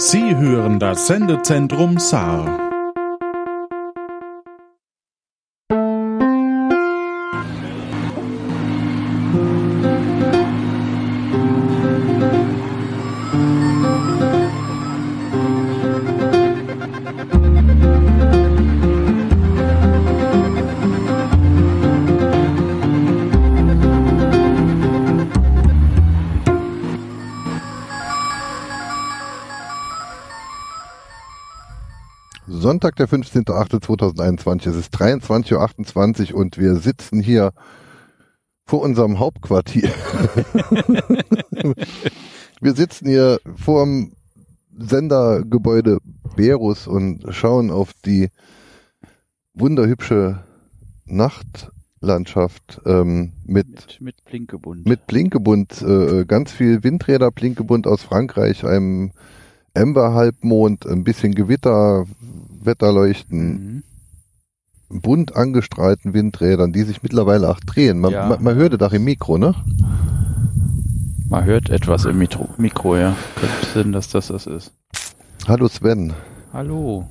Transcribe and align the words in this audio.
Sie 0.00 0.36
hören 0.36 0.78
das 0.78 1.08
Sendezentrum 1.08 1.98
Saar. 1.98 2.67
Sonntag, 32.78 32.94
der 32.94 33.08
15.08.2021. 33.08 34.68
Es 34.70 34.76
ist 34.76 34.94
23.28 34.94 36.32
Uhr 36.32 36.38
und 36.38 36.58
wir 36.58 36.76
sitzen 36.76 37.18
hier 37.18 37.52
vor 38.66 38.82
unserem 38.82 39.18
Hauptquartier. 39.18 39.90
wir 42.60 42.74
sitzen 42.74 43.08
hier 43.08 43.40
vor 43.56 43.84
dem 43.84 44.12
Sendergebäude 44.78 45.98
Berus 46.36 46.86
und 46.86 47.24
schauen 47.30 47.72
auf 47.72 47.94
die 48.04 48.28
wunderhübsche 49.54 50.44
Nachtlandschaft 51.04 52.80
ähm, 52.86 53.32
mit, 53.44 53.66
Mit, 53.66 54.00
mit 54.00 54.24
Blinkebund. 54.24 54.86
mit 54.86 55.04
Blinkebund, 55.08 55.82
äh, 55.82 56.24
ganz 56.26 56.52
viel 56.52 56.84
Windräder, 56.84 57.32
Blinkebund 57.32 57.88
aus 57.88 58.04
Frankreich, 58.04 58.64
einem 58.64 59.10
Ember-Halbmond, 59.74 60.86
ein 60.86 61.02
bisschen 61.02 61.34
Gewitter, 61.34 62.06
Wetterleuchten, 62.68 63.82
Mhm. 64.90 65.00
bunt 65.00 65.34
angestrahlten 65.34 66.12
Windrädern, 66.14 66.72
die 66.72 66.82
sich 66.82 67.02
mittlerweile 67.02 67.48
auch 67.50 67.60
drehen. 67.60 67.98
Man, 67.98 68.12
Ja. 68.12 68.26
man, 68.28 68.42
man 68.42 68.54
hörte 68.54 68.78
doch 68.78 68.92
im 68.92 69.04
Mikro, 69.04 69.38
ne? 69.38 69.54
Man 71.28 71.44
hört 71.44 71.68
etwas 71.70 72.04
im 72.04 72.18
Mikro, 72.18 72.48
Mikro 72.56 72.96
ja. 72.96 73.16
Könnte 73.36 73.66
sein, 73.74 73.92
dass 73.92 74.08
das 74.10 74.28
das 74.28 74.46
ist. 74.46 74.72
Hallo 75.46 75.68
Sven. 75.68 76.12
Hallo. 76.52 77.06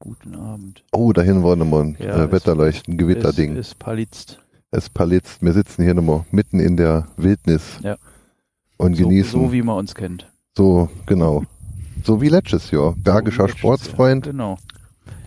Guten 0.00 0.36
Abend. 0.36 0.84
Oh, 0.92 1.12
dahin 1.12 1.42
war 1.42 1.56
nochmal 1.56 1.82
ein 1.84 1.96
Ja, 1.98 2.16
äh, 2.22 2.24
es- 2.26 2.32
Wetterleuchten, 2.32 2.96
Gewitterding. 2.98 3.52
Es, 3.56 3.68
es 3.68 3.74
palitzt. 3.74 4.38
Es 4.70 4.88
palitzt. 4.90 5.42
Wir 5.42 5.52
sitzen 5.52 5.82
hier 5.82 5.94
nochmal 5.94 6.24
mitten 6.30 6.60
in 6.60 6.76
der 6.76 7.08
Wildnis 7.16 7.62
Ja. 7.82 7.96
und 8.76 8.96
So, 8.96 9.02
genießen. 9.08 9.32
so 9.40 9.52
wie 9.52 9.62
man 9.62 9.76
uns 9.76 9.94
kennt. 9.94 10.28
So, 10.56 10.88
genau. 11.06 11.44
So 12.04 12.20
wie 12.20 12.28
letztes 12.28 12.70
Jahr. 12.70 12.94
Bergischer 12.96 13.48
So 13.48 13.56
Sportsfreund, 13.56 14.26
Jahr. 14.26 14.32
Genau. 14.32 14.58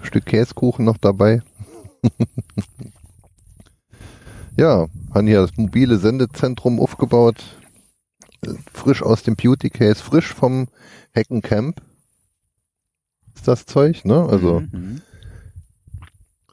Stück 0.03 0.25
Käsekuchen 0.25 0.85
noch 0.85 0.97
dabei. 0.97 1.41
ja, 4.57 4.87
haben 5.13 5.27
hier 5.27 5.41
das 5.41 5.55
mobile 5.57 5.97
Sendezentrum 5.97 6.79
aufgebaut. 6.79 7.37
Frisch 8.73 9.03
aus 9.03 9.23
dem 9.23 9.35
Beauty 9.35 9.69
Case, 9.69 10.01
frisch 10.03 10.33
vom 10.33 10.67
Heckencamp. 11.11 11.81
Ist 13.35 13.47
das 13.47 13.65
Zeug, 13.65 14.03
ne? 14.05 14.27
Also, 14.29 14.61
Mhm. 14.71 15.01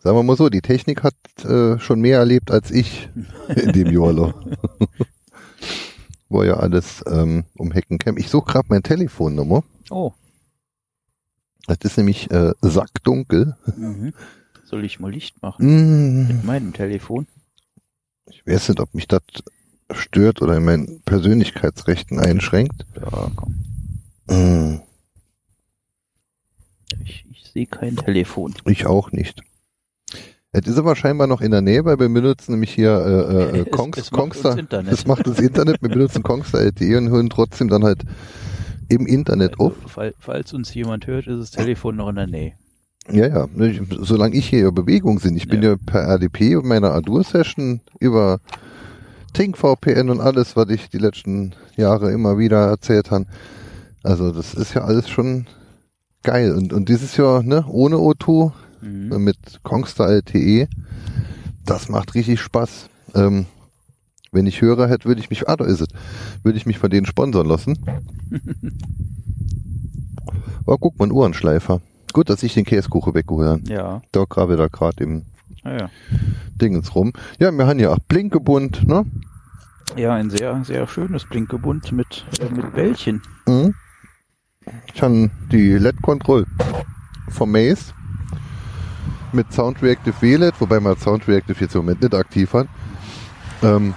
sagen 0.03 0.17
wir 0.17 0.23
mal 0.23 0.37
so, 0.37 0.49
die 0.49 0.61
Technik 0.61 1.03
hat 1.03 1.15
äh, 1.45 1.79
schon 1.79 2.01
mehr 2.01 2.19
erlebt 2.19 2.51
als 2.51 2.71
ich 2.71 3.09
in 3.55 3.73
dem 3.73 3.91
Jahr. 3.91 4.35
War 6.31 6.45
ja 6.45 6.59
alles 6.59 7.03
ähm, 7.11 7.45
um 7.57 7.73
Heckencamp. 7.73 8.19
Ich 8.19 8.29
suche 8.29 8.53
gerade 8.53 8.67
mein 8.69 8.83
Telefonnummer. 8.83 9.65
Oh. 9.91 10.13
Das 11.69 11.79
ist 11.83 11.97
nämlich 11.97 12.31
äh, 12.31 12.53
sackdunkel. 12.63 13.57
Mhm. 13.77 14.13
Soll 14.65 14.85
ich 14.85 14.99
mal 15.01 15.13
Licht 15.13 15.41
machen? 15.43 15.65
Mm. 15.67 16.27
Mit 16.29 16.45
meinem 16.45 16.73
Telefon? 16.73 17.27
Ich 18.27 18.45
weiß 18.47 18.69
nicht, 18.71 18.81
ob 18.81 18.93
mich 18.95 19.07
das 19.07 19.23
stört 19.93 20.43
oder 20.43 20.57
in 20.57 20.65
meinen 20.65 21.01
Persönlichkeitsrechten 21.03 22.19
einschränkt. 22.19 22.85
Ja, 23.01 23.31
komm. 23.37 23.55
Mm, 24.29 24.81
Ich, 27.05 27.25
ich 27.31 27.51
sehe 27.53 27.67
kein 27.67 27.97
Telefon. 27.97 28.55
Ich 28.67 28.87
auch 28.87 29.13
nicht. 29.13 29.43
Es 30.53 30.67
ist 30.67 30.79
aber 30.79 30.97
scheinbar 30.97 31.27
noch 31.27 31.41
in 31.43 31.51
der 31.51 31.61
Nähe, 31.61 31.85
weil 31.85 31.99
wir 31.99 32.09
benutzen 32.09 32.53
nämlich 32.53 32.73
hier 32.75 32.91
äh, 32.91 33.59
äh, 33.59 33.61
Es- 33.67 33.71
Kongs, 33.71 33.99
es 33.99 34.11
macht 34.11 34.21
Kongster. 34.21 34.51
uns 34.53 34.59
Internet. 34.61 34.93
Das 34.93 35.07
macht 35.07 35.27
das 35.27 35.39
Internet. 35.39 35.83
Wir 35.83 35.91
benutzen 35.91 36.23
Kongster.de 36.23 36.97
und 36.97 37.11
hören 37.11 37.29
trotzdem 37.31 37.69
dann 37.69 37.85
halt 37.85 38.03
im 38.89 39.07
Internet 39.07 39.59
auf. 39.61 39.75
Also, 39.77 39.89
fall, 39.89 40.15
falls 40.19 40.53
uns 40.53 40.73
jemand 40.75 41.07
hört, 41.07 41.27
ist 41.27 41.39
das 41.41 41.51
Telefon 41.51 41.97
noch 41.97 42.09
in 42.09 42.17
der 42.17 42.27
Nähe. 42.27 42.53
Ja, 43.11 43.27
ja. 43.27 43.49
Ich, 43.65 43.81
solange 44.01 44.37
ich 44.37 44.49
hier 44.49 44.69
in 44.69 44.75
Bewegung 44.75 45.19
bin. 45.21 45.37
Ich 45.37 45.49
bin 45.49 45.63
Ja. 45.63 45.71
ja 45.71 45.77
per 45.85 46.03
RDP 46.03 46.57
und 46.57 46.67
meiner 46.67 46.93
Adur-Session 46.93 47.81
über 48.01 48.41
TinkVPN 49.35 50.11
und 50.11 50.21
alles, 50.21 50.57
was 50.57 50.69
ich 50.71 50.89
die 50.91 50.99
letzten 50.99 51.55
Jahre 51.77 52.13
immer 52.13 52.39
wieder 52.39 52.67
erzählt 52.67 53.11
habe. 53.11 53.27
Also 54.03 54.31
das 54.33 54.55
ist 54.55 54.75
ja 54.75 54.85
alles 54.85 55.09
schon 55.09 55.47
geil. 56.23 56.53
Und, 56.55 56.73
und 56.73 56.89
dieses 56.89 57.17
Jahr, 57.17 57.43
ne, 57.43 57.65
ohne 57.69 57.97
O2, 57.97 58.53
Mhm. 58.81 59.25
mit 59.25 59.37
Kongstar 59.65 60.09
LTE, 60.09 60.69
das 61.67 61.89
macht 61.89 62.15
richtig 62.15 62.41
Spaß. 62.41 62.89
Ähm, 63.17 63.47
wenn 64.33 64.47
ich 64.47 64.61
Hörer 64.61 64.89
hätte, 64.89 65.07
würde 65.07 65.21
ich 65.21 65.31
mich, 65.31 65.49
ah, 65.49 65.57
da 65.57 65.65
ist 65.65 65.81
es, 65.81 65.89
würde 66.43 66.59
ich 66.59 66.67
mich 66.67 66.79
von 66.79 66.91
denen 66.91 67.07
sponsern 67.07 67.47
lassen. 67.47 67.79
Oh, 70.67 70.77
guck 70.79 70.99
mal, 70.99 71.07
ein 71.07 71.13
Uhrenschleifer. 71.13 71.81
Gut, 72.13 72.29
dass 72.29 72.43
ich 72.43 72.53
den 72.53 72.67
Käsekuchen 72.67 73.15
weggeholt 73.15 73.49
habe. 73.49 73.63
Ja, 73.73 74.03
Da 74.13 74.25
grabe 74.29 74.59
da 74.59 74.67
gerade 74.69 75.03
im 75.03 75.25
ja, 75.65 75.79
ja. 75.79 75.91
Dingens 76.61 76.95
rum. 76.95 77.15
Ja, 77.39 77.51
wir 77.51 77.67
haben 77.67 77.79
ja 77.79 77.91
auch 77.91 77.99
Blinkebund, 78.07 78.87
ne? 78.87 79.07
Ja, 79.97 80.13
ein 80.13 80.29
sehr, 80.29 80.63
sehr 80.65 80.87
schönes 80.87 81.25
Blinkebund 81.25 81.93
mit, 81.93 82.27
äh, 82.41 82.55
mit 82.55 82.75
Bällchen. 82.75 83.23
Mhm. 83.47 83.75
Ich 84.93 85.01
habe 85.01 85.31
die 85.51 85.73
LED-Control 85.73 86.45
vom 87.31 87.51
Maze 87.51 87.95
mit 89.33 89.51
Sound 89.53 89.83
Reactive 89.83 90.15
WLED, 90.21 90.55
wobei 90.61 90.81
man 90.81 90.99
Sound 90.99 91.27
Reactive 91.29 91.59
jetzt 91.61 91.75
im 91.75 91.83
Moment 91.83 92.03
nicht 92.03 92.15
aktiv 92.15 92.53
hat. 92.53 92.69
Ähm, 93.63 93.95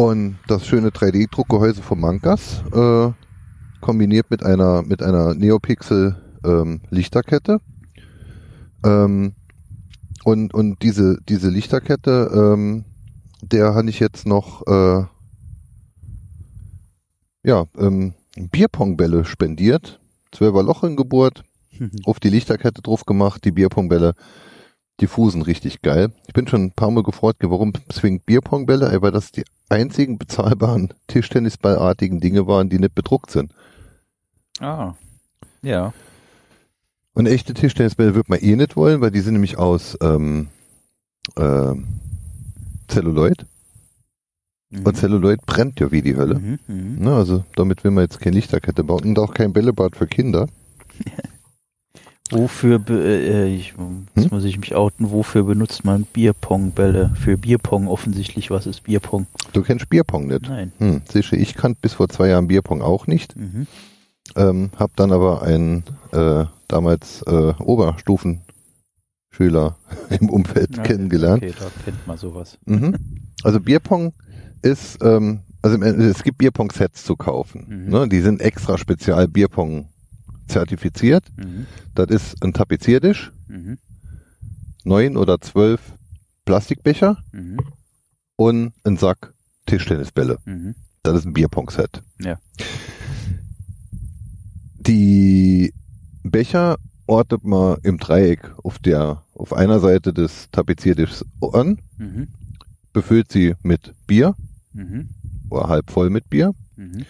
und 0.00 0.38
das 0.46 0.66
schöne 0.66 0.88
3D-Druckgehäuse 0.88 1.82
von 1.82 2.00
Mankas, 2.00 2.62
äh, 2.72 3.12
kombiniert 3.82 4.30
mit 4.30 4.42
einer, 4.42 4.82
mit 4.82 5.02
einer 5.02 5.34
Neopixel 5.34 6.16
ähm, 6.42 6.80
Lichterkette. 6.88 7.60
Ähm, 8.82 9.34
und, 10.24 10.54
und 10.54 10.82
diese, 10.82 11.18
diese 11.28 11.50
Lichterkette, 11.50 12.30
ähm, 12.32 12.86
der 13.42 13.74
habe 13.74 13.90
ich 13.90 14.00
jetzt 14.00 14.26
noch 14.26 14.66
äh, 14.66 15.04
ja, 17.42 17.66
ähm, 17.76 18.14
Bierpongbälle 18.36 19.26
spendiert. 19.26 20.00
Zwölfer 20.32 20.62
Loch 20.62 20.82
in 20.82 20.96
Geburt, 20.96 21.42
auf 22.04 22.20
die 22.20 22.30
Lichterkette 22.30 22.80
drauf 22.80 23.04
gemacht, 23.04 23.44
die 23.44 23.52
Bierpongbälle, 23.52 24.14
die 25.00 25.06
fusen 25.06 25.42
richtig 25.42 25.82
geil. 25.82 26.12
Ich 26.26 26.34
bin 26.34 26.46
schon 26.46 26.64
ein 26.64 26.72
paar 26.72 26.90
Mal 26.90 27.02
gefreut, 27.02 27.36
warum 27.40 27.72
zwingend 27.88 28.26
Bierpongbälle, 28.26 28.90
aber 28.90 29.10
das 29.10 29.32
die 29.32 29.44
einzigen 29.68 30.18
bezahlbaren 30.18 30.92
Tischtennisballartigen 31.06 32.20
Dinge 32.20 32.46
waren, 32.46 32.68
die 32.68 32.78
nicht 32.78 32.94
bedruckt 32.94 33.30
sind. 33.30 33.52
Ah, 34.60 34.94
ja. 35.62 35.92
Und 37.14 37.26
echte 37.26 37.54
Tischtennisbälle 37.54 38.14
wird 38.14 38.28
man 38.28 38.40
eh 38.40 38.56
nicht 38.56 38.76
wollen, 38.76 39.00
weil 39.00 39.10
die 39.10 39.20
sind 39.20 39.34
nämlich 39.34 39.58
aus 39.58 39.96
ähm, 40.02 40.48
äh, 41.36 41.74
Celluloid. 42.88 43.46
Mhm. 44.70 44.82
Und 44.84 44.96
Celluloid 44.96 45.44
brennt 45.46 45.80
ja 45.80 45.90
wie 45.90 46.02
die 46.02 46.16
Hölle. 46.16 46.38
Mhm, 46.38 46.58
mhm. 46.66 46.98
Ne, 46.98 47.14
also 47.14 47.44
damit 47.56 47.84
will 47.84 47.90
man 47.90 48.04
jetzt 48.04 48.20
keine 48.20 48.36
Lichterkette 48.36 48.84
bauen 48.84 49.04
und 49.04 49.18
auch 49.18 49.34
kein 49.34 49.52
Bällebad 49.52 49.96
für 49.96 50.06
Kinder. 50.06 50.46
Wofür, 52.30 52.78
be 52.78 52.94
äh, 53.02 53.54
ich, 53.54 53.74
jetzt 54.14 54.24
Hm? 54.24 54.28
muss 54.30 54.44
ich 54.44 54.58
mich 54.58 54.74
outen, 54.74 55.10
wofür 55.10 55.44
benutzt 55.44 55.84
man 55.84 56.04
Bierpongbälle? 56.04 57.10
Für 57.14 57.36
Bierpong 57.36 57.88
offensichtlich. 57.88 58.50
Was 58.50 58.66
ist 58.66 58.84
Bierpong? 58.84 59.26
Du 59.52 59.62
kennst 59.62 59.88
Bierpong 59.88 60.28
nicht. 60.28 60.48
Nein. 60.48 60.72
Hm, 60.78 61.02
du, 61.12 61.18
ich 61.18 61.54
kannte 61.54 61.78
bis 61.82 61.94
vor 61.94 62.08
zwei 62.08 62.28
Jahren 62.28 62.48
Bierpong 62.48 62.82
auch 62.82 63.06
nicht. 63.06 63.36
Mhm. 63.36 63.66
Ähm, 64.36 64.70
hab 64.76 64.94
dann 64.96 65.12
aber 65.12 65.42
einen 65.42 65.82
äh, 66.12 66.44
damals 66.68 67.22
äh, 67.22 67.52
Oberstufenschüler 67.58 69.76
im 70.20 70.30
Umfeld 70.30 70.76
Ja, 70.76 70.82
kennengelernt. 70.84 71.42
Okay, 71.42 71.54
da 71.58 71.66
kennt 71.84 72.06
man 72.06 72.16
sowas. 72.16 72.58
Mhm. 72.64 72.94
Also 73.42 73.58
Bierpong 73.60 74.12
ist, 74.62 74.98
ähm, 75.02 75.40
also 75.62 75.82
es 75.82 76.22
gibt 76.22 76.38
Bierpong-Sets 76.38 77.04
zu 77.04 77.16
kaufen. 77.16 77.84
Mhm. 77.86 77.90
Ne? 77.90 78.08
Die 78.08 78.20
sind 78.20 78.40
extra 78.40 78.78
spezial 78.78 79.26
Bierpong 79.26 79.88
zertifiziert. 80.50 81.24
Mhm. 81.36 81.66
Das 81.94 82.08
ist 82.10 82.42
ein 82.44 82.52
Tapeziertisch, 82.52 83.32
Mhm. 83.48 83.78
neun 84.84 85.16
oder 85.16 85.40
zwölf 85.40 85.80
Plastikbecher 86.44 87.18
Mhm. 87.32 87.58
und 88.36 88.72
ein 88.84 88.96
Sack 88.96 89.32
Tischtennisbälle. 89.66 90.38
Mhm. 90.44 90.74
Das 91.02 91.16
ist 91.18 91.24
ein 91.26 91.32
Bierpong-Set. 91.32 92.02
Ja. 92.20 92.38
Die 94.78 95.72
Becher 96.22 96.76
ortet 97.06 97.44
man 97.44 97.78
im 97.82 97.98
Dreieck 97.98 98.40
auf 98.62 98.78
der, 98.78 99.22
auf 99.34 99.52
einer 99.52 99.80
Seite 99.80 100.12
des 100.12 100.48
Tapeziertisches 100.52 101.24
an, 101.52 101.78
Mhm. 101.98 102.28
befüllt 102.92 103.30
sie 103.32 103.54
mit 103.62 103.94
Bier 104.06 104.34
Mhm. 104.72 105.08
Oder 105.50 105.68
halb 105.68 105.90
voll 105.90 106.10
mit 106.10 106.30
Bier, 106.30 106.54
Mhm. 106.76 107.04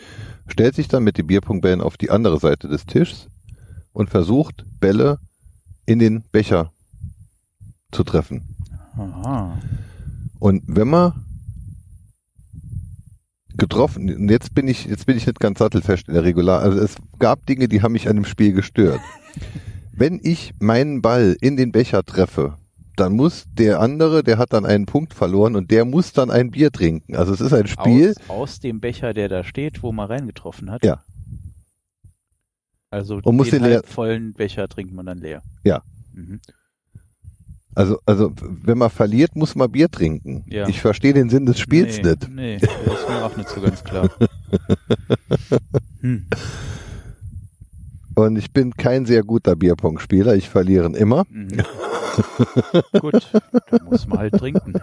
stellt 0.49 0.75
sich 0.75 0.89
dann 0.89 1.05
mit 1.05 1.17
den 1.17 1.29
Bierpunktbällen 1.29 1.81
auf 1.81 1.97
die 1.97 2.11
andere 2.11 2.41
Seite 2.41 2.69
des 2.69 2.87
Tisches 2.87 3.29
und 3.93 4.11
versucht, 4.11 4.65
Bälle 4.81 5.19
in 5.87 5.99
den 6.01 6.23
Becher 6.33 6.73
zu 7.93 8.03
treffen. 8.03 8.57
Aha. 8.97 9.59
Und 10.41 10.63
wenn 10.67 10.89
man 10.89 11.13
getroffen, 13.57 14.13
und 14.15 14.29
jetzt 14.29 14.55
bin 14.55 14.67
ich, 14.69 14.87
jetzt 14.87 15.07
bin 15.07 15.17
ich 15.17 15.27
nicht 15.27 15.41
ganz 15.41 15.59
sattelfest 15.59 16.09
in 16.09 16.15
der 16.15 16.25
Regular, 16.25 16.61
also 16.61 16.79
es 16.79 16.97
gab 17.19 17.47
Dinge, 17.47 17.69
die 17.69 17.83
haben 17.83 17.93
mich 17.93 18.09
an 18.09 18.17
dem 18.17 18.25
Spiel 18.25 18.53
gestört. 18.53 19.01
wenn 19.93 20.19
ich 20.23 20.55
meinen 20.59 21.03
Ball 21.03 21.37
in 21.41 21.57
den 21.57 21.73
Becher 21.73 22.03
treffe, 22.05 22.57
dann 22.97 23.13
muss 23.15 23.45
der 23.53 23.81
andere, 23.81 24.23
der 24.23 24.39
hat 24.39 24.53
dann 24.53 24.67
einen 24.67 24.87
Punkt 24.87 25.15
verloren 25.15 25.57
und 25.57 25.71
der 25.71 25.85
muss 25.85 26.13
dann 26.13 26.31
ein 26.31 26.51
Bier 26.51 26.71
trinken. 26.71 27.17
Also 27.17 27.33
es 27.33 27.41
ist 27.41 27.53
ein 27.53 27.67
Spiel, 27.67 28.15
Aus, 28.29 28.31
aus 28.31 28.61
dem 28.61 28.81
Becher, 28.81 29.15
der 29.15 29.29
da 29.29 29.45
steht, 29.45 29.83
wo 29.83 29.93
man 29.93 30.07
reingetroffen 30.09 30.71
hat. 30.71 30.85
Ja. 30.85 31.03
Also 32.91 33.21
Und 33.23 33.37
muss 33.37 33.51
den 33.51 33.63
den 33.63 33.69
leer- 33.71 33.75
halb 33.77 33.87
vollen 33.89 34.33
Becher 34.35 34.69
trinkt 34.69 34.93
man 34.93 35.07
dann 35.07 35.19
leer. 35.19 35.43
Ja. 35.65 35.83
Mhm. 36.13 36.41
also, 37.77 37.99
also 38.05 38.33
wenn 38.41 38.77
man 38.79 38.91
verliert, 38.91 39.37
muss 39.37 39.55
man 39.55 39.71
Bier 39.71 39.89
trinken. 39.89 40.45
Ja. 40.49 40.69
Ich 40.69 40.81
verstehe 40.81 41.15
den 41.15 41.31
Sinn 41.31 41.47
des 41.47 41.61
Spiels 41.61 41.99
nee, 41.99 42.03
nicht. 42.11 42.29
Nee, 42.31 42.59
das 42.59 42.71
ist 43.01 43.09
mir 43.09 43.25
auch 43.25 43.37
nicht 43.37 43.49
so 43.49 43.61
ganz 43.61 43.83
klar. 43.85 44.11
Hm. 46.01 46.27
Und 48.15 48.37
ich 48.37 48.51
bin 48.53 48.73
kein 48.75 49.05
sehr 49.07 49.23
guter 49.23 49.55
Bierpong-Spieler, 49.55 50.35
ich 50.35 50.49
verliere 50.49 50.87
immer. 50.97 51.25
Mhm. 51.31 51.63
Gut, 53.01 53.31
da 53.71 53.79
muss 53.85 54.07
man 54.07 54.19
halt 54.19 54.35
trinken. 54.35 54.75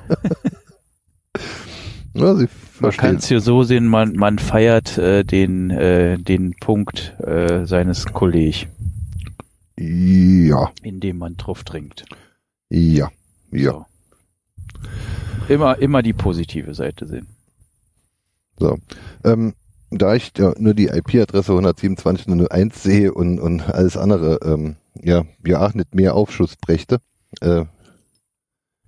Ja, 2.13 2.35
Man 2.79 2.91
kann 2.93 3.17
es 3.17 3.27
hier 3.27 3.41
so 3.41 3.61
sehen, 3.61 3.85
man, 3.85 4.13
man 4.15 4.39
feiert 4.39 4.97
äh, 4.97 5.23
den, 5.23 5.69
äh, 5.69 6.17
den 6.17 6.55
Punkt 6.59 7.13
äh, 7.19 7.65
seines 7.67 8.05
Kollegen, 8.07 8.69
Ja, 9.77 10.71
indem 10.81 11.19
man 11.19 11.37
drauf 11.37 11.63
trinkt. 11.63 12.05
ja, 12.69 13.11
ja. 13.51 13.71
So. 13.71 13.85
Immer, 15.47 15.77
immer 15.77 16.01
die 16.01 16.13
positive 16.13 16.73
Seite 16.73 17.05
sehen. 17.07 17.27
So. 18.59 18.79
Ähm, 19.23 19.53
da 19.91 20.15
ich 20.15 20.31
ja 20.37 20.53
nur 20.57 20.73
die 20.73 20.87
IP-Adresse 20.87 21.51
127.01 21.53 22.73
sehe 22.77 23.13
und, 23.13 23.39
und 23.39 23.61
alles 23.69 23.95
andere, 23.95 24.39
ähm, 24.43 24.75
ja, 24.95 25.23
ja 25.45 25.69
nicht 25.73 25.93
mehr 25.93 26.15
Aufschluss 26.15 26.55
brächte, 26.55 26.97
äh, 27.41 27.65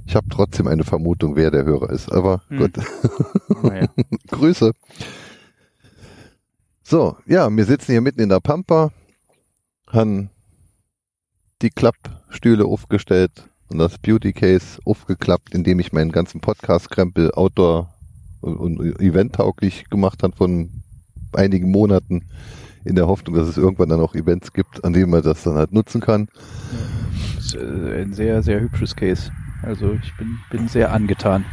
ich 0.06 0.15
habe 0.15 0.27
trotzdem 0.30 0.68
eine 0.68 0.83
Vermutung, 0.83 1.36
wer 1.36 1.51
der 1.51 1.65
Hörer 1.65 1.89
ist. 1.91 2.12
Aber 2.12 2.41
Hm. 2.47 2.57
gut, 2.57 2.77
Naja. 3.63 3.88
Grüße. 4.27 4.71
So, 6.83 7.15
ja, 7.27 7.50
wir 7.56 7.65
sitzen 7.65 7.91
hier 7.91 8.01
mitten 8.01 8.21
in 8.21 8.30
der 8.30 8.39
Pampa, 8.39 8.91
haben 9.88 10.30
die 11.62 11.69
Klappstühle 11.69 12.65
aufgestellt 12.65 13.31
und 13.69 13.77
das 13.77 13.97
Beauty 14.00 14.33
Case 14.33 14.80
aufgeklappt, 14.86 15.53
indem 15.53 15.80
ich 15.80 15.91
meinen 15.94 16.12
ganzen 16.12 16.41
Podcast-Krempel 16.41 17.31
Outdoor- 17.33 17.94
und, 18.41 18.57
und 18.57 19.00
Event-tauglich 19.00 19.89
gemacht 19.89 20.24
habe 20.24 20.36
von 20.36 20.69
einigen 21.33 21.69
Monaten 21.69 22.24
in 22.86 22.95
der 22.95 23.07
Hoffnung, 23.07 23.36
dass 23.36 23.47
es 23.47 23.57
irgendwann 23.57 23.89
dann 23.89 24.00
auch 24.00 24.15
Events 24.15 24.53
gibt, 24.53 24.83
an 24.83 24.94
denen 24.94 25.12
man 25.12 25.21
das 25.21 25.44
dann 25.44 25.56
halt 25.56 25.71
nutzen 25.74 26.01
kann. 26.01 26.27
Das 26.71 26.99
ist 27.54 27.62
äh, 27.62 28.01
ein 28.01 28.13
sehr, 28.13 28.42
sehr 28.44 28.60
hübsches 28.62 28.96
Case. 28.96 29.31
Also 29.62 29.98
ich 30.01 30.16
bin, 30.18 30.40
bin 30.50 30.68
sehr 30.68 30.92
angetan. 30.94 31.46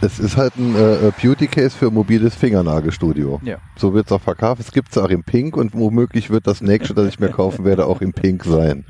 Es 0.00 0.18
ist 0.18 0.36
halt 0.36 0.56
ein 0.56 0.74
äh, 0.74 1.12
Beauty 1.20 1.46
Case 1.46 1.76
für 1.76 1.90
mobiles 1.90 2.34
Fingernagelstudio. 2.34 3.40
Ja. 3.44 3.58
So 3.76 3.94
wird 3.94 4.06
es 4.06 4.12
auch 4.12 4.20
verkauft. 4.20 4.60
Es 4.60 4.72
gibt 4.72 4.90
es 4.90 4.98
auch 4.98 5.10
in 5.10 5.24
Pink 5.24 5.56
und 5.56 5.74
womöglich 5.74 6.30
wird 6.30 6.46
das 6.46 6.60
nächste, 6.60 6.94
das 6.94 7.08
ich 7.08 7.18
mir 7.18 7.28
kaufen 7.30 7.64
werde, 7.64 7.86
auch 7.86 8.00
in 8.00 8.12
Pink 8.12 8.44
sein. 8.44 8.84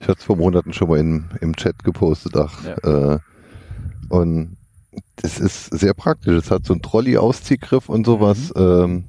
Ich 0.00 0.08
hatte 0.08 0.18
es 0.18 0.24
vor 0.24 0.36
Monaten 0.36 0.72
schon 0.72 0.88
mal 0.88 0.98
in, 0.98 1.30
im 1.40 1.54
Chat 1.56 1.84
gepostet. 1.84 2.36
Ach, 2.36 2.64
äh, 2.64 3.18
und 4.08 4.56
es 5.22 5.38
ist 5.38 5.66
sehr 5.78 5.94
praktisch. 5.94 6.34
Es 6.34 6.50
hat 6.50 6.66
so 6.66 6.74
einen 6.74 6.82
Trolley-Ausziehgriff 6.82 7.88
und 7.88 8.04
sowas. 8.04 8.52
Ähm, 8.56 9.04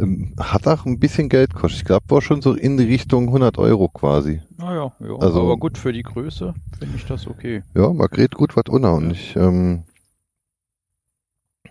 ähm, 0.00 0.34
hat 0.38 0.66
auch 0.66 0.84
ein 0.86 0.98
bisschen 0.98 1.28
Geld 1.28 1.54
gekostet. 1.54 1.80
Ich 1.80 1.84
glaube, 1.86 2.04
war 2.08 2.22
schon 2.22 2.42
so 2.42 2.54
in 2.54 2.76
die 2.76 2.84
Richtung 2.84 3.26
100 3.28 3.58
Euro 3.58 3.88
quasi. 3.88 4.40
Naja, 4.58 4.92
ja. 5.00 5.16
Also- 5.16 5.42
aber 5.42 5.56
gut 5.56 5.78
für 5.78 5.92
die 5.92 6.02
Größe 6.02 6.54
finde 6.78 6.96
ich 6.96 7.04
das 7.06 7.26
okay. 7.26 7.62
Ja, 7.74 7.92
man 7.92 8.08
kriegt 8.08 8.34
gut 8.34 8.56
was 8.56 8.64
unter 8.68 8.94
und 8.94 9.10
ich, 9.12 9.34
ähm, 9.36 9.84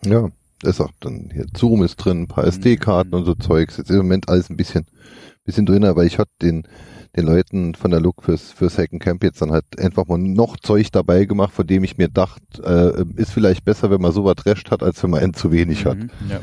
ja, 0.03 0.29
ist 0.63 0.81
auch 0.81 0.91
dann 0.99 1.29
hier 1.33 1.45
Zoom 1.55 1.83
ist 1.83 1.97
drin, 1.97 2.23
ein 2.23 2.27
paar 2.27 2.43
Mhm. 2.45 2.49
SD-Karten 2.49 3.13
und 3.13 3.25
so 3.25 3.35
Zeugs. 3.35 3.77
Jetzt 3.77 3.89
im 3.89 3.97
Moment 3.97 4.29
alles 4.29 4.49
ein 4.49 4.57
bisschen, 4.57 4.85
bisschen 5.43 5.65
drin, 5.65 5.83
aber 5.85 6.05
ich 6.05 6.19
hatte 6.19 6.31
den, 6.41 6.63
den 7.15 7.25
Leuten 7.25 7.75
von 7.75 7.91
der 7.91 8.01
Look 8.01 8.23
fürs, 8.23 8.51
für 8.51 8.69
Second 8.69 9.01
Camp 9.01 9.23
jetzt 9.23 9.41
dann 9.41 9.51
halt 9.51 9.65
einfach 9.79 10.05
mal 10.07 10.17
noch 10.17 10.57
Zeug 10.57 10.91
dabei 10.91 11.25
gemacht, 11.25 11.53
von 11.53 11.65
dem 11.65 11.83
ich 11.83 11.97
mir 11.97 12.09
dachte, 12.09 12.41
äh, 12.63 13.21
ist 13.21 13.31
vielleicht 13.31 13.63
besser, 13.65 13.89
wenn 13.89 14.01
man 14.01 14.11
sowas 14.11 14.35
recht 14.45 14.69
hat, 14.71 14.83
als 14.83 15.01
wenn 15.03 15.11
man 15.11 15.21
end 15.21 15.35
zu 15.37 15.51
wenig 15.51 15.85
hat. 15.85 15.97
Mhm, 15.97 16.09
Ja. 16.29 16.39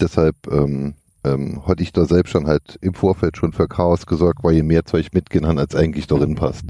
Deshalb, 0.00 0.36
ähm, 0.50 0.94
ähm, 1.24 1.66
hatte 1.66 1.82
ich 1.82 1.92
da 1.92 2.04
selbst 2.04 2.30
schon 2.30 2.46
halt 2.46 2.78
im 2.80 2.94
Vorfeld 2.94 3.36
schon 3.36 3.52
für 3.52 3.68
Chaos 3.68 4.06
gesorgt, 4.06 4.42
weil 4.42 4.54
je 4.54 4.62
mehr 4.62 4.84
Zeug 4.84 5.08
mitgehen 5.12 5.44
kann, 5.44 5.58
als 5.58 5.74
eigentlich 5.74 6.06
darin 6.06 6.34
passt. 6.34 6.64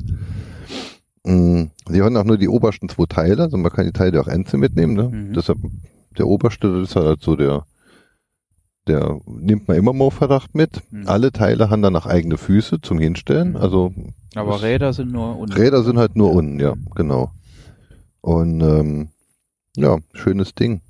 Mm, 1.25 1.64
Sie 1.88 2.02
haben 2.02 2.16
auch 2.16 2.25
nur 2.25 2.38
die 2.38 2.49
obersten 2.49 2.88
zwei 2.88 3.06
Teile, 3.06 3.44
also 3.44 3.56
man 3.56 3.70
kann 3.72 3.87
die 3.87 3.93
Teile 3.93 4.20
auch 4.20 4.26
einzeln 4.26 4.60
mitnehmen, 4.60 4.94
ne? 4.94 5.08
Mhm. 5.08 5.32
Deshalb, 5.34 5.58
der 6.19 6.26
oberste, 6.26 6.72
das 6.81 6.90
ist 6.90 6.96
halt 6.96 7.22
so 7.22 7.37
der, 7.37 7.64
der 8.88 9.20
nimmt 9.26 9.69
man 9.69 9.76
immer 9.76 9.93
mal 9.93 10.10
Verdacht 10.10 10.55
mit. 10.55 10.82
Mhm. 10.90 11.06
Alle 11.06 11.31
Teile 11.32 11.70
haben 11.70 11.82
dann 11.82 11.94
auch 11.96 12.06
eigene 12.06 12.37
Füße 12.38 12.81
zum 12.81 12.98
Hinstellen, 12.98 13.50
Mhm. 13.50 13.56
also 13.56 13.94
Aber 14.34 14.52
Das- 14.52 14.62
Räder 14.62 14.93
sind 14.93 15.12
nur 15.12 15.38
unten. 15.38 15.53
Räder 15.55 15.82
sind 15.84 15.98
halt 15.98 16.17
nur 16.17 16.32
unten, 16.32 16.58
ja, 16.58 16.74
genau. 16.94 17.31
Und 18.20 18.60
ähm, 18.60 19.08
ja, 19.76 19.98
schönes 20.15 20.55
Ding. 20.55 20.81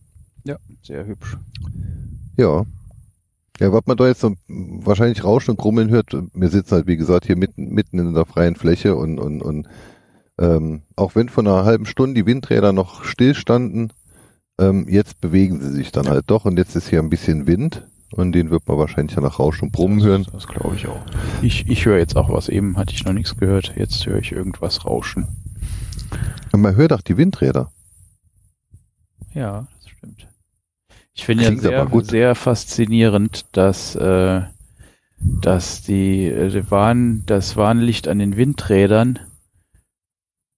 Ja, 0.45 0.57
sehr 0.83 1.07
hübsch. 1.07 1.37
Ja. 2.37 2.65
Ja, 3.61 3.73
was 3.73 3.83
man 3.87 3.97
da 3.97 4.07
jetzt 4.07 4.21
so 4.21 4.35
wahrscheinlich 4.49 5.25
Rauschen 5.25 5.53
und 5.53 5.59
Grummeln 5.59 5.91
hört, 5.91 6.17
wir 6.33 6.49
sitzen 6.49 6.73
halt, 6.73 6.87
wie 6.87 6.97
gesagt, 6.97 7.27
hier 7.27 7.37
mitten, 7.37 7.69
mitten 7.69 7.99
in 7.99 8.15
der 8.15 8.25
freien 8.25 8.57
Fläche 8.57 8.97
und, 8.97 9.19
und, 9.19 9.43
und 9.43 9.69
ähm, 10.39 10.83
auch 10.97 11.15
wenn 11.15 11.29
vor 11.29 11.45
einer 11.45 11.65
halben 11.65 11.87
Stunde 11.87 12.15
die 12.15 12.27
Windräder 12.27 12.73
noch 12.73 13.05
stillstanden, 13.05 13.93
ähm, 14.59 14.87
jetzt 14.89 15.21
bewegen 15.21 15.61
sie 15.61 15.71
sich 15.71 15.93
dann 15.93 16.09
halt 16.09 16.25
doch 16.29 16.45
und 16.45 16.57
jetzt 16.57 16.75
ist 16.77 16.89
hier 16.89 17.01
ein 17.01 17.11
bisschen 17.11 17.47
Wind 17.47 17.87
und 18.13 18.33
den 18.33 18.51
wird 18.51 18.67
man 18.69 18.79
wahrscheinlich 18.79 19.17
ja 19.17 19.23
nach 19.23 19.39
Rauschen 19.39 19.67
und 19.67 19.73
Brummen 19.73 19.99
das, 19.99 20.07
hören. 20.07 20.27
Das 20.33 20.47
glaube 20.47 20.77
ich 20.77 20.87
auch. 20.87 21.03
Ich, 21.43 21.69
ich 21.69 21.87
höre 21.87 21.99
jetzt 21.99 22.17
auch 22.17 22.31
was. 22.31 22.49
Eben 22.49 22.77
hatte 22.77 22.95
ich 22.95 23.05
noch 23.05 23.13
nichts 23.13 23.37
gehört. 23.37 23.75
Jetzt 23.77 24.07
höre 24.07 24.19
ich 24.19 24.33
irgendwas 24.33 24.85
rauschen. 24.85 25.29
Und 26.53 26.61
man 26.61 26.77
hört 26.77 26.93
auch 26.93 27.01
die 27.01 27.17
Windräder. 27.17 27.73
Ja, 29.33 29.67
das 29.81 29.91
stimmt. 29.91 30.29
Ich 31.14 31.25
finde 31.26 31.45
ja 31.45 31.57
sehr, 31.57 31.87
gut. 31.87 32.07
sehr 32.07 32.35
faszinierend, 32.35 33.47
dass, 33.52 33.95
äh, 33.97 34.42
dass 35.19 35.83
die, 35.83 36.26
äh, 36.26 36.71
Warn, 36.71 37.25
das 37.26 37.57
Warnlicht 37.57 38.09
an 38.09 38.19
den 38.19 38.37
Windrädern 38.37 39.19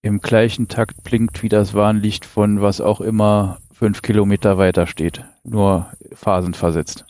im 0.02 0.20
gleichen 0.20 0.68
Takt 0.68 1.02
blinkt 1.02 1.42
wie 1.42 1.48
das 1.48 1.74
Warnlicht 1.74 2.24
von 2.24 2.60
was 2.60 2.80
auch 2.80 3.00
immer 3.00 3.58
fünf 3.72 4.02
Kilometer 4.02 4.58
weiter 4.58 4.86
steht. 4.86 5.24
Nur 5.42 5.90
phasenversetzt. 6.12 7.04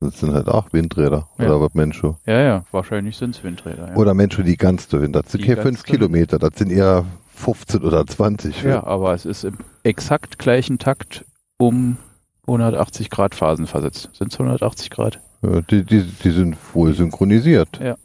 Das 0.00 0.20
sind 0.20 0.34
halt 0.34 0.48
auch 0.48 0.72
Windräder. 0.72 1.28
Ja. 1.38 1.46
Oder 1.46 1.60
was 1.62 1.74
Mensch? 1.74 2.00
so. 2.00 2.18
Ja, 2.26 2.40
ja, 2.40 2.64
wahrscheinlich 2.72 3.16
sind 3.16 3.36
es 3.36 3.42
Windräder. 3.42 3.88
Ja. 3.88 3.96
Oder 3.96 4.12
Mensch, 4.12 4.36
die 4.36 4.56
ganz 4.56 4.86
dünn. 4.86 5.12
Das 5.12 5.32
sind 5.32 5.40
Die 5.40 5.46
hier 5.46 5.56
fünf. 5.56 5.82
Kilometer. 5.82 6.38
Das 6.38 6.56
sind 6.56 6.70
eher 6.70 7.06
15 7.44 7.82
oder 7.82 8.06
20. 8.06 8.62
ja, 8.62 8.82
aber 8.84 9.12
es 9.14 9.24
ist 9.26 9.44
im 9.44 9.58
exakt 9.82 10.38
gleichen 10.38 10.78
Takt 10.78 11.24
um 11.58 11.98
180 12.46 13.10
Grad 13.10 13.34
Phasen 13.34 13.66
versetzt. 13.66 14.10
Sind 14.14 14.32
es 14.32 14.38
180 14.40 14.90
Grad? 14.90 15.20
Ja, 15.42 15.60
die, 15.60 15.84
die, 15.84 16.02
die 16.04 16.30
sind 16.30 16.56
wohl 16.74 16.94
synchronisiert. 16.94 17.78
Ja. 17.80 17.96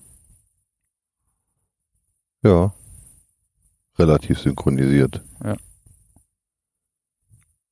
Ja. 2.44 2.74
Relativ 3.98 4.40
synchronisiert. 4.40 5.22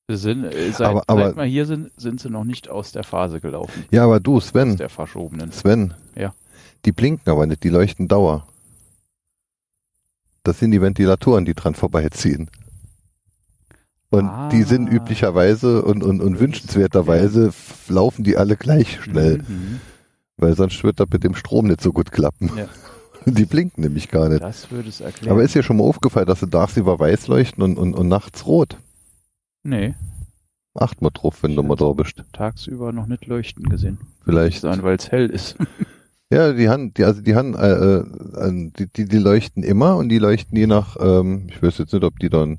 Sie 0.10 0.16
sind, 0.16 0.46
äh, 0.46 0.72
seit, 0.72 0.88
Aber- 0.88 1.04
aber- 1.08 1.26
seit 1.28 1.36
wir 1.36 1.44
hier 1.44 1.66
sind, 1.66 1.92
sind 2.00 2.22
sie 2.22 2.30
noch 2.30 2.46
nicht 2.46 2.70
aus 2.70 2.94
der 2.94 3.04
Phase 3.04 3.42
gelaufen. 3.42 3.84
Ja, 3.92 4.06
aber 4.06 4.22
du, 4.22 4.38
Aus 4.38 4.48
Sven, 4.50 4.78
der 4.78 4.88
verschobenen. 4.90 5.52
Sven. 5.52 5.94
Ja. 6.16 6.34
Die 6.86 6.94
blinken 6.94 7.30
aber 7.30 7.46
nicht, 7.46 7.62
die 7.66 7.70
leuchten 7.70 8.08
Dauer. 8.08 8.48
Das 10.48 10.60
sind 10.60 10.72
die 10.72 10.82
Ventilatoren, 10.82 11.44
die 11.44 11.54
dran 11.54 11.76
vorbeiziehen. 11.76 12.50
Und 14.10 14.26
Ah. 14.30 14.48
die 14.50 14.64
sind 14.64 14.88
üblicherweise 14.88 15.84
und, 15.84 16.02
und, 16.04 16.22
und 16.22 16.40
wünschenswerterweise 16.40 17.54
laufen 17.90 18.24
die 18.24 18.38
alle 18.38 18.56
gleich 18.56 19.02
schnell, 19.02 19.40
Mhm. 19.40 19.82
weil 20.38 20.56
sonst 20.56 20.82
wird 20.86 21.02
das 21.02 21.10
mit 21.12 21.26
dem 21.26 21.36
Strom 21.36 21.68
nicht 21.68 21.82
so 21.82 21.92
gut 21.92 22.12
klappen. 22.14 22.50
Ja. 22.56 22.68
Die 23.26 23.44
blinken 23.46 23.84
nämlich 23.84 24.08
gar 24.08 24.30
nicht. 24.30 24.42
Das 24.42 24.72
würde 24.72 24.88
es 24.88 25.02
erklären. 25.02 25.34
Aber 25.34 25.44
ist 25.44 25.54
dir 25.54 25.62
schon 25.64 25.76
mal 25.76 25.84
aufgefallen, 25.84 26.28
dass 26.28 26.40
sie 26.40 26.50
tagsüber 26.50 26.98
weiß 26.98 27.28
leuchten 27.28 27.62
und, 27.62 27.78
und, 27.78 27.94
und 27.94 28.08
nachts 28.08 28.46
rot? 28.46 28.78
nee, 29.64 29.96
Acht 30.80 31.02
mal 31.02 31.10
drauf, 31.10 31.42
wenn 31.44 31.54
du 31.56 31.64
mal 31.64 31.76
da 31.76 31.92
bist. 31.92 32.24
tagsüber 32.32 32.94
noch 32.94 33.08
nicht 33.08 33.26
leuchten 33.26 33.68
gesehen. 33.68 33.98
Vielleicht. 34.24 34.62
Sein, 34.62 34.82
weil 34.84 34.96
es 34.96 35.12
hell 35.12 35.30
ist. 35.30 35.58
Ja, 36.32 36.52
die 36.52 36.68
haben, 36.68 36.94
die, 36.94 37.06
also 37.06 37.22
die 37.22 37.36
haben, 37.36 37.56
äh, 37.56 38.00
äh, 38.00 38.72
die, 38.78 38.88
die, 38.88 39.06
die 39.06 39.18
leuchten 39.18 39.64
immer 39.64 39.96
und 39.96 40.10
die 40.10 40.20
leuchten 40.20 40.58
je 40.58 40.68
nach, 40.68 40.98
ähm, 41.00 41.44
ich 41.50 41.64
weiß 41.64 41.78
jetzt 41.78 41.94
nicht, 41.94 42.04
ob 42.04 42.20
die 42.20 42.28
dann, 42.30 42.58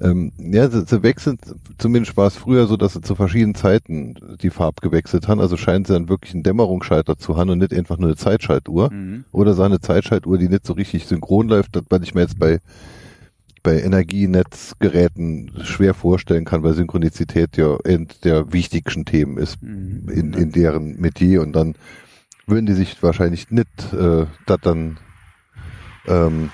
ähm, 0.00 0.32
ja, 0.38 0.68
sie, 0.68 0.84
sie 0.84 1.04
wechseln, 1.04 1.38
zumindest 1.78 2.16
war 2.16 2.26
es 2.26 2.34
früher 2.34 2.66
so, 2.66 2.76
dass 2.76 2.94
sie 2.94 3.00
zu 3.00 3.14
verschiedenen 3.14 3.54
Zeiten 3.54 4.16
die 4.42 4.50
Farbe 4.50 4.80
gewechselt 4.82 5.28
haben, 5.28 5.40
also 5.40 5.56
scheinen 5.56 5.84
sie 5.84 5.92
dann 5.92 6.08
wirklich 6.08 6.34
einen 6.34 6.42
Dämmerungsschalter 6.42 7.16
zu 7.16 7.36
haben 7.36 7.50
und 7.50 7.58
nicht 7.58 7.72
einfach 7.72 7.96
nur 7.96 8.08
eine 8.08 8.16
Zeitschaltuhr. 8.16 8.92
Mhm. 8.92 9.24
Oder 9.30 9.54
so 9.54 9.62
eine 9.62 9.80
Zeitschaltuhr, 9.80 10.36
die 10.36 10.48
nicht 10.48 10.66
so 10.66 10.72
richtig 10.72 11.06
synchron 11.06 11.46
läuft, 11.48 11.80
weil 11.90 12.02
ich 12.02 12.16
mir 12.16 12.22
jetzt 12.22 12.40
bei, 12.40 12.58
bei 13.62 13.80
Energienetzgeräten 13.80 15.52
schwer 15.62 15.94
vorstellen 15.94 16.44
kann, 16.44 16.64
weil 16.64 16.74
Synchronizität 16.74 17.56
ja 17.56 17.78
ein 17.86 18.08
der 18.24 18.52
wichtigsten 18.52 19.04
Themen 19.04 19.38
ist 19.38 19.62
Mhm. 19.62 20.08
in, 20.08 20.34
in 20.34 20.50
deren 20.50 21.00
Metier 21.00 21.40
und 21.42 21.52
dann 21.52 21.76
würden 22.46 22.66
die 22.66 22.72
sich 22.74 23.02
wahrscheinlich 23.02 23.50
nicht 23.50 23.92
äh, 23.92 24.26
das 24.46 24.58
dann 24.62 24.98
ähm, 26.06 26.50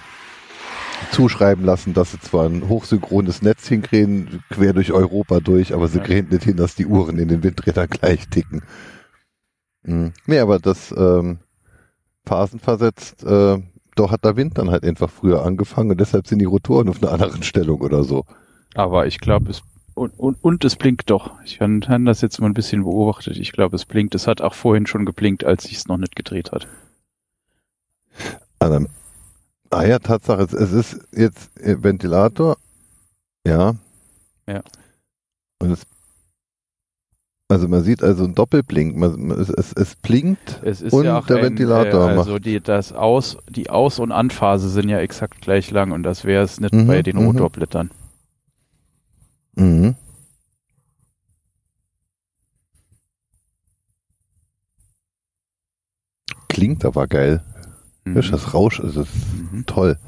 zuschreiben 1.12 1.64
lassen, 1.64 1.94
dass 1.94 2.12
sie 2.12 2.20
zwar 2.20 2.46
ein 2.46 2.68
hochsynchrones 2.68 3.42
Netz 3.42 3.66
hinkriegen, 3.66 4.42
quer 4.50 4.72
durch 4.72 4.92
Europa 4.92 5.40
durch, 5.40 5.74
aber 5.74 5.88
sie 5.88 5.98
Ja. 5.98 6.04
kriegen 6.04 6.28
nicht 6.28 6.44
hin, 6.44 6.56
dass 6.56 6.74
die 6.74 6.86
Uhren 6.86 7.18
in 7.18 7.28
den 7.28 7.42
Windrädern 7.42 7.88
gleich 7.90 8.28
ticken. 8.28 8.62
Mhm. 9.82 10.12
Nee, 10.26 10.38
aber 10.38 10.58
das 10.58 10.94
ähm, 10.96 11.38
phasenversetzt, 12.26 13.24
äh, 13.24 13.58
doch 13.96 14.12
hat 14.12 14.24
der 14.24 14.36
Wind 14.36 14.58
dann 14.58 14.70
halt 14.70 14.84
einfach 14.84 15.10
früher 15.10 15.44
angefangen 15.44 15.90
und 15.90 16.00
deshalb 16.00 16.26
sind 16.26 16.38
die 16.38 16.44
Rotoren 16.44 16.88
auf 16.88 17.02
einer 17.02 17.12
anderen 17.12 17.42
Stellung 17.42 17.80
oder 17.80 18.04
so. 18.04 18.24
Aber 18.74 19.06
ich 19.06 19.18
glaube, 19.18 19.50
es 19.50 19.62
und, 19.94 20.18
und, 20.18 20.36
und 20.42 20.64
es 20.64 20.76
blinkt 20.76 21.10
doch. 21.10 21.32
Ich 21.44 21.60
habe 21.60 21.80
hab 21.86 22.04
das 22.04 22.20
jetzt 22.20 22.40
mal 22.40 22.46
ein 22.46 22.54
bisschen 22.54 22.84
beobachtet. 22.84 23.36
Ich 23.36 23.52
glaube, 23.52 23.76
es 23.76 23.84
blinkt. 23.84 24.14
Es 24.14 24.26
hat 24.26 24.40
auch 24.40 24.54
vorhin 24.54 24.86
schon 24.86 25.06
geblinkt, 25.06 25.44
als 25.44 25.66
ich 25.66 25.76
es 25.76 25.88
noch 25.88 25.98
nicht 25.98 26.16
gedreht 26.16 26.52
hat. 26.52 26.66
Ah, 28.58 28.68
dann, 28.68 28.88
ah 29.70 29.84
ja, 29.84 29.98
Tatsache, 29.98 30.42
es, 30.42 30.52
es 30.52 30.72
ist 30.72 31.00
jetzt 31.12 31.58
äh, 31.60 31.82
Ventilator. 31.82 32.56
Ja. 33.46 33.74
Ja. 34.46 34.62
Und 35.60 35.72
es, 35.72 35.86
also 37.48 37.66
man 37.66 37.82
sieht 37.82 38.02
also 38.02 38.24
ein 38.24 38.34
Doppelblink. 38.34 38.96
Man, 38.96 39.30
es, 39.32 39.48
es, 39.50 39.72
es 39.72 39.96
blinkt. 39.96 40.60
Es 40.62 40.82
Und 40.82 41.04
ja 41.04 41.18
auch 41.18 41.26
der 41.26 41.38
ein, 41.38 41.44
Ventilator 41.44 42.10
äh, 42.10 42.16
also 42.16 42.38
die 42.38 42.60
das 42.60 42.92
Aus 42.92 43.38
die 43.48 43.70
Aus- 43.70 43.98
und 43.98 44.12
Anphase 44.12 44.68
sind 44.68 44.88
ja 44.88 44.98
exakt 44.98 45.40
gleich 45.40 45.70
lang 45.70 45.92
und 45.92 46.02
das 46.02 46.24
wäre 46.24 46.44
es 46.44 46.60
nicht 46.60 46.74
Mhm, 46.74 46.86
bei 46.86 47.02
den 47.02 47.16
mhm. 47.16 47.26
Rotorblättern. 47.26 47.90
Mhm. 49.54 49.94
Klingt 56.48 56.84
aber 56.84 57.06
geil. 57.06 57.42
Mhm. 58.04 58.16
Ist 58.16 58.32
das 58.32 58.54
Rausch, 58.54 58.80
es 58.80 58.96
ist 58.96 59.08
Mhm. 59.52 59.66
toll. 59.66 59.98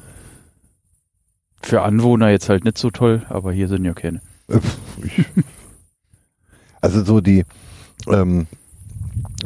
Für 1.60 1.82
Anwohner 1.82 2.30
jetzt 2.30 2.48
halt 2.48 2.64
nicht 2.64 2.78
so 2.78 2.90
toll, 2.90 3.24
aber 3.28 3.52
hier 3.52 3.68
sind 3.68 3.84
ja 3.84 3.94
keine. 3.94 4.20
Äh, 4.48 4.58
Also 6.80 7.04
so 7.04 7.20
die, 7.20 7.44
ähm, 8.08 8.48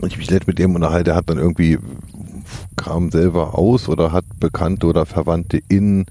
ich 0.06 0.16
mich 0.16 0.30
letztens 0.30 0.46
mit 0.46 0.58
dem 0.58 0.74
unterhalte, 0.74 1.04
der 1.04 1.16
hat 1.16 1.28
dann 1.28 1.36
irgendwie, 1.36 1.78
kam 2.76 3.10
selber 3.10 3.58
aus 3.58 3.90
oder 3.90 4.10
hat 4.10 4.24
Bekannte 4.40 4.86
oder 4.86 5.04
Verwandte 5.04 5.60
in 5.68 6.06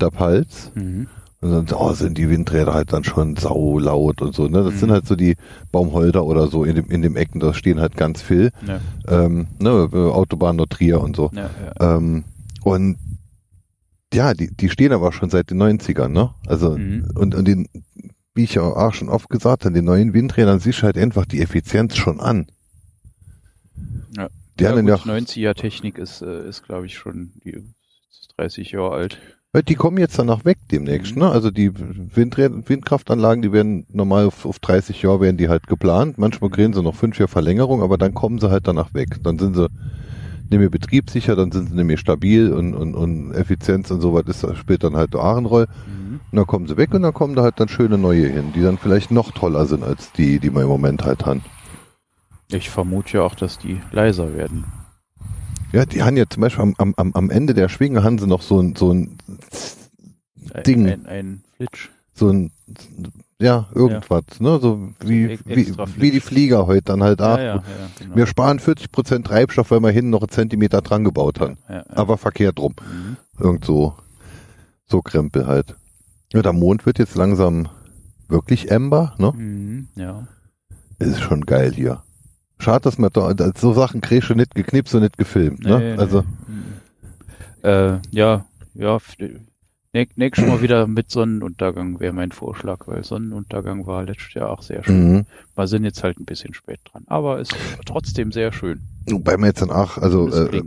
der 0.00 0.10
Palz. 0.10 0.70
Mhm. 0.76 1.08
Und 1.42 1.52
dann 1.70 1.78
oh, 1.78 1.92
sind 1.94 2.18
die 2.18 2.28
Windräder 2.28 2.74
halt 2.74 2.92
dann 2.92 3.02
schon 3.02 3.34
saulaut 3.36 4.20
und 4.20 4.34
so. 4.34 4.46
Ne? 4.46 4.62
Das 4.62 4.74
Mhm. 4.74 4.78
sind 4.78 4.90
halt 4.90 5.06
so 5.06 5.16
die 5.16 5.36
Baumholder 5.72 6.24
oder 6.26 6.48
so 6.48 6.64
in 6.64 6.74
dem, 6.76 6.90
in 6.90 7.00
dem 7.00 7.16
Ecken, 7.16 7.40
da 7.40 7.54
stehen 7.54 7.80
halt 7.80 7.96
ganz 7.96 8.20
viel. 8.20 8.50
Ja, 8.66 8.80
Ähm, 9.08 9.46
ne, 9.58 9.88
Autobahn 10.12 10.58
Trier 10.68 11.00
und 11.00 11.16
so. 11.16 11.30
ja, 11.32 11.48
ja. 11.80 11.96
Ähm, 11.96 12.24
und 12.62 12.98
ja, 14.12 14.34
die, 14.34 14.54
die 14.54 14.68
stehen 14.68 14.92
aber 14.92 15.12
schon 15.12 15.30
seit 15.30 15.50
den 15.50 15.62
90ern, 15.62 16.08
ne? 16.08 16.34
Also, 16.46 16.76
Mhm. 16.76 17.08
und, 17.14 17.34
und 17.34 17.48
den, 17.48 17.68
wie 18.34 18.44
ich 18.44 18.58
auch 18.58 18.92
schon 18.92 19.08
oft 19.08 19.30
gesagt 19.30 19.64
habe, 19.64 19.74
den 19.74 19.84
neuen 19.86 20.12
Windrädern 20.12 20.58
siehst 20.60 20.80
du 20.80 20.82
halt 20.82 20.98
einfach 20.98 21.24
die 21.24 21.40
Effizienz 21.40 21.96
schon 21.96 22.20
an. 22.20 22.48
Ja. 24.16 24.28
Die 24.58 24.64
ja, 24.64 24.70
anderen 24.70 24.88
gut, 24.88 25.06
ja, 25.06 25.14
90er 25.14 25.54
Technik 25.54 25.96
ist, 25.96 26.20
äh, 26.20 26.46
ist 26.46 26.64
glaube 26.64 26.84
ich, 26.86 26.96
schon 26.98 27.32
die, 27.44 27.52
ist 27.52 28.34
30 28.36 28.72
Jahre 28.72 28.92
alt. 28.94 29.18
Die 29.52 29.74
kommen 29.74 29.98
jetzt 29.98 30.16
danach 30.18 30.44
weg 30.44 30.58
demnächst, 30.70 31.16
Mhm. 31.16 31.22
ne? 31.22 31.30
Also 31.30 31.50
die 31.50 31.72
Windräder, 31.74 32.68
Windkraftanlagen, 32.68 33.42
die 33.42 33.52
werden 33.52 33.84
normal 33.92 34.26
auf, 34.26 34.46
auf 34.46 34.60
30 34.60 35.02
Jahre 35.02 35.20
werden 35.20 35.38
die 35.38 35.48
halt 35.48 35.66
geplant. 35.66 36.18
Manchmal 36.18 36.50
Mhm. 36.50 36.54
kriegen 36.54 36.72
sie 36.72 36.82
noch 36.82 36.94
fünf 36.94 37.18
Jahre 37.18 37.28
Verlängerung, 37.30 37.82
aber 37.82 37.98
dann 37.98 38.14
kommen 38.14 38.38
sie 38.38 38.48
halt 38.48 38.68
danach 38.68 38.94
weg. 38.94 39.18
Dann 39.24 39.38
sind 39.40 39.56
sie 39.56 39.68
nicht 40.50 40.58
mehr 40.60 40.68
betriebssicher, 40.70 41.34
dann 41.34 41.50
sind 41.50 41.68
sie 41.70 41.74
nicht 41.74 41.84
mehr 41.84 41.96
stabil 41.96 42.52
und, 42.52 42.74
und, 42.74 42.94
und 42.94 43.32
Effizienz 43.32 43.90
und 43.90 44.00
so 44.00 44.14
was 44.14 44.24
ist, 44.26 44.56
spielt 44.56 44.84
dann 44.84 44.96
halt 44.96 45.14
Rolle. 45.14 45.66
Mhm. 45.86 46.20
Und 46.30 46.36
dann 46.36 46.46
kommen 46.46 46.68
sie 46.68 46.76
weg 46.76 46.94
und 46.94 47.02
dann 47.02 47.14
kommen 47.14 47.34
da 47.34 47.42
halt 47.42 47.58
dann 47.58 47.68
schöne 47.68 47.98
neue 47.98 48.28
hin, 48.28 48.52
die 48.54 48.62
dann 48.62 48.78
vielleicht 48.78 49.10
noch 49.10 49.32
toller 49.32 49.66
sind 49.66 49.82
als 49.82 50.12
die, 50.12 50.38
die 50.38 50.54
wir 50.54 50.62
im 50.62 50.68
Moment 50.68 51.04
halt 51.04 51.26
haben. 51.26 51.42
Ich 52.52 52.70
vermute 52.70 53.18
ja 53.18 53.22
auch, 53.22 53.34
dass 53.34 53.58
die 53.58 53.80
leiser 53.92 54.34
werden. 54.36 54.64
Ja, 55.72 55.84
die 55.86 56.02
haben 56.02 56.16
ja 56.16 56.24
zum 56.28 56.40
Beispiel 56.40 56.62
am, 56.78 56.94
am, 56.96 57.12
am- 57.12 57.30
Ende 57.30 57.54
der 57.54 57.68
Schwinge 57.68 58.02
haben 58.02 58.18
sie 58.18 58.26
noch 58.26 58.42
so 58.42 58.60
ein, 58.60 58.74
so 58.76 58.92
ein, 58.92 59.18
Ein, 60.52 60.62
Ding. 60.64 60.86
Ein, 60.88 61.06
ein 61.06 61.44
Flitsch. 61.56 61.88
so 62.12 62.28
ein, 62.30 62.50
ja, 63.40 63.68
irgendwas, 63.74 64.24
ne, 64.40 64.58
so 64.60 64.90
wie, 65.00 65.38
wie, 65.46 65.74
wie 65.96 66.10
die. 66.10 66.20
Flieger 66.20 66.66
heute 66.66 66.82
dann 66.82 67.02
halt 67.02 67.20
Ja, 67.20 67.38
ja, 67.40 67.54
ja, 67.56 67.62
genau. 67.98 68.16
Wir 68.16 68.26
sparen 68.26 68.58
40 68.58 68.90
Prozent 68.92 69.26
Treibstoff, 69.28 69.70
weil 69.70 69.80
wir 69.80 69.90
hinten 69.90 70.10
noch 70.10 70.22
einen 70.22 70.28
Zentimeter 70.30 70.82
dran 70.82 71.04
gebaut 71.04 71.40
haben. 71.40 71.56
ja, 71.68 71.76
ja. 71.76 71.84
Aber 71.90 72.18
verkehrt 72.18 72.58
drum. 72.58 72.74
Mhm. 72.80 73.16
Irgend 73.38 73.64
so, 73.64 73.94
so 74.86 75.00
Krempel 75.00 75.46
halt. 75.46 75.76
Ja, 76.32 76.42
der 76.42 76.52
Mond 76.52 76.84
wird 76.84 76.98
jetzt 76.98 77.14
langsam 77.14 77.68
wirklich 78.28 78.70
Ember, 78.70 79.14
ne? 79.18 79.32
Mhm. 79.34 79.88
Ja. 79.94 80.26
ist 80.98 81.20
schon 81.20 81.46
geil 81.46 81.72
hier. 81.74 82.02
Schade, 82.60 82.82
dass 82.82 82.98
man 82.98 83.10
da, 83.12 83.32
da- 83.34 83.52
so 83.56 83.72
Sachen 83.72 84.00
kriegst 84.00 84.30
du 84.30 84.34
nicht 84.34 84.54
geknipst 84.54 84.94
und 84.94 85.02
nicht 85.02 85.16
gefilmt, 85.18 85.64
ne? 85.64 85.78
Nee, 85.78 85.92
also, 85.98 86.22
nee. 87.62 87.68
Äh, 87.68 87.98
ja, 88.10 88.44
ja. 88.74 88.98
Nächstes 89.92 90.46
Mal 90.46 90.60
wieder 90.62 90.86
mit 90.86 91.10
Sonnenuntergang 91.10 91.98
wäre 91.98 92.12
mein 92.12 92.30
Vorschlag, 92.30 92.86
weil 92.86 93.02
Sonnenuntergang 93.02 93.86
war 93.86 94.04
letztes 94.04 94.34
Jahr 94.34 94.50
auch 94.50 94.62
sehr 94.62 94.84
schön. 94.84 95.12
mhm. 95.12 95.26
Wir 95.56 95.66
sind 95.66 95.84
jetzt 95.84 96.04
halt 96.04 96.18
ein 96.20 96.24
bisschen 96.24 96.54
spät 96.54 96.80
dran, 96.84 97.04
aber 97.06 97.40
ist 97.40 97.54
trotzdem 97.84 98.30
sehr 98.32 98.52
schön. 98.52 98.80
wobei 99.10 99.36
man 99.36 99.48
jetzt 99.48 99.62
dann 99.62 99.70
auch, 99.70 99.98
also, 99.98 100.28
es 100.28 100.48
äh, 100.48 100.62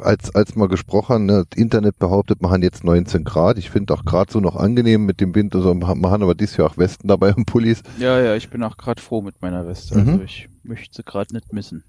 als, 0.00 0.34
als 0.34 0.56
mal 0.56 0.68
gesprochen, 0.68 1.14
haben, 1.14 1.26
ne, 1.26 1.44
das 1.48 1.58
Internet 1.58 1.98
behauptet, 1.98 2.40
man 2.40 2.50
hat 2.50 2.62
jetzt 2.62 2.84
19 2.84 3.22
Grad. 3.24 3.58
Ich 3.58 3.70
finde 3.70 3.92
auch 3.92 4.04
gerade 4.04 4.32
so 4.32 4.40
noch 4.40 4.56
angenehm 4.56 5.04
mit 5.04 5.20
dem 5.20 5.34
Wind, 5.34 5.54
also 5.54 5.74
man 5.74 5.88
haben 5.88 6.04
aber 6.04 6.34
dieses 6.34 6.56
Jahr 6.56 6.70
auch 6.70 6.78
Westen 6.78 7.06
dabei 7.06 7.34
im 7.36 7.44
Pullis. 7.44 7.82
Ja, 7.98 8.18
ja, 8.20 8.34
ich 8.34 8.48
bin 8.48 8.62
auch 8.62 8.76
gerade 8.78 9.00
froh 9.00 9.20
mit 9.20 9.42
meiner 9.42 9.66
Weste. 9.66 9.98
Mhm. 9.98 10.08
Also 10.08 10.22
ich 10.22 10.48
möchte 10.62 10.96
sie 10.96 11.02
gerade 11.02 11.34
nicht 11.34 11.52
missen. 11.52 11.84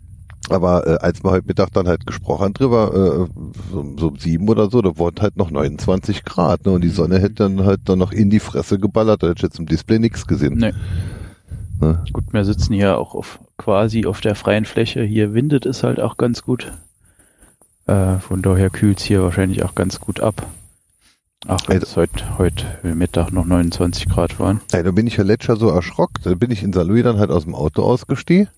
Aber 0.49 0.85
äh, 0.85 0.97
als 0.97 1.23
wir 1.23 1.31
heute 1.31 1.47
Mittag 1.47 1.71
dann 1.73 1.87
halt 1.87 2.05
gesprochen 2.05 2.43
haben 2.43 2.53
drüber, 2.53 2.91
äh, 2.93 3.41
so, 3.71 3.95
so 3.97 4.07
um 4.07 4.17
sieben 4.17 4.47
oder 4.49 4.69
so, 4.69 4.81
da 4.81 4.97
wurden 4.97 5.21
halt 5.21 5.37
noch 5.37 5.49
29 5.49 6.23
Grad, 6.23 6.65
ne? 6.65 6.73
Und 6.73 6.83
die 6.83 6.89
Sonne 6.89 7.19
hätte 7.19 7.35
dann 7.35 7.65
halt 7.65 7.81
dann 7.85 7.99
noch 7.99 8.11
in 8.11 8.29
die 8.29 8.39
Fresse 8.39 8.79
geballert, 8.79 9.23
da 9.23 9.27
hätte 9.27 9.37
ich 9.37 9.43
jetzt 9.43 9.59
im 9.59 9.65
Display 9.65 9.99
nichts 9.99 10.27
gesehen. 10.27 10.57
Nee. 10.57 10.73
Ne? 11.81 12.03
Gut, 12.13 12.25
wir 12.31 12.45
sitzen 12.45 12.73
hier 12.73 12.97
auch 12.97 13.15
auf 13.15 13.39
quasi 13.57 14.05
auf 14.05 14.21
der 14.21 14.35
freien 14.35 14.65
Fläche. 14.65 15.03
Hier 15.03 15.33
windet 15.33 15.65
es 15.65 15.83
halt 15.83 15.99
auch 15.99 16.17
ganz 16.17 16.43
gut. 16.43 16.71
Äh, 17.87 18.17
von 18.19 18.41
daher 18.41 18.69
kühlt 18.69 18.99
es 18.99 19.05
hier 19.05 19.23
wahrscheinlich 19.23 19.63
auch 19.63 19.75
ganz 19.75 19.99
gut 19.99 20.19
ab. 20.19 20.47
Ach, 21.47 21.59
wenn 21.67 21.77
Ey, 21.77 21.83
es 21.83 21.95
heute, 21.95 22.37
heute 22.37 22.65
Mittag 22.83 23.31
noch 23.31 23.45
29 23.45 24.09
Grad 24.09 24.39
waren. 24.39 24.61
Ey, 24.71 24.83
da 24.83 24.91
bin 24.91 25.05
ich 25.05 25.17
ja 25.17 25.23
letztes 25.23 25.47
Jahr 25.47 25.57
so 25.57 25.69
erschrocken. 25.69 26.21
Da 26.23 26.33
bin 26.33 26.49
ich 26.49 26.63
in 26.63 26.73
St. 26.73 26.83
Louis 26.83 27.03
dann 27.03 27.19
halt 27.19 27.29
aus 27.29 27.43
dem 27.43 27.53
Auto 27.53 27.83
ausgestiegen 27.83 28.49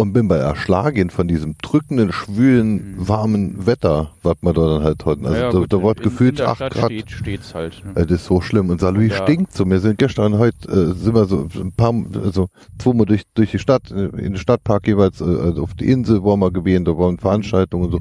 und 0.00 0.12
bin 0.12 0.28
bei 0.28 0.36
Erschlagen 0.36 1.10
von 1.10 1.26
diesem 1.26 1.56
drückenden, 1.60 2.12
schwülen, 2.12 2.92
Mhm. 2.98 3.08
warmen 3.08 3.66
Wetter, 3.66 4.12
was 4.22 4.36
man 4.42 4.54
da 4.54 4.74
dann 4.74 4.82
halt 4.84 5.04
hatten. 5.04 5.26
Also 5.26 5.36
Naja, 5.36 5.50
da, 5.50 5.58
gut, 5.58 5.72
da 5.72 5.82
wird 5.82 5.98
in- 5.98 6.04
gefühlt 6.04 6.38
in 6.38 6.46
8 6.46 6.56
Stadt 6.56 6.72
Grad. 6.74 6.84
Steht, 6.92 7.10
steht's 7.10 7.52
halt. 7.52 7.82
Ne? 7.84 8.00
Äh, 8.00 8.06
Das 8.06 8.20
ist 8.20 8.26
so 8.26 8.40
schlimm. 8.40 8.70
Und 8.70 8.80
St. 8.80 8.92
Louis 8.92 9.10
Ja. 9.10 9.24
stinkt 9.24 9.52
so. 9.52 9.68
Wir 9.68 9.80
sind 9.80 9.98
gestern 9.98 10.38
heute, 10.38 10.68
äh, 10.70 10.94
sind 10.94 11.16
wir 11.16 11.24
so 11.24 11.48
ein 11.56 11.72
paar, 11.72 11.92
also 12.22 12.48
zweimal 12.78 13.06
durch, 13.06 13.24
durch 13.34 13.50
die 13.50 13.58
Stadt, 13.58 13.90
äh, 13.90 14.04
in 14.04 14.16
den 14.34 14.36
Stadtpark 14.36 14.86
jeweils, 14.86 15.20
äh, 15.20 15.24
also 15.24 15.64
auf 15.64 15.74
die 15.74 15.90
Insel 15.90 16.22
waren 16.22 16.38
wir 16.38 16.52
gewesen, 16.52 16.84
da 16.84 16.96
waren 16.96 17.18
Veranstaltungen 17.18 17.86
und 17.86 17.90
so. 17.90 17.98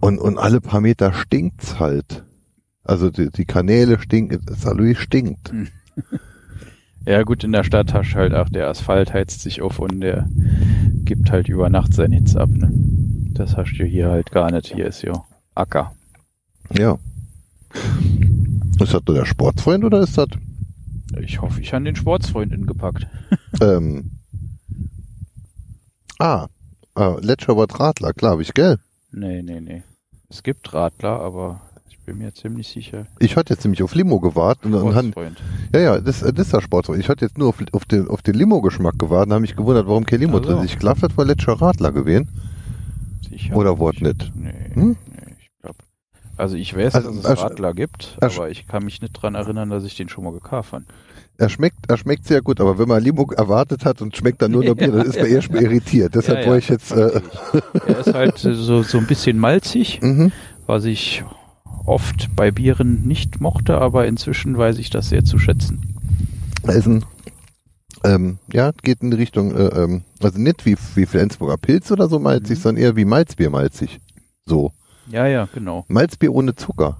Und, 0.00 0.18
und 0.18 0.38
alle 0.38 0.62
paar 0.62 0.80
Meter 0.80 1.12
stinkt's 1.12 1.78
halt. 1.78 2.24
Also 2.82 3.10
die, 3.10 3.28
die 3.30 3.44
Kanäle 3.44 3.98
stinken, 4.00 4.40
St. 4.56 4.72
Louis 4.74 4.96
stinkt. 4.98 5.52
Ja 7.06 7.22
gut, 7.22 7.44
in 7.44 7.52
der 7.52 7.64
Stadt 7.64 7.92
hast 7.92 8.14
halt 8.14 8.32
auch, 8.32 8.48
der 8.48 8.68
Asphalt 8.68 9.12
heizt 9.12 9.40
sich 9.40 9.60
auf 9.60 9.78
und 9.78 10.00
der 10.00 10.28
gibt 11.04 11.30
halt 11.30 11.48
über 11.48 11.68
Nacht 11.68 11.92
seinen 11.92 12.12
Hitz 12.12 12.34
ab. 12.34 12.48
Ne? 12.50 12.70
Das 13.34 13.56
hast 13.56 13.76
du 13.78 13.84
hier 13.84 14.10
halt 14.10 14.30
gar 14.30 14.50
nicht. 14.50 14.72
Hier 14.72 14.86
ist 14.86 15.02
ja 15.02 15.24
Acker. 15.54 15.92
Ja. 16.72 16.98
Ist 18.80 18.94
das 18.94 19.02
nur 19.06 19.16
der 19.16 19.26
Sportsfreund 19.26 19.84
oder 19.84 20.00
ist 20.00 20.16
das 20.16 20.28
Ich 21.20 21.40
hoffe, 21.42 21.60
ich 21.60 21.74
habe 21.74 21.84
den 21.84 21.96
Sportsfreundin 21.96 22.66
gepackt. 22.66 23.06
ähm, 23.60 24.10
Ah, 26.18 26.46
äh, 26.96 27.20
Letscherbert 27.20 27.80
Radler, 27.80 28.12
klar, 28.12 28.32
habe 28.32 28.42
ich, 28.42 28.54
gell? 28.54 28.78
Nee, 29.10 29.42
nee, 29.42 29.60
nee. 29.60 29.82
Es 30.28 30.42
gibt 30.42 30.72
Radler, 30.72 31.20
aber 31.20 31.63
bin 32.04 32.18
mir 32.18 32.32
ziemlich 32.34 32.68
sicher. 32.68 33.06
Ich 33.18 33.36
hatte 33.36 33.54
jetzt 33.54 33.64
nämlich 33.64 33.82
auf 33.82 33.94
Limo 33.94 34.20
gewartet 34.20 34.66
und 34.66 34.72
dann 34.72 34.94
han- 34.94 35.14
ja, 35.72 35.80
ja, 35.80 36.00
das, 36.00 36.20
das 36.20 36.32
ist 36.32 36.52
der 36.52 36.60
Sportsfreund. 36.60 37.00
Ich 37.00 37.08
hatte 37.08 37.24
jetzt 37.24 37.38
nur 37.38 37.48
auf, 37.48 37.56
auf 37.72 37.84
den, 37.84 38.08
auf 38.08 38.22
den 38.22 38.34
Limo-Geschmack 38.34 38.98
gewartet 38.98 39.28
und 39.28 39.32
habe 39.32 39.40
mich 39.42 39.56
gewundert, 39.56 39.86
warum 39.86 40.04
kein 40.04 40.20
Limo 40.20 40.38
Ach 40.38 40.42
so. 40.44 40.48
drin 40.50 40.58
ist. 40.58 40.72
Ich 40.72 40.78
glaube, 40.78 41.00
das 41.00 41.16
war 41.16 41.24
Letscher 41.24 41.54
Radler 41.54 41.92
gewesen. 41.92 42.28
Sicher. 43.28 43.56
Oder 43.56 43.78
Wort 43.78 44.00
nicht. 44.02 44.32
Nee, 44.34 44.52
Hm? 44.74 44.96
nee, 45.06 45.34
ich 45.40 45.50
glaube. 45.62 45.78
Also 46.36 46.56
ich 46.56 46.76
weiß, 46.76 46.94
Also, 46.94 47.10
dass 47.10 47.18
es 47.18 47.24
sch- 47.38 47.42
Radler 47.42 47.74
gibt, 47.74 48.16
er 48.20 48.30
aber 48.30 48.50
ich 48.50 48.66
kann 48.66 48.84
mich 48.84 49.00
nicht 49.00 49.12
dran 49.12 49.34
erinnern, 49.34 49.70
dass 49.70 49.84
ich 49.84 49.96
den 49.96 50.08
schon 50.08 50.24
mal 50.24 50.32
gekauft 50.32 50.72
habe. 50.72 50.84
Er 51.36 51.48
schmeckt, 51.48 51.78
er 51.88 51.96
schmeckt 51.96 52.26
sehr 52.28 52.42
gut, 52.42 52.60
aber 52.60 52.78
wenn 52.78 52.86
man 52.86 53.02
Limo 53.02 53.28
erwartet 53.32 53.84
hat 53.84 54.00
und 54.02 54.16
schmeckt 54.16 54.40
dann 54.42 54.52
nur 54.52 54.62
noch 54.64 54.74
Bier, 54.76 54.92
dann 54.92 55.06
ist 55.06 55.16
man 55.16 55.26
erst 55.30 55.50
mal 55.50 55.62
irritiert. 55.62 56.14
Deshalb 56.14 56.38
Ja, 56.38 56.44
ja, 56.44 56.50
wollte 56.50 56.64
ich 56.64 56.68
jetzt, 56.70 56.92
äh, 56.92 57.20
Er 57.86 57.98
ist 57.98 58.14
halt 58.14 58.38
so, 58.38 58.82
so 58.82 58.98
ein 58.98 59.06
bisschen 59.06 59.38
malzig, 59.38 60.00
mhm. 60.02 60.30
was 60.66 60.84
ich 60.84 61.24
oft 61.84 62.34
bei 62.34 62.50
Bieren 62.50 63.02
nicht 63.06 63.40
mochte, 63.40 63.78
aber 63.78 64.06
inzwischen 64.06 64.56
weiß 64.56 64.78
ich 64.78 64.90
das 64.90 65.08
sehr 65.08 65.24
zu 65.24 65.38
schätzen. 65.38 65.94
Ist 66.66 66.86
ein, 66.86 67.04
ähm, 68.04 68.38
ja, 68.52 68.72
geht 68.82 69.02
in 69.02 69.10
die 69.10 69.16
Richtung, 69.16 69.54
äh, 69.54 69.66
ähm, 69.66 70.02
also 70.22 70.38
nicht 70.38 70.64
wie, 70.66 70.76
wie 70.94 71.06
Flensburger 71.06 71.56
Pilz 71.58 71.90
oder 71.90 72.08
so 72.08 72.18
malzig, 72.18 72.58
Mhm. 72.58 72.62
sondern 72.62 72.82
eher 72.84 72.96
wie 72.96 73.04
Malzbier 73.04 73.50
malzig. 73.50 74.00
So. 74.46 74.72
Ja, 75.10 75.26
ja, 75.26 75.46
genau. 75.52 75.84
Malzbier 75.88 76.32
ohne 76.32 76.54
Zucker. 76.54 76.96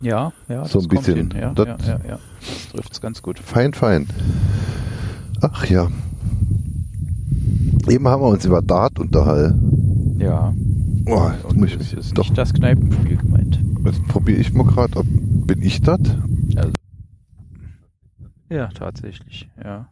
Ja, 0.00 0.32
ja, 0.48 0.64
So 0.64 0.78
das 0.80 0.84
ein 0.84 0.96
bisschen. 0.96 1.34
Ja, 1.38 1.52
Das- 1.52 1.66
ja, 1.66 1.76
ja, 1.86 2.00
ja. 2.08 2.18
Das 2.40 2.68
trifft's 2.72 3.00
ganz 3.02 3.20
gut. 3.20 3.38
Fein, 3.38 3.74
fein. 3.74 4.06
Ach 5.42 5.66
ja. 5.66 5.88
Eben 7.88 8.08
haben 8.08 8.22
wir 8.22 8.28
uns 8.28 8.44
über 8.46 8.62
Dart 8.62 8.98
unterhalten. 8.98 10.16
Ja. 10.18 10.54
Oh, 11.06 11.30
Und 11.48 11.56
muss 11.58 11.72
das 11.72 11.80
ich, 11.92 11.92
ist 11.94 12.18
doch, 12.18 12.24
nicht 12.24 12.36
das 12.38 12.52
Kneipenspiel 12.54 13.16
gemeint. 13.16 13.58
jetzt 13.84 14.06
probiere 14.08 14.38
ich 14.38 14.52
mal 14.52 14.64
gerade, 14.66 14.96
ob 14.98 15.06
bin 15.08 15.62
ich 15.62 15.80
das? 15.80 16.00
Also. 16.56 16.72
Ja, 18.48 18.68
tatsächlich. 18.68 19.48
Ja. 19.62 19.88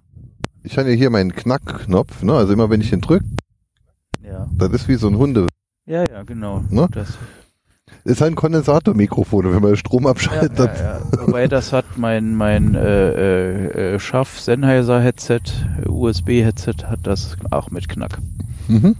Ich 0.62 0.76
habe 0.78 0.90
ja 0.90 0.96
hier 0.96 1.10
meinen 1.10 1.32
Knackknopf, 1.34 2.22
ne? 2.22 2.34
Also 2.34 2.52
immer 2.52 2.70
wenn 2.70 2.80
ich 2.80 2.92
ihn 2.92 3.00
drücke, 3.00 3.24
Ja. 4.22 4.48
das 4.52 4.72
ist 4.72 4.88
wie 4.88 4.96
so 4.96 5.08
ein 5.08 5.16
Hunde. 5.16 5.46
Ja, 5.86 6.04
ja, 6.08 6.22
genau. 6.24 6.62
Ne? 6.70 6.86
Das, 6.92 7.16
Ist 8.04 8.20
halt 8.20 8.32
ein 8.32 8.36
Kondensatormikrofon, 8.36 9.46
wenn 9.46 9.62
man 9.62 9.72
den 9.72 9.76
Strom 9.76 10.04
ja, 10.04 10.10
abschaltet, 10.10 10.58
ja, 10.58 10.66
dann 10.66 10.76
ja. 11.12 11.26
Wobei 11.26 11.48
das 11.48 11.72
hat 11.72 11.86
mein 11.96 12.34
mein 12.34 12.74
äh, 12.74 13.10
äh, 13.12 13.94
äh, 13.94 13.98
Schaff 13.98 14.38
Sennheiser 14.40 15.00
Headset, 15.00 15.40
USB 15.86 16.42
Headset 16.44 16.74
hat 16.84 17.00
das 17.04 17.36
auch 17.50 17.70
mit 17.70 17.88
Knack. 17.88 18.18
Mhm. 18.68 18.94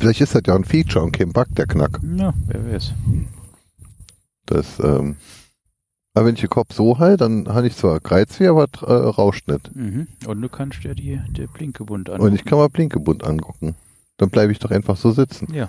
Vielleicht 0.00 0.22
ist 0.22 0.34
das 0.34 0.42
ja 0.46 0.54
ein 0.54 0.64
Feature 0.64 1.04
und 1.04 1.12
kein 1.12 1.30
Bug, 1.30 1.46
der 1.50 1.66
Knack. 1.66 2.00
Ja, 2.16 2.32
wer 2.46 2.72
weiß. 2.72 2.94
Das, 4.46 4.80
ähm, 4.80 5.16
aber 6.14 6.26
wenn 6.26 6.34
ich 6.36 6.40
den 6.40 6.48
Kopf 6.48 6.72
so 6.72 6.98
halte, 6.98 7.18
dann 7.18 7.48
habe 7.48 7.66
ich 7.66 7.76
zwar 7.76 8.00
Kreuzweh, 8.00 8.46
aber 8.46 8.66
äh, 8.80 8.92
rauscht 8.92 9.46
nicht. 9.46 9.76
Mhm. 9.76 10.08
Und 10.26 10.40
du 10.40 10.48
kannst 10.48 10.82
dir 10.84 10.94
die 10.94 11.20
der 11.28 11.48
Blinkebund 11.48 12.08
an. 12.08 12.22
Und 12.22 12.34
ich 12.34 12.46
kann 12.46 12.56
mal 12.56 12.70
Blinkebund 12.70 13.24
angucken. 13.24 13.74
Dann 14.16 14.30
bleibe 14.30 14.52
ich 14.52 14.58
doch 14.58 14.70
einfach 14.70 14.96
so 14.96 15.10
sitzen. 15.10 15.52
Ja. 15.52 15.68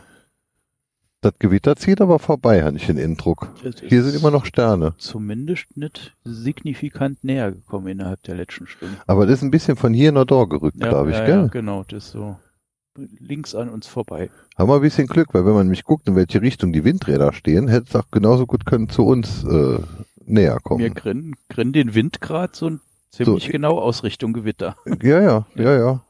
Das 1.19 1.33
Gewitter 1.37 1.75
zieht 1.75 1.99
aber 1.99 2.17
vorbei, 2.17 2.63
habe 2.63 2.77
ich 2.77 2.87
den 2.87 2.97
Eindruck. 2.97 3.49
Hier 3.85 4.01
sind 4.01 4.15
immer 4.15 4.31
noch 4.31 4.45
Sterne. 4.45 4.95
zumindest 4.97 5.75
nicht 5.75 6.15
signifikant 6.23 7.23
näher 7.25 7.51
gekommen 7.51 7.87
innerhalb 7.87 8.23
der 8.23 8.35
letzten 8.35 8.65
Stunde. 8.65 8.95
Aber 9.07 9.25
das 9.25 9.39
ist 9.39 9.43
ein 9.43 9.51
bisschen 9.51 9.75
von 9.75 9.93
hier 9.93 10.13
nach 10.13 10.25
da 10.25 10.45
gerückt, 10.45 10.79
glaube 10.79 11.11
ich, 11.11 11.17
ja, 11.17 11.25
gell? 11.25 11.35
Ja, 11.41 11.47
genau, 11.47 11.83
das 11.87 12.05
ist 12.05 12.11
so 12.11 12.37
links 12.97 13.55
an 13.55 13.69
uns 13.69 13.87
vorbei. 13.87 14.29
Haben 14.57 14.69
wir 14.69 14.75
ein 14.75 14.81
bisschen 14.81 15.07
Glück, 15.07 15.33
weil 15.33 15.45
wenn 15.45 15.53
man 15.53 15.65
nämlich 15.67 15.83
guckt, 15.83 16.07
in 16.07 16.15
welche 16.15 16.41
Richtung 16.41 16.73
die 16.73 16.83
Windräder 16.83 17.33
stehen, 17.33 17.67
hätte 17.67 17.87
es 17.89 17.95
auch 17.95 18.09
genauso 18.11 18.45
gut 18.45 18.65
können 18.65 18.89
zu 18.89 19.05
uns 19.05 19.43
äh, 19.43 19.79
näher 20.25 20.55
Wir 20.55 20.59
kommen. 20.61 20.93
grinnen, 20.93 21.35
grinnen 21.49 21.73
den 21.73 21.93
Wind 21.95 22.21
gerade 22.21 22.51
so 22.55 22.69
ziemlich 23.11 23.45
So, 23.45 23.51
genau 23.51 23.79
aus 23.79 24.03
Richtung 24.03 24.33
Gewitter. 24.33 24.75
Ja, 25.01 25.21
ja, 25.21 25.45
ja, 25.55 25.77
ja. 25.77 26.01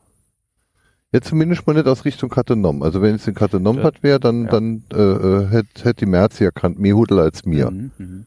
Jetzt 1.13 1.28
zumindest 1.28 1.67
mal 1.67 1.74
nicht 1.74 1.88
aus 1.88 2.06
Richtung 2.06 2.30
Katenom. 2.30 2.84
Also 2.84 3.02
wenn 3.02 3.15
es 3.15 3.28
in 3.28 3.34
Katenom 3.36 3.78
Ja. 3.80 3.84
hat 3.84 4.02
wäre, 4.02 4.20
dann, 4.20 4.46
Ja. 4.46 4.50
dann 4.52 4.84
äh, 4.94 4.98
äh, 4.98 5.48
hätte 5.50 5.84
hätt 5.84 6.00
die 6.02 6.06
Merzi 6.06 6.46
erkannt, 6.46 6.80
mehr 6.80 6.96
Hudel 6.96 7.20
als 7.20 7.46
mir. 7.46 7.70
Mhm, 7.70 7.91
mhm. 7.98 8.26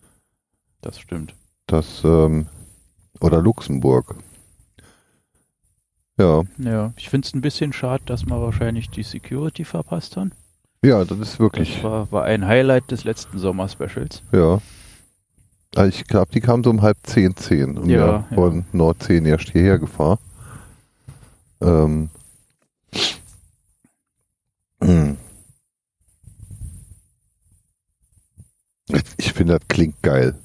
Das 0.83 1.01
stimmt. 1.01 1.35
Das, 1.67 2.03
ähm, 2.05 2.47
oder 3.21 3.40
Luxemburg. 3.40 4.17
Ja, 6.18 6.42
Ja, 6.59 6.92
ich 6.96 7.09
finde 7.09 7.27
es 7.27 7.35
ein 7.35 7.40
bisschen 7.40 7.72
schade, 7.72 8.05
dass 8.07 8.24
wir 8.27 8.40
wahrscheinlich 8.40 8.88
die 8.90 9.03
Security 9.03 9.64
verpasst 9.64 10.16
haben. 10.16 10.33
ja, 10.85 11.05
das 11.05 11.18
ist 11.18 11.40
wirklich, 11.40 11.74
Das 11.77 11.83
war, 11.85 12.12
war 12.12 12.24
ein 12.24 12.46
Highlight 12.46 12.90
des 12.90 13.05
letzten 13.05 13.38
Sommer-Specials. 13.38 14.22
ja. 14.33 14.61
Also 15.77 15.88
ich 15.88 16.07
glaube, 16.07 16.31
die 16.33 16.40
kam 16.40 16.62
so 16.62 16.70
um 16.70 16.83
halb 16.83 16.96
zehn, 17.03 17.35
zehn. 17.37 17.77
Und 17.77 17.90
Ja, 17.90 18.07
ja. 18.07 18.27
von 18.33 18.64
Nord 18.70 19.03
10 19.03 19.27
erst 19.27 19.50
hierher 19.50 19.81
gefahren. 19.81 20.18
Ähm, 21.61 22.11
hm. 24.81 25.16
Ich 29.16 29.33
finde, 29.33 29.59
das 29.59 29.66
klingt 29.66 30.00
geil. 30.00 30.37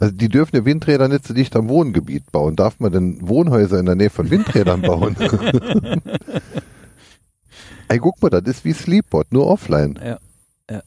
Also 0.00 0.14
die 0.14 0.28
dürfen 0.28 0.56
ja 0.56 0.64
Windräder 0.64 1.08
nicht 1.08 1.26
so 1.26 1.34
dicht 1.34 1.54
am 1.56 1.68
Wohngebiet 1.68 2.30
bauen. 2.32 2.56
Darf 2.56 2.80
man 2.80 2.92
denn 2.92 3.28
Wohnhäuser 3.28 3.78
in 3.78 3.86
der 3.86 3.94
Nähe 3.94 4.10
von 4.10 4.30
Windrädern 4.30 4.82
bauen? 4.82 5.16
Ey, 7.88 7.98
guck 7.98 8.20
mal, 8.22 8.28
das 8.28 8.42
ist 8.42 8.64
wie 8.64 8.72
Sleepbot, 8.74 9.32
nur 9.32 9.46
offline. 9.46 9.98
Ja, 10.04 10.18
ja. 10.70 10.82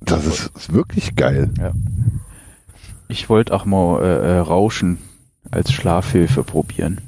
Das 0.00 0.24
ist, 0.26 0.50
ist 0.56 0.72
wirklich 0.72 1.16
geil. 1.16 1.50
Ich 3.08 3.28
wollte 3.28 3.52
auch 3.52 3.64
mal 3.64 4.00
äh, 4.02 4.06
äh, 4.06 4.38
Rauschen 4.38 4.98
als 5.50 5.72
Schlafhilfe 5.72 6.44
probieren. 6.44 7.00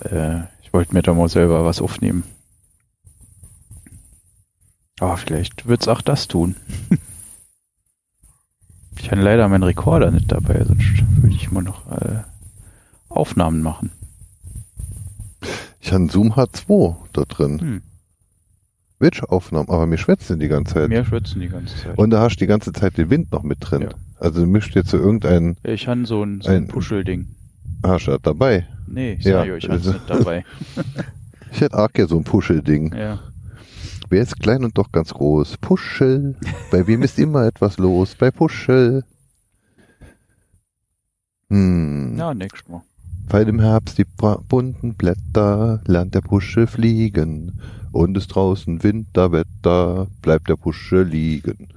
Äh, 0.00 0.40
ich 0.62 0.72
wollte 0.72 0.94
mir 0.94 1.02
da 1.02 1.14
mal 1.14 1.28
selber 1.28 1.64
was 1.64 1.80
aufnehmen. 1.80 2.24
Aber 5.00 5.16
vielleicht 5.16 5.66
wird's 5.66 5.88
auch 5.88 6.00
das 6.02 6.28
tun. 6.28 6.54
ich 8.98 9.10
habe 9.10 9.20
leider 9.22 9.48
meinen 9.48 9.64
Rekorder 9.64 10.10
nicht 10.10 10.30
dabei, 10.30 10.64
sonst 10.64 10.84
würde 11.20 11.34
ich 11.34 11.50
mal 11.50 11.62
noch 11.62 11.90
äh, 11.90 12.22
Aufnahmen 13.08 13.62
machen. 13.62 13.90
Ich 15.80 15.88
habe 15.88 15.96
einen 15.96 16.08
Zoom 16.08 16.32
H2 16.32 16.96
da 17.12 17.22
drin. 17.24 17.60
Hm. 17.60 17.82
Welche 19.00 19.28
Aufnahmen? 19.30 19.68
Aber 19.68 19.90
wir 19.90 19.98
schwätzen 19.98 20.38
die 20.38 20.48
ganze 20.48 20.74
Zeit. 20.74 20.88
Mehr 20.88 21.04
schwitzen 21.04 21.40
die 21.40 21.48
ganze 21.48 21.76
Zeit. 21.76 21.98
Und 21.98 22.10
da 22.10 22.20
hast 22.20 22.36
du 22.36 22.38
die 22.40 22.46
ganze 22.46 22.72
Zeit 22.72 22.96
den 22.96 23.10
Wind 23.10 23.32
noch 23.32 23.42
mit 23.42 23.58
drin. 23.60 23.82
Ja. 23.82 23.88
Also 24.18 24.40
du 24.40 24.46
mischst 24.46 24.74
jetzt 24.74 24.90
so 24.90 24.96
irgendein 24.96 25.56
ich 25.64 25.86
habe 25.88 26.06
so 26.06 26.22
ein, 26.24 26.40
so 26.40 26.48
ein 26.48 26.56
Ein- 26.64 26.68
Puschelding. 26.68 27.34
Hast 27.82 28.06
du 28.06 28.12
das 28.12 28.22
dabei. 28.22 28.66
Nee, 28.86 29.14
ich 29.14 29.24
Ja, 29.24 29.40
sag 29.40 29.48
ja, 29.48 29.56
ich 29.56 29.64
habe 29.64 29.74
also- 29.74 29.92
nicht 29.92 30.08
dabei. 30.10 30.44
Ich 31.52 31.60
hätte 31.60 31.78
auch 31.78 31.92
gerne 31.92 32.08
so 32.08 32.16
ein 32.16 32.24
Puschelding. 32.24 32.92
Ja. 32.96 33.20
Wer 34.14 34.22
ist 34.22 34.38
klein 34.38 34.62
und 34.62 34.78
doch 34.78 34.92
ganz 34.92 35.12
groß? 35.12 35.56
Puschel. 35.56 36.36
Bei 36.70 36.86
wem 36.86 37.02
ist 37.02 37.18
immer 37.18 37.46
etwas 37.46 37.78
los? 37.78 38.14
Bei 38.14 38.30
Puschel. 38.30 39.02
Hm. 41.50 42.14
Na, 42.14 42.32
nächstes 42.32 42.68
Mal. 42.68 42.82
Weil 43.28 43.48
im 43.48 43.58
Herbst 43.58 43.98
die 43.98 44.06
bunten 44.48 44.94
Blätter 44.94 45.82
lernt 45.86 46.14
der 46.14 46.20
Puschel 46.20 46.68
fliegen 46.68 47.60
und 47.90 48.16
ist 48.16 48.28
draußen 48.28 48.84
Winterwetter, 48.84 50.06
bleibt 50.22 50.48
der 50.48 50.58
Puschel 50.58 51.02
liegen. 51.02 51.70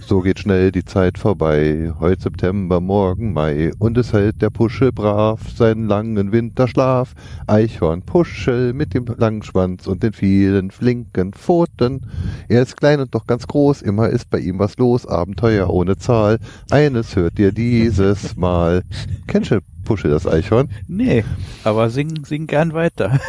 So 0.00 0.20
geht 0.20 0.40
schnell 0.40 0.70
die 0.70 0.84
Zeit 0.84 1.18
vorbei, 1.18 1.92
heute 1.98 2.22
September, 2.22 2.80
morgen 2.80 3.32
Mai, 3.32 3.72
und 3.78 3.96
es 3.96 4.12
hält 4.12 4.42
der 4.42 4.50
Puschel 4.50 4.92
brav 4.92 5.40
seinen 5.56 5.88
langen 5.88 6.32
Winterschlaf. 6.32 7.14
Eichhorn 7.46 8.02
Puschel 8.02 8.72
mit 8.72 8.94
dem 8.94 9.06
langen 9.16 9.42
Schwanz 9.42 9.86
und 9.86 10.02
den 10.02 10.12
vielen 10.12 10.70
flinken 10.70 11.32
Pfoten. 11.32 12.06
Er 12.48 12.62
ist 12.62 12.76
klein 12.76 13.00
und 13.00 13.14
doch 13.14 13.26
ganz 13.26 13.46
groß, 13.46 13.82
immer 13.82 14.08
ist 14.08 14.30
bei 14.30 14.38
ihm 14.38 14.58
was 14.58 14.76
los, 14.76 15.06
Abenteuer 15.06 15.70
ohne 15.70 15.96
Zahl. 15.96 16.38
Eines 16.70 17.16
hört 17.16 17.38
dir 17.38 17.52
dieses 17.52 18.36
Mal. 18.36 18.82
Kennst 19.26 19.50
du 19.50 19.60
Puschel, 19.84 20.10
das 20.10 20.26
Eichhorn? 20.26 20.68
Nee, 20.86 21.24
aber 21.64 21.90
sing, 21.90 22.24
sing 22.24 22.46
gern 22.46 22.72
weiter. 22.72 23.20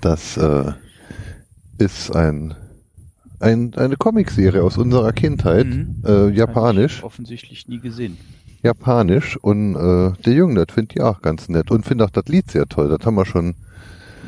Das, 0.00 0.36
äh, 0.36 0.72
ist 1.78 2.14
ein, 2.14 2.54
ein 3.40 3.74
eine 3.76 3.96
Comicserie 3.96 4.62
aus 4.62 4.78
unserer 4.78 5.12
Kindheit, 5.12 5.66
Mhm. 5.66 6.02
äh, 6.04 6.28
japanisch, 6.30 6.98
ich 6.98 7.04
Offensichtlich 7.04 7.68
nie 7.68 7.80
gesehen. 7.80 8.16
japanisch 8.62 9.36
und 9.36 9.74
äh, 9.76 10.12
der 10.24 10.32
Junge, 10.32 10.64
das 10.64 10.74
findet 10.74 10.94
die 10.96 11.02
auch 11.02 11.22
ganz 11.22 11.48
nett 11.48 11.70
und 11.70 11.84
findet 11.84 12.06
auch 12.08 12.10
das 12.12 12.26
Lied 12.26 12.50
sehr 12.50 12.66
toll. 12.66 12.88
Das 12.88 13.04
haben 13.06 13.14
wir 13.16 13.26
schon 13.26 13.54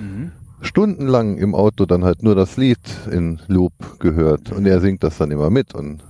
Mhm. 0.01 0.33
stundenlang 0.61 1.39
im 1.39 1.55
Auto 1.55 1.87
dann 1.87 2.05
halt 2.05 2.23
nur 2.23 2.35
das 2.35 2.57
Lied 2.57 2.79
in 3.11 3.41
Loop 3.49 3.73
gehört 3.99 4.53
und 4.53 4.67
er 4.67 4.81
singt 4.81 5.03
das 5.03 5.19
dann 5.19 5.31
immer 5.31 5.51
mit 5.51 5.75
und 5.75 6.03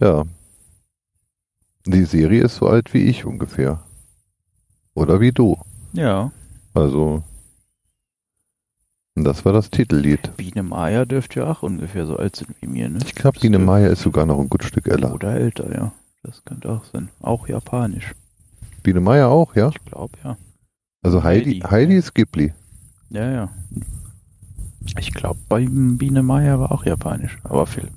ja. 0.00 0.24
Die 1.86 2.04
Serie 2.04 2.44
ist 2.44 2.56
so 2.56 2.66
alt 2.66 2.92
wie 2.92 3.02
ich 3.04 3.24
ungefähr. 3.24 3.82
Oder 4.94 5.20
wie 5.20 5.32
du. 5.32 5.56
Ja. 5.94 6.30
Also. 6.74 7.22
Das 9.24 9.44
war 9.44 9.52
das 9.52 9.70
Titellied. 9.70 10.36
Biene 10.36 10.62
Maya 10.62 11.04
dürfte 11.04 11.40
ja 11.40 11.50
auch 11.50 11.62
ungefähr 11.62 12.06
so 12.06 12.16
alt 12.16 12.36
sein 12.36 12.48
wie 12.60 12.66
mir, 12.66 12.88
ne? 12.88 12.98
Ich 13.04 13.14
glaube, 13.14 13.38
Biene 13.40 13.58
Maya 13.58 13.88
ist 13.88 14.02
sogar 14.02 14.26
noch 14.26 14.38
ein 14.38 14.48
gut 14.48 14.64
Stück 14.64 14.86
älter. 14.88 15.12
Oder 15.14 15.34
älter, 15.34 15.72
ja. 15.74 15.92
Das 16.22 16.44
könnte 16.44 16.70
auch 16.70 16.84
sein. 16.84 17.08
Auch 17.20 17.48
japanisch. 17.48 18.12
Biene 18.82 19.00
Maya 19.00 19.26
auch, 19.28 19.54
ja? 19.56 19.68
Ich 19.70 19.84
glaube, 19.84 20.16
ja. 20.24 20.36
Also 21.02 21.22
Heidi, 21.22 21.60
Heidi. 21.60 21.70
Heidi 21.70 21.96
ist 21.96 22.14
Ghibli. 22.14 22.52
Ja, 23.10 23.30
ja. 23.30 23.48
Ich 24.98 25.12
glaube, 25.12 25.38
bei 25.48 25.66
Biene 25.68 26.22
Maya 26.22 26.58
war 26.58 26.72
auch 26.72 26.84
japanisch. 26.84 27.38
Aber 27.44 27.66
viel. 27.66 27.88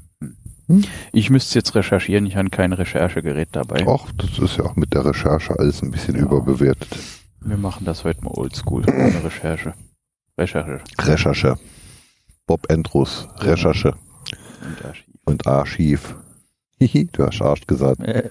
Hm. 0.67 0.83
Ich 1.11 1.29
müsste 1.29 1.59
jetzt 1.59 1.75
recherchieren. 1.75 2.25
Ich 2.25 2.35
habe 2.35 2.49
kein 2.49 2.73
Recherchegerät 2.73 3.49
dabei. 3.51 3.85
Och, 3.85 4.07
das 4.17 4.39
ist 4.39 4.57
ja 4.57 4.65
auch 4.65 4.75
mit 4.75 4.93
der 4.93 5.05
Recherche 5.05 5.57
alles 5.59 5.81
ein 5.81 5.91
bisschen 5.91 6.15
Ja. 6.15 6.23
überbewertet. 6.23 6.97
Wir 7.41 7.57
machen 7.57 7.83
das 7.85 8.03
heute 8.05 8.23
mal 8.23 8.31
oldschool. 8.31 8.83
Ohne 8.87 9.23
Recherche. 9.23 9.73
Recherche 10.37 10.81
Recherche. 10.99 11.55
Bob 12.47 12.69
Andrews, 12.69 13.27
Recherche 13.37 13.93
und 14.65 14.85
Archiv. 14.85 15.05
und 15.25 15.47
Archiv. 15.47 16.15
Hihi, 16.79 17.07
du 17.11 17.25
hast 17.25 17.41
Arsch 17.41 17.65
gesagt. 17.67 18.01
Äh, 18.01 18.29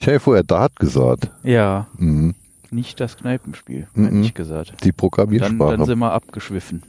Ich 0.00 0.06
habe 0.08 0.20
vorher 0.20 0.42
Dart 0.44 0.76
gesagt. 0.76 1.30
ja, 1.42 1.88
Mhm. 1.96 2.34
nicht 2.70 2.98
das 3.00 3.16
Kneipenspiel, 3.16 3.86
Mhm. 3.94 4.04
hätte 4.04 4.16
ich 4.20 4.34
gesagt. 4.34 4.72
Die 4.82 4.88
Dann, 4.88 4.96
Programmiersprache. 4.96 5.76
dann 5.76 5.86
sind 5.86 5.98
wir 5.98 6.12
abgeschwiffen. 6.12 6.82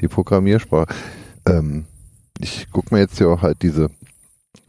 die 0.00 0.08
Programmiersprache. 0.08 0.94
Ähm, 1.46 1.86
ich 2.38 2.66
guck 2.72 2.92
mir 2.92 2.98
jetzt 3.00 3.18
ja 3.18 3.26
auch 3.28 3.42
halt 3.42 3.62
diese 3.62 3.90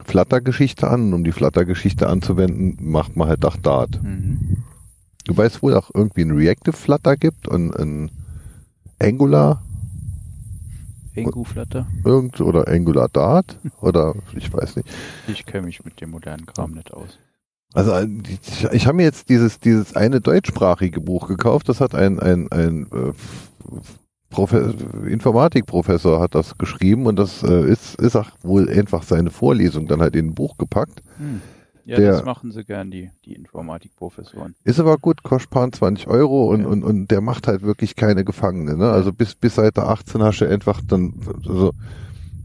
Flutter-Geschichte 0.04 0.88
an. 0.88 1.12
Um 1.12 1.22
die 1.24 1.30
Flutter-Geschichte 1.32 2.08
anzuwenden, 2.08 2.76
macht 2.80 3.16
man 3.16 3.28
halt 3.28 3.44
auch 3.44 3.56
Dart. 3.56 4.02
Mhm. 4.02 4.64
Du 5.26 5.36
weißt 5.36 5.62
wohl 5.62 5.74
auch 5.76 5.90
irgendwie 5.94 6.22
ein 6.22 6.32
Reactive 6.32 6.76
Flutter 6.76 7.16
gibt 7.16 7.46
und 7.46 7.72
ein 7.76 8.10
Angular 9.00 9.62
Engu 11.14 11.44
Flutter. 11.44 11.86
irgend 12.04 12.40
oder 12.40 12.68
Angular 12.68 13.08
Dart 13.08 13.58
oder 13.80 14.14
ich 14.36 14.52
weiß 14.52 14.76
nicht. 14.76 14.88
Ich 15.28 15.44
kenne 15.46 15.66
mich 15.66 15.84
mit 15.84 16.00
dem 16.00 16.10
modernen 16.10 16.46
Kram 16.46 16.72
nicht 16.72 16.92
aus. 16.92 17.18
Also 17.72 17.92
äh, 17.92 18.08
ich, 18.28 18.64
ich 18.72 18.86
habe 18.86 18.96
mir 18.96 19.04
jetzt 19.04 19.28
dieses 19.28 19.60
dieses 19.60 19.96
eine 19.96 20.20
deutschsprachige 20.20 21.00
Buch 21.00 21.28
gekauft. 21.28 21.68
Das 21.68 21.80
hat 21.80 21.94
ein 21.94 22.18
ein 22.20 22.50
ein 22.52 22.86
äh, 22.92 23.12
Profe 24.28 24.74
Informatikprofessor 25.08 26.20
hat 26.20 26.34
das 26.34 26.56
geschrieben 26.56 27.06
und 27.06 27.18
das 27.18 27.42
äh, 27.42 27.68
ist 27.68 27.96
ist 27.96 28.16
auch 28.16 28.30
wohl 28.42 28.68
einfach 28.68 29.02
seine 29.02 29.30
Vorlesung 29.30 29.88
dann 29.88 30.00
halt 30.00 30.14
in 30.14 30.28
ein 30.28 30.34
Buch 30.34 30.56
gepackt. 30.56 31.02
Hm. 31.18 31.40
Ja, 31.90 31.96
Der- 31.96 32.12
das 32.12 32.24
machen 32.24 32.52
sie 32.52 32.64
gern, 32.64 32.90
die, 32.90 33.10
die 33.24 33.34
Informatikprofessoren. 33.34 34.54
Ist 34.64 34.78
aber 34.78 34.96
gut, 34.98 35.22
kostet 35.24 35.50
paar 35.50 35.70
20 35.72 36.06
Euro 36.06 36.46
und, 36.50 36.60
Ja. 36.62 36.66
und, 36.68 36.84
und 36.84 37.10
der 37.10 37.20
macht 37.20 37.48
halt 37.48 37.62
wirklich 37.62 37.96
keine 37.96 38.24
Gefangene. 38.24 38.76
Ne? 38.76 38.90
Also 38.90 39.12
bis, 39.12 39.34
bis 39.34 39.56
Seite 39.56 39.84
18 39.86 40.22
hast 40.22 40.40
du 40.40 40.48
einfach 40.48 40.80
dann, 40.86 41.14
also 41.48 41.72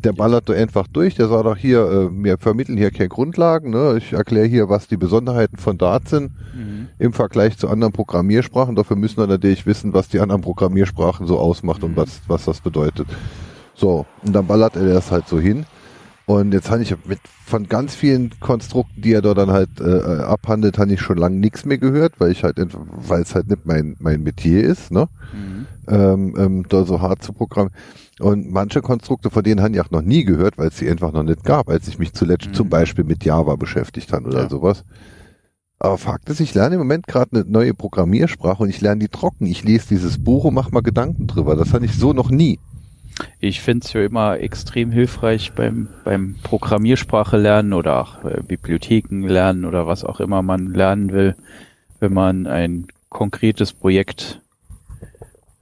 der 0.03 0.13
ballert 0.13 0.49
du 0.49 0.53
einfach 0.53 0.87
durch, 0.87 1.15
der 1.15 1.27
sagt 1.27 1.45
auch 1.45 1.57
hier, 1.57 1.79
äh, 1.89 2.09
wir 2.23 2.37
vermitteln 2.37 2.77
hier 2.77 2.91
keine 2.91 3.09
Grundlagen, 3.09 3.69
ne? 3.71 3.95
ich 3.97 4.13
erkläre 4.13 4.45
hier, 4.47 4.67
was 4.69 4.87
die 4.87 4.97
Besonderheiten 4.97 5.57
von 5.57 5.77
Dart 5.77 6.07
sind 6.09 6.31
Mhm. 6.55 6.87
im 6.99 7.13
Vergleich 7.13 7.57
zu 7.57 7.69
anderen 7.69 7.93
Programmiersprachen. 7.93 8.75
Dafür 8.75 8.95
müssen 8.97 9.17
wir 9.17 9.27
natürlich 9.27 9.65
wissen, 9.65 9.93
was 9.93 10.07
die 10.07 10.19
anderen 10.19 10.41
Programmiersprachen 10.41 11.27
so 11.27 11.37
ausmacht 11.37 11.83
und 11.83 11.91
Mhm. 11.91 11.97
was, 11.97 12.21
was 12.27 12.45
das 12.45 12.61
bedeutet. 12.61 13.07
So, 13.75 14.05
und 14.23 14.33
dann 14.33 14.47
ballert 14.47 14.75
er 14.75 14.85
das 14.85 15.11
halt 15.11 15.27
so 15.27 15.39
hin. 15.39 15.65
Und 16.27 16.53
jetzt 16.53 16.71
habe 16.71 16.81
ich 16.81 16.95
mit 17.05 17.19
von 17.45 17.67
ganz 17.69 17.93
vielen 17.93 18.31
Konstrukten, 18.39 19.01
die 19.03 19.13
er 19.13 19.21
dort 19.21 19.37
dann 19.37 19.51
halt 19.51 19.79
äh, 19.79 19.83
äh, 19.83 20.19
abhandelt, 20.23 20.79
habe 20.79 20.91
ich 20.91 20.99
schon 21.01 21.17
lange 21.17 21.35
nichts 21.37 21.65
mehr 21.65 21.77
gehört, 21.77 22.19
weil 22.19 22.31
ich 22.31 22.43
halt 22.43 22.57
weil 22.59 23.21
es 23.21 23.35
halt 23.35 23.47
nicht 23.47 23.65
mein 23.65 23.95
mein 23.99 24.23
Metier 24.23 24.63
ist, 24.63 24.91
ne? 24.91 25.07
Mhm. 25.33 25.65
Ähm, 25.87 26.35
ähm, 26.37 26.65
da 26.67 26.83
so 26.83 26.99
hart 27.01 27.21
zu 27.21 27.31
programmieren. 27.31 27.77
Und 28.19 28.49
manche 28.49 28.81
Konstrukte, 28.81 29.29
von 29.29 29.43
denen 29.43 29.61
habe 29.61 29.75
ich 29.75 29.81
auch 29.81 29.91
noch 29.91 30.01
nie 30.01 30.23
gehört, 30.23 30.57
weil 30.57 30.69
es 30.69 30.77
sie 30.77 30.89
einfach 30.89 31.11
noch 31.11 31.21
nicht 31.21 31.43
gab, 31.43 31.69
als 31.69 31.87
ich 31.87 31.99
mich 31.99 32.13
zuletzt 32.13 32.47
Mhm. 32.47 32.53
zum 32.53 32.69
Beispiel 32.69 33.03
mit 33.03 33.23
Java 33.23 33.55
beschäftigt 33.55 34.11
habe 34.11 34.25
oder 34.27 34.43
Ja. 34.43 34.49
sowas. 34.49 34.83
Aber 35.77 35.97
Fakt 35.99 36.29
ist, 36.29 36.39
ich 36.39 36.55
lerne 36.55 36.75
im 36.75 36.79
Moment 36.79 37.05
gerade 37.05 37.35
eine 37.41 37.45
neue 37.47 37.73
Programmiersprache 37.75 38.63
und 38.63 38.69
ich 38.69 38.81
lerne 38.81 38.99
die 39.01 39.09
trocken. 39.09 39.45
Ich 39.45 39.63
lese 39.63 39.89
dieses 39.89 40.23
Buch 40.23 40.45
und 40.45 40.55
mache 40.55 40.71
mal 40.71 40.81
Gedanken 40.81 41.27
drüber. 41.27 41.55
Das 41.55 41.73
hatte 41.73 41.85
ich 41.85 41.93
so 41.95 42.13
noch 42.13 42.31
nie. 42.31 42.57
Ich 43.39 43.61
finde 43.61 43.85
es 43.85 43.93
ja 43.93 44.03
immer 44.03 44.39
extrem 44.39 44.91
hilfreich 44.91 45.53
beim, 45.53 45.87
beim 46.03 46.35
Programmiersprache 46.43 47.37
lernen 47.37 47.73
oder 47.73 48.01
auch 48.01 48.23
äh, 48.25 48.41
Bibliotheken 48.41 49.27
lernen 49.27 49.65
oder 49.65 49.87
was 49.87 50.03
auch 50.03 50.19
immer 50.19 50.41
man 50.41 50.73
lernen 50.73 51.11
will, 51.11 51.35
wenn 51.99 52.13
man 52.13 52.47
ein 52.47 52.87
konkretes 53.09 53.73
Projekt 53.73 54.41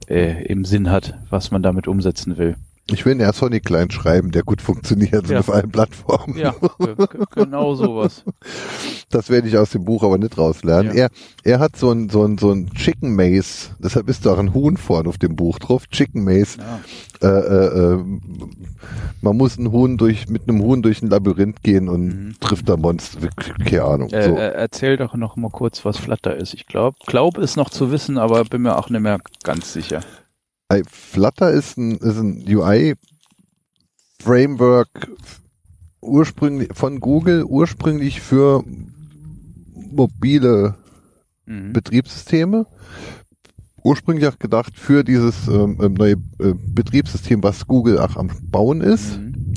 äh, 0.08 0.44
im 0.46 0.64
Sinn 0.64 0.90
hat, 0.90 1.18
was 1.30 1.50
man 1.50 1.62
damit 1.62 1.86
umsetzen 1.86 2.36
will. 2.38 2.56
Ich 2.90 3.06
will 3.06 3.12
einen 3.20 3.32
Sonic 3.32 3.64
Client 3.64 3.92
schreiben, 3.94 4.30
der 4.30 4.42
gut 4.42 4.60
funktioniert 4.60 5.28
Ja. 5.28 5.38
auf 5.40 5.50
allen 5.50 5.70
Plattformen. 5.70 6.36
Ja, 6.36 6.54
genau 7.34 7.74
sowas. 7.74 8.22
Das 9.10 9.30
werde 9.30 9.46
ich 9.46 9.56
aus 9.56 9.70
dem 9.70 9.84
Buch 9.84 10.02
aber 10.02 10.18
nicht 10.18 10.36
rauslernen. 10.36 10.88
Ja. 10.96 11.04
Er, 11.04 11.10
er 11.44 11.58
hat 11.60 11.76
so 11.76 11.92
ein, 11.92 12.08
so 12.08 12.24
ein, 12.24 12.36
so 12.36 12.50
ein 12.50 12.68
Chicken 12.74 13.14
Maze, 13.14 13.70
deshalb 13.78 14.08
ist 14.08 14.26
da 14.26 14.32
auch 14.32 14.38
ein 14.38 14.52
Huhn 14.54 14.76
vorne 14.76 15.08
auf 15.08 15.18
dem 15.18 15.36
Buch 15.36 15.60
drauf. 15.60 15.86
Chicken 15.86 16.24
Maze. 16.24 16.58
Ja. 17.22 17.28
Äh, 17.28 17.40
äh, 17.46 17.92
äh, 17.94 18.04
man 19.20 19.36
muss 19.36 19.56
ein 19.56 19.70
Huhn 19.70 19.96
durch, 19.98 20.28
mit 20.28 20.48
einem 20.48 20.60
Huhn 20.62 20.82
durch 20.82 21.00
ein 21.00 21.10
Labyrinth 21.10 21.62
gehen 21.62 21.88
und 21.88 22.06
Mhm. 22.06 22.34
trifft 22.40 22.68
da 22.68 22.76
Monster. 22.76 23.20
Keine 23.64 23.84
Ahnung. 23.84 24.10
Äh, 24.10 24.24
so. 24.24 24.36
äh, 24.36 24.48
erzähl 24.54 24.96
doch 24.96 25.14
noch 25.14 25.36
mal 25.36 25.50
kurz, 25.50 25.84
was 25.84 25.96
Flutter 25.96 26.34
ist. 26.36 26.52
Ich 26.52 26.66
glaube, 26.66 26.96
glaub 27.06 27.38
es 27.38 27.54
noch 27.54 27.70
zu 27.70 27.92
wissen, 27.92 28.18
aber 28.18 28.42
bin 28.44 28.62
mir 28.62 28.76
auch 28.76 28.90
nicht 28.90 29.00
mehr 29.00 29.18
ganz 29.44 29.72
sicher. 29.72 30.00
Ey, 30.74 30.82
Flutter 30.90 31.52
ist 31.52 31.78
ein, 31.78 31.98
ist 31.98 32.18
ein 32.18 32.42
UI-Framework 32.48 34.88
ursprünglich 36.00 36.70
von 36.72 36.98
Google, 36.98 37.44
ursprünglich 37.44 38.20
für 38.20 38.64
mobile 39.72 40.74
Mhm. 41.46 41.74
Betriebssysteme. 41.74 42.66
Ursprünglich 43.84 44.26
auch 44.26 44.38
gedacht 44.38 44.76
für 44.76 45.04
dieses 45.04 45.46
ähm, 45.46 45.78
ähm, 45.80 45.94
neue 45.94 46.14
äh, 46.40 46.54
Betriebssystem, 46.74 47.40
was 47.44 47.68
Google 47.68 48.00
auch 48.00 48.16
am 48.16 48.30
Bauen 48.50 48.80
ist, 48.80 49.18
Mhm. 49.18 49.54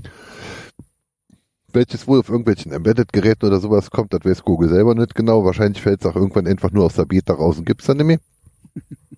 welches 1.74 2.08
wohl 2.08 2.20
auf 2.20 2.30
irgendwelchen 2.30 2.72
Embedded-Geräten 2.74 3.48
oder 3.48 3.60
sowas 3.60 3.90
kommt, 3.90 4.14
das 4.14 4.24
weiß 4.24 4.44
Google 4.44 4.70
selber 4.70 4.94
nicht 4.94 5.16
genau. 5.16 5.44
Wahrscheinlich 5.46 5.82
fällt 5.82 6.02
es 6.02 6.06
auch 6.06 6.16
irgendwann 6.16 6.46
einfach 6.46 6.70
nur 6.72 6.86
aus 6.86 6.94
der 6.94 7.06
Beta 7.06 7.34
raus 7.34 7.58
und 7.58 7.66
gibt's 7.66 7.88
dann 7.88 7.98
nicht 7.98 8.06
mehr. 8.06 8.20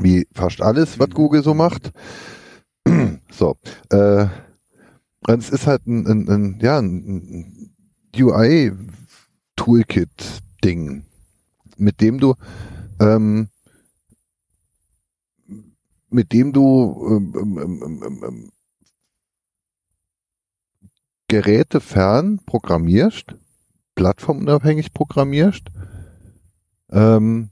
Wie 0.00 0.26
fast 0.34 0.60
alles, 0.60 0.98
was 0.98 1.08
Mhm. 1.08 1.14
Google 1.14 1.42
so 1.42 1.54
macht. 1.54 1.92
so. 3.30 3.56
Äh, 3.90 4.26
und 5.28 5.38
es 5.38 5.50
ist 5.50 5.66
halt 5.66 5.86
ein, 5.86 6.06
ein, 6.06 6.28
ein 6.28 6.58
ja, 6.60 6.78
ein 6.78 7.74
UI-Toolkit-Ding, 8.16 11.04
mit 11.76 12.00
dem 12.00 12.20
du 12.20 12.34
ähm, 13.00 13.48
mit 16.08 16.32
dem 16.32 16.52
du 16.52 17.04
ähm, 17.10 17.34
ähm, 17.38 17.58
ähm, 17.58 17.82
ähm, 18.04 18.24
ähm, 18.24 18.52
Geräte 21.28 21.80
fern 21.80 22.38
programmierst, 22.46 23.34
plattformunabhängig 23.96 24.92
programmierst, 24.92 25.64
ähm, 26.90 27.50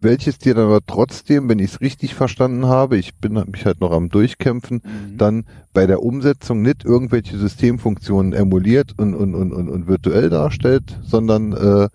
welches 0.00 0.38
dir 0.38 0.54
dann 0.54 0.66
aber 0.66 0.80
trotzdem, 0.86 1.48
wenn 1.48 1.58
ich 1.58 1.72
es 1.72 1.80
richtig 1.80 2.14
verstanden 2.14 2.66
habe, 2.66 2.96
ich 2.96 3.16
bin 3.16 3.32
mich 3.50 3.64
halt 3.66 3.80
noch 3.80 3.90
am 3.90 4.08
Durchkämpfen, 4.08 4.80
Mhm. 4.84 5.18
dann 5.18 5.44
bei 5.72 5.86
der 5.86 6.02
Umsetzung 6.02 6.62
nicht 6.62 6.84
irgendwelche 6.84 7.36
Systemfunktionen 7.36 8.32
emuliert 8.32 8.94
und, 8.96 9.14
und, 9.14 9.34
und, 9.34 9.52
und, 9.52 9.68
und 9.68 9.86
virtuell 9.88 10.30
darstellt, 10.30 10.98
sondern 11.02 11.52
äh, 11.52 11.88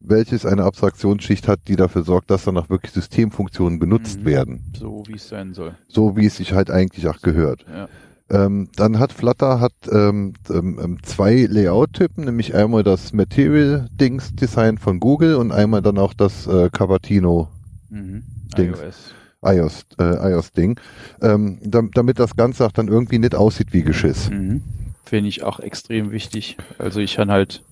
welches 0.00 0.44
eine 0.46 0.64
Abstraktionsschicht 0.64 1.48
hat, 1.48 1.60
die 1.66 1.76
dafür 1.76 2.02
sorgt, 2.04 2.30
dass 2.30 2.44
dann 2.44 2.56
auch 2.58 2.68
wirklich 2.68 2.92
Systemfunktionen 2.92 3.78
benutzt 3.78 4.20
Mhm. 4.20 4.24
werden. 4.26 4.64
So 4.78 5.02
wie 5.08 5.14
es 5.16 5.28
sein 5.28 5.54
soll. 5.54 5.74
So 5.88 6.16
wie 6.16 6.26
es 6.26 6.36
sich 6.36 6.52
halt 6.52 6.70
eigentlich 6.70 7.08
auch 7.08 7.20
gehört. 7.22 7.64
Ja. 7.68 7.88
Ähm, 8.34 8.68
dann 8.76 8.98
hat 8.98 9.12
Flutter 9.12 9.60
hat 9.60 9.72
ähm, 9.90 10.34
ähm, 10.50 10.78
ähm, 10.82 10.98
zwei 11.02 11.46
Layout-Typen, 11.48 12.24
nämlich 12.24 12.54
einmal 12.54 12.82
das 12.82 13.12
Material-Dings-Design 13.12 14.78
von 14.78 15.00
Google 15.00 15.36
und 15.36 15.52
einmal 15.52 15.82
dann 15.82 15.98
auch 15.98 16.14
das 16.14 16.46
äh, 16.46 16.70
Cupertino 16.70 17.48
Mhm. 17.90 18.24
IOS. 18.56 19.14
iOS, 19.44 19.84
äh, 19.98 20.30
iOS-Ding, 20.32 20.80
ähm, 21.22 21.58
dam- 21.62 21.90
damit 21.94 22.18
das 22.18 22.34
Ganze 22.34 22.66
auch 22.66 22.72
dann 22.72 22.88
irgendwie 22.88 23.18
nicht 23.18 23.34
aussieht 23.34 23.68
wie 23.72 23.82
Geschiss. 23.82 24.30
Mhm. 24.30 24.62
Finde 25.04 25.28
ich 25.28 25.42
auch 25.44 25.60
extrem 25.60 26.10
wichtig. 26.10 26.56
Also 26.78 26.98
ich 27.00 27.14
kann 27.16 27.30
halt, 27.30 27.62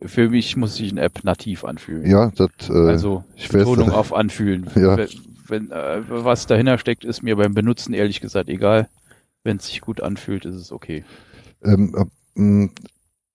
für 0.00 0.28
mich 0.28 0.56
muss 0.56 0.74
sich 0.76 0.90
eine 0.90 1.00
App 1.02 1.22
nativ 1.24 1.64
anfühlen. 1.64 2.04
Ja, 2.10 2.32
das, 2.36 2.50
äh, 2.68 2.72
also 2.72 3.24
ich 3.36 3.44
weiß, 3.54 3.60
Betonung 3.64 3.90
äh, 3.90 3.92
auf 3.94 4.12
anfühlen. 4.12 4.66
Ja. 4.74 4.96
Wenn, 4.98 5.08
wenn 5.48 5.70
äh, 5.70 6.00
was 6.08 6.46
dahinter 6.46 6.76
steckt, 6.76 7.04
ist 7.04 7.22
mir 7.22 7.36
beim 7.36 7.54
Benutzen 7.54 7.94
ehrlich 7.94 8.20
gesagt 8.20 8.48
egal. 8.48 8.88
Wenn 9.44 9.56
es 9.56 9.66
sich 9.66 9.80
gut 9.80 10.00
anfühlt, 10.00 10.44
ist 10.44 10.54
es 10.56 10.72
okay. 10.72 11.04
ähm, 11.64 11.94
äh, 11.96 12.40
mh, 12.40 12.70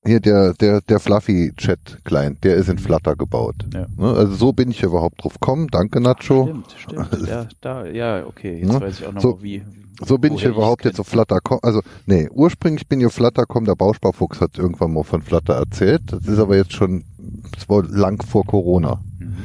hier 0.06 0.20
der, 0.22 0.54
der, 0.54 0.80
der 0.82 1.00
Fluffy 1.02 1.52
Chat 1.58 1.80
Client, 2.06 2.42
der 2.46 2.56
ist 2.56 2.70
in 2.70 2.78
Flutter 2.78 3.16
gebaut. 3.18 3.56
Ja. 3.74 3.88
Ne? 3.98 4.14
Also 4.14 4.36
so 4.36 4.54
bin 4.54 4.72
ich 4.72 4.82
überhaupt 4.84 5.22
drauf 5.24 5.34
gekommen. 5.34 5.68
Danke, 5.70 6.00
Nacho. 6.00 6.46
Stimmt, 6.48 6.76
stimmt. 7.10 7.28
Ja, 7.28 7.48
da, 7.60 7.86
ja, 7.86 8.26
okay. 8.26 8.60
Jetzt 8.62 8.72
Ja. 8.72 8.80
weiß 8.82 9.00
ich 9.00 9.06
auch 9.06 9.14
noch 9.14 9.22
So- 9.22 9.32
mal, 9.36 9.44
wie. 9.44 9.64
So 10.06 10.20
bin 10.20 10.36
ich 10.36 10.44
überhaupt 10.46 10.86
jetzt 10.86 11.00
auf 11.00 11.08
Flutter 11.08 11.38
gekommen. 11.38 11.62
Also, 11.64 11.82
nee, 12.06 12.30
ursprünglich 12.32 12.88
bin 12.88 13.00
ich 13.00 13.08
auf 13.08 13.14
Flutter 13.14 13.42
gekommen, 13.42 13.66
der 13.66 13.74
Bausparfuchs 13.74 14.40
hat 14.40 14.56
irgendwann 14.60 14.94
mal 14.94 15.04
von 15.04 15.24
Flutter 15.24 15.56
erzählt. 15.56 16.04
Das 16.12 16.28
ist 16.28 16.38
aber 16.38 16.56
jetzt 16.56 16.74
schon, 16.74 17.04
das 17.52 17.68
war 17.68 17.82
lang 17.84 18.22
vor 18.24 18.46
Corona. 18.46 19.02
Mhm. 19.18 19.38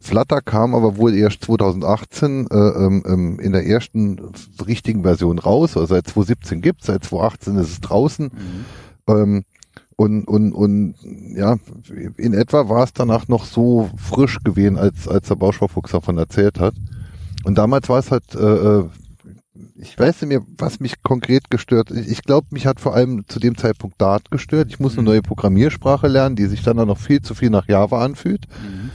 Flutter 0.00 0.40
kam 0.40 0.74
aber 0.74 0.96
wohl 0.96 1.14
erst 1.14 1.44
2018 1.44 2.46
äh, 2.50 2.54
ähm, 2.56 3.02
ähm, 3.06 3.40
in 3.40 3.52
der 3.52 3.66
ersten 3.66 4.20
richtigen 4.66 5.02
Version 5.02 5.38
raus. 5.38 5.76
Also 5.76 5.94
seit 5.94 6.06
2017 6.06 6.60
gibt's, 6.62 6.86
seit 6.86 7.04
2018 7.04 7.56
ist 7.56 7.68
es 7.70 7.80
draußen. 7.80 8.26
Mhm. 8.26 8.64
Ähm, 9.08 9.44
und, 9.96 10.28
und, 10.28 10.52
und 10.52 10.94
ja, 11.34 11.56
in 12.16 12.32
etwa 12.32 12.68
war 12.68 12.84
es 12.84 12.92
danach 12.92 13.26
noch 13.26 13.44
so 13.44 13.90
frisch 13.96 14.38
gewesen, 14.44 14.78
als, 14.78 15.08
als 15.08 15.26
der 15.26 15.34
Bausparfuchs 15.34 15.90
davon 15.90 16.18
erzählt 16.18 16.60
hat. 16.60 16.74
Und 17.42 17.58
damals 17.58 17.88
war 17.88 17.98
es 17.98 18.12
halt, 18.12 18.32
äh, 18.36 18.38
äh, 18.78 18.84
ich 19.80 19.98
weiß 19.98 20.22
nicht 20.22 20.28
mehr, 20.28 20.42
was 20.56 20.78
mich 20.78 21.02
konkret 21.02 21.50
gestört. 21.50 21.90
Ich, 21.90 22.08
ich 22.08 22.22
glaube, 22.22 22.46
mich 22.50 22.66
hat 22.66 22.78
vor 22.78 22.94
allem 22.94 23.24
zu 23.26 23.40
dem 23.40 23.56
Zeitpunkt 23.56 24.00
Dart 24.00 24.30
gestört. 24.30 24.68
Ich 24.68 24.78
muss 24.78 24.92
eine 24.92 25.02
Mhm. 25.02 25.06
neue 25.08 25.22
Programmiersprache 25.22 26.06
lernen, 26.06 26.36
die 26.36 26.46
sich 26.46 26.62
dann 26.62 26.78
auch 26.78 26.86
noch 26.86 26.98
viel 26.98 27.20
zu 27.20 27.34
viel 27.34 27.50
nach 27.50 27.66
Java 27.68 28.04
anfühlt. 28.04 28.46
Mhm. 28.62 28.90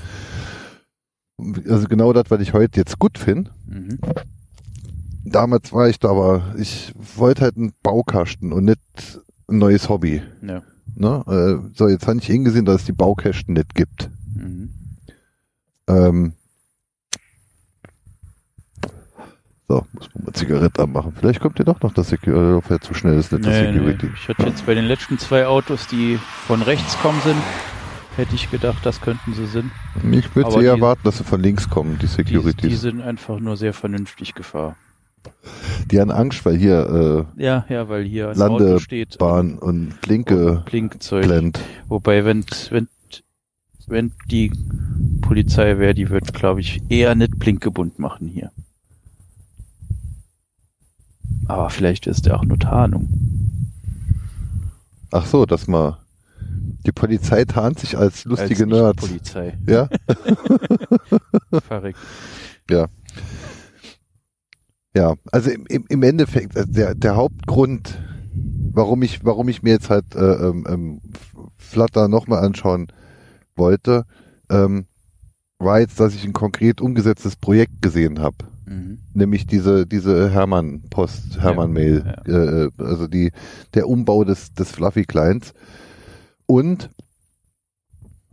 Also 1.40 1.88
genau 1.88 2.14
das, 2.14 2.26
was 2.30 2.42
ich 2.42 2.54
heute 2.54 2.80
jetzt 2.80 3.00
gut 3.00 3.18
finde. 3.18 3.52
Mhm. 3.66 4.00
Damals 5.26 5.72
war 5.74 5.90
ich 5.90 6.00
da 6.00 6.10
aber, 6.10 6.54
ich 6.58 6.94
wollte 7.16 7.42
halt 7.42 7.58
einen 7.58 7.74
Baukasten 7.82 8.52
und 8.54 8.66
nicht 8.66 8.80
ein 9.48 9.58
neues 9.58 9.90
Hobby. 9.90 10.22
Ja. 10.42 10.62
Ne? 10.96 11.24
Äh, 11.28 11.70
so, 11.76 11.88
jetzt 11.88 12.08
habe 12.08 12.20
ich 12.20 12.26
hingesehen, 12.26 12.66
dass 12.66 12.82
es 12.82 12.86
die 12.86 12.92
Baukästen 12.92 13.54
nicht 13.56 13.74
gibt. 13.74 14.10
Mhm. 14.36 14.70
Ähm, 15.88 16.34
so, 19.68 19.86
muss 19.94 20.10
man 20.14 20.26
mal 20.26 20.34
Zigarette 20.34 20.84
anmachen. 20.84 21.14
Vielleicht 21.18 21.40
kommt 21.40 21.58
ihr 21.58 21.66
doch 21.66 21.82
noch 21.82 21.94
das 21.94 22.10
Security, 22.10 22.74
er 22.74 22.82
zu 22.82 22.94
schnell 22.94 23.18
ist, 23.18 23.32
nicht 23.32 23.46
das 23.46 23.54
Nee, 23.54 23.72
nee. 23.72 23.78
Security. 23.78 24.10
Ich 24.16 24.30
hatte 24.30 24.44
jetzt 24.44 24.66
bei 24.66 24.76
den 24.76 24.86
letzten 24.86 25.18
zwei 25.18 25.48
Autos, 25.48 25.88
die 25.88 26.20
von 26.46 26.62
rechts 26.62 26.98
kommen 27.00 27.20
sind, 27.24 27.42
hätte 28.18 28.36
ich 28.36 28.50
gedacht, 28.52 28.86
das 28.86 29.02
könnten 29.02 29.34
sie 29.34 29.46
sind. 29.48 29.72
Ich 30.12 30.36
würde 30.36 30.52
eher 30.54 30.60
die- 30.76 30.80
erwarten, 30.82 31.02
dass 31.04 31.18
sie 31.18 31.24
von 31.24 31.42
links 31.42 31.70
kommen, 31.70 31.96
die 31.96 32.02
Die, 32.02 32.08
Securities. 32.08 32.70
die 32.70 32.76
sind 32.76 33.02
einfach 33.02 33.40
nur 33.40 33.58
sehr 33.58 33.74
vernünftig 33.74 34.34
gefahren. 34.36 34.76
Die 35.90 36.00
haben 36.00 36.12
Angst, 36.12 36.46
weil 36.46 36.58
hier 36.58 37.28
Ja, 37.38 37.66
ja, 37.70 37.88
weil 37.90 38.04
hier 38.04 38.30
ein 38.30 38.38
Lande- 38.38 38.66
Auto 38.76 38.80
steht. 38.80 39.16
äh, 39.16 39.18
Bahn 39.18 39.58
und 39.58 40.00
Blinke 40.02 40.64
Blinkzeug. 40.66 41.24
blendet. 41.26 41.64
Wobei, 41.88 42.26
wenn, 42.26 42.46
wenn, 42.72 42.88
wenn 43.88 44.12
die 44.30 44.52
Polizei 45.22 45.78
wäre, 45.78 45.94
die 45.94 46.10
wird, 46.10 46.34
glaube 46.34 46.60
ich, 46.62 46.82
eher 46.90 47.16
nicht 47.16 47.40
blinkgebunden 47.40 48.02
machen 48.02 48.28
hier. 48.28 48.52
Aber 51.48 51.70
vielleicht 51.70 52.08
ist 52.08 52.26
der 52.26 52.38
auch 52.38 52.44
nur 52.46 52.60
Tarnung. 52.60 53.10
Ach 55.12 55.26
so, 55.26 55.46
dass 55.46 55.68
man 55.68 55.96
die 56.86 56.92
Polizei 56.92 57.46
tarnt 57.46 57.80
sich 57.80 57.98
als 57.98 58.26
lustige 58.26 58.64
Als 58.64 58.72
Nerds. 58.72 59.08
Polizei. 59.08 59.58
Ja, 59.68 59.90
Verrückt. 61.68 62.00
ja. 62.70 62.88
Also 65.32 65.50
im, 65.50 65.66
im, 65.68 65.86
im 65.90 66.04
Endeffekt, 66.04 66.58
also 66.58 66.72
der, 66.72 66.96
der 66.96 67.16
Hauptgrund, 67.16 68.00
warum 68.72 69.02
ich, 69.04 69.24
warum 69.24 69.50
ich 69.50 69.64
mir 69.64 69.72
jetzt 69.72 69.90
halt 69.90 70.16
äh, 70.16 70.20
ähm, 70.20 70.66
ähm, 70.68 71.02
Flutter 71.58 72.08
nochmal 72.08 72.44
anschauen 72.44 72.88
wollte, 73.56 74.06
ähm, 74.50 74.86
war 75.60 75.80
jetzt, 75.80 76.00
dass 76.00 76.14
ich 76.16 76.26
ein 76.26 76.34
konkret 76.34 76.82
umgesetztes 76.82 77.36
Projekt 77.36 77.82
gesehen 77.82 78.20
habe. 78.20 78.38
Mhm. 78.66 79.00
nämlich 79.14 79.46
diese 79.46 79.86
diese 79.86 80.30
Hermann 80.30 80.84
Post 80.90 81.42
Hermann 81.42 81.74
Mail 81.74 82.16
ja. 82.26 82.64
äh, 82.64 82.70
also 82.78 83.08
die 83.08 83.34
der 83.74 83.90
Umbau 83.90 84.24
des 84.24 84.54
des 84.54 84.72
Fluffy 84.72 85.04
Clients 85.04 85.54
und 86.46 86.90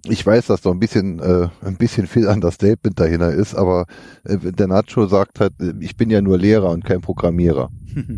ich 0.04 0.24
weiß, 0.24 0.46
dass 0.46 0.62
da 0.62 0.70
ein 0.70 0.78
bisschen 0.78 1.18
äh, 1.18 1.48
ein 1.62 1.76
bisschen 1.76 2.06
viel 2.06 2.26
an 2.28 2.40
das 2.40 2.54
Statement 2.54 2.98
dahinter 2.98 3.32
ist, 3.32 3.54
aber 3.54 3.86
äh, 4.24 4.38
der 4.38 4.66
Nacho 4.66 5.06
sagt 5.06 5.40
halt, 5.40 5.52
ich 5.80 5.96
bin 5.96 6.10
ja 6.10 6.22
nur 6.22 6.38
Lehrer 6.38 6.70
und 6.70 6.84
kein 6.84 7.00
Programmierer. 7.00 7.70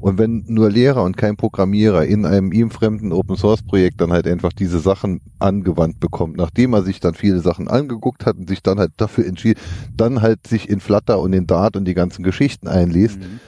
Und 0.00 0.16
wenn 0.16 0.44
nur 0.46 0.70
Lehrer 0.70 1.02
und 1.04 1.18
kein 1.18 1.36
Programmierer 1.36 2.06
in 2.06 2.24
einem 2.24 2.52
ihm 2.52 2.70
fremden 2.70 3.12
Open 3.12 3.36
Source 3.36 3.62
Projekt 3.62 4.00
dann 4.00 4.12
halt 4.12 4.26
einfach 4.26 4.50
diese 4.54 4.78
Sachen 4.78 5.20
angewandt 5.38 6.00
bekommt, 6.00 6.38
nachdem 6.38 6.72
er 6.72 6.82
sich 6.82 7.00
dann 7.00 7.12
viele 7.12 7.40
Sachen 7.40 7.68
angeguckt 7.68 8.24
hat 8.24 8.38
und 8.38 8.48
sich 8.48 8.62
dann 8.62 8.78
halt 8.78 8.92
dafür 8.96 9.26
entschieden, 9.26 9.60
dann 9.94 10.22
halt 10.22 10.46
sich 10.46 10.70
in 10.70 10.80
Flutter 10.80 11.20
und 11.20 11.34
in 11.34 11.46
Dart 11.46 11.76
und 11.76 11.84
die 11.84 11.92
ganzen 11.92 12.22
Geschichten 12.22 12.66
einliest, 12.66 13.18
Mhm. 13.18 13.40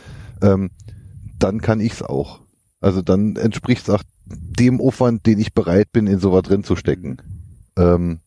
ähm, 0.43 0.71
dann 1.39 1.63
kann 1.63 1.81
ich's 1.81 2.03
auch. 2.03 2.41
Also 2.83 3.01
dann 3.01 3.37
entspricht 3.37 3.89
es 3.89 3.95
auch 3.95 4.03
dem 4.27 4.81
Aufwand, 4.81 5.27
den 5.27 5.39
ich 5.39 5.53
bereit 5.53 5.93
bin, 5.93 6.07
in 6.07 6.19
sowas 6.19 6.43
drin 6.43 6.65
zu 6.65 6.77
stecken. 6.77 7.19
Ähm, 7.77 8.21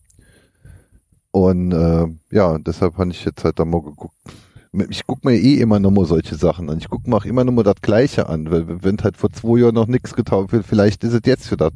und 1.31 1.71
äh, 1.73 2.07
ja, 2.31 2.57
deshalb 2.59 2.97
habe 2.97 3.11
ich 3.11 3.25
jetzt 3.25 3.43
halt 3.43 3.59
da 3.59 3.65
mal 3.65 3.81
geguckt. 3.81 4.15
Ich 4.89 5.05
guck 5.07 5.23
mir 5.23 5.35
eh 5.35 5.55
immer 5.55 5.79
noch 5.79 5.91
mal 5.91 6.05
solche 6.05 6.35
Sachen 6.35 6.69
an. 6.69 6.77
Ich 6.79 6.89
guck 6.89 7.07
mir 7.07 7.15
auch 7.15 7.25
immer 7.25 7.43
noch 7.43 7.53
mal 7.53 7.63
das 7.63 7.81
Gleiche 7.81 8.27
an. 8.27 8.51
weil 8.51 8.83
Wenn 8.83 8.97
halt 8.97 9.15
vor 9.15 9.31
zwei 9.31 9.59
Jahren 9.59 9.75
noch 9.75 9.87
nichts 9.87 10.13
getaugt 10.13 10.51
wird, 10.51 10.65
vielleicht 10.65 11.03
ist 11.03 11.13
es 11.13 11.21
jetzt 11.25 11.47
für 11.47 11.57
das. 11.57 11.71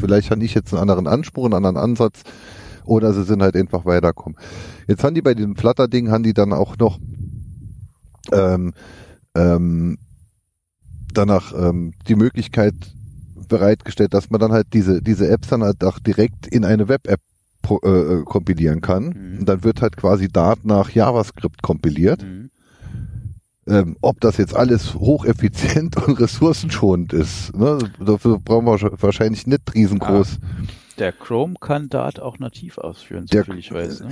Vielleicht 0.00 0.30
habe 0.30 0.42
ich 0.44 0.54
jetzt 0.54 0.72
einen 0.72 0.80
anderen 0.82 1.06
Anspruch, 1.06 1.44
einen 1.44 1.54
anderen 1.54 1.76
Ansatz. 1.76 2.22
Oder 2.84 3.12
sie 3.12 3.24
sind 3.24 3.42
halt 3.42 3.54
einfach 3.54 3.84
weiterkommen. 3.84 4.38
Jetzt 4.88 5.04
haben 5.04 5.14
die 5.14 5.22
bei 5.22 5.34
diesem 5.34 5.56
Flutter-Ding, 5.56 6.10
haben 6.10 6.22
die 6.24 6.34
dann 6.34 6.52
auch 6.52 6.76
noch 6.78 6.98
ähm, 8.32 8.72
ähm, 9.34 9.98
danach 11.12 11.52
ähm, 11.54 11.92
die 12.08 12.16
Möglichkeit 12.16 12.74
bereitgestellt, 13.48 14.14
dass 14.14 14.30
man 14.30 14.40
dann 14.40 14.52
halt 14.52 14.68
diese, 14.72 15.02
diese 15.02 15.28
Apps 15.28 15.48
dann 15.48 15.62
halt 15.62 15.82
auch 15.84 15.98
direkt 15.98 16.46
in 16.46 16.64
eine 16.64 16.88
Web-App 16.88 17.20
äh, 17.84 17.88
äh, 17.88 18.22
kompilieren 18.24 18.80
kann. 18.80 19.04
Mhm. 19.06 19.38
Und 19.40 19.48
dann 19.48 19.62
wird 19.64 19.82
halt 19.82 19.96
quasi 19.96 20.28
Dart 20.28 20.64
nach 20.64 20.90
JavaScript 20.90 21.62
kompiliert. 21.62 22.22
Mhm. 22.22 22.50
Ähm, 23.68 23.96
ob 24.00 24.20
das 24.20 24.38
jetzt 24.38 24.56
alles 24.56 24.94
hocheffizient 24.94 25.96
und 26.08 26.18
ressourcenschonend 26.18 27.12
ist, 27.12 27.54
ne? 27.56 27.78
dafür 28.04 28.40
brauchen 28.40 28.66
wir 28.66 28.72
wahrsch- 28.74 29.00
wahrscheinlich 29.00 29.46
nicht 29.46 29.72
riesengroß. 29.72 30.38
Der 30.98 31.12
Chrome 31.12 31.54
kann 31.60 31.88
Dart 31.88 32.18
auch 32.20 32.40
nativ 32.40 32.78
ausführen, 32.78 33.26
Der- 33.26 33.44
soviel 33.44 33.60
ich 33.60 33.70
weiß. 33.72 34.00
Ne? 34.00 34.10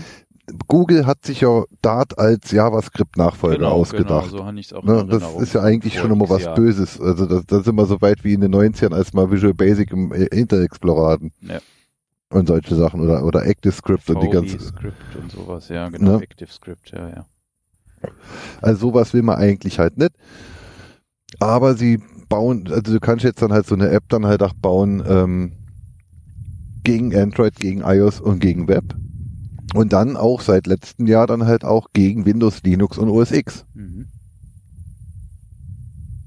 Google 0.66 1.06
hat 1.06 1.24
sich 1.24 1.40
ja 1.40 1.64
Dart 1.82 2.18
als 2.18 2.50
JavaScript-Nachfolger 2.50 3.70
ausgedacht. 3.70 4.30
Genau, 4.30 4.38
so 4.38 4.46
habe 4.46 4.60
ich 4.60 4.74
auch 4.74 4.82
Ne, 4.82 5.06
das 5.06 5.34
ist 5.36 5.54
ja 5.54 5.62
eigentlich 5.62 5.98
schon 5.98 6.10
immer 6.10 6.28
was 6.28 6.42
Jahr. 6.42 6.54
Böses. 6.54 7.00
Also 7.00 7.26
da, 7.26 7.42
da 7.46 7.62
sind 7.62 7.74
wir 7.74 7.86
so 7.86 8.00
weit 8.00 8.24
wie 8.24 8.34
in 8.34 8.40
den 8.40 8.54
90ern, 8.54 8.94
als 8.94 9.12
mal 9.12 9.30
Visual 9.30 9.54
Basic 9.54 9.90
im 9.92 10.12
äh, 10.12 10.24
Internet 10.26 10.66
Explorer 10.66 11.12
hatten. 11.12 11.32
Ja. 11.42 11.60
Und 12.30 12.48
solche 12.48 12.74
Sachen. 12.74 13.00
Oder, 13.00 13.24
oder 13.24 13.42
ActiveScript 13.42 14.08
und 14.10 14.22
die 14.22 14.30
ganze. 14.30 14.58
Script 14.60 15.16
und 15.16 15.32
sowas, 15.32 15.68
ja, 15.68 15.88
genau. 15.88 16.18
Ne? 16.18 16.22
ActiveScript, 16.22 16.90
ja, 16.92 17.08
ja. 17.08 17.26
Also 18.62 18.88
sowas 18.88 19.12
will 19.12 19.22
man 19.22 19.36
eigentlich 19.36 19.78
halt 19.78 19.98
nicht. 19.98 20.12
Aber 21.38 21.74
sie 21.74 22.00
bauen, 22.28 22.68
also 22.70 22.92
du 22.92 23.00
kannst 23.00 23.24
jetzt 23.24 23.42
dann 23.42 23.52
halt 23.52 23.66
so 23.66 23.74
eine 23.74 23.90
App 23.90 24.04
dann 24.08 24.26
halt 24.26 24.42
auch 24.42 24.54
bauen 24.54 25.02
ähm, 25.06 25.52
gegen 26.82 27.14
Android, 27.14 27.56
gegen 27.56 27.82
iOS 27.82 28.20
und 28.20 28.40
gegen 28.40 28.68
Web. 28.68 28.94
Und 29.74 29.92
dann 29.92 30.16
auch 30.16 30.40
seit 30.40 30.66
letztem 30.66 31.06
Jahr 31.06 31.26
dann 31.26 31.46
halt 31.46 31.64
auch 31.64 31.88
gegen 31.92 32.26
Windows, 32.26 32.62
Linux 32.64 32.98
und 32.98 33.09
OS 33.09 33.30
X. 33.33 33.64
Mhm. 33.74 34.06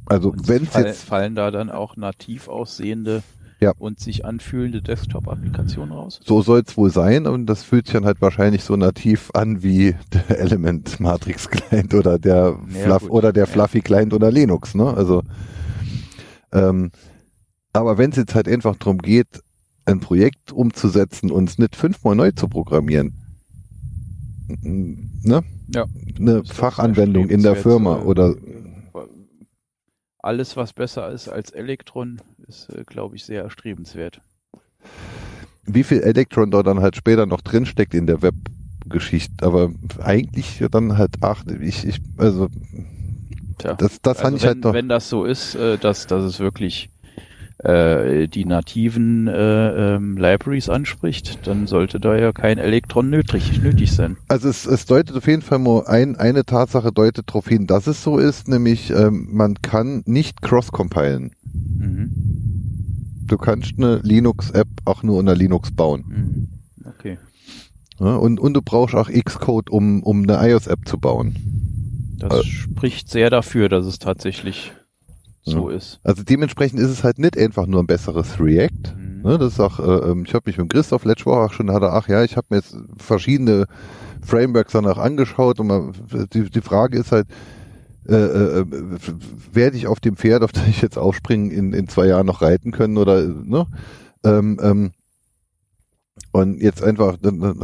Also 0.06 0.34
wenn 0.46 0.64
es 0.64 0.70
fall, 0.70 0.86
jetzt 0.86 1.04
fallen 1.04 1.36
da 1.36 1.50
dann 1.52 1.70
auch 1.70 1.96
nativ 1.98 2.48
aussehende 2.48 3.24
Ja. 3.60 3.72
und 3.78 4.00
sich 4.00 4.26
anfühlende 4.26 4.82
Desktop-Applikationen 4.82 5.94
raus? 5.94 6.20
So 6.26 6.42
soll 6.42 6.64
es 6.68 6.76
wohl 6.78 6.92
sein 6.92 7.26
und 7.26 7.46
das 7.46 7.64
fühlt 7.64 7.88
sich 7.88 7.94
dann 7.94 8.06
halt 8.06 8.22
wahrscheinlich 8.22 8.64
so 8.64 8.76
nativ 8.76 9.32
an 9.34 9.64
wie 9.64 9.96
der 10.14 10.40
Element 10.40 11.00
Matrix 11.00 11.50
Client 11.50 11.94
oder 11.94 12.20
der 12.20 12.58
Ja, 12.74 12.84
Fluff 12.86 13.02
gut. 13.04 13.12
oder 13.12 13.34
der 13.34 13.46
Ja. 13.46 13.50
Fluffy 13.52 13.82
Client 13.82 14.14
oder 14.14 14.30
Linux, 14.32 14.76
ne? 14.76 14.94
Also 14.94 15.24
ähm, 16.52 16.92
aber 17.72 17.98
wenn 17.98 18.12
es 18.12 18.18
jetzt 18.18 18.36
halt 18.36 18.48
einfach 18.48 18.76
darum 18.76 19.00
geht, 19.00 19.42
ein 19.86 20.00
Projekt 20.00 20.52
umzusetzen 20.52 21.32
und 21.32 21.50
es 21.50 21.58
nicht 21.58 21.76
fünfmal 21.76 22.16
neu 22.16 22.32
zu 22.32 22.48
programmieren, 22.48 23.16
ne? 24.48 25.44
Ja. 25.70 25.86
eine 26.20 26.44
Fachanwendung 26.44 27.30
in 27.30 27.42
der 27.44 27.56
Firma 27.56 27.98
äh, 27.98 28.04
oder 28.04 28.36
Alles, 30.20 30.56
was 30.56 30.74
besser 30.74 31.10
ist 31.12 31.28
als 31.28 31.52
Elektron, 31.52 32.22
ist, 32.48 32.70
äh, 32.70 32.84
glaube 32.86 33.16
ich, 33.16 33.26
sehr 33.26 33.44
erstrebenswert. 33.44 34.22
wie 35.66 35.84
viel 35.84 36.02
Electron 36.02 36.52
da 36.52 36.64
dann 36.64 36.80
halt 36.82 36.96
später 36.96 37.26
noch 37.26 37.42
drinsteckt 37.42 37.94
in 37.94 38.08
der 38.08 38.22
Webgeschichte. 38.22 39.46
Aber 39.46 39.72
eigentlich 40.02 40.64
dann 40.72 40.98
halt, 40.98 41.16
ach, 41.22 41.44
ich, 41.62 41.86
ich, 41.86 42.02
also 42.18 42.50
Tja. 43.58 43.74
das, 43.76 44.02
das 44.02 44.20
fand 44.20 44.34
also 44.34 44.38
ich 44.38 44.44
wenn, 44.44 44.48
halt 44.50 44.64
noch. 44.64 44.74
wenn 44.74 44.90
das 44.90 45.10
so 45.10 45.26
ist, 45.26 45.56
äh, 45.56 45.78
dass, 45.78 46.08
dass 46.08 46.24
es 46.24 46.40
wirklich 46.40 46.90
äh, 47.64 48.28
die 48.28 48.46
nativen 48.46 49.28
äh, 49.28 49.96
ähm, 49.96 50.18
Libraries 50.18 50.70
anspricht, 50.70 51.48
dann 51.48 51.68
sollte 51.68 52.00
da 52.00 52.16
ja 52.18 52.32
kein 52.32 52.58
Elektron 52.58 53.10
nötig, 53.10 53.62
nötig 53.62 53.92
sein. 53.92 54.18
Also 54.28 54.50
es, 54.50 54.66
es 54.66 54.86
deutet 54.86 55.16
auf 55.16 55.28
jeden 55.28 55.42
Fall 55.42 55.60
nur 55.60 55.88
ein, 55.90 56.16
eine 56.16 56.44
Tatsache 56.46 56.92
deutet 56.92 57.30
darauf 57.30 57.48
hin, 57.48 57.68
dass 57.68 57.88
es 57.88 58.04
so 58.04 58.18
ist, 58.18 58.48
nämlich 58.48 58.90
ähm, 58.92 59.30
man 59.32 59.56
kann 59.62 60.04
nicht 60.06 60.42
cross-compilen. 60.42 61.32
Mhm. 61.54 62.12
Du 63.26 63.38
kannst 63.38 63.74
eine 63.78 64.02
Linux-App 64.04 64.68
auch 64.86 65.02
nur 65.04 65.18
unter 65.18 65.36
Linux 65.36 65.72
bauen. 65.72 66.04
Mhm. 66.08 66.48
Okay. 66.90 67.18
Ja, 68.00 68.16
und, 68.16 68.40
und 68.40 68.54
du 68.54 68.62
brauchst 68.62 68.96
auch 68.96 69.10
Xcode, 69.10 69.70
um, 69.70 70.04
um 70.04 70.24
eine 70.24 70.50
iOS-App 70.50 70.88
zu 70.88 70.98
bauen. 71.00 71.38
Das 72.20 72.42
Äh. 72.42 72.44
spricht 72.44 73.10
sehr 73.10 73.30
dafür, 73.30 73.70
dass 73.70 73.86
es 73.86 74.00
tatsächlich 74.00 74.74
so 75.44 75.70
ist. 75.70 76.00
Also 76.04 76.24
dementsprechend 76.24 76.80
ist 76.80 76.90
es 76.90 77.04
halt 77.04 77.20
nicht 77.20 77.38
einfach 77.38 77.66
nur 77.66 77.82
ein 77.82 77.88
besseres 77.88 78.40
React. 78.40 78.96
Mhm. 78.98 79.22
Ne, 79.24 79.38
das 79.38 79.54
ist 79.54 79.60
auch, 79.60 79.80
äh, 79.80 80.12
ähm, 80.12 80.24
ich 80.26 80.34
habe 80.34 80.44
mich 80.50 80.58
mit 80.58 80.70
Christoph 80.70 81.06
letzte 81.06 81.26
Woche 81.28 81.40
auch 81.40 81.54
schon, 81.54 81.72
hat 81.72 81.82
er, 81.82 81.94
ach 81.94 82.08
ja, 82.08 82.24
ich 82.24 82.36
habe 82.36 82.48
mir 82.50 82.58
jetzt 82.58 82.76
verschiedene 82.98 83.66
Frameworks 84.26 84.74
danach 84.74 84.98
angeschaut 84.98 85.60
und 85.60 85.68
man, 85.68 85.94
die, 86.34 86.50
die 86.50 86.62
Frage 86.62 86.98
ist 86.98 87.12
halt, 87.12 87.28
äh, 88.08 88.16
äh, 88.16 88.66
werde 89.54 89.78
ich 89.78 89.88
auf 89.88 90.00
dem 90.02 90.18
Pferd, 90.18 90.44
auf 90.44 90.52
das 90.52 90.68
ich 90.68 90.82
jetzt 90.82 90.98
aufspringe, 90.98 91.54
in, 91.54 91.74
in 91.74 91.88
zwei 91.88 92.08
Jahren 92.08 92.26
noch 92.26 92.42
reiten 92.42 92.72
können 92.72 92.98
oder 92.98 93.22
ne? 93.26 93.66
Ähm, 94.26 94.60
ähm, 94.62 94.92
und 96.32 96.60
jetzt 96.62 96.84
einfach, 96.84 97.18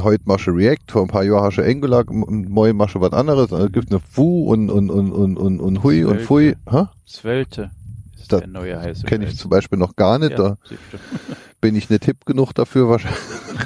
heute 0.03 0.23
masche 0.25 0.51
React, 0.51 0.91
vor 0.91 1.01
ein 1.03 1.07
paar 1.07 1.23
Jahren 1.23 1.43
hast 1.43 1.57
du 1.57 1.63
Angular, 1.63 2.03
morgen 2.07 2.77
masche 2.77 3.01
was 3.01 3.13
anderes, 3.13 3.49
dann 3.49 3.71
gibt 3.71 3.91
eine 3.91 3.99
Fu 3.99 4.51
und, 4.51 4.69
und, 4.69 4.89
und, 4.89 5.11
und, 5.11 5.37
und, 5.37 5.59
und 5.59 5.83
Hui 5.83 6.03
und 6.03 6.21
Fui. 6.21 6.55
Hä? 6.69 6.85
Svelte 7.07 7.71
ist 8.19 8.31
Das 8.31 8.41
der 8.41 8.49
neue 8.49 8.79
heiße 8.79 9.05
Kenne 9.05 9.25
ich 9.25 9.37
zum 9.37 9.49
Beispiel 9.49 9.79
noch 9.79 9.95
gar 9.95 10.19
nicht, 10.19 10.37
da 10.37 10.49
Ja, 10.49 10.57
siebte. 10.63 10.99
bin 11.61 11.75
ich 11.75 11.89
nicht 11.89 12.05
hip 12.05 12.25
genug 12.25 12.53
dafür 12.53 12.89
wahrscheinlich. 12.89 13.19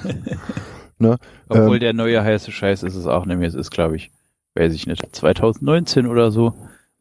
ne? 0.98 1.18
Obwohl 1.50 1.76
Ähm, 1.76 1.82
der 1.82 1.94
neue 1.94 2.24
heiße 2.24 2.52
Scheiß 2.52 2.84
ist 2.84 2.96
es 2.96 3.06
auch 3.06 3.26
nämlich. 3.26 3.50
Es 3.50 3.56
ist, 3.56 3.72
glaube 3.72 3.96
ich, 3.96 4.12
weiß 4.56 4.74
ich 4.74 4.88
nicht, 4.88 5.04
2019 5.16 6.08
oder 6.08 6.32
so, 6.32 6.54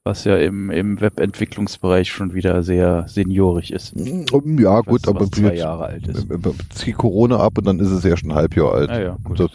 was 0.05 0.25
ja 0.25 0.37
im, 0.37 0.71
im 0.71 1.01
Webentwicklungsbereich 1.01 2.11
schon 2.11 2.35
wieder 2.35 2.63
sehr 2.63 3.07
seniorig 3.09 3.73
ist. 3.73 3.95
Ja, 3.97 4.81
gut, 4.81 5.07
aber 5.07 5.31
zwei 5.31 5.55
Jahre 5.55 5.85
alt 5.85 6.09
ist. 6.09 6.27
zieh 6.71 6.93
Corona 6.93 7.39
ab 7.39 7.59
und 7.59 7.67
dann 7.67 7.79
ist 7.79 7.91
es 7.91 8.03
ja 8.03 8.17
schon 8.17 8.31
ein 8.31 8.37
Halbjahr 8.37 8.73
alt. 8.75 8.91
Ah 8.91 9.01
ja, 9.01 9.17
gut. 9.23 9.39
Das, 9.41 9.51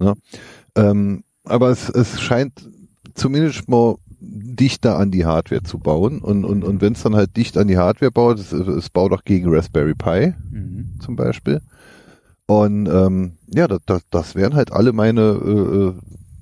ja. 0.00 0.14
ähm, 0.76 1.24
aber 1.44 1.68
es, 1.68 1.90
es 1.90 2.20
scheint 2.20 2.68
zumindest 3.14 3.68
mal 3.68 3.96
dichter 4.20 4.98
an 4.98 5.10
die 5.10 5.26
Hardware 5.26 5.62
zu 5.62 5.78
bauen 5.78 6.20
und, 6.20 6.44
und, 6.44 6.64
und 6.64 6.80
wenn 6.80 6.94
es 6.94 7.02
dann 7.02 7.14
halt 7.14 7.36
dicht 7.36 7.58
an 7.58 7.68
die 7.68 7.76
Hardware 7.76 8.10
baut, 8.10 8.38
es, 8.38 8.52
es 8.52 8.88
baut 8.88 9.12
auch 9.12 9.22
gegen 9.24 9.52
Raspberry 9.54 9.94
Pi 9.94 10.32
Mhm. 10.50 10.98
zum 11.00 11.16
Beispiel. 11.16 11.60
Und 12.46 12.86
ähm, 12.88 13.32
ja, 13.54 13.66
das, 13.66 13.80
das, 13.86 14.02
das 14.10 14.34
wären 14.34 14.54
halt 14.54 14.72
alle 14.72 14.92
meine 14.92 15.20
äh, 15.20 15.88
äh, 15.88 15.92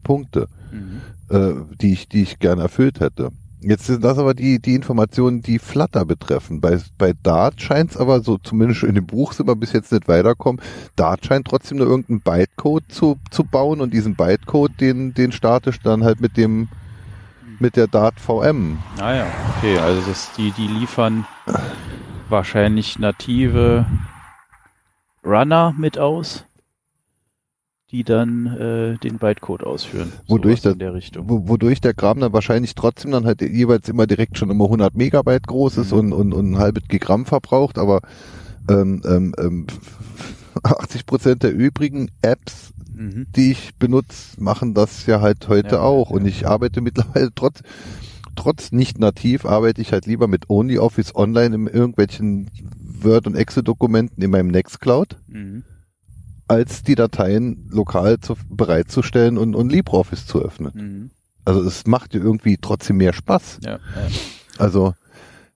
Punkte. 0.05 0.49
Mhm. 0.71 1.01
Äh, 1.33 1.55
die 1.81 1.95
ich, 1.95 2.09
die 2.09 2.23
ich 2.23 2.39
gerne 2.39 2.63
erfüllt 2.63 3.01
hätte. 3.01 3.31
Jetzt 3.61 3.87
sind 3.87 4.03
das 4.03 4.19
aber 4.19 4.35
die, 4.35 4.59
die 4.59 4.75
Informationen, 4.75 5.41
die 5.41 5.61
Flutter 5.61 6.05
betreffen. 6.05 6.61
Bei, 6.61 6.81
bei 6.99 7.13
Dart 7.23 7.63
scheint 7.63 7.93
es 7.93 7.97
aber 7.97 8.21
so, 8.21 8.39
zumindest 8.39 8.83
in 8.83 8.97
dem 8.97 9.07
Buch 9.07 9.33
sind 9.33 9.47
wir 9.47 9.55
bis 9.55 9.73
jetzt 9.73 9.93
nicht 9.93 10.09
weiterkommen. 10.09 10.61
Dart 10.97 11.25
scheint 11.25 11.47
trotzdem 11.47 11.79
nur 11.79 11.87
irgendeinen 11.87 12.21
Bytecode 12.21 12.85
zu, 12.89 13.19
zu 13.31 13.45
bauen 13.45 13.81
und 13.81 13.95
diesen 13.95 14.17
Bytecode, 14.17 14.73
den, 14.81 15.15
den 15.15 15.31
statisch 15.31 15.79
dann 15.81 16.03
halt 16.03 16.21
mit 16.21 16.37
dem, 16.37 16.69
mit 17.61 17.77
der 17.77 17.87
Dart 17.87 18.19
VM. 18.19 18.79
Ah 18.99 19.15
ja, 19.15 19.27
okay, 19.57 19.79
also 19.79 20.03
das, 20.09 20.33
die, 20.37 20.51
die 20.51 20.67
liefern 20.67 21.25
wahrscheinlich 22.29 22.99
native 22.99 23.87
Runner 25.25 25.73
mit 25.79 25.99
aus, 25.99 26.45
die 27.93 28.05
dann 28.05 28.47
äh, 28.47 28.97
den 28.99 29.19
Bytecode 29.19 29.65
ausführen. 29.65 30.13
Wodurch 30.27 30.63
das- 30.63 30.73
in 30.73 30.79
der 30.79 30.95
Richtung. 30.95 31.29
Wo, 31.29 31.47
wodurch 31.49 31.81
der 31.81 31.93
Kram 31.95 32.21
dann 32.21 32.33
wahrscheinlich 32.33 32.75
trotzdem 32.75 33.11
dann 33.11 33.27
halt 33.27 33.43
jeweils 33.43 33.89
immer 33.89 34.07
direkt 34.07 34.39
schon 34.39 34.51
immer 34.51 34.65
100 34.65 34.97
Megabyte 34.97 35.47
groß 35.47 35.77
ist 35.79 35.93
Mhm. 35.93 35.99
und, 35.99 36.13
und, 36.13 36.33
und 36.33 36.51
ein 36.53 36.59
halbes 36.59 36.85
Gigramm 36.89 37.27
verbraucht, 37.27 37.77
aber 37.79 38.01
ähm, 38.71 39.03
ähm, 39.05 39.35
ähm, 39.39 39.67
80 40.63 41.07
Prozent 41.07 41.43
der 41.43 41.53
übrigen 41.53 42.11
Apps 42.23 42.73
Mhm. 42.95 43.27
die 43.35 43.53
ich 43.53 43.75
benutze, 43.79 44.39
machen 44.41 44.75
das 44.75 45.07
ja 45.07 45.23
halt 45.23 45.49
heute 45.49 45.77
Ja, 45.77 45.81
auch. 45.81 46.11
ja. 46.11 46.17
Und 46.17 46.27
ich 46.27 46.47
arbeite 46.47 46.83
mittlerweile 46.83 47.31
trotz, 47.35 47.63
trotz 48.37 48.71
nicht 48.71 48.99
nativ, 48.99 49.47
arbeite 49.47 49.81
ich 49.81 49.93
halt 49.93 50.05
lieber 50.07 50.29
mit 50.29 50.51
OnlyOffice 50.51 51.15
online 51.15 51.55
in 51.55 51.67
irgendwelchen 51.69 52.51
Word- 53.01 53.27
und 53.27 53.35
Excel-Dokumenten 53.35 54.23
in 54.23 54.31
meinem 54.31 54.49
Nextcloud, 54.49 55.17
Mhm. 55.29 55.65
Als 56.53 56.83
die 56.83 56.95
Dateien 56.95 57.69
lokal 57.71 58.21
zu, 58.21 58.37
bereitzustellen 58.51 59.39
und, 59.39 59.55
und 59.55 59.73
LibreOffice 59.73 60.27
zu 60.27 60.43
öffnen. 60.43 60.73
Mhm. 60.75 61.11
Also 61.45 61.63
es 61.63 61.87
macht 61.87 62.13
dir 62.13 62.23
irgendwie 62.23 62.59
trotzdem 62.61 62.99
mehr 62.99 63.13
Spaß. 63.13 63.61
Ja, 63.63 63.71
ja. 63.71 63.79
Also 64.59 64.95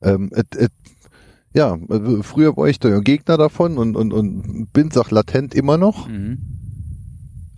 ähm, 0.03 0.31
et, 0.35 0.57
et, 0.57 0.73
ja, 1.53 1.79
also 1.89 2.23
früher 2.23 2.57
war 2.57 2.69
ich 2.69 2.83
ja 2.83 2.99
Gegner 3.01 3.37
davon 3.37 3.79
und, 3.79 3.97
und, 3.97 4.13
und 4.13 4.73
bin's 4.73 4.97
auch 4.97 5.11
latent 5.11 5.55
immer 5.55 5.77
noch. 5.77 6.09
Mhm. 6.09 6.39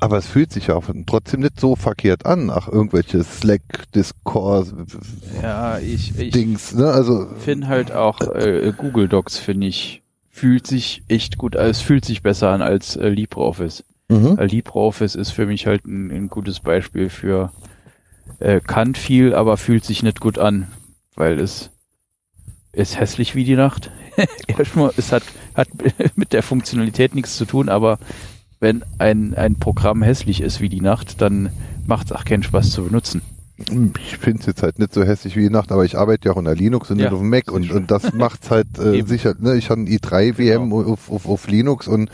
Aber 0.00 0.18
es 0.18 0.26
fühlt 0.26 0.52
sich 0.52 0.68
ja 0.68 0.76
auch 0.76 0.84
trotzdem 1.06 1.40
nicht 1.40 1.58
so 1.58 1.74
verkehrt 1.74 2.24
an. 2.24 2.50
Ach, 2.50 2.68
irgendwelche 2.68 3.24
Slack, 3.24 3.90
Discord, 3.94 4.72
ja 5.42 5.78
ich, 5.78 6.16
ich 6.16 6.32
Dings, 6.32 6.72
ne? 6.74 6.86
Also, 6.86 7.26
finde 7.38 7.66
halt 7.66 7.90
auch 7.90 8.20
äh, 8.20 8.72
Google 8.76 9.08
Docs, 9.08 9.38
finde 9.38 9.66
ich, 9.66 9.97
fühlt 10.38 10.66
sich 10.66 11.02
echt 11.08 11.36
gut, 11.36 11.56
äh, 11.56 11.68
es 11.68 11.80
fühlt 11.80 12.04
sich 12.04 12.22
besser 12.22 12.50
an 12.50 12.62
als 12.62 12.96
äh, 12.96 13.08
LibreOffice. 13.08 13.84
mhm. 14.08 14.38
Weil 14.38 14.46
LibreOffice 14.46 15.16
ist 15.16 15.30
für 15.30 15.46
mich 15.46 15.66
halt 15.66 15.84
ein, 15.84 16.10
ein 16.10 16.28
gutes 16.28 16.60
Beispiel 16.60 17.10
für 17.10 17.52
äh, 18.38 18.60
kann 18.60 18.94
viel, 18.94 19.34
aber 19.34 19.56
fühlt 19.56 19.84
sich 19.84 20.02
nicht 20.02 20.20
gut 20.20 20.38
an, 20.38 20.68
weil 21.16 21.40
es 21.40 21.70
ist 22.72 23.00
hässlich 23.00 23.34
wie 23.34 23.44
die 23.44 23.56
Nacht. 23.56 23.90
Erstmal, 24.46 24.92
es 24.96 25.10
hat, 25.10 25.24
hat 25.54 25.68
mit 26.16 26.32
der 26.32 26.44
Funktionalität 26.44 27.16
nichts 27.16 27.36
zu 27.36 27.44
tun, 27.44 27.68
aber 27.68 27.98
wenn 28.60 28.84
ein, 28.98 29.34
ein 29.34 29.56
Programm 29.56 30.02
hässlich 30.02 30.40
ist 30.40 30.60
wie 30.60 30.68
die 30.68 30.80
Nacht, 30.80 31.20
dann 31.20 31.50
macht 31.86 32.06
es 32.06 32.12
auch 32.12 32.24
keinen 32.24 32.42
Spaß 32.44 32.70
zu 32.70 32.84
benutzen. 32.84 33.22
Ich 33.58 34.16
finde 34.18 34.40
es 34.40 34.46
jetzt 34.46 34.62
halt 34.62 34.78
nicht 34.78 34.94
so 34.94 35.02
hässlich 35.02 35.36
wie 35.36 35.40
die 35.42 35.50
Nacht, 35.50 35.72
aber 35.72 35.84
ich 35.84 35.98
arbeite 35.98 36.26
ja 36.28 36.32
auch 36.32 36.36
unter 36.38 36.54
Linux 36.54 36.90
und 36.90 36.98
Ja, 36.98 37.06
nicht 37.06 37.12
auf 37.14 37.20
dem 37.20 37.28
Mac 37.28 37.50
und, 37.50 37.70
und 37.72 37.90
das 37.90 38.12
macht's 38.14 38.50
halt 38.50 38.78
äh, 38.78 39.02
sicher, 39.02 39.34
ne? 39.38 39.56
Ich 39.56 39.70
habe 39.70 39.80
ein 39.82 39.88
i3 39.88 40.34
VM 40.34 40.72
auf, 40.72 41.10
auf, 41.10 41.26
auf 41.28 41.48
Linux 41.48 41.88
und 41.88 42.10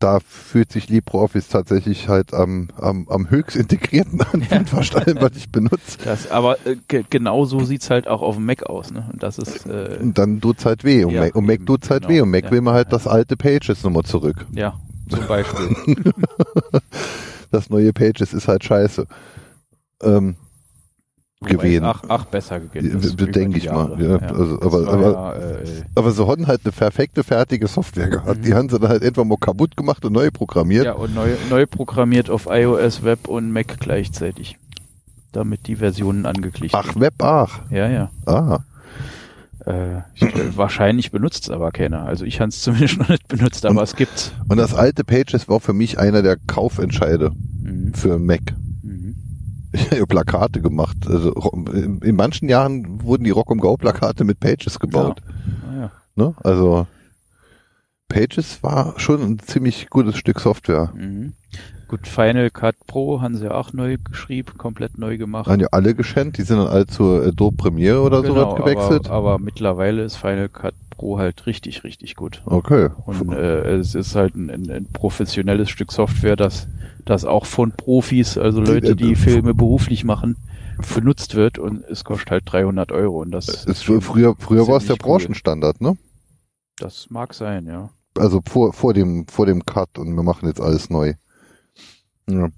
da 0.00 0.18
fühlt 0.20 0.70
sich 0.70 0.90
LibreOffice 0.90 1.48
tatsächlich 1.48 2.08
halt 2.08 2.34
am, 2.34 2.68
am, 2.76 3.08
am 3.08 3.30
höchst 3.30 3.56
integrierten 3.56 4.20
an 4.32 4.42
von 4.42 4.66
fast 4.66 4.96
allem, 4.96 5.18
was 5.22 5.36
ich 5.36 5.48
benutze. 5.50 5.96
Das, 6.04 6.30
aber 6.30 6.58
äh, 6.66 6.76
ge 6.88 7.04
genau 7.08 7.46
so 7.46 7.64
sieht's 7.64 7.88
halt 7.88 8.06
auch 8.06 8.20
auf 8.20 8.34
dem 8.34 8.44
Mac 8.44 8.64
aus, 8.64 8.90
ne? 8.92 9.08
Und 9.12 9.22
das 9.22 9.38
ist 9.38 9.64
äh, 9.66 9.98
Und 10.02 10.18
dann 10.18 10.40
tut's 10.42 10.66
halt 10.66 10.84
weh. 10.84 11.04
Und, 11.04 11.12
Ja, 11.14 11.22
Mac, 11.22 11.34
und 11.36 11.46
Mac 11.46 11.54
eben, 11.56 11.66
tut's 11.66 11.88
halt 11.88 12.02
genau. 12.02 12.14
weh. 12.14 12.20
Und 12.20 12.30
Mac 12.30 12.44
Ja, 12.44 12.50
will 12.50 12.60
man 12.60 12.74
halt 12.74 12.88
ja. 12.88 12.90
das 12.90 13.06
alte 13.06 13.36
Pages 13.36 13.82
nochmal 13.84 14.02
zurück. 14.02 14.44
ja 14.52 14.74
zum 15.08 15.26
Beispiel. 15.26 15.68
Das 17.50 17.70
neue 17.70 17.92
Pages 17.92 18.32
ist 18.34 18.48
halt 18.48 18.64
scheiße. 18.64 19.06
Ähm, 20.02 20.34
gewesen. 21.44 21.84
es 21.84 21.90
Ach, 21.90 22.02
ach, 22.08 22.24
besser 22.26 22.60
gegangen 22.60 22.98
ist. 23.00 23.04
Ja, 23.04 23.10
über 23.24 23.32
denk 23.32 23.52
die 23.54 23.58
ich 23.58 23.70
mal, 23.70 23.90
Jahre. 24.00 24.18
ja. 24.22 24.28
Also, 24.28 24.60
aber- 24.62 24.88
aber- 24.92 25.12
ja, 25.12 25.32
äh, 25.34 25.64
Aber 25.94 26.10
sie 26.12 26.26
hatten 26.26 26.46
halt 26.46 26.60
eine 26.64 26.72
perfekte, 26.72 27.22
fertige 27.24 27.66
Software 27.66 28.08
gehabt. 28.08 28.38
Mhm. 28.38 28.42
Die 28.42 28.54
haben 28.54 28.68
sie 28.68 28.78
dann 28.78 28.88
halt 28.90 29.02
etwa 29.02 29.24
mal 29.24 29.36
kaputt 29.38 29.76
gemacht 29.76 30.04
und 30.04 30.12
neu 30.12 30.30
programmiert. 30.30 30.84
ja, 30.86 30.92
und 30.92 31.14
neu, 31.14 31.30
neu 31.50 31.66
programmiert 31.66 32.30
auf 32.30 32.46
iOS, 32.50 33.02
Web 33.04 33.28
und 33.28 33.52
Mac 33.52 33.78
gleichzeitig. 33.80 34.58
Damit 35.32 35.66
die 35.66 35.76
Versionen 35.76 36.26
angeglichen 36.26 36.78
Ach, 36.78 36.94
Web, 36.94 37.14
ach. 37.22 37.60
Ja, 37.70 37.88
ja. 37.88 38.10
Ah. 38.26 38.60
Äh, 39.66 40.02
ich, 40.14 40.22
äh, 40.22 40.56
wahrscheinlich 40.56 41.10
benutzt 41.10 41.44
es 41.44 41.50
aber 41.50 41.70
keiner. 41.72 42.04
Also 42.04 42.24
ich 42.24 42.40
habe 42.40 42.50
es 42.50 42.60
zumindest 42.62 42.98
noch 42.98 43.08
nicht 43.08 43.26
benutzt, 43.28 43.64
aber 43.66 43.82
es 43.82 43.96
gibt's. 43.96 44.32
Und 44.48 44.58
das 44.58 44.74
alte 44.74 45.04
Pages 45.04 45.48
war 45.48 45.58
für 45.60 45.72
mich 45.72 45.98
einer 45.98 46.22
der 46.22 46.36
Kaufentscheide 46.46 47.30
Mhm. 47.62 47.94
für 47.94 48.18
Mac. 48.18 48.42
Ich 49.74 49.90
habe 49.90 50.06
Plakate 50.06 50.60
gemacht. 50.60 50.96
Also 51.08 51.32
in, 51.72 51.98
in 52.00 52.16
manchen 52.16 52.48
Jahren 52.48 53.02
wurden 53.02 53.24
die 53.24 53.30
Rock 53.30 53.50
and 53.50 53.60
Go 53.60 53.76
Plakate 53.76 54.24
mit 54.24 54.38
Pages 54.40 54.78
gebaut. 54.78 55.20
Ah, 55.68 55.76
ja. 55.76 55.90
Ne? 56.14 56.34
Also 56.42 56.86
Pages 58.08 58.62
war 58.62 58.94
schon 58.98 59.22
ein 59.22 59.38
ziemlich 59.40 59.90
gutes 59.90 60.16
Stück 60.16 60.38
Software. 60.40 60.92
Mhm. 60.94 61.32
Gut, 61.88 62.06
Final 62.06 62.50
Cut 62.50 62.76
Pro 62.86 63.20
haben 63.20 63.36
sie 63.36 63.44
ja 63.44 63.50
auch 63.52 63.72
neu 63.72 63.98
geschrieben, 64.02 64.56
komplett 64.56 64.98
neu 64.98 65.18
gemacht. 65.18 65.48
Haben 65.48 65.60
ja 65.60 65.68
alle 65.70 65.94
geschenkt, 65.94 66.38
die 66.38 66.42
sind 66.42 66.58
dann 66.58 66.68
alle 66.68 66.86
zur 66.86 67.26
Adobe 67.26 67.56
Premiere 67.56 68.00
oder 68.00 68.22
Genau, 68.22 68.34
sowas 68.34 68.56
gewechselt. 68.56 69.10
Aber, 69.10 69.34
aber 69.34 69.38
mittlerweile 69.38 70.02
ist 70.02 70.16
Final 70.16 70.48
Cut 70.48 70.74
Pro 70.94 71.18
halt 71.18 71.46
richtig, 71.46 71.84
richtig 71.84 72.16
gut. 72.16 72.42
okay. 72.46 72.90
Und 73.06 73.32
äh, 73.32 73.76
es 73.76 73.94
ist 73.94 74.14
halt 74.14 74.34
ein, 74.34 74.50
ein, 74.50 74.70
ein 74.70 74.86
professionelles 74.86 75.70
Stück 75.70 75.92
Software, 75.92 76.36
das, 76.36 76.66
das 77.04 77.24
auch 77.24 77.46
von 77.46 77.72
Profis, 77.72 78.38
also 78.38 78.60
Leute, 78.60 78.96
die 78.96 79.14
Filme 79.14 79.54
beruflich 79.54 80.04
machen, 80.04 80.36
benutzt 80.94 81.34
wird 81.34 81.58
und 81.58 81.84
es 81.84 82.04
kostet 82.04 82.30
halt 82.30 82.44
300 82.46 82.92
Euro 82.92 83.20
und 83.20 83.30
das 83.30 83.48
ist, 83.48 83.84
früher 83.84 84.34
früher 84.38 84.66
war 84.66 84.78
es 84.78 84.86
der. 84.86 84.96
Branchenstandard, 84.96 85.80
ne? 85.80 85.96
Das 86.78 87.08
mag 87.10 87.34
sein, 87.34 87.66
ja. 87.66 87.90
Also 88.18 88.40
vor, 88.46 88.72
vor 88.72 88.94
dem, 88.94 89.26
vor 89.26 89.46
dem 89.46 89.64
Cut 89.64 89.98
und 89.98 90.14
wir 90.14 90.22
machen 90.22 90.46
jetzt 90.46 90.60
alles 90.60 90.90
neu. 90.90 91.14
Ja. 92.28 92.48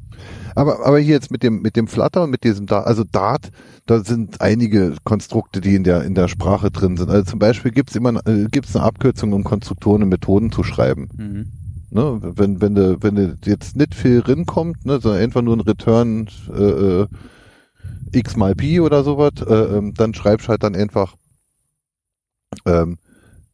Aber, 0.54 0.86
aber 0.86 0.98
hier 0.98 1.14
jetzt 1.14 1.30
mit 1.30 1.42
dem, 1.42 1.60
mit 1.60 1.76
dem 1.76 1.88
Flutter 1.88 2.24
und 2.24 2.30
mit 2.30 2.44
diesem 2.44 2.66
Dart, 2.66 2.86
also 2.86 3.04
Dart, 3.04 3.50
da 3.86 4.02
sind 4.02 4.40
einige 4.40 4.96
Konstrukte, 5.04 5.60
die 5.60 5.74
in 5.74 5.84
der, 5.84 6.04
in 6.04 6.14
der 6.14 6.28
Sprache 6.28 6.70
drin 6.70 6.96
sind. 6.96 7.10
Also 7.10 7.24
zum 7.30 7.38
Beispiel 7.38 7.72
gibt's 7.72 7.96
immer, 7.96 8.26
äh, 8.26 8.46
gibt's 8.50 8.74
eine 8.76 8.84
Abkürzung, 8.84 9.32
um 9.32 9.44
Konstruktoren 9.44 10.02
und 10.04 10.08
Methoden 10.08 10.52
zu 10.52 10.62
schreiben. 10.62 11.08
Mhm. 11.16 11.52
Ne? 11.90 12.20
Wenn, 12.22 12.60
wenn 12.60 12.74
du, 12.74 13.02
wenn 13.02 13.14
du 13.16 13.38
jetzt 13.44 13.76
nicht 13.76 13.94
viel 13.94 14.20
rin 14.20 14.46
kommt, 14.46 14.84
ne, 14.86 15.00
sondern 15.00 15.22
einfach 15.22 15.42
nur 15.42 15.56
ein 15.56 15.60
Return, 15.60 16.28
äh, 16.54 17.02
äh, 17.02 17.06
x 18.12 18.36
mal 18.36 18.54
pi 18.54 18.80
oder 18.80 19.04
sowas, 19.04 19.32
äh, 19.46 19.78
ähm, 19.78 19.94
dann 19.94 20.14
schreibst 20.14 20.48
halt 20.48 20.62
dann 20.62 20.74
einfach, 20.74 21.16
ähm, 22.64 22.98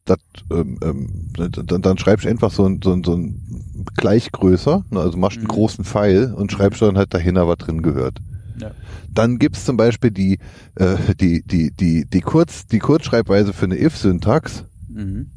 dat, 0.05 0.19
ähm, 0.51 0.77
ähm, 0.83 1.29
dann, 1.65 1.81
dann 1.81 1.97
schreibst 1.97 2.25
du 2.25 2.29
einfach 2.29 2.51
so 2.51 2.65
ein, 2.65 2.81
so 2.83 2.93
ein, 2.93 3.03
so 3.03 3.15
ein 3.15 3.85
gleich 3.95 4.31
größer, 4.31 4.83
ne, 4.89 4.99
also 4.99 5.17
machst 5.17 5.37
einen 5.37 5.45
Mhm. 5.47 5.51
großen 5.51 5.85
Pfeil 5.85 6.33
und 6.33 6.51
schreibst 6.51 6.81
dann 6.81 6.97
halt 6.97 7.13
dahinter, 7.13 7.47
was 7.47 7.57
drin 7.57 7.81
gehört. 7.81 8.19
Ja. 8.59 8.71
Dann 9.11 9.39
gibt's 9.39 9.65
zum 9.65 9.77
Beispiel 9.77 10.11
die, 10.11 10.39
äh, 10.75 10.97
die, 11.19 11.41
die, 11.45 11.71
die, 11.71 12.05
die, 12.05 12.21
Kurz, 12.21 12.65
die 12.67 12.79
Kurzschreibweise 12.79 13.53
für 13.53 13.65
eine 13.65 13.79
if-Syntax 13.79 14.65
Mhm. 14.89 15.31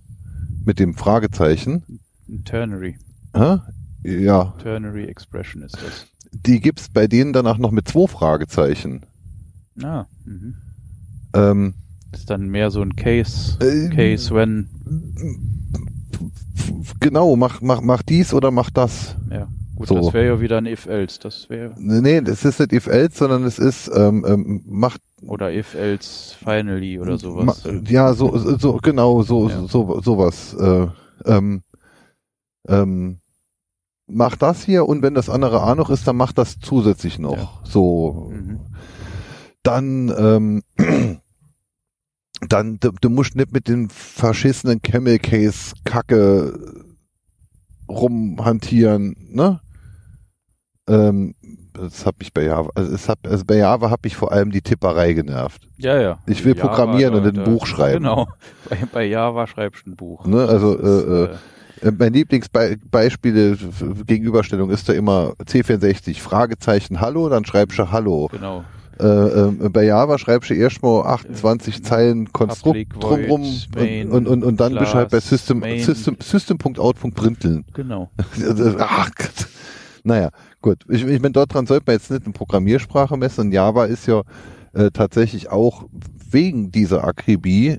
mit 0.64 0.78
dem 0.78 0.94
Fragezeichen. 0.94 1.82
Ternary. 2.44 2.98
Hä? 3.34 3.58
Ja, 4.02 4.54
Ternary 4.62 5.04
Expression 5.04 5.62
ist 5.62 5.76
das. 5.76 6.06
die 6.32 6.60
gibt's 6.60 6.88
bei 6.88 7.06
denen 7.06 7.32
danach 7.32 7.58
noch 7.58 7.70
mit 7.70 7.88
zwei 7.88 8.06
Fragezeichen. 8.06 9.06
Ah, 9.82 10.06
mhm. 10.24 10.54
Ähm, 11.34 11.74
Ist 12.12 12.30
dann 12.30 12.48
mehr 12.48 12.70
so 12.70 12.80
ein 12.82 12.96
Case, 12.96 13.58
äh, 13.60 13.88
Case 13.94 14.34
when, 14.34 14.68
Genau, 17.00 17.36
mach, 17.36 17.60
mach, 17.60 17.80
mach 17.80 18.02
dies 18.02 18.32
oder 18.32 18.50
mach 18.50 18.70
das. 18.70 19.16
ja. 19.30 19.48
Gut, 19.74 19.88
So. 19.88 19.96
das 19.96 20.14
wäre 20.14 20.26
ja 20.26 20.40
wieder 20.40 20.56
ein 20.56 20.64
if-else. 20.64 21.18
Das 21.20 21.50
wäre, 21.50 21.74
Nee, 21.78 22.00
nee, 22.00 22.20
das 22.22 22.46
ist 22.46 22.58
nicht 22.60 22.72
if 22.72 22.86
else, 22.86 23.18
sondern 23.18 23.44
es 23.44 23.58
ist, 23.58 23.90
ähm, 23.94 24.24
ähm, 24.26 24.62
mach, 24.66 24.96
oder 25.26 25.52
if-else 25.52 26.34
finally 26.42 26.98
oder 26.98 27.18
sowas. 27.18 27.62
ja, 27.86 28.14
so, 28.14 28.56
so, 28.56 28.78
genau, 28.82 29.20
so, 29.22 29.50
Ja. 29.50 29.66
so, 29.68 30.00
sowas. 30.00 30.54
Äh, 30.58 30.86
ähm, 31.26 31.62
ähm, 32.68 33.18
mach 34.06 34.36
das 34.36 34.64
hier 34.64 34.88
und 34.88 35.02
wenn 35.02 35.12
das 35.14 35.28
andere 35.28 35.62
auch 35.62 35.74
noch 35.74 35.90
ist, 35.90 36.08
dann 36.08 36.16
mach 36.16 36.32
das 36.32 36.58
zusätzlich 36.58 37.18
noch. 37.18 37.36
Ja. 37.36 37.50
So, 37.64 38.32
Mhm. 38.32 38.60
dann, 39.62 40.10
ähm, 40.16 40.62
dann, 42.48 42.78
du, 42.80 42.90
du 43.00 43.08
musst 43.08 43.34
nicht 43.36 43.52
mit 43.52 43.68
den 43.68 43.88
verschissenen 43.88 44.82
Camel 44.82 45.18
Case 45.18 45.74
Kacke 45.84 46.58
rumhantieren, 47.88 49.16
ne? 49.30 49.60
Ähm, 50.88 51.34
das 51.72 52.06
hat 52.06 52.18
mich 52.20 52.32
bei 52.32 52.44
Java, 52.44 52.70
also, 52.74 52.94
es 52.94 53.08
hat, 53.08 53.18
also 53.26 53.44
bei 53.44 53.56
Java 53.56 53.90
hat 53.90 54.04
mich 54.04 54.16
vor 54.16 54.32
allem 54.32 54.50
die 54.50 54.62
Tipperei 54.62 55.12
genervt. 55.14 55.66
Ja, 55.78 56.00
ja. 56.00 56.18
Ich 56.26 56.44
will 56.44 56.56
Java, 56.56 56.68
programmieren 56.68 57.14
und 57.14 57.26
ein 57.38 57.44
Buch 57.44 57.66
schreiben. 57.66 58.04
Genau. 58.04 58.28
Bei, 58.70 58.78
bei 58.92 59.04
Java 59.06 59.46
schreibst 59.46 59.84
du 59.86 59.90
ein 59.90 59.96
Buch. 59.96 60.24
Ne, 60.26 60.46
also, 60.46 60.74
ist, 60.74 61.04
äh, 61.04 61.24
äh, 61.24 61.36
Äh, 61.82 61.92
Mein 61.98 62.14
Lieblingsbeispiel 62.14 63.52
f- 63.52 63.84
Gegenüberstellung 64.06 64.70
ist 64.70 64.88
da 64.88 64.94
immer 64.94 65.34
C64, 65.44 66.18
Fragezeichen 66.20 67.00
Hallo, 67.02 67.28
dann 67.28 67.44
schreibst 67.44 67.78
du 67.78 67.90
Hallo. 67.92 68.28
genau. 68.32 68.64
Äh, 68.98 69.06
äh, 69.06 69.68
bei 69.68 69.84
Java 69.84 70.18
schreibst 70.18 70.50
du 70.50 70.54
erstmal 70.54 71.06
28 71.06 71.76
Äh, 71.76 71.82
Zeilen 71.82 72.32
Konstrukt 72.32 72.86
drumrum 72.98 73.42
und, 73.42 74.10
und, 74.10 74.26
und, 74.26 74.44
und 74.44 74.60
dann 74.60 74.74
du 74.74 74.80
halt 74.94 75.10
bei 75.10 75.18
Class, 75.18 75.28
System, 75.28 75.60
Main. 75.60 75.80
System, 75.80 76.16
System.out.printeln. 76.20 77.64
Genau. 77.74 78.10
Ach 78.78 79.10
Gott. 79.14 79.48
Naja, 80.04 80.30
gut. 80.62 80.84
Ich, 80.88 81.04
ich 81.04 81.20
meine, 81.20 81.32
dort 81.32 81.52
dran 81.52 81.66
sollte 81.66 81.84
man 81.86 81.96
jetzt 81.96 82.10
nicht 82.10 82.24
eine 82.24 82.32
Programmiersprache 82.32 83.16
messen. 83.16 83.46
Und 83.46 83.52
Java 83.52 83.84
ist 83.84 84.06
ja 84.06 84.22
äh, 84.72 84.90
tatsächlich 84.90 85.50
auch 85.50 85.84
wegen 86.30 86.70
dieser 86.70 87.04
Akribie 87.04 87.78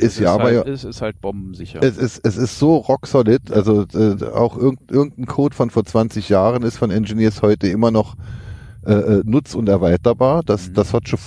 ist 0.00 0.14
Es 0.14 0.18
Java 0.20 0.44
halt, 0.44 0.66
ja 0.66 0.72
Es 0.72 0.84
ist 0.84 1.02
halt 1.02 1.20
bombensicher. 1.20 1.82
es 1.82 1.98
ist, 1.98 2.24
es 2.24 2.36
ist 2.36 2.58
so 2.58 2.76
rock 2.76 3.06
solid, 3.06 3.52
also 3.52 3.84
äh, 3.92 4.24
auch 4.32 4.56
irgend, 4.56 4.90
irgendein 4.90 5.26
Code 5.26 5.54
von 5.54 5.68
vor 5.68 5.84
20 5.84 6.28
Jahren 6.30 6.62
ist 6.62 6.78
von 6.78 6.90
Engineers 6.90 7.42
heute 7.42 7.68
immer 7.68 7.90
noch 7.90 8.16
äh, 8.86 8.92
äh, 8.92 9.22
nutz- 9.24 9.54
und 9.54 9.68
erweiterbar. 9.68 10.42
Das, 10.44 10.68
Mhm. 10.68 10.74
das 10.74 10.94
hat 10.94 11.08
schon 11.08 11.18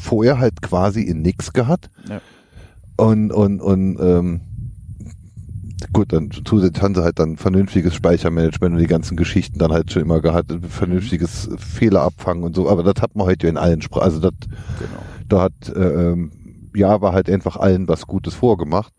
vorher 0.00 0.38
halt 0.38 0.62
quasi 0.62 1.02
in 1.02 1.22
nix 1.22 1.52
gehabt. 1.52 1.90
Ja. 2.08 2.20
Und, 2.96 3.32
und, 3.32 3.60
und 3.60 3.98
ähm, 4.00 4.40
gut, 5.92 6.12
dann 6.12 6.30
zusätzlich 6.44 6.82
haben 6.82 6.94
sie 6.94 7.02
halt 7.02 7.18
dann 7.18 7.36
vernünftiges 7.36 7.94
Speichermanagement 7.94 8.74
und 8.74 8.80
die 8.80 8.86
ganzen 8.86 9.16
Geschichten 9.16 9.58
dann 9.58 9.72
halt 9.72 9.92
schon 9.92 10.02
immer 10.02 10.20
gehabt, 10.20 10.52
vernünftiges 10.68 11.50
Fehlerabfangen 11.58 12.44
und 12.44 12.56
so, 12.56 12.68
aber 12.70 12.82
das 12.82 13.02
hat 13.02 13.14
man 13.14 13.26
heute 13.26 13.48
in 13.48 13.56
allen 13.56 13.82
Sprachen, 13.82 14.04
also 14.04 14.20
das 14.20 14.32
genau. 14.40 15.02
da 15.28 15.42
hat 15.42 15.52
äh, 15.74 16.10
ähm, 16.12 16.30
Java 16.74 17.12
halt 17.12 17.28
einfach 17.28 17.56
allen 17.56 17.88
was 17.88 18.06
Gutes 18.06 18.34
vorgemacht. 18.34 18.92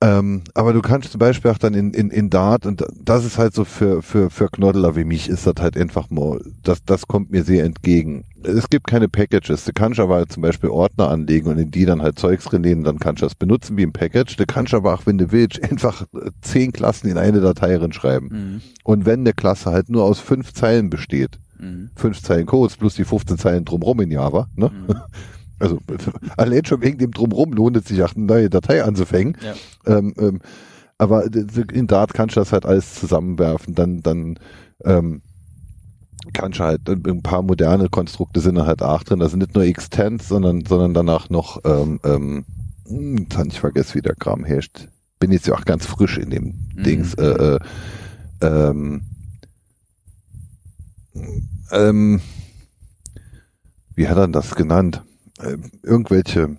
Ähm, 0.00 0.42
aber 0.54 0.72
du 0.72 0.80
kannst 0.80 1.10
zum 1.10 1.18
Beispiel 1.18 1.50
auch 1.50 1.58
dann 1.58 1.74
in, 1.74 1.92
in, 1.92 2.10
in 2.10 2.30
Dart, 2.30 2.66
und 2.66 2.84
das 3.02 3.24
ist 3.24 3.36
halt 3.36 3.52
so 3.52 3.64
für, 3.64 4.00
für, 4.00 4.30
für 4.30 4.48
Knoddler 4.48 4.94
wie 4.94 5.02
mich, 5.02 5.28
ist 5.28 5.44
das 5.46 5.54
halt 5.58 5.76
einfach 5.76 6.08
mal, 6.08 6.40
das, 6.62 6.84
das 6.84 7.08
kommt 7.08 7.32
mir 7.32 7.42
sehr 7.42 7.64
entgegen. 7.64 8.24
Es 8.44 8.70
gibt 8.70 8.86
keine 8.86 9.08
Packages. 9.08 9.64
Du 9.64 9.72
kannst 9.72 9.98
aber 9.98 10.14
halt 10.14 10.30
zum 10.30 10.42
Beispiel 10.42 10.70
Ordner 10.70 11.10
anlegen 11.10 11.48
und 11.48 11.58
in 11.58 11.72
die 11.72 11.84
dann 11.84 12.00
halt 12.00 12.16
Zeugs 12.16 12.52
reinlegen, 12.52 12.84
dann 12.84 13.00
kannst 13.00 13.22
du 13.22 13.26
das 13.26 13.34
benutzen 13.34 13.76
wie 13.76 13.82
ein 13.82 13.92
Package. 13.92 14.36
Du 14.36 14.46
kannst 14.46 14.72
aber 14.72 14.94
auch, 14.94 15.04
wenn 15.06 15.18
du 15.18 15.32
willst, 15.32 15.60
einfach 15.68 16.06
zehn 16.42 16.70
Klassen 16.70 17.08
in 17.08 17.18
eine 17.18 17.40
Datei 17.40 17.76
reinschreiben. 17.76 18.28
Mhm. 18.28 18.60
Und 18.84 19.04
wenn 19.04 19.20
eine 19.20 19.32
Klasse 19.32 19.72
halt 19.72 19.88
nur 19.88 20.04
aus 20.04 20.20
fünf 20.20 20.52
Zeilen 20.52 20.90
besteht, 20.90 21.38
Mhm. 21.60 21.90
fünf 21.96 22.22
Zeilen 22.22 22.46
Codes 22.46 22.76
plus 22.76 22.94
die 22.94 23.04
15 23.04 23.36
Zeilen 23.36 23.64
drumrum 23.64 24.00
in 24.00 24.12
Java, 24.12 24.46
ne? 24.54 24.70
Mhm. 24.70 24.94
Also 25.58 25.78
allein 26.36 26.64
schon 26.64 26.82
wegen 26.82 26.98
dem 26.98 27.10
drumrum 27.12 27.52
lohnt 27.52 27.76
es 27.76 27.86
sich 27.86 28.02
auch 28.02 28.14
eine 28.14 28.24
neue 28.24 28.50
Datei 28.50 28.82
anzufängen. 28.84 29.36
Ja. 29.42 29.54
Ähm, 29.96 30.14
ähm, 30.18 30.40
aber 30.98 31.26
in 31.72 31.86
Dart 31.86 32.12
kannst 32.12 32.36
du 32.36 32.40
das 32.40 32.52
halt 32.52 32.66
alles 32.66 32.94
zusammenwerfen. 32.94 33.74
Dann, 33.74 34.02
dann 34.02 34.38
ähm, 34.84 35.22
kannst 36.32 36.58
du 36.58 36.64
halt 36.64 36.88
ein 36.88 37.22
paar 37.22 37.42
moderne 37.42 37.88
Konstrukte 37.88 38.40
sind 38.40 38.56
da 38.56 38.66
halt 38.66 38.82
auch 38.82 39.04
drin. 39.04 39.20
Da 39.20 39.28
sind 39.28 39.38
nicht 39.38 39.54
nur 39.54 39.64
Extends, 39.64 40.28
sondern, 40.28 40.64
sondern 40.66 40.94
danach 40.94 41.30
noch, 41.30 41.60
ähm, 41.64 42.00
ähm, 42.04 42.44
hm, 42.88 43.26
ich 43.48 43.60
vergessen, 43.60 43.94
wie 43.94 44.02
der 44.02 44.16
Kram 44.16 44.44
herrscht. 44.44 44.88
Bin 45.20 45.32
jetzt 45.32 45.46
ja 45.46 45.54
auch 45.54 45.64
ganz 45.64 45.86
frisch 45.86 46.18
in 46.18 46.30
dem 46.30 46.68
Mhm. 46.74 46.82
Dings. 46.82 47.14
Äh, 47.14 47.56
äh, 47.56 47.58
ähm, 48.40 49.02
ähm, 51.72 52.20
wie 53.94 54.08
hat 54.08 54.16
er 54.16 54.28
das 54.28 54.54
genannt? 54.54 55.02
Ähm, 55.40 55.70
irgendwelche 55.82 56.56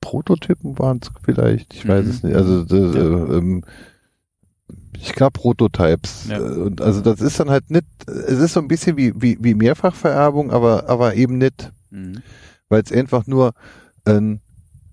Prototypen 0.00 0.78
waren 0.78 1.00
es 1.02 1.10
vielleicht, 1.24 1.74
ich 1.74 1.86
weiß 1.86 2.04
Mhm. 2.04 2.10
es 2.10 2.22
nicht. 2.22 2.36
Also 2.36 2.64
das, 2.64 2.94
Ja. 2.94 3.00
äh, 3.02 3.36
ähm, 3.38 3.64
ich 4.98 5.12
glaube 5.14 5.38
Prototypes. 5.38 6.26
Ja. 6.28 6.38
Äh, 6.38 6.40
Und 6.60 6.80
also 6.80 7.00
das 7.00 7.20
ist 7.20 7.38
dann 7.38 7.50
halt 7.50 7.70
nicht, 7.70 7.86
es 8.06 8.38
ist 8.38 8.54
so 8.54 8.60
ein 8.60 8.68
bisschen 8.68 8.96
wie, 8.96 9.12
wie, 9.20 9.38
wie 9.40 9.54
Mehrfachvererbung, 9.54 10.50
aber, 10.50 10.88
aber 10.88 11.14
eben 11.14 11.38
nicht, 11.38 11.72
Mhm. 11.90 12.22
weil 12.68 12.82
es 12.82 12.92
einfach 12.92 13.26
nur 13.26 13.52
ein, 14.04 14.40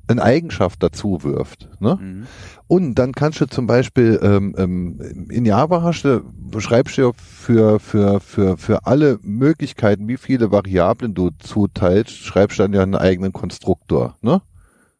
eine 0.09 0.23
Eigenschaft 0.23 0.81
dazu 0.81 1.23
wirft. 1.23 1.69
Ne? 1.79 1.97
Mhm. 2.01 2.27
Und 2.67 2.95
dann 2.95 3.13
kannst 3.13 3.41
du 3.41 3.47
zum 3.47 3.67
Beispiel 3.67 4.19
ähm, 4.21 4.55
ähm, 4.57 5.27
in 5.29 5.45
Java 5.45 5.81
hast 5.81 6.03
du, 6.03 6.21
schreibst 6.59 6.97
du 6.97 7.01
ja 7.01 7.11
für, 7.15 7.79
für, 7.79 8.19
für, 8.19 8.57
für 8.57 8.85
alle 8.85 9.19
Möglichkeiten, 9.21 10.07
wie 10.07 10.17
viele 10.17 10.51
Variablen 10.51 11.13
du 11.13 11.29
zuteilst, 11.39 12.17
schreibst 12.17 12.59
du 12.59 12.63
dann 12.63 12.73
ja 12.73 12.83
einen 12.83 12.95
eigenen 12.95 13.33
Konstruktor. 13.33 14.15
Ne? 14.21 14.41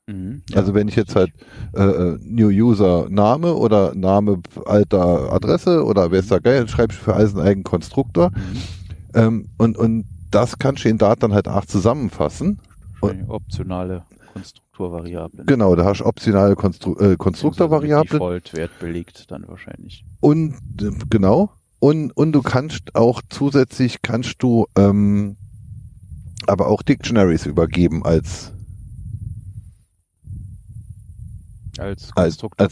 Mhm. 0.07 0.41
Also 0.53 0.73
wenn 0.73 0.87
ich 0.87 0.95
jetzt 0.95 1.15
halt 1.15 1.31
äh, 1.75 1.83
äh, 1.83 2.19
New 2.23 2.49
User 2.49 3.07
Name 3.09 3.53
oder 3.53 3.93
Name 3.95 4.41
alter 4.65 5.33
Adresse 5.33 5.83
oder 5.85 6.11
wer 6.11 6.19
ist 6.19 6.31
da 6.31 6.39
geil, 6.39 6.59
dann 6.59 6.67
schreibst 6.67 6.99
du 6.99 7.03
für 7.03 7.15
alles 7.15 7.35
einen 7.35 7.45
eigenen 7.45 7.63
Konstruktor. 7.63 8.31
Mhm. 8.31 8.57
Ähm, 9.15 9.49
und, 9.57 9.77
und 9.77 10.05
das 10.31 10.59
kannst 10.59 10.85
du 10.85 10.89
in 10.89 10.97
Dart 10.99 11.23
dann 11.23 11.33
halt 11.33 11.47
auch 11.47 11.65
zusammenfassen. 11.65 12.59
Optionale 13.27 14.03
Konstruktorvariablen. 14.33 15.45
Genau, 15.45 15.75
da 15.75 15.85
hast 15.85 16.01
du 16.01 16.05
optionale 16.05 16.55
Konstru 16.55 16.95
äh, 16.99 17.15
Konstruktorvariablen. 17.17 18.19
Default-Wert 18.19 18.71
belegt 18.79 19.31
dann 19.31 19.47
wahrscheinlich. 19.47 20.05
Und 20.19 20.55
äh, 20.81 20.91
genau. 21.09 21.51
Und, 21.79 22.11
und 22.11 22.33
du 22.33 22.41
kannst 22.41 22.95
auch 22.95 23.21
zusätzlich 23.29 24.01
kannst 24.01 24.43
du 24.43 24.67
ähm, 24.77 25.37
aber 26.47 26.67
auch 26.67 26.81
Dictionaries 26.81 27.45
übergeben 27.45 28.05
als 28.05 28.51
Als 31.77 32.11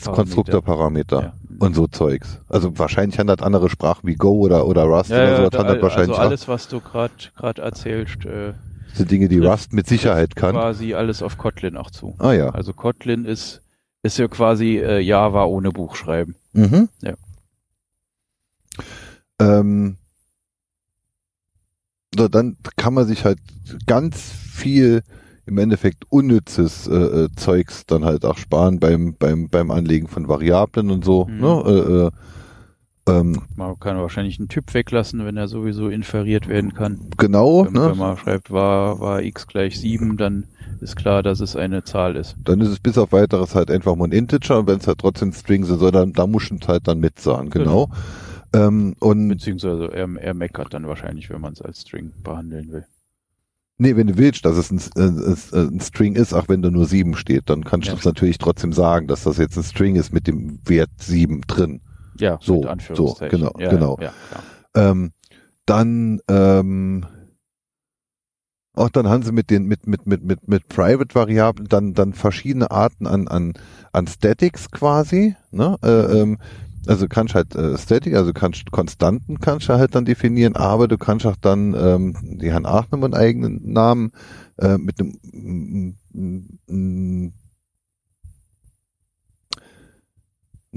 Konstruktorparameter 0.03 1.22
Ja. 1.22 1.34
und 1.60 1.74
so 1.74 1.88
Zeugs. 1.88 2.39
Also 2.49 2.78
wahrscheinlich 2.78 3.18
haben 3.20 3.28
das 3.28 3.39
andere 3.39 3.70
Sprachen 3.70 4.05
wie 4.08 4.16
Go 4.16 4.39
oder 4.39 4.68
oder 4.68 4.84
Rust 4.84 5.10
Ja, 5.10 5.18
oder 5.18 5.30
ja, 5.30 5.38
so, 5.38 5.49
da, 5.49 5.58
hat 5.60 5.66
das 5.68 5.74
also 5.76 5.82
wahrscheinlich 5.82 6.18
alles, 6.20 6.47
was 6.49 6.68
du 6.68 6.82
gerade 6.82 7.14
gerade 7.38 7.62
erzählst, 7.62 8.26
äh, 8.26 8.53
auch. 8.91 8.95
sind 8.95 9.11
Dinge, 9.11 9.27
die 9.27 9.39
Rust 9.39 9.73
mit 9.73 9.88
Sicherheit 9.88 10.35
kann. 10.35 10.55
quasi 10.55 10.93
alles 10.93 11.21
auf 11.21 11.38
Kotlin 11.38 11.77
auch 11.77 11.91
zu. 11.91 12.15
Ah 12.19 12.33
ja. 12.33 12.49
Also 12.49 12.73
Kotlin 12.73 13.25
ist 13.25 13.61
ist 14.03 14.17
ja 14.17 14.27
quasi 14.27 14.77
äh, 14.77 14.99
Java 14.99 15.45
ohne 15.45 15.71
Buchschreiben. 15.71 16.35
Mhm. 16.53 16.89
Ja. 17.01 17.15
Ähm, 19.39 19.97
so, 22.15 22.27
dann 22.27 22.57
kann 22.75 22.93
man 22.93 23.05
sich 23.05 23.25
halt 23.25 23.39
ganz 23.85 24.31
viel 24.31 25.03
im 25.45 25.57
Endeffekt 25.57 26.05
unnützes 26.09 26.88
äh, 26.88 26.93
äh, 26.93 27.29
Zeugs 27.35 27.85
dann 27.85 28.05
halt 28.05 28.25
auch 28.25 28.38
sparen 28.38 28.79
beim 28.79 29.15
beim 29.17 29.49
beim 29.49 29.71
Anlegen 29.71 30.07
von 30.07 30.27
Variablen 30.27 30.91
und 30.91 31.05
so. 31.05 31.25
Mhm. 31.25 31.39
Ne? 31.39 31.63
Äh, 31.65 32.07
äh, 32.07 32.11
ähm, 33.08 33.41
Man 33.55 33.80
kann 33.80 33.97
wahrscheinlich 33.97 34.39
einen 34.39 34.49
Typ 34.49 34.74
weglassen, 34.74 35.26
wenn 35.26 35.38
er 35.38 35.47
sowieso 35.47 35.89
inferiert 35.89 36.47
werden 36.47 36.74
kann. 36.74 36.99
genau, 37.18 37.66
wenn, 37.66 37.74
ne? 37.74 37.91
wenn 37.91 37.97
man 37.97 38.18
schreibt, 38.18 38.51
war, 38.51 38.99
war 38.99 39.22
x 39.22 39.47
gleich 39.47 39.80
7, 39.80 40.18
dann 40.18 40.45
ist 40.80 40.95
klar, 40.95 41.24
dass 41.24 41.39
es 41.39 41.55
eine 41.55 41.84
Zahl 41.84 42.16
ist. 42.16 42.36
dann 42.45 42.62
ist 42.62 42.70
es 42.70 42.80
bis 42.80 42.97
auf 42.97 43.12
weiteres 43.12 43.55
halt 43.55 43.72
einfach 43.72 43.95
mal 43.95 44.05
ein 44.05 44.12
Integer 44.12 44.60
und 44.60 44.68
wenn 44.68 44.78
es 44.78 44.88
halt 44.88 44.99
trotzdem 44.99 45.32
String 45.34 45.64
sind 45.66 45.80
soll, 45.80 45.91
dann 45.91 46.14
da 46.14 46.28
muss 46.28 46.51
es 46.51 46.68
halt 46.68 46.88
dann 46.88 46.99
mit 46.99 47.20
sein, 47.20 47.49
genau. 47.49 47.89
Ähm, 48.53 48.95
und 48.99 49.28
Beziehungsweise 49.30 49.91
er, 49.91 50.08
er 50.22 50.34
meckert 50.34 50.74
dann 50.74 50.88
wahrscheinlich, 50.88 51.30
wenn 51.30 51.41
man 51.41 51.53
es 51.53 51.62
als 51.62 51.82
String 51.82 52.12
behandeln 52.24 52.72
will. 52.72 52.86
Nee, 53.80 53.95
wenn 53.95 54.08
du 54.08 54.18
willst, 54.18 54.43
dass 54.45 54.58
es 54.58 54.72
ein, 54.72 54.80
äh, 54.95 55.05
äh, 55.55 55.68
ein 55.68 55.80
String 55.82 56.16
ist, 56.16 56.34
auch 56.34 56.47
wenn 56.49 56.62
da 56.64 56.72
nur 56.72 56.86
sieben 56.88 57.16
steht, 57.16 57.43
dann 57.49 57.64
kannst 57.64 57.88
Ja. 57.88 57.93
du 57.93 57.99
es 57.99 58.05
natürlich 58.05 58.38
trotzdem 58.39 58.74
sagen, 58.74 59.08
dass 59.08 59.24
das 59.24 59.38
jetzt 59.38 59.55
ein 59.58 59.64
String 59.64 59.95
ist 59.95 60.12
mit 60.14 60.26
dem 60.28 60.60
Wert 60.66 60.89
sieben 60.97 61.41
drin. 61.41 61.82
Ja, 62.22 62.39
So, 62.41 62.63
so, 62.93 63.18
genau, 63.30 63.53
ja, 63.59 63.70
genau. 63.70 63.97
Ja. 64.01 64.11
Ähm, 64.76 65.11
dann, 65.65 66.20
ähm, 66.30 67.05
auch 68.74 68.89
dann 68.89 69.07
haben 69.07 69.24
sie 69.24 69.32
mit 69.32 69.49
den 69.49 69.65
mit 69.65 69.88
mit 69.88 70.05
mit 70.05 70.24
mit 70.24 70.47
mit 70.47 70.68
Private 70.70 71.15
Variablen 71.15 71.68
dann 71.68 71.93
dann 71.93 72.13
verschiedene 72.13 72.70
Arten 72.70 73.07
an 73.07 73.28
an 73.28 73.53
an 73.91 74.07
Statics 74.07 74.70
quasi, 74.70 75.36
ne? 75.51 75.78
Äh, 75.84 76.20
ähm, 76.22 76.38
also 76.88 77.07
kannst 77.07 77.36
halt 77.36 77.55
äh, 77.55 77.78
Static, 77.78 78.15
also 78.15 78.34
kannst 78.34 78.72
Konstanten 78.72 79.39
kannst 79.39 79.68
du 79.68 79.74
halt 79.74 79.95
dann 79.95 80.05
definieren, 80.05 80.55
aber 80.55 80.88
du 80.88 80.97
kannst 80.97 81.26
auch 81.26 81.36
dann, 81.36 81.74
ähm, 81.74 82.15
die 82.39 82.53
haben 82.53 82.65
auch 82.65 82.89
noch 82.91 83.03
einen 83.03 83.13
eigenen 83.13 83.72
Namen, 83.74 84.11
äh, 84.57 84.78
mit 84.78 84.99
einem 84.99 85.18
mm, 85.24 85.95
mm, 86.13 86.59
mm, 86.68 87.34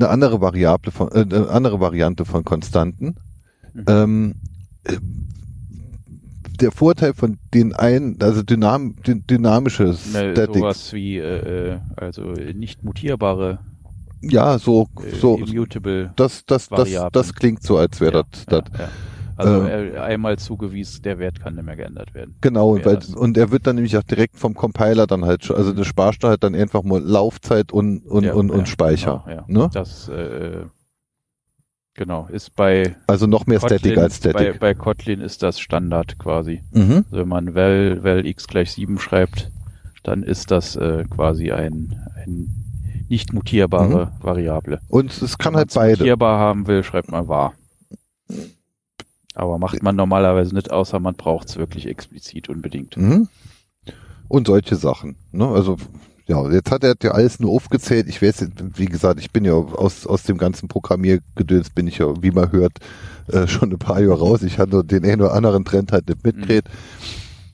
eine 0.01 0.09
andere 0.09 0.40
Variable 0.40 0.92
von 0.92 1.11
äh, 1.12 1.20
eine 1.20 1.48
andere 1.48 1.80
Variante 1.80 2.24
von 2.24 2.44
Konstanten. 2.44 3.16
Mhm. 3.74 3.84
Ähm, 3.86 4.34
äh, 4.84 4.96
der 6.61 6.72
Vorteil 6.72 7.14
von 7.14 7.38
den 7.55 7.74
einen, 7.74 8.20
also 8.20 8.42
dynam, 8.42 8.96
dy- 9.07 9.22
dynamische 9.22 9.84
Ne, 9.84 10.32
Statics, 10.32 10.59
sowas 10.59 10.92
wie 10.92 11.16
äh, 11.18 11.72
äh, 11.74 11.78
also 11.96 12.22
nicht 12.55 12.84
mutierbare, 12.84 13.61
ja, 14.22 14.59
so, 14.59 14.86
äh, 15.03 15.16
so, 15.16 15.38
immutable. 15.38 16.12
das, 16.16 16.44
das, 16.44 16.68
das, 16.68 16.88
das 17.12 17.34
klingt 17.34 17.62
so, 17.62 17.78
als 17.78 18.01
wäre 18.01 18.18
ja, 18.18 18.22
das, 18.30 18.46
das, 18.46 18.62
ja, 18.78 18.84
ja. 18.84 18.88
Also 19.41 19.66
äh, 19.66 19.99
einmal 19.99 20.38
zugewiesen, 20.38 21.03
der 21.03 21.18
Wert 21.18 21.41
kann 21.41 21.55
nicht 21.55 21.64
mehr 21.64 21.76
geändert 21.76 22.14
werden. 22.14 22.36
Genau, 22.41 22.76
weil, 22.84 22.99
und 23.16 23.36
er 23.38 23.51
wird 23.51 23.66
dann 23.66 23.76
nämlich 23.76 23.97
auch 23.97 24.03
direkt 24.03 24.36
vom 24.36 24.55
Compiler 24.55 25.07
dann 25.07 25.24
halt, 25.24 25.45
schon- 25.45 25.57
also 25.57 25.72
du 25.72 25.84
sparst 25.84 26.22
da 26.24 26.28
halt 26.28 26.43
dann 26.45 26.55
einfach 26.55 26.82
mal 26.82 27.01
Laufzeit 27.03 27.72
und, 27.72 28.01
und, 28.07 28.24
Ja, 28.24 28.34
und, 28.34 28.49
ja, 28.49 28.55
und 28.55 28.68
Speicher. 28.68 29.22
Genau, 29.26 29.36
ja. 29.36 29.45
Ne? 29.49 29.70
Das 29.72 30.09
äh, 30.09 30.64
genau 31.95 32.26
ist 32.30 32.55
bei 32.57 32.97
Also 33.07 33.26
noch 33.26 33.47
mehr 33.47 33.59
Static 33.59 33.80
Kotlin, 33.95 33.99
als 33.99 34.20
bei, 34.20 34.30
Static. 34.30 34.61
bei 34.61 34.74
Kotlin 34.74 35.20
ist 35.20 35.43
das 35.43 35.61
Standard 35.61 36.18
quasi. 36.18 36.62
mhm. 36.72 37.05
Also 37.11 37.16
wenn 37.18 37.28
man 37.28 37.55
val, 37.55 38.03
val 38.03 38.26
x 38.26 38.47
gleich 38.47 38.72
7 38.72 38.99
schreibt, 38.99 39.51
dann 40.03 40.22
ist 40.22 40.51
das 40.51 40.76
äh, 40.76 41.05
quasi 41.11 41.53
ein, 41.53 42.01
ein 42.24 42.49
nicht 43.09 43.32
mutierbare 43.32 44.12
Variable. 44.20 44.80
Und 44.88 45.11
es 45.20 45.36
kann 45.36 45.55
wenn 45.55 45.59
halt 45.59 45.74
beide. 45.74 45.99
mutierbar 45.99 46.38
haben 46.38 46.66
will, 46.68 46.84
schreibt 46.84 47.11
man 47.11 47.26
var. 47.28 47.55
Aber 49.35 49.59
macht 49.59 49.83
man 49.83 49.97
normalerweise 49.97 50.55
nicht, 50.55 50.70
außer 50.70 50.99
man 51.01 51.14
braucht 51.14 51.49
es 51.49 51.57
wirklich 51.57 51.87
explizit 51.87 52.49
unbedingt. 52.49 52.97
Mhm. 52.97 53.28
Und 54.28 54.47
solche 54.47 54.76
Sachen. 54.76 55.16
Ne? 55.33 55.47
Also, 55.47 55.76
ja, 56.26 56.49
jetzt 56.51 56.70
hat 56.70 56.85
er 56.85 56.95
ja 57.03 57.11
alles 57.12 57.41
nur 57.41 57.51
aufgezählt. 57.51 58.09
Ich 58.09 58.22
weiß, 58.22 58.41
jetzt, 58.41 58.78
wie 58.78 58.87
gesagt, 58.87 59.18
ich 59.20 59.33
bin 59.33 59.45
ja 59.45 59.53
aus, 59.53 60.07
aus 60.07 60.22
dem 60.22 60.39
ganzen 60.39 60.68
Programmiergedöns 60.68 61.70
bin 61.70 61.89
ich 61.89 61.99
ja, 61.99 62.22
wie 62.22 62.31
man 62.31 62.53
hört, 62.53 62.78
äh, 63.28 63.47
schon 63.47 63.72
ein 63.72 63.78
paar 63.78 64.01
Jahre 64.01 64.18
raus. 64.20 64.43
Ich 64.43 64.59
hatte 64.59 64.85
den 64.85 65.05
einen 65.05 65.22
oder 65.22 65.35
anderen 65.35 65.64
Trend 65.64 65.93
halt 65.93 66.09
nicht 66.09 66.24
mitgedreht. 66.24 66.64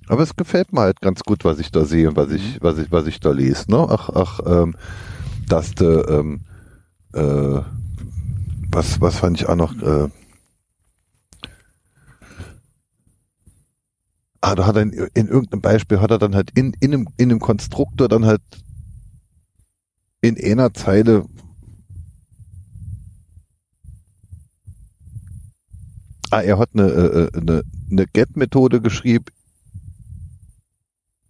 Aber 0.09 0.23
es 0.23 0.37
gefällt 0.37 0.73
mir 0.73 0.83
halt 0.83 1.01
ganz 1.01 1.21
gut, 1.21 1.45
was 1.45 1.59
ich 1.59 1.71
da 1.73 1.85
sehe 1.85 2.09
und 2.09 2.17
was 2.17 2.31
ich, 2.31 2.59
was 2.61 2.79
ich, 2.79 2.93
was 2.93 3.07
ich 3.07 3.21
da 3.21 3.31
lese. 3.31 3.71
Ne? 3.71 3.87
Ach, 3.89 4.11
ach, 4.15 4.41
ähm, 4.47 4.77
dass 5.49 5.75
de, 5.75 6.05
ähm, 6.11 6.41
äh, 7.13 7.61
was, 8.71 9.01
was 9.01 9.19
fand 9.19 9.41
ich 9.41 9.49
auch 9.49 9.57
noch, 9.57 9.75
äh, 9.81 10.09
Ah, 14.41 14.55
da 14.55 14.67
hat 14.67 14.77
er 14.77 14.83
in, 14.83 14.93
in 14.93 15.29
irgendeinem 15.29 15.61
Beispiel 15.63 16.01
hat 16.01 16.11
er 16.11 16.19
dann 16.19 16.35
halt 16.35 16.51
in, 16.57 16.73
in 16.81 16.93
einem, 16.93 17.09
in 17.17 17.31
einem 17.31 17.41
Konstruktor 17.41 18.09
dann 18.09 18.25
halt 18.27 18.43
in 20.21 20.37
einer 20.43 20.73
Zeile 20.75 21.27
Ah, 26.31 26.41
er 26.43 26.59
hat 26.59 26.71
eine, 26.75 26.83
äh, 26.83 27.31
eine, 27.39 27.63
eine 27.91 28.07
Get-Methode 28.07 28.81
geschrieben, 28.81 29.27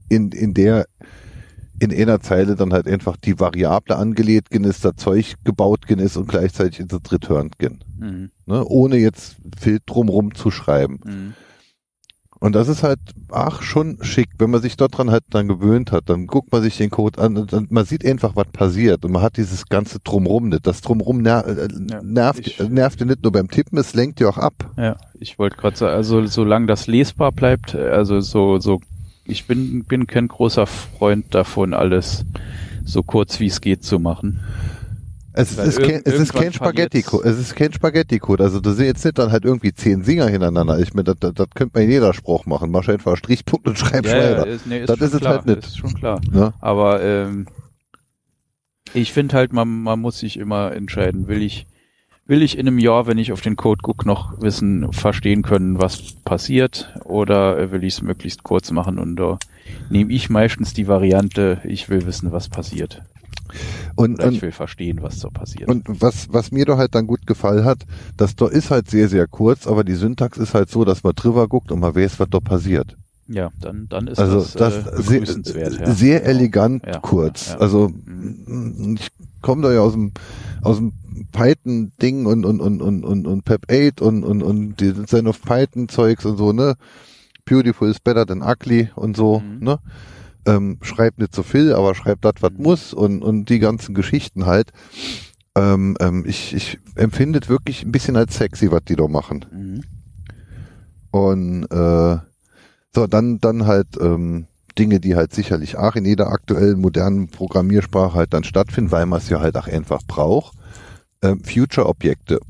in, 0.09 0.33
in 0.33 0.55
der 0.55 0.87
in 1.79 1.93
einer 1.93 2.21
Zeile 2.21 2.57
dann 2.57 2.73
halt 2.73 2.89
einfach 2.89 3.19
die 3.19 3.39
Variable 3.39 3.97
angelegt 3.97 4.55
ist, 4.55 4.85
das 4.85 4.97
Zeug 4.97 5.35
gebaut 5.45 5.91
ist 5.91 6.17
und 6.17 6.27
gleichzeitig 6.29 6.81
ist 6.81 6.93
es 6.93 7.13
returned 7.13 7.59
gin, 7.59 7.85
Mhm. 7.99 8.31
ne? 8.47 8.65
ohne 8.65 8.97
jetzt 8.97 9.37
viel 9.61 9.81
drumrum 9.85 10.35
zu 10.35 10.51
schreiben. 10.51 11.01
Mhm. 11.05 11.35
Und 12.39 12.55
das 12.55 12.69
ist 12.69 12.83
halt, 12.83 12.99
ach, 13.31 13.63
schon 13.63 13.99
schick. 14.03 14.29
Wenn 14.39 14.51
man 14.51 14.61
sich 14.61 14.77
dort 14.77 14.97
dran 14.99 15.11
halt 15.11 15.25
dann 15.31 15.49
gewöhnt 15.49 15.91
hat, 15.91 16.09
dann 16.11 16.27
guckt 16.27 16.53
man 16.53 16.63
sich 16.63 16.77
den 16.77 16.91
Code 16.91 17.21
an 17.21 17.37
und, 17.39 17.53
und 17.55 17.71
man 17.73 17.85
sieht 17.87 18.05
einfach, 18.05 18.37
was 18.37 18.49
passiert. 18.53 19.05
Und 19.05 19.13
man 19.13 19.23
hat 19.23 19.39
dieses 19.39 19.67
ganze 19.69 20.01
Drumrum 20.01 20.51
nicht. 20.51 20.67
Das 20.67 20.83
Drumrum 20.83 21.23
ner 21.23 21.47
äh, 21.47 21.69
Ja, 21.91 22.03
nervt, 22.03 22.47
ich- 22.47 22.61
äh, 22.61 22.69
nervt 22.69 23.01
ja 23.01 23.07
nicht 23.07 23.23
nur 23.23 23.33
beim 23.33 23.49
Tippen, 23.51 23.79
es 23.79 23.95
lenkt 23.95 24.21
ja 24.21 24.29
auch 24.29 24.39
ab. 24.39 24.71
Ja, 24.77 24.97
ich 25.19 25.39
wollte 25.39 25.57
gerade 25.57 25.77
sagen, 25.77 25.95
also 25.95 26.27
solange 26.27 26.67
das 26.67 26.87
lesbar 26.87 27.33
bleibt, 27.33 27.75
also 27.75 28.21
so, 28.21 28.59
so, 28.61 28.81
ich 29.25 29.47
bin, 29.47 29.85
bin 29.85 30.07
kein 30.07 30.29
großer 30.29 30.67
Freund 30.67 31.35
davon, 31.35 31.73
alles 31.75 32.25
so 32.85 33.03
kurz 33.03 33.41
wie 33.41 33.47
es 33.47 33.61
geht 33.61 33.83
zu 33.83 33.99
machen. 33.99 34.41
Es 35.39 35.57
ist, 35.59 35.79
kein, 35.79 35.91
irgend- 35.91 36.07
es 36.07 36.15
ist 36.21 36.33
kein 36.33 36.53
Spaghetti-Code. 36.53 37.29
Es 37.29 37.39
ist 37.39 37.55
kein 37.55 37.73
Spaghetti-Code. 37.73 38.43
Also 38.43 38.59
du 38.61 38.71
siehst 38.71 38.87
jetzt 38.87 39.05
nicht 39.05 39.19
dann 39.19 39.31
halt 39.33 39.45
irgendwie 39.45 39.73
zehn 39.75 40.03
Singer 40.03 40.29
hintereinander. 40.29 40.79
Ich 40.79 40.95
meine, 40.95 41.05
das, 41.05 41.17
das, 41.21 41.35
das 41.35 41.49
könnte 41.55 41.73
man 41.75 41.85
in 41.85 41.91
jeder 41.91 42.15
Spruch 42.15 42.47
machen. 42.47 42.71
Mach 42.71 42.89
einfach 42.89 43.17
Strichpunkt 43.17 43.69
und 43.69 43.79
schreib 43.79 44.07
weiter. 44.07 44.47
ist, 44.47 44.67
nee, 44.67 44.81
ist 44.81 44.89
Das 44.89 45.01
ist 45.01 45.13
es 45.15 45.21
halt 45.27 45.45
nicht. 45.47 45.59
Ist 45.59 45.77
schon 45.79 45.95
klar. 45.95 46.21
Ne? 46.33 46.53
Aber 46.61 47.03
ähm, 47.03 47.47
ich 48.95 49.13
finde 49.13 49.37
halt, 49.37 49.53
man, 49.53 49.83
man 49.83 50.01
muss 50.01 50.19
sich 50.19 50.39
immer 50.39 50.73
entscheiden, 50.73 51.29
will 51.29 51.43
ich, 51.43 51.67
will 52.27 52.43
ich 52.43 52.57
in 52.57 52.67
einem 52.67 52.79
Jahr, 52.79 53.07
wenn 53.07 53.19
ich 53.19 53.33
auf 53.33 53.41
den 53.41 53.57
Code 53.57 53.83
gucke, 53.83 54.07
noch 54.07 54.41
wissen, 54.41 54.93
verstehen 54.93 55.43
können, 55.43 55.79
was 55.81 56.13
passiert, 56.25 56.95
oder 57.05 57.59
äh, 57.59 57.73
will 57.73 57.85
ich 57.85 57.95
es 57.95 58.03
möglichst 58.03 58.43
kurz 58.43 58.71
machen 58.71 58.99
und 58.99 59.17
da 59.17 59.39
nehme 59.91 60.13
ich 60.13 60.31
meistens 60.31 60.73
die 60.73 60.89
Variante, 60.89 61.61
ich 61.65 61.89
will 61.91 62.07
wissen, 62.07 62.33
was 62.33 62.49
passiert. 62.49 63.03
Und, 63.97 64.15
Oder 64.15 64.29
ich 64.29 64.35
und, 64.37 64.43
will 64.43 64.53
verstehen, 64.53 64.99
was 65.03 65.19
so 65.21 65.31
passiert. 65.31 65.69
und 65.69 65.85
was, 65.89 66.27
was 66.33 66.51
mir 66.53 66.65
da 66.65 66.77
halt 66.77 66.95
dann 66.95 67.07
gut 67.07 67.27
gefallen 67.27 67.65
hat, 67.65 67.85
das 68.17 68.37
da 68.37 68.47
ist 68.47 68.71
halt 68.71 68.91
sehr, 68.91 69.09
sehr 69.09 69.27
kurz, 69.27 69.67
aber 69.67 69.85
die 69.85 69.95
Syntax 69.95 70.39
ist 70.39 70.55
halt 70.55 70.71
so, 70.71 70.85
dass 70.85 71.03
man 71.03 71.15
drüber 71.15 71.49
guckt 71.49 71.71
und 71.73 71.81
man 71.81 71.95
weiß, 71.95 72.19
was 72.21 72.29
da 72.31 72.41
passiert. 72.41 72.97
ja, 73.29 73.51
dann, 73.61 73.87
dann 73.89 74.07
ist 74.09 74.19
Also 74.19 74.37
das, 74.59 74.85
das, 74.85 75.09
äh, 75.09 75.43
sehr, 75.43 75.73
ja. 75.73 75.91
sehr 75.93 76.25
elegant 76.25 76.85
Ja, 76.87 76.99
kurz. 77.01 77.49
ja. 77.49 77.59
Also 77.59 77.89
Mhm. 78.05 78.97
ich 78.99 79.09
komme 79.43 79.63
da 79.63 79.73
ja 79.73 79.81
aus 79.81 79.93
dem 79.93 80.13
aus 80.63 80.77
dem 80.79 80.93
Python-Ding 81.33 82.27
und 82.27 82.45
und 82.45 82.61
und 82.61 82.83
und 82.83 83.05
und 83.05 83.27
und 83.27 83.45
Pep 83.45 83.67
8 83.71 84.01
und 84.01 84.25
und 84.25 84.43
und 84.43 84.81
die 84.81 84.93
Zen 85.07 85.27
of 85.29 85.41
Python 85.43 85.89
Zeugs 85.89 86.25
und 86.25 86.37
so 86.37 86.53
ne. 86.53 86.75
Beautiful 87.45 87.89
is 87.89 88.01
better 88.01 88.27
than 88.27 88.43
ugly 88.43 88.91
und 88.97 89.17
so 89.17 89.41
Mhm. 89.41 89.65
ne. 89.65 89.79
Ähm, 90.47 90.79
schreibt 90.81 91.19
nicht 91.19 91.35
so 91.35 91.43
viel, 91.43 91.73
aber 91.73 91.95
schreibt 91.95 92.25
das, 92.25 92.35
was 92.41 92.53
muss 92.57 92.95
und, 92.95 93.23
und 93.23 93.49
die 93.49 93.59
ganzen 93.59 93.95
Geschichten 93.95 94.47
halt. 94.47 94.73
Ähm, 95.57 95.97
ähm, 96.01 96.25
ich, 96.27 96.55
ich 96.55 96.79
empfinde 96.95 97.41
es 97.43 97.49
wirklich 97.49 97.83
ein 97.83 97.93
bisschen 97.93 98.17
als 98.17 98.37
sexy, 98.37 98.71
was 98.71 98.85
die 98.85 98.97
da 98.97 99.09
machen. 99.09 99.45
Mhm. 99.51 99.83
Und 101.11 101.65
äh, 101.65 102.19
so, 102.95 103.07
dann, 103.07 103.39
dann 103.41 103.67
halt 103.67 103.89
ähm, 104.01 104.47
Dinge, 104.79 105.01
die 105.01 105.17
halt 105.17 105.33
sicherlich 105.35 105.77
auch 105.77 105.97
in 105.97 106.05
jeder 106.05 106.29
aktuellen 106.29 106.81
modernen 106.81 107.29
Programmiersprache 107.29 108.15
halt 108.15 108.35
dann 108.35 108.45
stattfinden, 108.45 108.91
weil 108.91 109.07
man 109.07 109.19
es 109.19 109.29
ja 109.29 109.41
halt 109.41 109.57
auch 109.57 109.67
einfach 109.67 110.03
braucht. 110.07 110.57
Ähm, 111.23 111.43
Future-Objekte. 111.43 112.41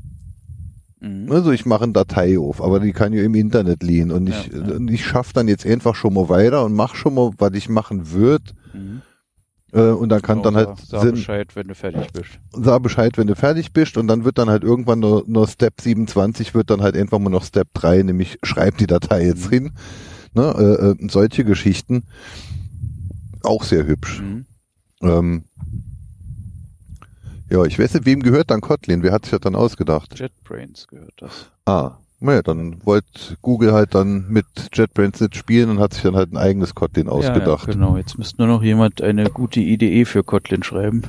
Mhm. 0.99 1.31
Also 1.31 1.51
ich 1.51 1.65
mache 1.65 1.83
eine 1.83 1.93
Datei 1.93 2.39
auf, 2.39 2.61
aber 2.61 2.79
die 2.79 2.91
kann 2.93 3.13
ja 3.13 3.21
im 3.23 3.35
Internet 3.35 3.83
liegen 3.83 4.11
und 4.11 4.27
ich, 4.27 4.47
Ja, 4.47 4.57
ja. 4.67 4.75
und 4.75 4.89
ich 4.89 5.05
schaffe 5.05 5.33
dann 5.33 5.47
jetzt 5.47 5.65
einfach 5.65 5.95
schon 5.95 6.13
mal 6.13 6.27
weiter 6.29 6.65
und 6.65 6.73
mache 6.73 6.95
schon 6.95 7.13
mal, 7.13 7.31
was 7.37 7.53
ich 7.53 7.69
machen 7.69 8.11
würde. 8.11 8.45
Mhm. 8.73 9.01
Äh, 9.73 9.81
und 9.91 10.09
dann 10.09 10.21
kann 10.21 10.37
Genau, 10.41 10.51
dann 10.51 10.55
halt 10.55 10.77
sag, 10.79 10.87
sag 10.87 11.01
Sinn, 11.01 11.11
Bescheid, 11.15 11.55
wenn 11.55 11.67
du 11.67 11.75
fertig 11.75 12.07
bist. 12.13 12.29
sag 12.53 12.81
Bescheid, 12.81 13.17
wenn 13.17 13.27
du 13.27 13.35
fertig 13.35 13.73
bist 13.73 13.97
und 13.97 14.07
dann 14.07 14.23
wird 14.23 14.37
dann 14.37 14.49
halt 14.49 14.63
irgendwann 14.63 14.99
nur, 14.99 15.23
nur 15.27 15.47
Step 15.47 15.81
27 15.81 16.53
wird 16.55 16.69
dann 16.69 16.81
halt 16.81 16.95
einfach 16.95 17.19
mal 17.19 17.29
noch 17.29 17.43
Step 17.43 17.67
3, 17.73 18.01
nämlich 18.03 18.39
schreib 18.43 18.77
die 18.77 18.87
Datei 18.87 19.25
jetzt 19.25 19.47
Mhm. 19.47 19.49
hin. 19.53 19.71
Ne, 20.33 20.53
äh, 20.97 21.03
äh, 21.03 21.09
solche 21.09 21.43
Geschichten. 21.43 22.03
Auch 23.43 23.63
sehr 23.63 23.85
hübsch. 23.85 24.21
Mhm. 24.21 24.45
Ähm, 25.01 25.43
ja, 27.49 27.63
ich 27.63 27.79
weiß 27.79 27.93
nicht, 27.93 28.05
wem 28.05 28.21
gehört 28.21 28.51
dann 28.51 28.61
Kotlin? 28.61 29.03
Wer 29.03 29.11
hat 29.11 29.25
sich 29.25 29.31
das 29.31 29.41
dann 29.41 29.55
ausgedacht? 29.55 30.19
JetBrains 30.19 30.87
gehört 30.87 31.13
das. 31.17 31.49
Ah, 31.65 31.97
naja, 32.19 32.41
dann 32.41 32.83
wollte 32.85 33.37
Google 33.41 33.73
halt 33.73 33.93
dann 33.93 34.27
mit 34.29 34.45
JetBrains 34.73 35.21
nicht 35.21 35.35
spielen 35.35 35.69
und 35.69 35.79
hat 35.79 35.93
sich 35.93 36.03
dann 36.03 36.15
halt 36.15 36.33
ein 36.33 36.37
eigenes 36.37 36.73
Kotlin 36.73 37.07
ausgedacht. 37.07 37.67
Ja, 37.67 37.73
ja, 37.73 37.79
genau, 37.79 37.97
jetzt 37.97 38.17
müsste 38.17 38.41
nur 38.41 38.47
noch 38.47 38.63
jemand 38.63 39.01
eine 39.01 39.29
gute 39.29 39.59
IDE 39.59 40.05
für 40.05 40.23
Kotlin 40.23 40.63
schreiben. 40.63 41.03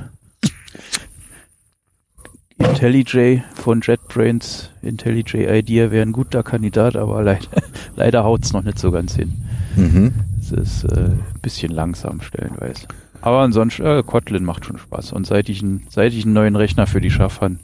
IntelliJ 2.59 3.41
von 3.55 3.81
JetBrains, 3.81 4.69
IntelliJ 4.81 5.47
IDEA 5.59 5.91
wäre 5.91 6.05
ein 6.05 6.11
guter 6.11 6.43
Kandidat, 6.43 6.95
aber 6.95 7.23
leider, 7.23 7.47
leider 7.95 8.23
haut's 8.23 8.53
noch 8.53 8.63
nicht 8.63 8.77
so 8.77 8.91
ganz 8.91 9.15
hin. 9.15 9.33
Mhm. 9.75 10.13
Es 10.41 10.51
ist 10.51 10.83
äh, 10.83 11.05
ein 11.05 11.39
bisschen 11.41 11.71
langsam 11.71 12.21
stellenweise. 12.21 12.87
Aber 13.21 13.39
ansonsten, 13.39 13.85
äh, 13.85 14.03
Kotlin 14.05 14.43
macht 14.45 14.65
schon 14.65 14.77
Spaß. 14.77 15.11
Und 15.13 15.27
seit 15.27 15.49
ich, 15.49 15.61
ein, 15.61 15.85
seit 15.89 16.13
ich 16.13 16.25
einen 16.25 16.33
neuen 16.33 16.55
Rechner 16.55 16.87
für 16.87 17.01
die 17.01 17.11
Schaffern, 17.11 17.59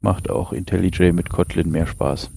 macht 0.00 0.30
auch 0.30 0.52
IntelliJ 0.52 1.12
mit 1.12 1.30
Kotlin 1.30 1.70
mehr 1.70 1.86
Spaß. 1.86 2.30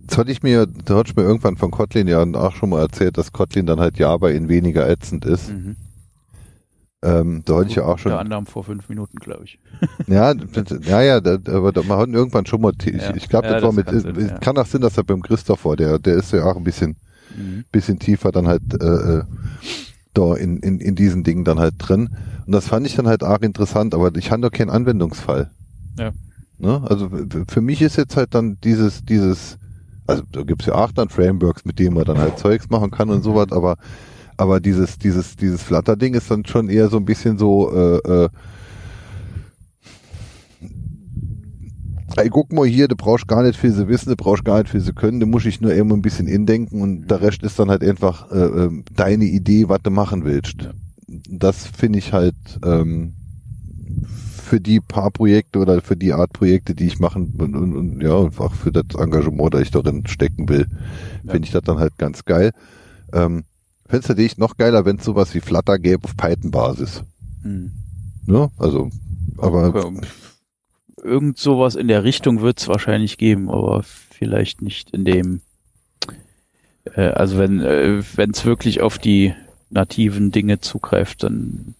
Das 0.00 0.18
hatte 0.18 0.32
ich 0.32 0.42
mir, 0.42 0.66
da 0.66 0.96
hatte 0.96 1.10
ich 1.10 1.16
mir 1.16 1.22
irgendwann 1.22 1.56
von 1.56 1.70
Kotlin 1.70 2.08
ja 2.08 2.22
auch 2.22 2.54
schon 2.54 2.70
mal 2.70 2.80
erzählt, 2.80 3.18
dass 3.18 3.32
Kotlin 3.32 3.66
dann 3.66 3.80
halt 3.80 3.98
Java 3.98 4.30
in 4.30 4.48
weniger 4.48 4.88
ätzend 4.88 5.24
ist. 5.24 5.50
Mhm. 5.50 5.76
Ähm, 7.02 7.42
da 7.46 7.56
hatte 7.56 7.68
ich 7.68 7.76
ja 7.76 7.84
auch 7.84 7.98
schon, 7.98 8.12
Unter 8.12 8.20
anderem 8.20 8.46
vor 8.46 8.62
fünf 8.64 8.88
Minuten, 8.88 9.18
glaube 9.18 9.44
ich. 9.44 9.58
ja, 10.06 10.34
ja, 10.86 11.00
ja, 11.00 11.20
da, 11.20 11.38
aber 11.56 11.72
da, 11.72 11.82
man 11.82 11.98
hat 11.98 12.08
irgendwann 12.10 12.44
schon 12.44 12.60
mal, 12.60 12.72
ich, 12.84 12.92
Ja. 12.92 13.14
ich 13.14 13.28
glaube, 13.28 13.46
Ja, 13.46 13.54
das 13.54 13.62
war 13.62 13.72
das 13.72 13.76
mit, 13.76 13.86
kann 13.86 14.00
Sinn, 14.00 14.16
es 14.16 14.30
ja. 14.30 14.38
kann 14.38 14.58
auch 14.58 14.66
Sinn, 14.66 14.82
dass 14.82 14.98
er 14.98 15.04
beim 15.04 15.22
Christoph 15.22 15.64
war, 15.64 15.76
der, 15.76 15.98
der 15.98 16.16
ist 16.16 16.32
ja 16.32 16.44
auch 16.44 16.56
ein 16.56 16.64
bisschen, 16.64 16.96
Mhm. 17.36 17.64
bisschen 17.70 17.98
tiefer 17.98 18.32
dann 18.32 18.46
halt 18.46 18.62
äh, 18.80 18.86
äh, 18.86 19.22
da 20.14 20.34
in, 20.34 20.58
in, 20.58 20.80
in 20.80 20.94
diesen 20.94 21.24
Dingen 21.24 21.44
dann 21.44 21.58
halt 21.58 21.74
drin. 21.78 22.10
Und 22.46 22.52
das 22.52 22.68
fand 22.68 22.86
ich 22.86 22.96
dann 22.96 23.06
halt 23.06 23.22
arg 23.22 23.42
interessant, 23.42 23.94
aber 23.94 24.14
ich 24.16 24.30
habe 24.30 24.42
doch 24.42 24.50
keinen 24.50 24.70
Anwendungsfall. 24.70 25.50
Ja. 25.98 26.12
Ne? 26.58 26.82
Also 26.88 27.08
für 27.48 27.60
mich 27.60 27.80
ist 27.82 27.96
jetzt 27.96 28.16
halt 28.16 28.34
dann 28.34 28.58
dieses, 28.62 29.04
dieses, 29.04 29.58
also 30.06 30.22
da 30.32 30.42
gibt's 30.42 30.66
ja 30.66 30.74
auch 30.74 30.92
dann 30.92 31.08
Frameworks, 31.08 31.64
mit 31.64 31.78
denen 31.78 31.94
man 31.94 32.04
dann 32.04 32.18
halt 32.18 32.38
Zeugs 32.38 32.68
machen 32.68 32.90
kann 32.90 33.10
und 33.10 33.22
sowas, 33.22 33.52
aber 33.52 33.76
aber 34.40 34.58
dieses, 34.58 34.98
dieses, 34.98 35.36
dieses 35.36 35.62
Flutter-Ding 35.62 36.14
ist 36.14 36.30
dann 36.30 36.46
schon 36.46 36.70
eher 36.70 36.88
so 36.88 36.96
ein 36.96 37.04
bisschen 37.04 37.36
so, 37.36 37.70
äh, 37.74 37.96
äh, 37.98 38.28
Ey, 42.16 42.28
guck 42.28 42.52
mal 42.52 42.66
hier, 42.66 42.88
du 42.88 42.96
brauchst 42.96 43.28
gar 43.28 43.42
nicht 43.42 43.58
viel 43.58 43.72
zu 43.72 43.88
wissen, 43.88 44.10
du 44.10 44.16
brauchst 44.16 44.44
gar 44.44 44.58
nicht 44.58 44.70
viel 44.70 44.82
zu 44.82 44.92
können, 44.92 45.20
du 45.20 45.26
musst 45.26 45.46
dich 45.46 45.60
nur 45.60 45.72
immer 45.72 45.94
ein 45.94 46.02
bisschen 46.02 46.26
indenken 46.26 46.82
und 46.82 47.06
der 47.08 47.20
Rest 47.20 47.42
ist 47.42 47.58
dann 47.58 47.70
halt 47.70 47.82
einfach 47.82 48.30
äh, 48.32 48.36
ähm, 48.64 48.84
deine 48.94 49.24
Idee, 49.24 49.68
was 49.68 49.80
du 49.82 49.90
machen 49.90 50.24
willst. 50.24 50.62
Ja. 50.62 50.72
Das 51.28 51.66
finde 51.66 51.98
ich 51.98 52.12
halt 52.12 52.34
ähm, 52.64 53.14
für 54.42 54.60
die 54.60 54.80
paar 54.80 55.10
Projekte 55.10 55.58
oder 55.60 55.80
für 55.82 55.96
die 55.96 56.12
Art 56.12 56.32
Projekte, 56.32 56.74
die 56.74 56.86
ich 56.86 56.98
machen 56.98 57.34
und, 57.38 57.54
und, 57.54 57.76
und 57.76 58.00
ja, 58.02 58.18
einfach 58.20 58.52
für 58.52 58.72
das 58.72 58.84
Engagement, 58.98 59.54
das 59.54 59.62
ich 59.62 59.70
darin 59.70 60.06
stecken 60.06 60.48
will, 60.48 60.66
Ja. 61.24 61.32
finde 61.32 61.46
ich 61.46 61.52
das 61.52 61.62
dann 61.62 61.78
halt 61.78 61.96
ganz 61.98 62.24
geil. 62.24 62.50
Ähm, 63.12 63.44
Fände 63.86 64.02
es 64.04 64.08
natürlich 64.08 64.38
noch 64.38 64.56
geiler, 64.56 64.84
wenn 64.84 64.96
es 64.98 65.04
sowas 65.04 65.34
wie 65.34 65.40
Flutter 65.40 65.78
gäbe 65.78 66.04
auf 66.04 66.16
Python-Basis. 66.16 67.02
Mhm. 67.42 67.72
Ne? 68.26 68.48
Also, 68.56 68.90
aber 69.38 69.68
Okay. 69.74 70.00
Irgend 71.02 71.38
sowas 71.38 71.74
in 71.74 71.88
der 71.88 72.04
Richtung 72.04 72.40
wird 72.40 72.60
es 72.60 72.68
wahrscheinlich 72.68 73.18
geben, 73.18 73.50
aber 73.50 73.82
vielleicht 73.82 74.62
nicht 74.62 74.90
in 74.90 75.04
dem. 75.04 75.40
Äh, 76.94 77.08
also 77.08 77.38
wenn 77.38 77.60
äh, 77.60 78.02
es 78.16 78.44
wirklich 78.44 78.80
auf 78.80 78.98
die 78.98 79.34
nativen 79.70 80.32
Dinge 80.32 80.60
zugreift, 80.60 81.22
dann 81.22 81.74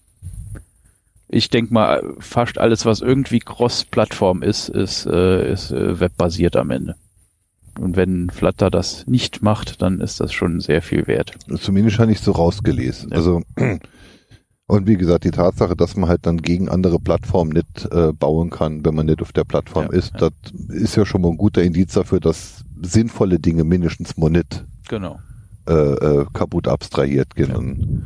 ich 1.33 1.49
denke 1.49 1.73
mal, 1.73 2.13
fast 2.19 2.57
alles, 2.57 2.85
was 2.85 2.99
irgendwie 2.99 3.39
Cross-Plattform 3.39 4.43
ist, 4.43 4.67
ist, 4.67 5.05
äh, 5.05 5.49
ist 5.51 5.71
äh, 5.71 5.99
webbasiert 5.99 6.57
am 6.57 6.71
Ende. 6.71 6.95
Und 7.79 7.95
wenn 7.95 8.29
Flutter 8.29 8.69
das 8.69 9.07
nicht 9.07 9.41
macht, 9.41 9.81
dann 9.81 10.01
ist 10.01 10.19
das 10.19 10.33
schon 10.33 10.59
sehr 10.59 10.81
viel 10.81 11.07
wert. 11.07 11.33
Zumindest 11.57 11.99
habe 11.99 12.11
ich 12.11 12.19
so 12.19 12.33
rausgelesen. 12.33 13.11
Ja. 13.11 13.15
Also 13.15 13.43
und 14.71 14.87
wie 14.87 14.95
gesagt, 14.95 15.25
die 15.25 15.31
Tatsache, 15.31 15.75
dass 15.75 15.97
man 15.97 16.07
halt 16.09 16.25
dann 16.25 16.37
gegen 16.41 16.69
andere 16.69 16.97
Plattformen 16.97 17.51
nicht 17.51 17.87
äh, 17.91 18.13
bauen 18.13 18.49
kann, 18.49 18.85
wenn 18.85 18.95
man 18.95 19.05
nicht 19.05 19.21
auf 19.21 19.33
der 19.33 19.43
Plattform 19.43 19.87
Ja, 19.91 19.97
ist, 19.97 20.13
ja. 20.13 20.29
das 20.29 20.31
ist 20.69 20.95
ja 20.95 21.05
schon 21.05 21.21
mal 21.21 21.27
ein 21.29 21.37
guter 21.37 21.61
Indiz 21.61 21.93
dafür, 21.93 22.21
dass 22.21 22.63
sinnvolle 22.81 23.37
Dinge 23.37 23.65
mindestens 23.65 24.15
mal 24.15 24.29
nicht 24.29 24.63
Genau. 24.87 25.19
äh, 25.67 25.73
äh, 25.73 26.25
kaputt 26.33 26.69
abstrahiert 26.69 27.35
gehen 27.35 27.49
Ja. 27.49 27.57
und, 27.57 28.05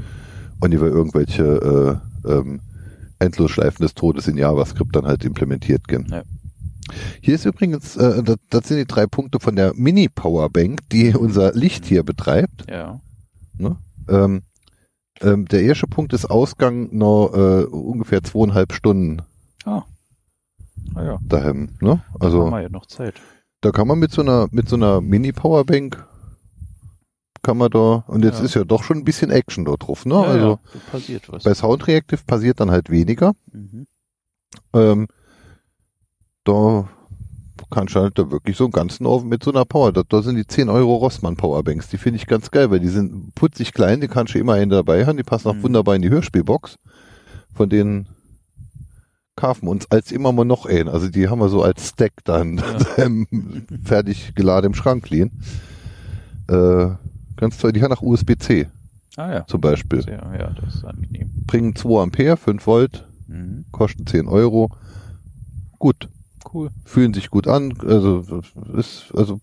und 0.60 0.74
über 0.74 0.88
irgendwelche 0.88 2.02
äh, 2.26 2.32
ähm, 2.32 2.62
Endlosschleifen 3.20 3.84
des 3.84 3.94
Todes 3.94 4.28
in 4.28 4.36
JavaScript 4.36 4.96
dann 4.96 5.06
halt 5.06 5.24
implementiert 5.24 5.88
gehen. 5.88 6.08
Ja. 6.10 6.24
Hier 7.22 7.36
ist 7.36 7.46
übrigens, 7.46 7.96
äh, 7.96 8.24
das, 8.24 8.38
das 8.50 8.68
sind 8.68 8.78
die 8.78 8.86
drei 8.86 9.06
Punkte 9.06 9.40
von 9.40 9.56
der 9.56 9.74
Mini-Powerbank, 9.76 10.82
die 10.92 11.14
unser 11.16 11.54
Licht 11.54 11.86
hier 11.86 12.02
betreibt. 12.04 12.66
Ja. 12.70 13.00
Ne? 13.58 13.78
Ähm, 14.10 14.42
ähm, 15.22 15.46
der 15.48 15.62
erste 15.64 15.88
Punkt 15.88 16.14
ist 16.14 16.26
Ausgang 16.26 16.90
noch 16.96 17.32
äh, 17.34 17.64
ungefähr 17.66 18.24
zweieinhalb 18.24 18.74
Stunden 18.74 19.22
Ah. 19.66 19.84
Naja, 20.94 21.18
daheim. 21.28 21.70
Ne? 21.82 22.02
also 22.20 22.44
haben 22.46 22.46
Also 22.46 22.52
wir 22.52 22.62
ja 22.62 22.70
noch 22.70 22.86
Zeit. 22.86 23.16
da 23.62 23.72
kann 23.72 23.88
man 23.88 23.98
mit 24.00 24.12
so 24.12 24.22
einer 24.22 24.48
mit 24.52 24.70
so 24.70 24.76
einer 24.76 25.02
Mini 25.02 25.32
Powerbank 25.32 26.06
kann 27.42 27.58
man 27.58 27.70
da 27.72 28.04
und 28.08 28.24
jetzt 28.24 28.40
Ja. 28.40 28.46
ist 28.46 28.54
ja 28.56 28.64
doch 28.64 28.84
schon 28.84 28.98
ein 28.98 29.04
bisschen 29.04 29.32
Action 29.32 29.66
dort 29.66 29.88
drauf. 29.88 30.06
Ne? 30.06 30.14
ja, 30.16 30.22
also 30.24 30.50
ja, 30.50 30.60
da 30.74 30.80
passiert 30.92 31.32
was. 31.32 31.44
bei 31.44 31.54
Sound 31.54 31.88
Reactive 31.88 32.22
passiert 32.26 32.60
dann 32.60 32.72
halt 32.72 32.90
weniger. 32.90 33.34
Mhm. 33.52 33.88
Ähm, 34.74 35.08
da 36.44 36.88
kannst 37.72 37.96
du 37.96 38.00
halt 38.02 38.18
da 38.20 38.30
wirklich 38.32 38.56
so 38.58 38.66
einen 38.66 38.72
ganzen 38.72 39.06
Ofen 39.06 39.30
mit 39.30 39.44
so 39.44 39.52
einer 39.52 39.66
Power. 39.66 39.92
Da, 39.92 40.04
da 40.08 40.22
sind 40.22 40.36
die 40.36 40.46
10 40.48 40.70
Euro 40.70 40.96
Rossmann 40.96 41.36
Powerbanks. 41.36 41.90
Die 41.90 41.98
finde 41.98 42.18
ich 42.18 42.28
ganz 42.28 42.52
geil, 42.52 42.70
weil 42.72 42.80
die 42.80 42.90
sind 42.90 43.34
putzig 43.36 43.74
klein, 43.74 44.02
die 44.02 44.08
kannst 44.08 44.34
du 44.36 44.40
immer 44.40 44.54
einen 44.54 44.70
dabei 44.72 45.06
haben. 45.06 45.18
Die 45.18 45.24
passen 45.24 45.48
auch 45.50 45.54
Mhm. 45.56 45.64
wunderbar 45.64 45.96
in 45.96 46.02
die 46.02 46.10
Hörspielbox. 46.10 46.78
Von 47.54 47.70
denen 47.70 48.08
kaufen 49.36 49.68
uns 49.68 49.90
als 49.92 50.12
immer 50.12 50.32
mal 50.32 50.46
noch 50.46 50.66
einen. 50.66 50.88
Also 50.90 51.10
die 51.10 51.28
haben 51.28 51.40
wir 51.40 51.50
so 51.50 51.62
als 51.64 51.90
Stack 51.90 52.14
dann 52.24 52.62
ähm, 52.98 53.28
fertig 53.84 54.34
geladen 54.36 54.68
im 54.68 54.74
Schrank 54.76 55.10
liegen. 55.10 55.42
Äh, 56.48 56.88
ganz 57.36 57.58
toll. 57.58 57.74
Die 57.74 57.82
haben 57.84 57.92
auch 57.94 58.02
USB-C 58.02 58.68
Ah 59.18 59.32
ja. 59.34 59.48
zum 59.48 59.60
Beispiel. 59.62 60.02
Sehr, 60.04 60.22
ja, 60.40 60.52
das 60.62 60.76
ist 60.76 60.86
angenehm. 60.86 61.32
Bringen 61.48 61.76
2 61.76 62.02
Ampere, 62.04 62.38
5 62.38 62.66
Volt, 62.68 63.08
Mhm. 63.28 63.66
kosten 63.72 64.06
10 64.06 64.28
Euro. 64.28 64.70
Gut, 65.80 66.08
Cool. 66.54 66.70
fühlen 66.86 67.14
sich 67.14 67.30
gut 67.30 67.48
an, 67.48 67.74
also 67.86 68.42
ist 68.78 69.12
also 69.16 69.42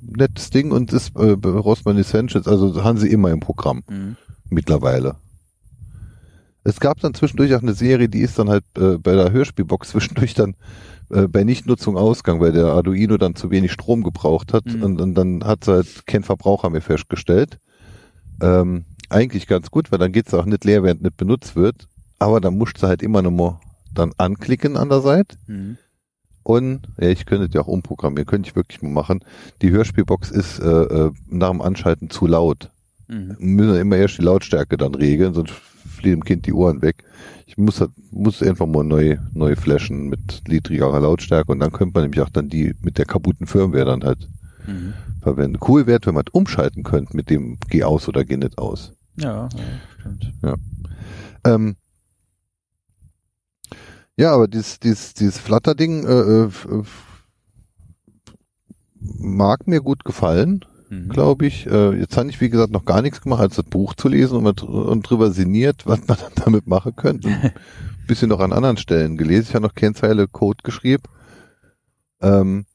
nettes 0.00 0.50
Ding 0.50 0.72
und 0.72 0.92
ist 0.92 1.16
äh, 1.18 1.36
bei 1.36 1.50
Rossmann 1.50 1.96
Essentials, 1.96 2.46
also 2.46 2.82
haben 2.84 2.98
sie 2.98 3.08
immer 3.08 3.30
im 3.30 3.40
Programm 3.40 3.82
Mhm. 3.88 4.16
mittlerweile. 4.50 5.16
Es 6.64 6.80
gab 6.80 7.00
dann 7.00 7.14
zwischendurch 7.14 7.54
auch 7.54 7.62
eine 7.62 7.74
Serie, 7.74 8.08
die 8.08 8.20
ist 8.20 8.38
dann 8.38 8.48
halt 8.48 8.64
äh, 8.78 8.96
bei 8.98 9.14
der 9.14 9.32
Hörspielbox 9.32 9.88
zwischendurch 9.90 10.34
dann 10.34 10.54
äh, 11.10 11.28
bei 11.28 11.44
Nichtnutzung 11.44 11.96
Ausgang, 11.96 12.40
weil 12.40 12.52
der 12.52 12.66
Arduino 12.66 13.16
dann 13.18 13.34
zu 13.34 13.50
wenig 13.50 13.72
Strom 13.72 14.02
gebraucht 14.02 14.52
hat 14.52 14.66
Mhm. 14.66 14.82
und, 14.82 15.00
und 15.00 15.14
dann 15.14 15.44
hat 15.44 15.64
sie 15.64 15.72
halt 15.72 16.06
keinen 16.06 16.24
Verbraucher 16.24 16.70
mehr 16.70 16.82
festgestellt. 16.82 17.58
Ähm, 18.40 18.84
eigentlich 19.10 19.46
ganz 19.46 19.70
gut, 19.70 19.92
weil 19.92 19.98
dann 19.98 20.12
geht's 20.12 20.32
auch 20.34 20.46
nicht 20.46 20.64
leer, 20.64 20.82
während 20.82 21.02
nicht 21.02 21.16
benutzt 21.16 21.54
wird, 21.54 21.86
aber 22.18 22.40
dann 22.40 22.56
musst 22.56 22.82
du 22.82 22.86
halt 22.86 23.02
immer 23.02 23.22
noch 23.22 23.30
mal 23.30 23.60
dann 23.92 24.12
anklicken 24.18 24.76
an 24.76 24.88
der 24.88 25.00
Seite 25.02 25.36
Mhm. 25.46 25.76
Und 26.44 26.82
ja, 27.00 27.08
ich 27.08 27.26
könnte 27.26 27.48
die 27.48 27.58
auch 27.58 27.66
umprogrammieren, 27.66 28.26
könnte 28.26 28.48
ich 28.48 28.54
wirklich 28.56 28.80
mal 28.82 28.90
machen. 28.90 29.20
Die 29.62 29.70
Hörspielbox 29.70 30.30
ist 30.30 30.60
äh, 30.60 30.66
äh, 30.68 31.10
nach 31.28 31.50
dem 31.50 31.60
Anschalten 31.62 32.10
zu 32.10 32.26
laut. 32.26 32.70
Mhm. 33.08 33.34
Müssen 33.38 33.76
immer 33.76 33.96
erst 33.96 34.18
die 34.18 34.22
Lautstärke 34.22 34.76
dann 34.76 34.94
regeln, 34.94 35.34
sonst 35.34 35.52
fliehen 35.52 36.20
dem 36.20 36.24
Kind 36.24 36.46
die 36.46 36.52
Ohren 36.52 36.80
weg. 36.82 37.02
Ich 37.46 37.56
muss 37.56 37.80
halt- 37.80 37.90
muss 38.10 38.42
einfach 38.42 38.66
mal 38.66 38.84
neu 38.84 39.16
neu 39.32 39.56
flashen 39.56 40.08
mit 40.08 40.42
niedrigerer 40.48 41.00
Lautstärke 41.00 41.50
und 41.52 41.60
dann 41.60 41.72
könnte 41.72 41.94
man 41.94 42.04
nämlich 42.04 42.20
auch 42.20 42.28
dann 42.30 42.48
die 42.48 42.74
mit 42.82 42.98
der 42.98 43.06
kaputten 43.06 43.46
Firmware 43.46 43.84
dann 43.86 44.04
halt 44.04 44.28
Mhm. 44.66 44.94
verwenden. 45.22 45.58
Cool 45.66 45.86
wäre, 45.86 46.00
wenn 46.04 46.14
man 46.14 46.24
umschalten 46.32 46.82
könnte 46.84 47.16
mit 47.16 47.28
dem 47.30 47.58
Geh 47.68 47.84
aus 47.84 48.06
oder 48.08 48.24
Geh 48.24 48.36
nicht 48.36 48.58
aus. 48.58 48.92
Ja, 49.16 49.48
ja, 49.48 49.48
stimmt. 49.98 50.32
Ähm, 51.44 51.76
ja, 54.16 54.32
aber 54.32 54.48
dieses, 54.48 54.78
dieses, 54.80 55.14
dieses 55.14 55.38
Flutter-Ding 55.38 56.06
äh, 56.06 56.12
äh, 56.42 56.44
f- 56.46 56.68
mag 59.00 59.66
mir 59.66 59.80
gut 59.80 60.04
gefallen, 60.04 60.64
Mhm. 60.90 61.08
glaube 61.08 61.46
ich. 61.46 61.66
Äh, 61.66 61.98
jetzt 61.98 62.16
habe 62.16 62.28
ich, 62.28 62.40
wie 62.40 62.50
gesagt, 62.50 62.70
noch 62.72 62.84
gar 62.84 63.02
nichts 63.02 63.20
gemacht, 63.22 63.40
als 63.40 63.56
das 63.56 63.64
Buch 63.64 63.94
zu 63.94 64.08
lesen 64.08 64.46
und, 64.46 64.62
und 64.62 65.02
drüber 65.08 65.30
sinniert, 65.30 65.86
was 65.86 66.06
man 66.06 66.18
dann 66.18 66.32
damit 66.44 66.66
machen 66.66 66.94
könnte. 66.94 67.28
Ein 67.28 67.52
bisschen 68.06 68.28
noch 68.28 68.40
an 68.40 68.52
anderen 68.52 68.76
Stellen 68.76 69.16
gelesen. 69.16 69.46
Ich 69.48 69.54
habe 69.54 69.66
noch 69.66 69.74
keine 69.74 69.94
Zeile 69.94 70.28
Code 70.28 70.58
geschrieben. 70.62 71.04
Ähm, 72.20 72.66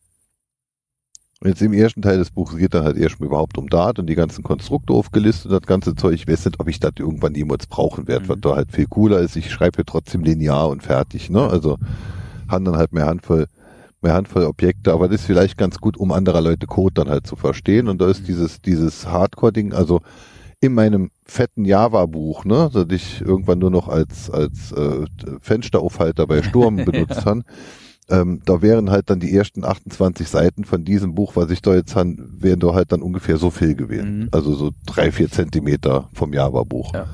Jetzt 1.46 1.62
im 1.62 1.72
ersten 1.72 2.02
Teil 2.02 2.18
des 2.18 2.32
Buches 2.32 2.58
geht 2.58 2.74
dann 2.74 2.84
halt 2.84 2.98
erst 2.98 3.22
mal 3.22 3.28
überhaupt 3.28 3.58
um 3.58 3.70
Dart 3.70 3.98
und 3.98 4.08
die 4.08 4.16
ganzen 4.16 4.44
Konstrukte 4.44 4.92
aufgelistet 4.92 5.46
und 5.46 5.62
das 5.62 5.68
ganze 5.68 5.96
Zeug. 5.96 6.14
Ich 6.16 6.28
weiß 6.28 6.44
nicht, 6.46 6.60
ob 6.60 6.68
ich 6.68 6.82
das 6.82 6.92
irgendwann 7.00 7.34
jemals 7.34 7.66
brauchen 7.66 8.10
werde, 8.10 8.26
Mhm. 8.26 8.30
was 8.30 8.38
da 8.42 8.56
halt 8.58 8.74
viel 8.74 8.88
cooler 8.88 9.20
ist. 9.20 9.38
Ich 9.38 9.50
schreibe 9.50 9.78
hier 9.78 9.86
trotzdem 9.86 10.22
linear 10.22 10.68
und 10.68 10.84
fertig, 10.84 11.30
ne? 11.30 11.48
Also 11.48 11.78
haben 12.50 12.66
dann 12.66 12.76
halt 12.76 12.92
mehr 12.92 13.06
Handvoll, 13.06 13.48
mehr 14.02 14.16
Handvoll 14.16 14.44
Objekte, 14.44 14.92
aber 14.92 15.08
das 15.08 15.22
ist 15.22 15.28
vielleicht 15.28 15.58
ganz 15.58 15.78
gut, 15.78 15.96
um 15.96 16.12
anderer 16.12 16.42
Leute 16.42 16.68
Code 16.68 16.96
dann 16.96 17.10
halt 17.10 17.26
zu 17.26 17.38
verstehen. 17.38 17.88
Und 17.88 18.02
da 18.02 18.10
ist 18.10 18.24
Mhm. 18.24 18.26
dieses, 18.26 18.62
dieses 18.62 19.08
Hardcore-Ding, 19.08 19.72
also 19.72 20.02
in 20.60 20.74
meinem 20.74 21.10
fetten 21.26 21.64
Java-Buch, 21.64 22.44
ne, 22.44 22.70
das 22.74 22.88
ich 22.90 23.22
irgendwann 23.22 23.60
nur 23.60 23.72
noch 23.72 23.88
als, 23.88 24.30
als 24.30 24.74
äh, 24.74 25.06
Fensteraufhalter 25.40 26.28
bei 26.28 26.42
Sturm 26.44 26.76
benutzt 26.84 27.26
habe, 27.26 27.44
ähm, 28.10 28.42
da 28.46 28.62
wären 28.62 28.90
halt 28.90 29.10
dann 29.10 29.20
die 29.20 29.36
ersten 29.36 29.64
28 29.64 30.28
Seiten 30.28 30.64
von 30.66 30.84
diesem 30.84 31.16
Buch, 31.16 31.36
was 31.36 31.50
ich 31.52 31.62
da 31.62 31.74
jetzt 31.76 31.96
habe, 31.96 32.16
wären 32.40 32.60
da 32.60 32.74
halt 32.74 32.92
dann 32.92 33.02
ungefähr 33.02 33.38
so 33.38 33.50
viel 33.50 33.76
gewesen. 33.76 34.20
Mhm. 34.20 34.30
Also 34.32 34.54
so 34.56 34.72
drei, 34.86 35.12
vier 35.12 35.30
Zentimeter 35.30 36.10
vom 36.14 36.34
Java-Buch. 36.34 36.94
Ja, 36.94 37.06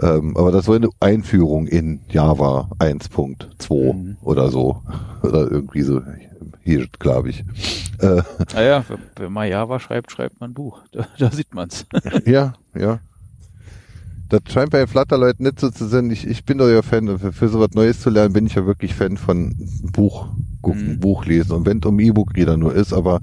ja. 0.00 0.16
Ähm, 0.16 0.36
aber 0.36 0.50
das 0.52 0.66
war 0.68 0.76
eine 0.76 0.88
Einführung 1.00 1.66
in 1.66 2.00
Java 2.08 2.70
1.2 2.78 3.92
Mhm. 3.94 4.16
oder 4.22 4.50
so. 4.50 4.82
Oder 5.22 5.48
irgendwie 5.52 5.82
so, 5.82 6.02
hier 6.64 6.88
glaube 6.98 7.28
ich. 7.30 7.44
Äh, 8.00 8.22
Naja, 8.54 8.84
wenn, 8.88 8.98
wenn 9.16 9.32
man 9.32 9.48
Java 9.48 9.78
schreibt, 9.78 10.10
schreibt 10.10 10.40
man 10.40 10.50
ein 10.50 10.54
Buch. 10.54 10.80
Da, 10.92 11.06
da 11.18 11.30
sieht 11.30 11.54
man's. 11.54 11.86
ja, 12.26 12.54
ja. 12.76 12.98
Das 14.32 14.40
scheint 14.50 14.70
bei 14.70 14.78
den 14.78 14.86
Flutter-Leuten 14.88 15.42
nicht 15.42 15.60
so 15.60 15.68
zu 15.70 15.84
sein. 15.86 16.10
Ich, 16.10 16.26
ich 16.26 16.46
bin 16.46 16.56
doch 16.56 16.68
ja 16.70 16.80
Fan, 16.80 17.06
und 17.10 17.18
für, 17.18 17.32
für 17.32 17.48
sowas 17.50 17.72
Neues 17.74 18.00
zu 18.00 18.08
lernen, 18.08 18.32
bin 18.32 18.46
ich 18.46 18.54
ja 18.54 18.64
wirklich 18.64 18.94
Fan 18.94 19.18
von 19.18 19.54
Buch 19.92 20.28
gucken, 20.62 20.94
Mhm. 20.94 21.00
Buch 21.00 21.26
lesen. 21.26 21.52
Und 21.52 21.66
wenn 21.66 21.78
es 21.80 21.84
um 21.84 22.00
E-Book-Reader 22.00 22.56
nur 22.56 22.74
ist, 22.74 22.94
aber 22.94 23.20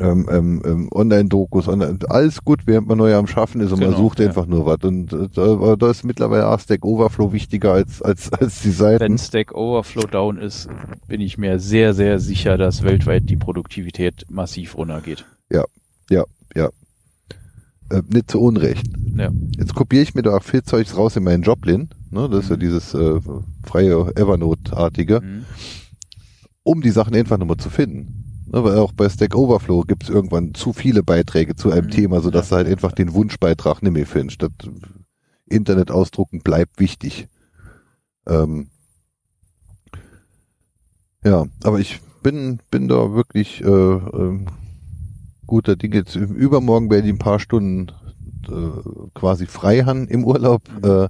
ähm, 0.00 0.28
ähm, 0.30 0.62
ähm, 0.64 0.88
Online-Dokus, 0.92 1.66
online, 1.66 1.98
alles 2.08 2.44
gut, 2.44 2.60
während 2.66 2.86
man 2.86 2.98
neu 2.98 3.16
am 3.16 3.26
Schaffen 3.26 3.60
ist 3.60 3.72
und 3.72 3.80
man 3.80 3.88
Genau, 3.90 4.00
sucht 4.00 4.20
ja. 4.20 4.26
einfach 4.26 4.46
nur 4.46 4.64
was. 4.64 4.78
Und 4.84 5.12
äh, 5.12 5.28
da, 5.76 5.90
ist 5.90 6.04
mittlerweile 6.04 6.46
auch 6.46 6.60
Stack 6.60 6.84
Overflow 6.84 7.32
wichtiger 7.32 7.72
als, 7.72 8.00
als, 8.00 8.32
als 8.32 8.62
die 8.62 8.70
Seiten. 8.70 9.00
Wenn 9.00 9.18
Stack 9.18 9.56
Overflow 9.56 10.06
down 10.06 10.38
ist, 10.38 10.68
bin 11.08 11.20
ich 11.20 11.36
mir 11.36 11.58
sehr, 11.58 11.94
sehr 11.94 12.20
sicher, 12.20 12.56
dass 12.56 12.84
weltweit 12.84 13.28
die 13.28 13.36
Produktivität 13.36 14.24
massiv 14.30 14.76
runtergeht. 14.76 15.24
Äh, 17.90 18.02
nicht 18.08 18.30
zu 18.30 18.40
Unrecht. 18.40 18.86
Ja. 19.16 19.30
Jetzt 19.56 19.74
kopiere 19.74 20.02
ich 20.02 20.14
mir 20.14 20.22
da 20.22 20.36
auch 20.36 20.42
viel 20.42 20.62
Zeugs 20.62 20.96
raus 20.96 21.16
in 21.16 21.24
meinen 21.24 21.42
Joplin. 21.42 21.88
Ne? 22.10 22.28
Das 22.28 22.44
ist 22.44 22.50
ja 22.50 22.56
Mhm. 22.56 22.60
dieses 22.60 22.94
äh, 22.94 23.20
freie 23.64 24.14
Evernote-artige. 24.16 25.20
Mhm. 25.20 25.44
um 26.64 26.82
die 26.82 26.90
Sachen 26.90 27.14
einfach 27.16 27.38
nochmal 27.38 27.56
zu 27.56 27.70
finden. 27.70 28.44
Ne, 28.52 28.62
weil 28.62 28.76
auch 28.78 28.92
bei 28.92 29.08
Stack 29.08 29.34
Overflow 29.34 29.82
gibt 29.82 30.02
es 30.02 30.10
irgendwann 30.10 30.52
zu 30.52 30.74
viele 30.74 31.02
Beiträge 31.02 31.56
zu 31.56 31.70
einem 31.70 31.86
Mhm. 31.86 31.90
Thema, 31.92 32.20
sodass 32.20 32.50
Ja. 32.50 32.58
du 32.58 32.64
halt 32.64 32.72
einfach 32.72 32.92
den 32.92 33.14
Wunschbeitrag 33.14 33.82
nicht 33.82 33.92
mehr 33.92 34.06
findest. 34.06 34.42
Das 34.42 34.50
Internet 35.46 35.90
ausdrucken 35.90 36.40
bleibt 36.40 36.78
wichtig. 36.78 37.28
Ähm, 38.26 38.68
ja, 41.24 41.46
aber 41.64 41.78
ich 41.80 42.00
bin, 42.22 42.60
bin 42.70 42.88
da 42.88 43.12
wirklich 43.14 43.62
äh, 43.62 43.66
ähm, 43.66 44.46
guter 45.48 45.74
Ding. 45.74 45.92
Jetzt 45.92 46.14
im 46.14 46.36
übermorgen 46.36 46.90
werde 46.90 47.08
ich 47.08 47.12
ein 47.12 47.18
paar 47.18 47.40
Stunden 47.40 47.88
äh, 48.48 49.08
quasi 49.14 49.46
frei 49.46 49.80
haben 49.80 50.06
im 50.06 50.24
Urlaub. 50.24 50.62
Mhm. 50.80 50.88
Äh, 50.88 51.08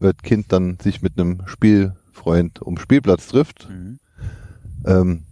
wird 0.00 0.22
Kind 0.22 0.52
dann 0.52 0.78
sich 0.80 1.02
mit 1.02 1.18
einem 1.18 1.42
Spielfreund 1.46 2.60
um 2.60 2.76
Spielplatz 2.78 3.28
trifft. 3.28 3.68
Mhm. 3.70 3.98
Ähm, 4.84 5.22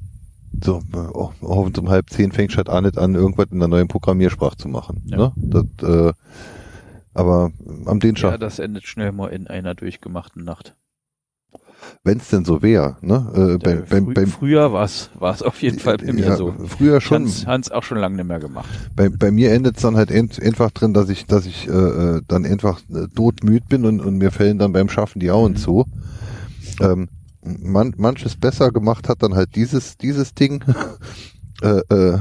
so, 0.63 0.83
oh, 1.13 1.33
hoffentlich 1.43 1.79
um 1.79 1.91
halb 1.91 2.11
zehn 2.11 2.33
fängt 2.33 2.57
halt 2.57 2.69
auch 2.69 2.81
nicht 2.81 2.99
an, 2.99 3.15
irgendwas 3.15 3.47
in 3.51 3.59
einer 3.59 3.69
neuen 3.69 3.89
Programmiersprache 3.89 4.57
zu 4.57 4.69
machen. 4.69 5.03
Ja. 5.07 5.17
Ne? 5.17 5.33
Das, 5.37 5.89
äh, 5.89 6.13
aber 7.15 7.51
am 7.85 8.01
den 8.01 8.15
Ja, 8.15 8.21
Schach, 8.21 8.39
das 8.39 8.59
endet 8.59 8.87
schnell 8.87 9.13
mal 9.13 9.29
in 9.29 9.47
einer 9.47 9.75
durchgemachten 9.75 10.45
Nacht. 10.45 10.77
Wenn 12.05 12.19
es 12.19 12.29
denn 12.29 12.45
so 12.45 12.63
wäre, 12.63 12.97
ne? 13.01 13.31
Äh, 13.35 13.59
bei, 13.59 13.75
beim, 13.77 14.07
frü 14.07 14.15
beim, 14.15 14.27
früher 14.29 14.73
war 14.73 14.85
es 14.85 15.11
auf 15.43 15.61
jeden 15.63 15.79
Fall 15.79 15.99
bei 15.99 16.13
mir 16.13 16.27
ja, 16.27 16.37
so. 16.37 16.55
Früher 16.67 17.01
schon. 17.01 17.23
Hans, 17.25 17.47
Hans 17.47 17.71
auch 17.71 17.83
schon 17.83 17.99
lange 17.99 18.17
nicht 18.17 18.27
mehr 18.27 18.41
gemacht. 18.41 18.69
Bei, 18.97 19.09
bei 19.09 19.31
mir 19.31 19.53
endet 19.53 19.77
es 19.77 19.83
dann 19.83 19.97
halt 19.97 20.11
ent, 20.11 20.41
einfach 20.43 20.71
drin, 20.71 20.95
dass 20.95 21.09
ich, 21.09 21.27
dass 21.27 21.47
ich 21.47 21.69
äh, 21.69 21.73
äh, 21.73 22.23
dann 22.29 22.45
einfach 22.47 22.81
äh, 22.95 23.07
todmüd 23.15 23.69
bin 23.69 23.85
und, 23.85 24.01
und 24.01 24.19
mir 24.19 24.31
fällen 24.31 24.59
dann 24.59 24.73
beim 24.73 24.89
Schaffen 24.89 25.21
die 25.21 25.31
Augen 25.31 25.53
Mhm. 25.55 25.57
zu. 25.57 25.85
Ähm, 26.81 27.09
man, 27.43 27.95
manches 27.97 28.37
besser 28.37 28.71
gemacht 28.71 29.09
hat 29.09 29.23
dann 29.23 29.35
halt 29.35 29.55
dieses, 29.57 29.97
dieses 29.97 30.35
Ding. 30.35 30.63
äh, 31.63 31.81
äh, 31.91 32.15
Äh, 32.15 32.21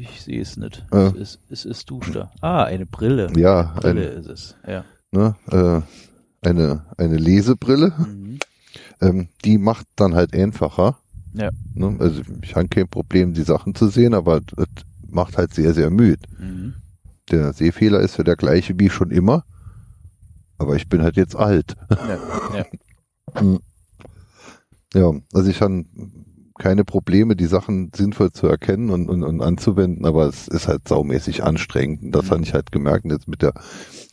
Ich 0.00 0.22
sehe 0.22 0.40
es 0.40 0.56
nicht. 0.56 0.84
Äh. 0.92 1.08
Es, 1.08 1.14
ist, 1.14 1.38
es 1.50 1.64
ist 1.64 1.90
Duster. 1.90 2.30
Ah, 2.40 2.64
eine 2.64 2.86
Brille. 2.86 3.30
ja, 3.36 3.74
Brille 3.80 4.10
ein, 4.12 4.18
ist 4.18 4.28
es. 4.28 4.54
Ja. 4.66 4.84
ne, 5.12 5.34
äh, 5.50 6.46
eine, 6.48 6.84
eine 6.96 7.16
Lesebrille. 7.16 7.92
Mhm. 7.98 8.38
Ähm, 9.00 9.28
die 9.44 9.58
macht 9.58 9.86
dann 9.96 10.14
halt 10.14 10.34
einfacher. 10.34 10.98
Ja. 11.32 11.50
Ne? 11.74 11.96
Also 11.98 12.22
ich 12.42 12.54
habe 12.56 12.68
kein 12.68 12.88
Problem, 12.88 13.34
die 13.34 13.42
Sachen 13.42 13.74
zu 13.74 13.88
sehen, 13.88 14.14
aber 14.14 14.40
es 14.56 14.66
macht 15.08 15.36
halt 15.38 15.54
sehr, 15.54 15.74
sehr 15.74 15.90
müde. 15.90 16.22
Mhm. 16.38 16.74
Der 17.30 17.52
Sehfehler 17.52 18.00
ist 18.00 18.18
ja 18.18 18.24
der 18.24 18.36
gleiche 18.36 18.78
wie 18.78 18.90
schon 18.90 19.10
immer. 19.10 19.44
Aber 20.58 20.76
ich 20.76 20.88
bin 20.88 21.02
halt 21.02 21.16
jetzt 21.16 21.36
alt. 21.36 21.76
Ja. 21.90 22.56
Ja. 22.58 22.64
Hm. 23.34 23.60
Ja, 24.92 25.12
also 25.32 25.48
ich 25.48 25.60
habe 25.62 25.84
keine 26.58 26.84
Probleme, 26.84 27.36
die 27.36 27.46
Sachen 27.46 27.92
sinnvoll 27.94 28.32
zu 28.32 28.48
erkennen 28.48 28.90
und, 28.90 29.08
und, 29.08 29.22
und 29.22 29.40
anzuwenden, 29.40 30.04
aber 30.04 30.26
es 30.26 30.48
ist 30.48 30.66
halt 30.66 30.88
saumäßig 30.88 31.44
anstrengend. 31.44 32.02
Und 32.02 32.10
das 32.12 32.24
Mhm. 32.26 32.30
habe 32.30 32.42
ich 32.42 32.54
halt 32.54 32.72
gemerkt. 32.72 33.04
Und 33.04 33.12
jetzt 33.12 33.28
mit 33.28 33.40
der 33.42 33.54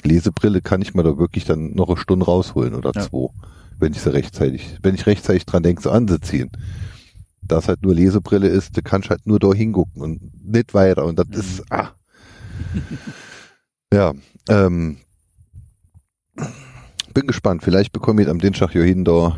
Lesebrille 0.03 0.61
kann 0.61 0.83
ich 0.83 0.93
mir 0.93 1.01
da 1.01 1.17
wirklich 1.17 1.45
dann 1.45 1.73
noch 1.73 1.87
eine 1.89 1.97
Stunde 1.97 2.25
rausholen 2.27 2.75
oder 2.75 2.91
Ja. 2.95 3.01
zwei, 3.01 3.27
wenn 3.79 3.93
ich 3.93 4.01
sie 4.01 4.13
rechtzeitig, 4.13 4.77
wenn 4.81 4.95
ich 4.95 5.05
rechtzeitig 5.05 5.45
dran 5.45 5.63
denke, 5.63 5.81
sie 5.81 5.91
anzuziehen. 5.91 6.49
Da 7.41 7.59
es 7.59 7.67
halt 7.67 7.83
nur 7.83 7.93
Lesebrille 7.95 8.47
ist, 8.47 8.75
du 8.75 8.81
kannst 8.81 9.09
halt 9.09 9.25
nur 9.25 9.39
da 9.39 9.53
hingucken 9.53 10.01
und 10.01 10.45
nicht 10.45 10.73
weiter. 10.73 11.05
Und 11.05 11.19
das 11.19 11.27
Mhm. 11.27 11.33
ist, 11.35 11.63
ah. 11.71 11.91
ja, 13.93 14.13
ähm, 14.49 14.97
bin 17.13 17.27
gespannt. 17.27 17.63
Vielleicht 17.63 17.93
bekomme 17.93 18.21
ich 18.21 18.27
am 18.27 18.39
Dienstag 18.39 18.71
hier 18.71 18.83
hin, 18.83 19.05
da 19.05 19.37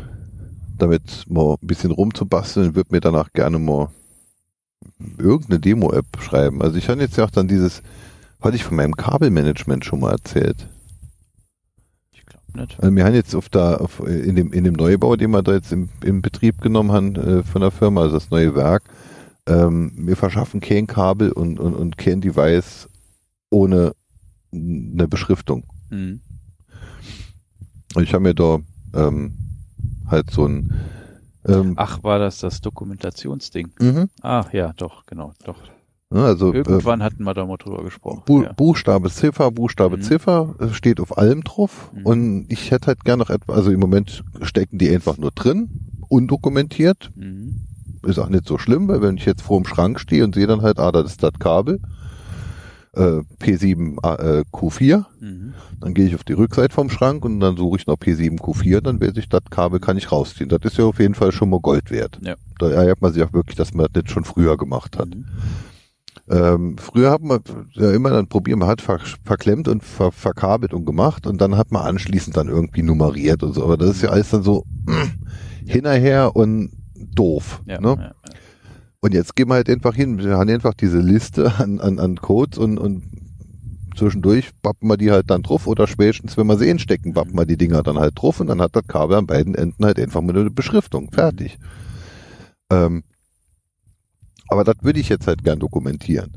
damit 0.78 1.24
mal 1.28 1.56
ein 1.60 1.66
bisschen 1.66 1.90
rumzubasteln, 1.90 2.74
würde 2.74 2.92
mir 2.92 3.00
danach 3.00 3.32
gerne 3.32 3.58
mal 3.58 3.88
irgendeine 5.18 5.60
Demo-App 5.60 6.06
schreiben. 6.20 6.62
Also 6.62 6.78
ich 6.78 6.88
habe 6.88 7.00
jetzt 7.00 7.16
ja 7.16 7.24
auch 7.24 7.30
dann 7.30 7.48
dieses, 7.48 7.82
hatte 8.40 8.56
ich 8.56 8.64
von 8.64 8.76
meinem 8.76 8.96
Kabelmanagement 8.96 9.84
schon 9.84 10.00
mal 10.00 10.12
erzählt. 10.12 10.66
Nicht. 12.54 12.78
Also 12.80 12.94
wir 12.94 13.04
haben 13.04 13.14
jetzt 13.14 13.34
auf 13.34 13.48
der, 13.48 13.80
auf, 13.80 14.00
in 14.00 14.36
dem, 14.36 14.52
in 14.52 14.64
dem 14.64 14.74
Neubau, 14.74 15.16
den 15.16 15.30
wir 15.30 15.42
da 15.42 15.52
jetzt 15.52 15.72
im, 15.72 15.88
im 16.04 16.22
Betrieb 16.22 16.60
genommen 16.60 16.92
haben 16.92 17.16
äh, 17.16 17.42
von 17.42 17.60
der 17.60 17.70
Firma, 17.70 18.02
also 18.02 18.14
das 18.14 18.30
neue 18.30 18.54
Werk, 18.54 18.84
ähm, 19.46 19.92
wir 19.96 20.16
verschaffen 20.16 20.60
kein 20.60 20.86
Kabel 20.86 21.32
und, 21.32 21.58
und, 21.58 21.74
und 21.74 21.98
kein 21.98 22.20
Device 22.20 22.88
ohne 23.50 23.92
eine 24.52 25.08
Beschriftung. 25.08 25.64
Mhm. 25.90 26.20
Ich 28.00 28.14
habe 28.14 28.22
mir 28.22 28.34
da 28.34 28.58
ähm, 28.94 29.34
halt 30.08 30.30
so 30.30 30.46
ein 30.46 30.72
ähm, 31.46 31.74
Ach, 31.76 32.02
war 32.02 32.18
das 32.18 32.38
das 32.38 32.60
Dokumentationsding? 32.60 33.70
mhm. 33.80 34.10
Ah, 34.22 34.44
ja, 34.52 34.72
doch, 34.74 35.06
genau, 35.06 35.32
doch. 35.44 35.58
Ne, 36.12 36.24
Also 36.24 36.52
äh, 36.52 36.56
Irgendwann 36.58 37.02
hatten 37.04 37.22
wir 37.24 37.34
da 37.34 37.46
mal 37.46 37.56
drüber 37.56 37.84
gesprochen. 37.84 38.22
Bu 38.26 38.42
ja. 38.42 38.52
Buchstabe 38.52 39.10
Ziffer, 39.10 39.50
Buchstabe 39.52 39.96
Mhm. 39.96 40.02
Ziffer, 40.02 40.54
es 40.58 40.74
steht 40.74 40.98
auf 41.00 41.16
allem 41.16 41.42
drauf. 41.44 41.90
Mhm. 41.94 42.06
Und 42.06 42.46
ich 42.48 42.70
hätte 42.72 42.88
halt 42.88 43.04
gern 43.04 43.20
noch 43.20 43.30
etwas, 43.30 43.56
also 43.56 43.70
im 43.70 43.78
Moment 43.80 44.24
stecken 44.42 44.78
die 44.78 44.90
einfach 44.90 45.18
nur 45.18 45.30
drin, 45.30 45.70
undokumentiert. 46.08 47.10
Mhm. 47.14 47.60
ist 48.02 48.18
auch 48.18 48.30
nicht 48.30 48.46
so 48.48 48.56
schlimm, 48.56 48.88
weil 48.88 49.02
wenn 49.02 49.18
ich 49.18 49.26
jetzt 49.26 49.42
vor 49.42 49.60
dem 49.60 49.66
Schrank 49.66 50.00
stehe 50.00 50.24
und 50.24 50.34
sehe 50.34 50.46
dann 50.46 50.62
halt, 50.62 50.78
ah, 50.78 50.90
das 50.90 51.06
ist 51.12 51.22
das 51.22 51.32
Kabel, 51.38 51.80
äh, 52.94 53.20
P7 53.40 53.98
äh, 54.02 54.42
Q4, 54.52 55.04
Mhm. 55.20 55.52
dann 55.80 55.92
gehe 55.94 56.06
ich 56.06 56.14
auf 56.14 56.24
die 56.24 56.32
Rückseite 56.32 56.74
vom 56.74 56.88
Schrank 56.90 57.24
und 57.26 57.38
dann 57.40 57.56
suche 57.58 57.76
ich 57.78 57.86
noch 57.86 57.96
P7 57.98 58.38
Q4, 58.40 58.80
dann 58.80 59.00
weiß 59.02 59.16
ich, 59.18 59.28
das 59.28 59.42
Kabel 59.50 59.78
kann 59.80 59.96
ich 59.98 60.10
rausziehen. 60.10 60.48
Das 60.48 60.60
ist 60.64 60.78
ja 60.78 60.86
auf 60.86 60.98
jeden 60.98 61.14
Fall 61.14 61.30
schon 61.30 61.50
mal 61.50 61.60
Gold 61.60 61.90
wert. 61.90 62.18
Ja. 62.22 62.34
Da 62.58 62.70
ärgert 62.70 63.00
man 63.02 63.12
sich 63.12 63.22
auch 63.22 63.32
wirklich, 63.34 63.54
dass 63.56 63.74
man 63.74 63.86
das 63.92 64.02
nicht 64.02 64.10
schon 64.12 64.24
früher 64.24 64.56
gemacht 64.56 64.98
hat. 64.98 65.08
Mhm. 66.30 66.36
Ähm, 66.36 66.76
früher 66.78 67.10
hat 67.10 67.22
man 67.22 67.40
ja 67.72 67.90
immer 67.90 68.10
dann 68.10 68.28
probiert, 68.28 68.58
man 68.58 68.68
hat 68.68 68.80
ver 68.80 69.00
verklemmt 69.24 69.68
und 69.68 69.82
ver 69.82 70.12
verkabelt 70.12 70.72
und 70.72 70.84
gemacht 70.84 71.26
und 71.26 71.40
dann 71.40 71.56
hat 71.56 71.72
man 71.72 71.82
anschließend 71.82 72.36
dann 72.36 72.48
irgendwie 72.48 72.82
nummeriert 72.82 73.42
und 73.42 73.54
so. 73.54 73.64
Aber 73.64 73.76
das 73.76 73.90
ist 73.90 74.02
ja 74.02 74.10
alles 74.10 74.30
dann 74.30 74.42
so 74.42 74.64
mm, 74.86 75.66
hinterher 75.66 76.34
und 76.36 76.70
doof. 76.94 77.62
Ja, 77.66 77.80
ne? 77.80 77.88
ja, 77.88 78.02
ja. 78.02 78.14
Und 79.00 79.14
jetzt 79.14 79.34
gehen 79.34 79.48
wir 79.48 79.54
halt 79.54 79.70
einfach 79.70 79.94
hin. 79.94 80.18
Wir 80.18 80.36
haben 80.36 80.50
einfach 80.50 80.74
diese 80.74 81.00
Liste 81.00 81.54
an, 81.58 81.80
an, 81.80 81.98
an 81.98 82.16
Codes 82.16 82.58
und, 82.58 82.78
und 82.78 83.02
zwischendurch 83.96 84.50
bappen 84.62 84.88
wir 84.88 84.96
die 84.96 85.10
halt 85.10 85.30
dann 85.30 85.42
drauf 85.42 85.66
oder 85.66 85.86
spätestens, 85.86 86.36
wenn 86.36 86.46
wir 86.46 86.58
sie 86.58 86.78
stecken, 86.78 87.14
bappen 87.14 87.36
wir 87.36 87.46
die 87.46 87.56
Dinger 87.56 87.82
dann 87.82 87.98
halt 87.98 88.20
drauf 88.20 88.40
und 88.40 88.46
dann 88.46 88.60
hat 88.60 88.76
das 88.76 88.86
Kabel 88.86 89.16
an 89.16 89.26
beiden 89.26 89.54
Enden 89.54 89.84
halt 89.84 89.98
einfach 89.98 90.20
mal 90.20 90.36
eine 90.36 90.50
Beschriftung. 90.50 91.10
Fertig. 91.12 91.58
Ähm, 92.70 93.02
aber 94.50 94.64
das 94.64 94.76
würde 94.82 95.00
ich 95.00 95.08
jetzt 95.08 95.26
halt 95.26 95.44
gern 95.44 95.58
dokumentieren. 95.58 96.32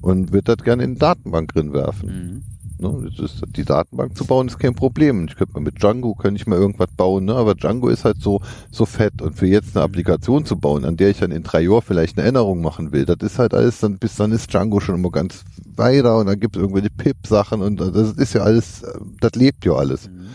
Und 0.00 0.32
würde 0.32 0.56
das 0.56 0.64
gerne 0.64 0.82
in 0.82 0.94
die 0.94 0.98
Datenbank 0.98 1.52
drin 1.54 1.72
werfen. 1.72 2.08
Mhm. 2.08 2.42
Ne? 2.82 3.08
Ist, 3.16 3.42
die 3.56 3.64
Datenbank 3.64 4.16
zu 4.16 4.24
bauen 4.24 4.48
ist 4.48 4.58
kein 4.58 4.74
Problem. 4.74 5.26
Ich 5.28 5.36
könnte 5.36 5.54
mal 5.54 5.60
mit 5.60 5.80
Django, 5.80 6.14
könnte 6.14 6.40
ich 6.40 6.48
mal 6.48 6.58
irgendwas 6.58 6.90
bauen, 6.96 7.24
ne? 7.24 7.34
aber 7.34 7.54
Django 7.54 7.88
ist 7.88 8.04
halt 8.04 8.20
so, 8.20 8.40
so 8.72 8.84
fett. 8.84 9.22
Und 9.22 9.36
für 9.36 9.46
jetzt 9.46 9.76
eine 9.76 9.84
Applikation 9.84 10.44
zu 10.44 10.56
bauen, 10.56 10.84
an 10.84 10.96
der 10.96 11.10
ich 11.10 11.20
dann 11.20 11.30
in 11.30 11.44
drei 11.44 11.62
Jahren 11.62 11.82
vielleicht 11.82 12.18
eine 12.18 12.26
Änderung 12.26 12.60
machen 12.60 12.92
will, 12.92 13.04
das 13.04 13.18
ist 13.20 13.38
halt 13.38 13.54
alles 13.54 13.78
dann, 13.78 13.98
bis 13.98 14.16
dann 14.16 14.32
ist 14.32 14.52
Django 14.52 14.80
schon 14.80 14.96
immer 14.96 15.10
ganz 15.10 15.44
weiter 15.76 16.18
und 16.18 16.26
dann 16.26 16.40
gibt 16.40 16.56
es 16.56 16.62
irgendwelche 16.62 16.90
Pip-Sachen 16.90 17.62
und 17.62 17.80
das 17.80 18.12
ist 18.14 18.34
ja 18.34 18.42
alles, 18.42 18.84
das 19.20 19.32
lebt 19.36 19.64
ja 19.64 19.74
alles. 19.74 20.08
Mhm. 20.08 20.26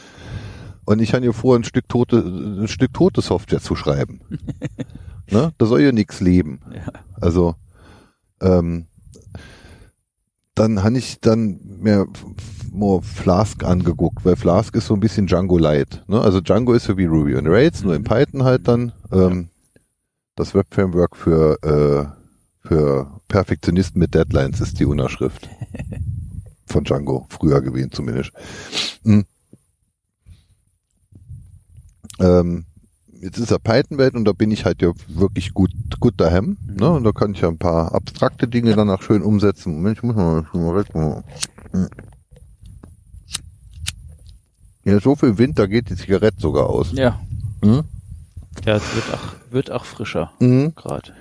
Und 0.85 1.01
ich 1.01 1.13
habe 1.13 1.25
ja 1.25 1.33
vor, 1.33 1.57
ein 1.57 1.65
Stück 1.65 1.89
tote, 1.89 2.19
ein 2.19 2.69
Stück 2.69 2.93
tote 2.93 3.21
Software 3.21 3.59
zu 3.59 3.75
schreiben. 3.75 4.21
ne? 5.31 5.53
Da 5.57 5.65
soll 5.65 5.81
ja 5.81 5.91
nichts 5.91 6.19
leben. 6.21 6.59
Ja. 6.73 6.91
Also, 7.19 7.55
ähm, 8.41 8.87
dann 10.55 10.83
habe 10.83 10.97
ich 10.97 11.19
dann 11.21 11.59
mir 11.79 12.07
more 12.71 13.01
Flask 13.03 13.63
angeguckt, 13.63 14.25
weil 14.25 14.35
Flask 14.35 14.75
ist 14.75 14.87
so 14.87 14.93
ein 14.95 14.99
bisschen 14.99 15.27
Django 15.27 15.57
Light. 15.57 16.03
Ne? 16.07 16.19
Also 16.19 16.41
Django 16.41 16.73
ist 16.73 16.85
so 16.85 16.97
wie 16.97 17.05
Ruby 17.05 17.35
on 17.35 17.47
Rails, 17.47 17.83
nur 17.83 17.95
in 17.95 18.03
Python 18.03 18.43
halt 18.43 18.67
dann. 18.67 18.91
Ähm, 19.11 19.49
Das 20.35 20.53
Web-Framework 20.53 21.15
für, 21.15 21.57
äh, 21.63 22.67
für 22.67 23.19
Perfektionisten 23.27 23.99
mit 23.99 24.13
Deadlines 24.13 24.61
ist 24.61 24.79
die 24.79 24.85
Unterschrift. 24.85 25.49
Von 26.67 26.83
Django, 26.83 27.25
früher 27.29 27.61
gewesen 27.61 27.91
zumindest. 27.91 28.31
Hm. 29.03 29.25
Ähm, 32.19 32.65
jetzt 33.21 33.37
ist 33.37 33.51
er 33.51 33.59
Python-Welt 33.59 34.15
und 34.15 34.25
da 34.25 34.33
bin 34.33 34.51
ich 34.51 34.65
halt 34.65 34.81
ja 34.81 34.91
wirklich 35.07 35.53
gut, 35.53 35.71
gut 35.99 36.15
daheim. 36.17 36.57
Ne? 36.65 36.89
Und 36.89 37.03
da 37.03 37.11
kann 37.11 37.33
ich 37.33 37.41
ja 37.41 37.47
ein 37.47 37.57
paar 37.57 37.93
abstrakte 37.93 38.47
Dinge 38.47 38.75
danach 38.75 39.01
schön 39.01 39.21
umsetzen. 39.21 39.75
Moment, 39.75 39.97
ich 39.97 40.03
muss 40.03 40.15
mal, 40.15 40.45
ich 40.45 40.53
muss 40.53 40.93
mal. 40.93 41.23
Hm. 41.71 41.89
Ja, 44.85 44.99
so 45.01 45.15
viel 45.15 45.37
Wind, 45.37 45.59
da 45.59 45.65
geht 45.65 45.89
die 45.89 45.95
Zigarette 45.95 46.39
sogar 46.39 46.69
aus. 46.69 46.91
Ja. 46.93 47.19
Hm? 47.61 47.83
Ja, 48.65 48.75
es 48.77 48.95
wird 48.95 49.13
auch, 49.13 49.51
wird 49.51 49.71
auch 49.71 49.85
frischer 49.85 50.31
Mhm. 50.39 50.73
gerade. 50.75 51.13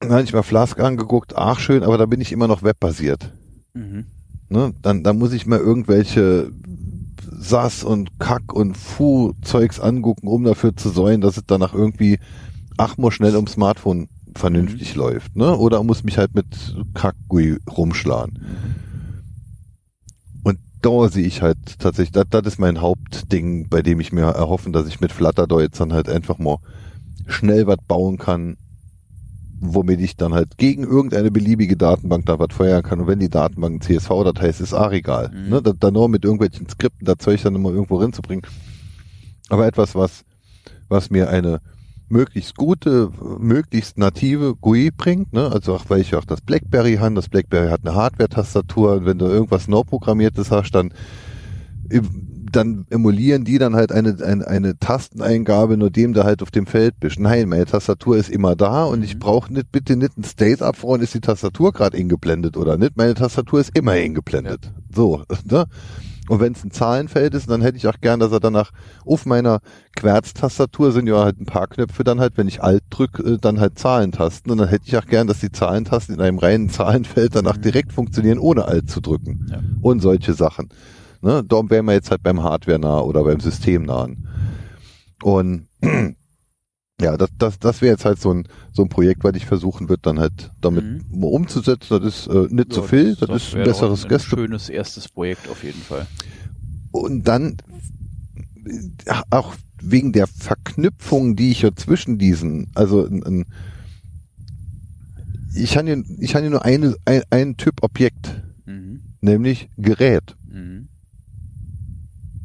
Dann 0.00 0.10
habe 0.10 0.22
ich 0.22 0.32
mal 0.32 0.42
Flask 0.42 0.80
angeguckt, 0.80 1.36
ach 1.36 1.60
schön, 1.60 1.84
aber 1.84 1.96
da 1.96 2.06
bin 2.06 2.20
ich 2.20 2.32
immer 2.32 2.48
noch 2.48 2.62
webbasiert. 2.62 3.32
Mhm. 3.74 4.06
Ne? 4.48 4.74
Dann, 4.82 5.04
dann 5.04 5.18
muss 5.18 5.32
ich 5.32 5.46
mal 5.46 5.60
irgendwelche 5.60 6.50
SAS 7.40 7.84
und 7.84 8.18
Kack 8.18 8.52
und 8.52 8.76
Fu-Zeugs 8.76 9.80
angucken, 9.80 10.28
um 10.28 10.44
dafür 10.44 10.76
zu 10.76 10.88
sorgen, 10.90 11.20
dass 11.20 11.36
es 11.36 11.44
danach 11.46 11.74
irgendwie 11.74 12.18
ach 12.76 12.96
mal 12.96 13.10
schnell 13.10 13.36
ums 13.36 13.52
Smartphone 13.52 14.08
vernünftig 14.34 14.94
läuft. 14.94 15.36
Ne? 15.36 15.56
Oder 15.56 15.82
muss 15.82 16.04
mich 16.04 16.18
halt 16.18 16.34
mit 16.34 16.46
Kack-GUI 16.94 17.58
rumschlagen. 17.70 18.38
Und 20.42 20.58
da 20.80 21.08
sehe 21.08 21.26
ich 21.26 21.42
halt 21.42 21.78
tatsächlich, 21.78 22.12
das, 22.12 22.26
das 22.30 22.46
ist 22.46 22.58
mein 22.58 22.80
Hauptding, 22.80 23.68
bei 23.68 23.82
dem 23.82 24.00
ich 24.00 24.12
mir 24.12 24.22
erhoffen, 24.22 24.72
dass 24.72 24.86
ich 24.86 25.00
mit 25.00 25.12
Flutter 25.12 25.46
da 25.46 25.60
jetzt 25.60 25.80
dann 25.80 25.92
halt 25.92 26.08
einfach 26.08 26.38
mal 26.38 26.58
schnell 27.26 27.66
was 27.66 27.78
bauen 27.86 28.18
kann, 28.18 28.56
womit 29.62 30.00
ich 30.00 30.16
dann 30.16 30.34
halt 30.34 30.58
gegen 30.58 30.82
irgendeine 30.82 31.30
beliebige 31.30 31.76
Datenbank 31.76 32.26
da 32.26 32.38
was 32.38 32.48
feuern 32.50 32.82
kann. 32.82 33.00
Und 33.00 33.06
wenn 33.06 33.20
die 33.20 33.30
Datenbank 33.30 33.76
ein 33.76 33.80
CSV-Datei 33.80 34.48
ist, 34.48 34.60
ist 34.60 34.74
auch 34.74 34.90
egal. 34.90 35.30
Mhm. 35.32 35.50
Ne? 35.50 35.62
Da, 35.62 35.72
da 35.72 35.90
nur 35.90 36.08
mit 36.08 36.24
irgendwelchen 36.24 36.68
Skripten 36.68 37.06
das 37.06 37.18
Zeug 37.18 37.40
dann 37.42 37.54
immer 37.54 37.70
irgendwo 37.70 37.96
reinzubringen. 37.96 38.44
Aber 39.48 39.66
etwas, 39.66 39.94
was, 39.94 40.24
was 40.88 41.10
mir 41.10 41.30
eine 41.30 41.60
möglichst 42.08 42.56
gute, 42.56 43.10
möglichst 43.38 43.96
native 43.98 44.56
GUI 44.56 44.90
bringt, 44.90 45.32
ne? 45.32 45.50
also 45.50 45.74
auch 45.74 45.84
weil 45.88 46.00
ich 46.00 46.14
auch 46.14 46.24
das 46.24 46.40
BlackBerry 46.40 46.96
habe, 46.96 47.14
das 47.14 47.28
BlackBerry 47.28 47.68
hat 47.68 47.80
eine 47.84 47.94
Hardware-Tastatur 47.94 48.96
und 48.96 49.06
wenn 49.06 49.18
du 49.18 49.26
irgendwas 49.26 49.68
neu 49.68 49.82
programmiertes 49.82 50.50
hast, 50.50 50.72
dann 50.72 50.92
dann 52.52 52.86
emulieren 52.90 53.44
die 53.44 53.58
dann 53.58 53.74
halt 53.74 53.92
eine, 53.92 54.16
eine, 54.24 54.46
eine 54.46 54.78
Tasteneingabe, 54.78 55.76
nur 55.76 55.90
dem 55.90 56.12
da 56.12 56.24
halt 56.24 56.42
auf 56.42 56.50
dem 56.50 56.66
Feld 56.66 57.00
bist. 57.00 57.18
Nein, 57.18 57.48
meine 57.48 57.64
Tastatur 57.66 58.16
ist 58.16 58.28
immer 58.30 58.54
da 58.56 58.84
und 58.84 59.02
ich 59.02 59.14
Mhm. 59.16 59.18
brauche 59.20 59.52
nicht, 59.52 59.72
bitte 59.72 59.96
nicht 59.96 60.16
ein 60.18 60.24
State 60.24 60.64
abfrauen, 60.64 61.00
ist 61.00 61.14
die 61.14 61.20
Tastatur 61.20 61.72
gerade 61.72 61.96
eingeblendet 61.98 62.56
oder 62.56 62.76
nicht. 62.78 62.96
Meine 62.96 63.14
Tastatur 63.14 63.60
ist 63.60 63.76
immer 63.76 63.92
eingeblendet. 63.92 64.70
So, 64.94 65.22
ne? 65.44 65.64
Und 66.28 66.38
wenn 66.40 66.52
es 66.52 66.62
ein 66.64 66.70
Zahlenfeld 66.70 67.34
ist, 67.34 67.50
dann 67.50 67.62
hätte 67.62 67.76
ich 67.76 67.88
auch 67.88 68.00
gern, 68.00 68.20
dass 68.20 68.30
er 68.30 68.38
danach 68.38 68.70
auf 69.04 69.26
meiner 69.26 69.58
Querztastatur 69.96 70.92
sind 70.92 71.06
ja 71.08 71.22
halt 71.24 71.40
ein 71.40 71.46
paar 71.46 71.66
Knöpfe 71.66 72.04
dann 72.04 72.20
halt, 72.20 72.36
wenn 72.36 72.46
ich 72.48 72.62
Alt 72.62 72.84
drücke, 72.90 73.38
dann 73.40 73.58
halt 73.60 73.78
Zahlentasten. 73.78 74.52
Und 74.52 74.58
dann 74.58 74.68
hätte 74.68 74.84
ich 74.86 74.96
auch 74.96 75.06
gern, 75.06 75.26
dass 75.26 75.40
die 75.40 75.50
Zahlentasten 75.50 76.14
in 76.14 76.20
einem 76.20 76.38
reinen 76.38 76.68
Zahlenfeld 76.70 77.34
danach 77.34 77.56
Mhm. 77.56 77.62
direkt 77.62 77.92
funktionieren, 77.92 78.38
ohne 78.38 78.66
Alt 78.66 78.88
zu 78.90 79.00
drücken. 79.00 79.46
Ja. 79.50 79.60
Und 79.80 80.00
solche 80.00 80.34
Sachen. 80.34 80.68
Ne? 81.22 81.42
Darum 81.46 81.70
wären 81.70 81.86
wir 81.86 81.92
jetzt 81.94 82.10
halt 82.10 82.22
beim 82.22 82.42
Hardware-nah 82.42 83.00
oder 83.00 83.22
beim 83.24 83.40
Systemnahen. 83.40 84.28
Und 85.22 85.68
ja, 87.00 87.16
das, 87.16 87.30
das, 87.38 87.58
das 87.58 87.80
wäre 87.80 87.92
jetzt 87.92 88.04
halt 88.04 88.20
so 88.20 88.32
ein, 88.34 88.48
so 88.72 88.82
ein 88.82 88.88
Projekt, 88.88 89.22
was 89.24 89.34
ich 89.36 89.46
versuchen 89.46 89.88
würde, 89.88 90.02
dann 90.02 90.18
halt 90.18 90.50
damit 90.60 90.84
Mhm. 90.84 91.24
umzusetzen. 91.24 92.00
Das 92.00 92.04
ist 92.04 92.26
äh, 92.26 92.46
nicht 92.50 92.72
zu 92.72 92.82
viel, 92.82 93.14
das, 93.16 93.30
ist 93.30 93.54
ein 93.54 93.64
besseres 93.64 94.02
ein 94.04 94.08
Gäste. 94.08 94.30
schönes 94.30 94.68
erstes 94.68 95.08
Projekt 95.08 95.48
auf 95.48 95.62
jeden 95.64 95.80
Fall. 95.80 96.06
Und 96.90 97.26
dann 97.28 97.56
äh, 98.64 99.14
auch 99.30 99.54
wegen 99.80 100.12
der 100.12 100.26
Verknüpfung, 100.26 101.36
die 101.36 101.50
ich 101.52 101.62
ja 101.62 101.74
zwischen 101.74 102.18
diesen, 102.18 102.70
also 102.74 103.04
ein, 103.06 103.22
ein, 103.24 103.44
ich 105.54 105.76
habe 105.76 105.86
hier, 105.86 106.04
ich 106.18 106.34
habe 106.34 106.42
hier 106.42 106.50
nur 106.50 106.64
eine, 106.64 106.94
ein, 107.04 107.22
einen 107.30 107.56
Typ 107.56 107.82
Objekt, 107.82 108.42
Mhm. 108.64 109.00
nämlich 109.20 109.68
Gerät. 109.76 110.36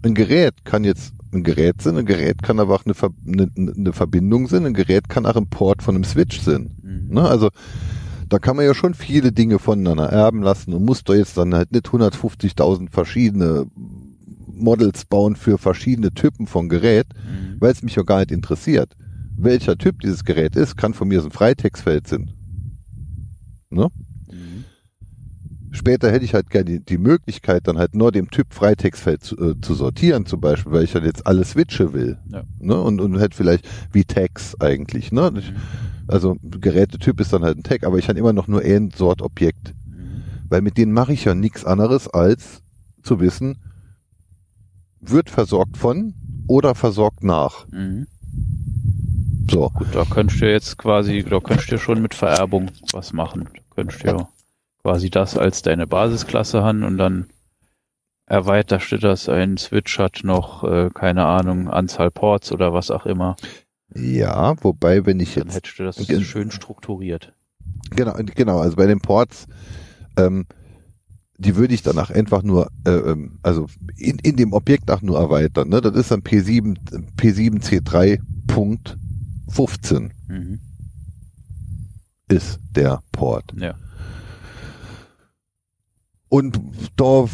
Ein 0.03 0.13
Gerät 0.13 0.65
kann 0.65 0.83
jetzt 0.83 1.13
ein 1.33 1.43
Gerät 1.43 1.81
sein, 1.81 1.97
ein 1.97 2.05
Gerät 2.05 2.41
kann 2.41 2.59
aber 2.59 2.75
auch 2.75 2.85
eine, 2.85 2.93
Ver 2.93 3.09
eine, 3.25 3.49
eine 3.55 3.93
Verbindung 3.93 4.47
sein, 4.47 4.65
ein 4.65 4.73
Gerät 4.73 5.09
kann 5.09 5.25
auch 5.25 5.35
ein 5.35 5.49
Port 5.49 5.83
von 5.83 5.95
einem 5.95 6.03
Switch 6.03 6.39
sein. 6.39 6.75
Mhm. 6.81 7.13
Ne? 7.13 7.21
Also 7.21 7.49
da 8.29 8.39
kann 8.39 8.55
man 8.55 8.65
ja 8.65 8.73
schon 8.73 8.93
viele 8.93 9.31
Dinge 9.31 9.59
voneinander 9.59 10.05
erben 10.09 10.41
lassen 10.41 10.73
und 10.73 10.85
muss 10.85 11.03
da 11.03 11.13
jetzt 11.13 11.37
dann 11.37 11.53
halt 11.53 11.71
nicht 11.71 11.87
150.000 11.87 12.89
verschiedene 12.91 13.65
Models 14.47 15.05
bauen 15.05 15.35
für 15.35 15.57
verschiedene 15.57 16.11
Typen 16.11 16.47
von 16.47 16.69
Gerät, 16.69 17.07
Mhm. 17.13 17.57
weil 17.59 17.71
es 17.71 17.83
mich 17.83 17.95
ja 17.95 18.03
gar 18.03 18.19
nicht 18.19 18.31
interessiert. 18.31 18.95
Welcher 19.37 19.77
Typ 19.77 19.99
dieses 19.99 20.23
Gerät 20.23 20.55
ist, 20.55 20.77
kann 20.77 20.93
von 20.93 21.07
mir 21.07 21.21
so 21.21 21.27
ein 21.27 21.31
Freitextfeld 21.31 22.07
sein. 22.07 22.31
Ne? 23.69 23.89
Später 25.71 26.11
hätte 26.11 26.23
ich 26.25 26.33
halt 26.33 26.49
gerne 26.49 26.65
die, 26.65 26.79
die 26.79 26.97
Möglichkeit, 26.97 27.67
dann 27.67 27.77
halt 27.77 27.93
nur 27.93 28.11
dem 28.11 28.29
Typ 28.31 28.53
Freitextfeld 28.53 29.23
zu, 29.23 29.37
äh, 29.37 29.59
zu 29.61 29.73
sortieren, 29.73 30.25
zum 30.25 30.39
Beispiel, 30.39 30.71
weil 30.71 30.83
ich 30.83 30.93
halt 30.93 31.03
jetzt 31.03 31.27
alle 31.27 31.43
Switche 31.43 31.93
will. 31.93 32.17
Ja. 32.31 32.43
Ne? 32.59 32.79
Und, 32.79 33.01
und 33.01 33.19
hätte 33.19 33.35
vielleicht 33.35 33.67
wie 33.91 34.05
Tags 34.05 34.59
eigentlich. 34.59 35.11
Ne? 35.11 35.31
Ich, 35.37 35.51
Mhm. 35.51 35.55
also 36.07 36.37
Gerätetyp 36.41 37.19
ist 37.19 37.33
dann 37.33 37.43
halt 37.43 37.57
ein 37.57 37.63
Tag, 37.63 37.83
aber 37.83 37.97
ich 37.97 38.07
habe 38.07 38.17
immer 38.17 38.33
noch 38.33 38.47
nur 38.47 38.61
ein 38.61 38.91
Sort 38.95 39.21
Objekt. 39.21 39.73
Mhm. 39.85 40.23
Weil 40.49 40.61
mit 40.61 40.77
denen 40.77 40.93
mache 40.93 41.13
ich 41.13 41.25
ja 41.25 41.35
nichts 41.35 41.65
anderes, 41.65 42.07
als 42.07 42.61
zu 43.03 43.19
wissen, 43.19 43.57
wird 45.01 45.29
versorgt 45.29 45.77
von 45.77 46.13
oder 46.47 46.75
versorgt 46.75 47.23
nach. 47.23 47.67
Mhm. 47.71 48.07
So. 49.49 49.69
Gut, 49.69 49.87
da 49.93 50.03
könntest 50.05 50.41
du 50.41 50.51
jetzt 50.51 50.77
quasi, 50.77 51.23
da 51.23 51.39
könntest 51.39 51.71
du 51.71 51.77
schon 51.77 52.01
mit 52.01 52.13
Vererbung 52.15 52.71
was 52.91 53.13
machen. 53.13 53.49
Da 53.53 53.61
könntest 53.75 54.03
du 54.03 54.07
ja 54.07 54.29
quasi 54.87 55.09
das 55.09 55.37
als 55.37 55.63
deine 55.63 55.85
Basisklasse 55.85 56.63
haben 56.63 56.85
und 56.85 56.97
dann 56.97 57.27
erweiterst 58.25 58.89
du 58.93 58.97
das, 58.97 59.27
ein 59.27 59.57
Switch 59.57 59.99
hat 59.99 60.21
noch, 60.23 60.63
äh, 60.63 60.89
keine 60.93 61.25
Ahnung, 61.25 61.67
Anzahl 61.67 62.09
Ports 62.09 62.53
oder 62.53 62.71
was 62.71 62.89
auch 62.89 63.05
immer. 63.05 63.35
Ja, 63.93 64.55
wobei, 64.63 65.05
wenn 65.05 65.19
ich 65.19 65.33
Dann 65.33 65.47
jetzt 65.47 65.55
hättest 65.57 65.77
du 65.77 65.83
das 65.83 65.97
schön 66.23 66.51
strukturiert. 66.51 67.33
Genau, 67.97 68.13
genau. 68.33 68.59
Also 68.59 68.77
bei 68.77 68.85
den 68.85 69.01
Ports, 69.01 69.47
ähm, 70.17 70.45
die 71.37 71.57
würde 71.57 71.73
ich 71.73 71.81
danach 71.81 72.09
einfach 72.09 72.41
nur, 72.41 72.69
äh, 72.85 72.91
ähm, 72.91 73.39
also 73.43 73.67
in, 73.97 74.19
in 74.19 74.37
dem 74.37 74.53
Objekt 74.53 74.87
nach 74.87 75.01
nur 75.01 75.19
erweitern. 75.19 75.67
Ne? 75.67 75.81
Das 75.81 75.97
ist 75.97 76.11
dann 76.11 76.21
P7, 76.21 76.77
P7C3.15 77.17 80.11
Mhm. 80.29 80.61
ist 82.29 82.61
der 82.73 83.01
Port. 83.11 83.53
Ja. 83.57 83.75
Und 86.29 86.59
da 86.95 87.25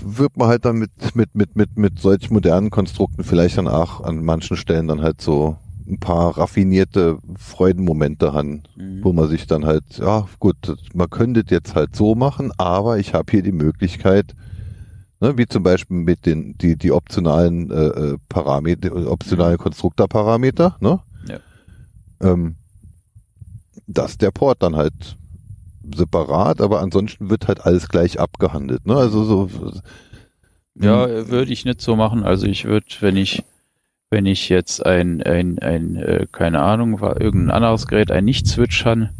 wird 0.00 0.36
man 0.36 0.48
halt 0.48 0.64
dann 0.64 0.78
mit, 0.78 0.90
mit, 1.14 1.34
mit, 1.34 1.56
mit, 1.56 1.76
mit 1.76 1.98
solch 1.98 2.30
modernen 2.30 2.70
Konstrukten 2.70 3.24
vielleicht 3.24 3.58
dann 3.58 3.68
auch 3.68 4.02
an 4.02 4.24
manchen 4.24 4.56
Stellen 4.56 4.88
dann 4.88 5.02
halt 5.02 5.20
so 5.20 5.56
ein 5.88 5.98
paar 5.98 6.36
raffinierte 6.36 7.18
Freudenmomente 7.38 8.32
haben, 8.32 8.62
Mhm. 8.76 9.02
wo 9.02 9.12
man 9.12 9.28
sich 9.28 9.46
dann 9.46 9.64
halt, 9.64 9.84
ja 9.98 10.26
gut, 10.38 10.56
man 10.94 11.08
könnte 11.10 11.42
jetzt 11.48 11.74
halt 11.74 11.96
so 11.96 12.14
machen, 12.14 12.52
aber 12.58 12.98
ich 12.98 13.14
habe 13.14 13.30
hier 13.30 13.42
die 13.42 13.52
Möglichkeit, 13.52 14.34
ne, 15.20 15.36
wie 15.38 15.46
zum 15.46 15.62
Beispiel 15.62 15.96
mit 15.96 16.26
den 16.26 16.56
die 16.58 16.76
die 16.76 16.92
optionalen 16.92 17.70
äh, 17.70 17.86
äh, 17.86 18.18
Parameter, 18.28 19.10
optionalen 19.10 19.56
Konstruktorparameter, 19.58 20.76
ne? 20.80 21.00
Ja. 21.26 21.38
Ähm, 22.20 22.56
dass 23.86 24.18
der 24.18 24.30
Port 24.30 24.62
dann 24.62 24.76
halt 24.76 25.16
separat, 25.94 26.60
aber 26.60 26.80
ansonsten 26.80 27.30
wird 27.30 27.48
halt 27.48 27.64
alles 27.64 27.88
gleich 27.88 28.18
abgehandelt, 28.20 28.86
ne? 28.86 28.94
Also 28.96 29.24
so 29.24 29.50
Ja, 30.80 31.06
Hm. 31.06 31.28
würde 31.28 31.52
ich 31.52 31.64
nicht 31.64 31.80
so 31.80 31.96
machen. 31.96 32.22
Also 32.22 32.46
ich 32.46 32.64
würde, 32.64 32.86
wenn 33.00 33.16
ich, 33.16 33.42
wenn 34.10 34.26
ich 34.26 34.48
jetzt 34.48 34.84
ein, 34.86 35.22
ein, 35.22 35.58
ein, 35.58 35.96
äh, 35.96 36.26
keine 36.30 36.60
Ahnung, 36.62 37.00
war 37.00 37.20
irgendein 37.20 37.50
anderes 37.56 37.86
Gerät, 37.86 38.10
ein 38.10 38.24
Nicht-Switch 38.24 38.84
han, 38.84 39.10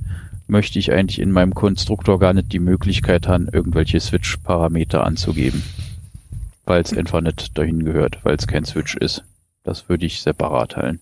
möchte 0.47 0.79
ich 0.79 0.93
eigentlich 0.93 1.19
in 1.19 1.31
meinem 1.33 1.55
Konstruktor 1.55 2.19
gar 2.19 2.33
nicht 2.33 2.53
die 2.53 2.59
Möglichkeit 2.59 3.29
haben, 3.29 3.49
irgendwelche 3.49 4.01
Switch-Parameter 4.01 5.05
anzugeben. 5.05 5.63
Weil 6.65 6.81
es 6.83 6.97
einfach 6.97 7.21
nicht 7.21 7.57
dahin 7.59 7.85
gehört, 7.85 8.25
weil 8.25 8.37
es 8.37 8.47
kein 8.47 8.65
Switch 8.65 8.97
ist. 8.97 9.25
Das 9.65 9.89
würde 9.89 10.07
ich 10.07 10.23
separat 10.23 10.77
halten. 10.77 11.01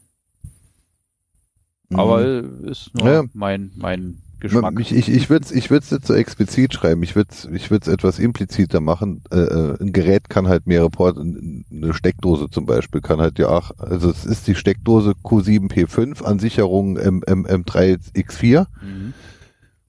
Aber 1.94 2.22
äh, 2.24 2.42
ist 2.70 2.92
nur 2.94 3.04
Mhm. 3.04 3.10
Ja. 3.12 3.24
mein, 3.34 3.70
mein 3.76 4.18
Geschmack. 4.40 4.74
Ich, 4.80 4.94
ich, 4.94 5.08
ich 5.08 5.30
würde 5.30 5.44
es 5.46 5.50
ich 5.52 5.70
würd's 5.70 5.90
nicht 5.90 6.06
so 6.06 6.14
explizit 6.14 6.74
schreiben, 6.74 7.02
ich 7.02 7.16
würde 7.16 7.30
es 7.32 7.46
ich 7.46 7.70
würd's 7.70 7.88
etwas 7.88 8.18
impliziter 8.18 8.80
machen. 8.80 9.22
Äh, 9.30 9.36
äh, 9.38 9.80
ein 9.80 9.92
Gerät 9.92 10.28
kann 10.28 10.46
halt 10.48 10.66
mehrere 10.66 10.90
Ports, 10.90 11.18
eine 11.18 11.94
Steckdose 11.94 12.50
zum 12.50 12.66
Beispiel 12.66 13.00
kann 13.00 13.20
halt 13.20 13.38
ja 13.38 13.48
auch, 13.48 13.70
also 13.78 14.10
es 14.10 14.26
ist 14.26 14.46
die 14.46 14.54
Steckdose 14.54 15.12
Q7P5 15.24 16.22
an 16.22 16.38
Sicherung 16.38 16.96
M, 16.96 17.22
M, 17.26 17.46
M3X4 17.46 18.66
Mhm. 18.82 19.14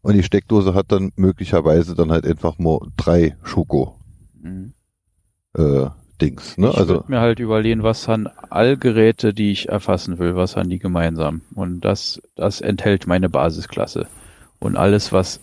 und 0.02 0.14
die 0.14 0.24
Steckdose 0.24 0.74
hat 0.74 0.91
dann 0.91 1.12
möglicherweise 1.18 1.93
dann 1.95 2.12
halt 2.12 2.26
einfach 2.26 2.58
nur 2.58 2.88
drei 2.95 3.36
Schuko 3.43 3.95
Mhm. 4.41 4.74
äh, 5.58 5.88
Dings. 6.22 6.58
Ne? 6.58 6.70
Ich 6.72 6.78
Also 6.78 6.95
würde 6.95 7.12
mir 7.12 7.20
halt 7.20 7.39
überlegen, 7.39 7.84
was 7.84 8.08
haben 8.08 8.28
all 8.50 8.76
Geräte, 8.78 9.34
die 9.36 9.52
ich 9.52 9.70
erfassen 9.70 10.18
will, 10.18 10.36
was 10.36 10.56
haben 10.56 10.70
die 10.70 10.80
gemeinsam? 10.80 11.41
Und 11.54 11.82
das, 11.82 12.20
das 12.36 12.60
enthält 12.62 13.06
meine 13.06 13.30
Basisklasse. 13.30 14.08
Und 14.60 14.76
alles, 14.76 15.12
was 15.12 15.39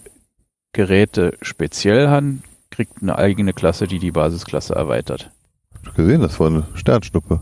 Geräte 0.73 1.37
speziell 1.43 2.09
haben, 2.09 2.43
kriegt 2.71 3.01
eine 3.03 3.17
eigene 3.17 3.53
Klasse, 3.53 3.87
die 3.87 3.99
die 4.01 4.11
Basisklasse 4.11 4.75
erweitert. 4.75 5.31
hab 5.75 5.87
ich 5.89 5.95
gesehen, 5.95 6.21
das 6.23 6.41
war 6.41 6.49
eine 6.49 6.67
Sternschnuppe. 6.75 7.41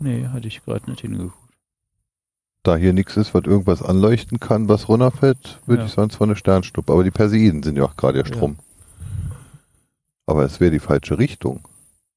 Nee, 0.00 0.26
hatte 0.32 0.48
ich 0.48 0.64
gerade 0.64 0.90
nicht 0.90 1.02
hingeguckt. 1.02 1.36
Da 2.62 2.76
hier 2.76 2.92
nichts 2.92 3.16
ist, 3.16 3.32
was 3.32 3.44
irgendwas 3.44 3.82
anleuchten 3.82 4.40
kann, 4.40 4.68
was 4.68 4.88
runterfällt, 4.88 5.60
würde 5.66 5.82
Ja. 5.82 5.86
ich 5.86 5.92
sagen, 5.94 6.10
es 6.10 6.20
war 6.20 6.26
eine 6.26 6.36
Sternschnuppe. 6.36 6.92
Aber 6.92 7.04
die 7.04 7.10
Perseiden 7.10 7.62
sind 7.62 7.76
ja 7.76 7.84
auch 7.84 7.96
gerade 7.96 8.18
erst 8.18 8.34
Ja. 8.34 8.40
rum. 8.40 8.56
Aber 10.26 10.44
es 10.44 10.60
wäre 10.60 10.70
die 10.70 10.78
falsche 10.78 11.18
Richtung. 11.18 11.60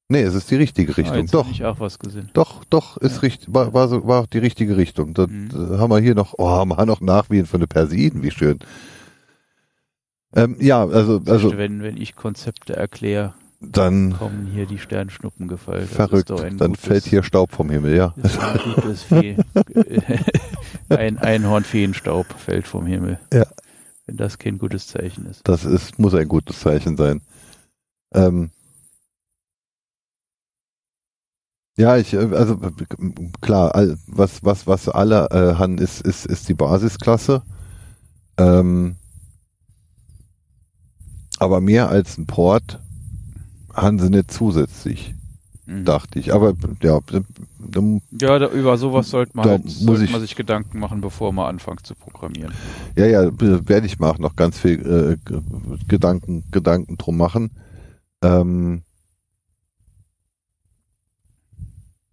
Nee, 0.08 0.20
es 0.22 0.34
ist 0.34 0.50
die 0.50 0.56
richtige 0.56 0.92
Ah, 0.92 0.96
Richtung. 0.96 1.16
jetzt 1.20 1.32
doch, 1.34 1.44
hab 1.46 1.52
ich 1.52 1.64
auch 1.64 1.80
was 1.80 1.98
gesehen. 1.98 2.30
doch, 2.34 2.62
doch, 2.64 2.98
ist 2.98 3.14
Ja. 3.16 3.20
richtig, 3.20 3.52
war, 3.54 3.72
war, 3.72 3.88
so, 3.88 4.06
war 4.06 4.26
die 4.26 4.38
richtige 4.38 4.76
Richtung. 4.76 5.14
Da, 5.14 5.26
Mhm. 5.26 5.48
da 5.50 5.78
haben 5.78 5.90
wir 5.90 5.98
hier 5.98 6.14
noch, 6.14 6.34
oh, 6.36 6.48
haben 6.48 6.68
wir 6.70 6.84
noch 6.86 7.00
Nachwehen 7.00 7.46
von 7.46 7.60
den 7.60 7.68
Perseiden, 7.68 8.22
wie 8.22 8.30
schön. 8.30 8.58
Ähm, 10.34 10.56
ja, 10.60 10.84
also, 10.86 11.22
also, 11.26 11.56
wenn, 11.56 11.82
wenn 11.82 11.96
ich 11.96 12.16
Konzepte 12.16 12.76
erkläre, 12.76 13.34
dann 13.60 14.12
kommen 14.18 14.46
hier 14.52 14.66
die 14.66 14.78
Sternschnuppen 14.78 15.48
gefallen. 15.48 15.86
Verrückt, 15.86 16.28
dann 16.28 16.58
gutes, 16.58 16.80
fällt 16.84 17.04
hier 17.04 17.22
Staub 17.22 17.52
vom 17.52 17.70
Himmel, 17.70 17.96
ja. 17.96 18.12
ist 18.22 18.38
ein 18.38 18.58
gutes 18.74 19.04
Fee. 19.04 19.36
ein 20.90 21.16
Einhornfeenstaub 21.18 22.26
fällt 22.38 22.66
vom 22.66 22.84
Himmel. 22.84 23.18
Ja. 23.32 23.46
Wenn 24.06 24.16
das 24.18 24.38
kein 24.38 24.58
gutes 24.58 24.86
Zeichen 24.88 25.24
ist. 25.26 25.40
Das 25.48 25.64
ist, 25.64 25.98
muss 25.98 26.14
ein 26.14 26.28
gutes 26.28 26.60
Zeichen 26.60 26.96
sein. 26.98 27.22
Ähm, 28.12 28.50
ja, 31.76 31.96
ich, 31.96 32.12
äh, 32.14 32.18
also 32.34 32.58
klar, 33.40 33.74
all, 33.74 33.96
was, 34.06 34.44
was, 34.44 34.66
was 34.66 34.88
alle 34.88 35.28
äh, 35.30 35.54
haben, 35.58 35.78
ist, 35.78 36.00
ist, 36.02 36.26
ist 36.26 36.48
die 36.48 36.54
Basisklasse. 36.54 37.42
Ähm, 38.36 38.96
aber 41.38 41.60
mehr 41.60 41.88
als 41.88 42.16
ein 42.18 42.26
Port 42.26 42.78
haben 43.72 43.98
sie 43.98 44.10
nicht 44.10 44.30
zusätzlich, 44.30 45.14
Mhm. 45.66 45.84
dachte 45.84 46.18
ich. 46.18 46.32
Aber 46.34 46.54
ja, 46.82 47.00
da, 47.08 47.20
Ja, 48.20 48.38
da, 48.38 48.48
über 48.50 48.76
sowas 48.76 49.08
sollte 49.10 49.36
man, 49.36 49.48
halt, 49.48 49.64
muss 49.64 49.80
sollte 49.80 50.04
ich- 50.04 50.12
man 50.12 50.20
sich 50.20 50.36
Gedanken 50.36 50.78
machen, 50.78 51.00
bevor 51.00 51.32
man 51.32 51.46
anfängt 51.46 51.86
zu 51.86 51.94
programmieren. 51.94 52.52
ja, 52.96 53.06
ja, 53.06 53.30
werde 53.40 53.86
ich 53.86 53.98
mal 53.98 54.10
auch 54.10 54.18
noch 54.18 54.36
ganz 54.36 54.58
viel 54.58 55.18
äh, 55.26 55.32
Gedanken, 55.88 56.44
Gedanken 56.50 56.98
drum 56.98 57.16
machen. 57.16 57.50
Ähm, 58.22 58.82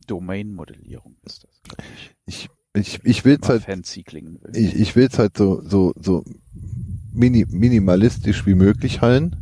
Domain-Modellierung 0.08 1.16
ist 1.24 1.44
das, 1.44 1.62
glaube 1.64 1.84
ich. 1.96 2.16
ich, 2.26 2.50
ich, 2.74 3.00
ich 3.04 3.26
will 3.26 3.38
es 3.42 3.50
halt 3.50 3.64
fancy 3.64 4.04
klingen 4.04 4.40
will. 4.42 4.56
ich, 4.56 4.76
ich 4.76 4.96
will 4.96 5.08
es 5.12 5.20
halt 5.20 5.38
so, 5.38 5.62
so, 5.64 5.94
so 6.00 6.24
mini, 7.14 7.46
minimalistisch 7.50 8.46
wie 8.46 8.56
möglich 8.56 9.02
halten 9.02 9.36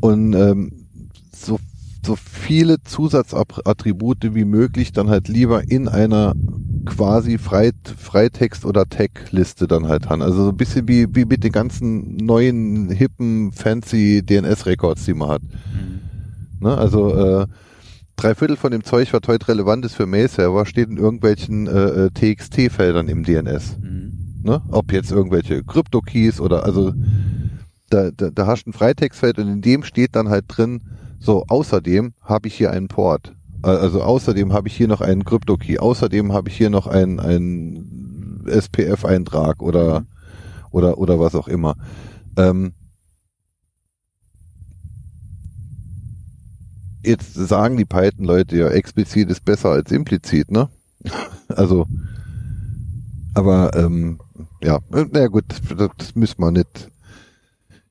und 0.00 0.34
ähm, 0.34 0.86
so, 1.34 1.58
so 2.04 2.16
viele 2.16 2.82
Zusatzattribute 2.82 4.34
wie 4.34 4.44
möglich 4.44 4.92
dann 4.92 5.10
halt 5.10 5.28
lieber 5.28 5.70
in 5.70 5.88
einer 5.88 6.34
quasi 6.86 7.38
Freit, 7.38 7.74
Freitext- 7.84 8.64
oder 8.64 8.88
Tag-Liste 8.88 9.66
dann 9.66 9.86
halt 9.86 10.08
haben. 10.08 10.22
Also 10.22 10.44
so 10.44 10.48
ein 10.50 10.56
bisschen 10.56 10.88
wie, 10.88 11.14
wie 11.14 11.24
mit 11.26 11.44
den 11.44 11.52
ganzen 11.52 12.16
neuen, 12.16 12.90
hippen, 12.90 13.52
fancy 13.52 14.22
DNS-Records, 14.22 15.04
die 15.04 15.14
man 15.14 15.28
hat. 15.28 15.42
Mhm. 15.42 16.00
Ne? 16.60 16.76
Also 16.76 17.14
äh, 17.14 17.46
drei 18.22 18.34
Viertel 18.34 18.56
von 18.56 18.70
dem 18.70 18.84
Zeug, 18.84 19.12
was 19.12 19.20
heute 19.26 19.48
relevant 19.48 19.84
ist 19.84 19.94
für 19.94 20.06
Mail-Server, 20.06 20.66
steht 20.66 20.88
in 20.88 20.98
irgendwelchen 20.98 21.66
äh, 21.66 22.06
äh, 22.06 22.10
TXT-Feldern 22.10 23.08
im 23.08 23.24
DNS. 23.24 23.78
Mhm. 23.80 24.42
Ne? 24.42 24.62
Ob 24.70 24.92
jetzt 24.92 25.10
irgendwelche 25.10 25.62
Krypto-Keys 25.64 26.40
oder 26.40 26.64
also 26.64 26.92
da, 27.88 28.10
da, 28.10 28.30
da 28.30 28.46
hast 28.46 28.64
du 28.64 28.70
ein 28.70 28.72
Freitextfeld 28.72 29.38
und 29.38 29.48
in 29.48 29.60
dem 29.62 29.82
steht 29.82 30.14
dann 30.16 30.28
halt 30.28 30.44
drin, 30.48 30.82
so 31.18 31.44
außerdem 31.48 32.12
habe 32.22 32.48
ich 32.48 32.54
hier 32.54 32.70
einen 32.70 32.88
Port. 32.88 33.34
Äh, 33.64 33.68
Also 33.68 34.02
außerdem 34.02 34.52
habe 34.52 34.68
ich 34.68 34.76
hier 34.76 34.88
noch 34.88 35.00
einen 35.00 35.24
Krypto-Key, 35.24 35.78
außerdem 35.78 36.32
habe 36.32 36.48
ich 36.48 36.56
hier 36.56 36.70
noch 36.70 36.86
einen, 36.86 37.20
einen 37.20 38.44
SPF-Eintrag 38.46 39.62
oder, 39.62 40.00
Mhm. 40.00 40.06
oder, 40.70 40.98
oder 40.98 41.18
was 41.20 41.34
auch 41.34 41.48
immer. 41.48 41.74
Ähm, 42.36 42.72
jetzt 47.04 47.34
sagen 47.34 47.76
die 47.76 47.84
Python-Leute 47.84 48.56
ja, 48.56 48.68
explizit 48.68 49.30
ist 49.30 49.44
besser 49.44 49.70
als 49.70 49.90
implizit, 49.90 50.50
ne? 50.50 50.68
Also, 51.48 51.86
aber 53.34 53.74
ähm, 53.76 54.20
ja, 54.62 54.78
naja 54.90 55.26
gut, 55.28 55.44
das, 55.48 55.90
das 55.96 56.14
müssen 56.14 56.40
wir 56.40 56.50
nicht. 56.50 56.90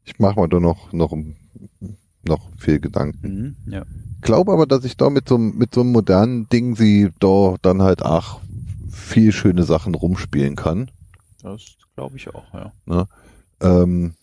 Ich 0.05 0.17
mache 0.19 0.39
mir 0.39 0.47
da 0.49 0.59
noch, 0.59 0.91
noch, 0.93 1.13
noch 2.23 2.49
viel 2.57 2.79
Gedanken. 2.79 3.55
Mhm. 3.65 3.71
Ja. 3.73 3.83
Glaube 4.21 4.51
aber, 4.53 4.65
dass 4.65 4.83
ich 4.85 4.97
da 4.97 5.09
mit 5.09 5.27
so, 5.29 5.35
einem- 5.35 5.57
mit 5.57 5.73
so 5.73 5.81
einem 5.81 5.91
modernen 5.91 6.47
Ding 6.49 6.75
sie 6.75 7.09
da 7.19 7.55
dann 7.61 7.81
halt 7.81 8.03
auch 8.03 8.41
viel 8.91 9.31
schöne 9.31 9.63
Sachen 9.63 9.95
rumspielen 9.95 10.55
kann. 10.55 10.89
Das 11.41 11.61
glaube 11.95 12.17
ich 12.17 12.33
auch, 12.33 12.45
ja. 12.53 13.07
Ähm, 13.61 14.13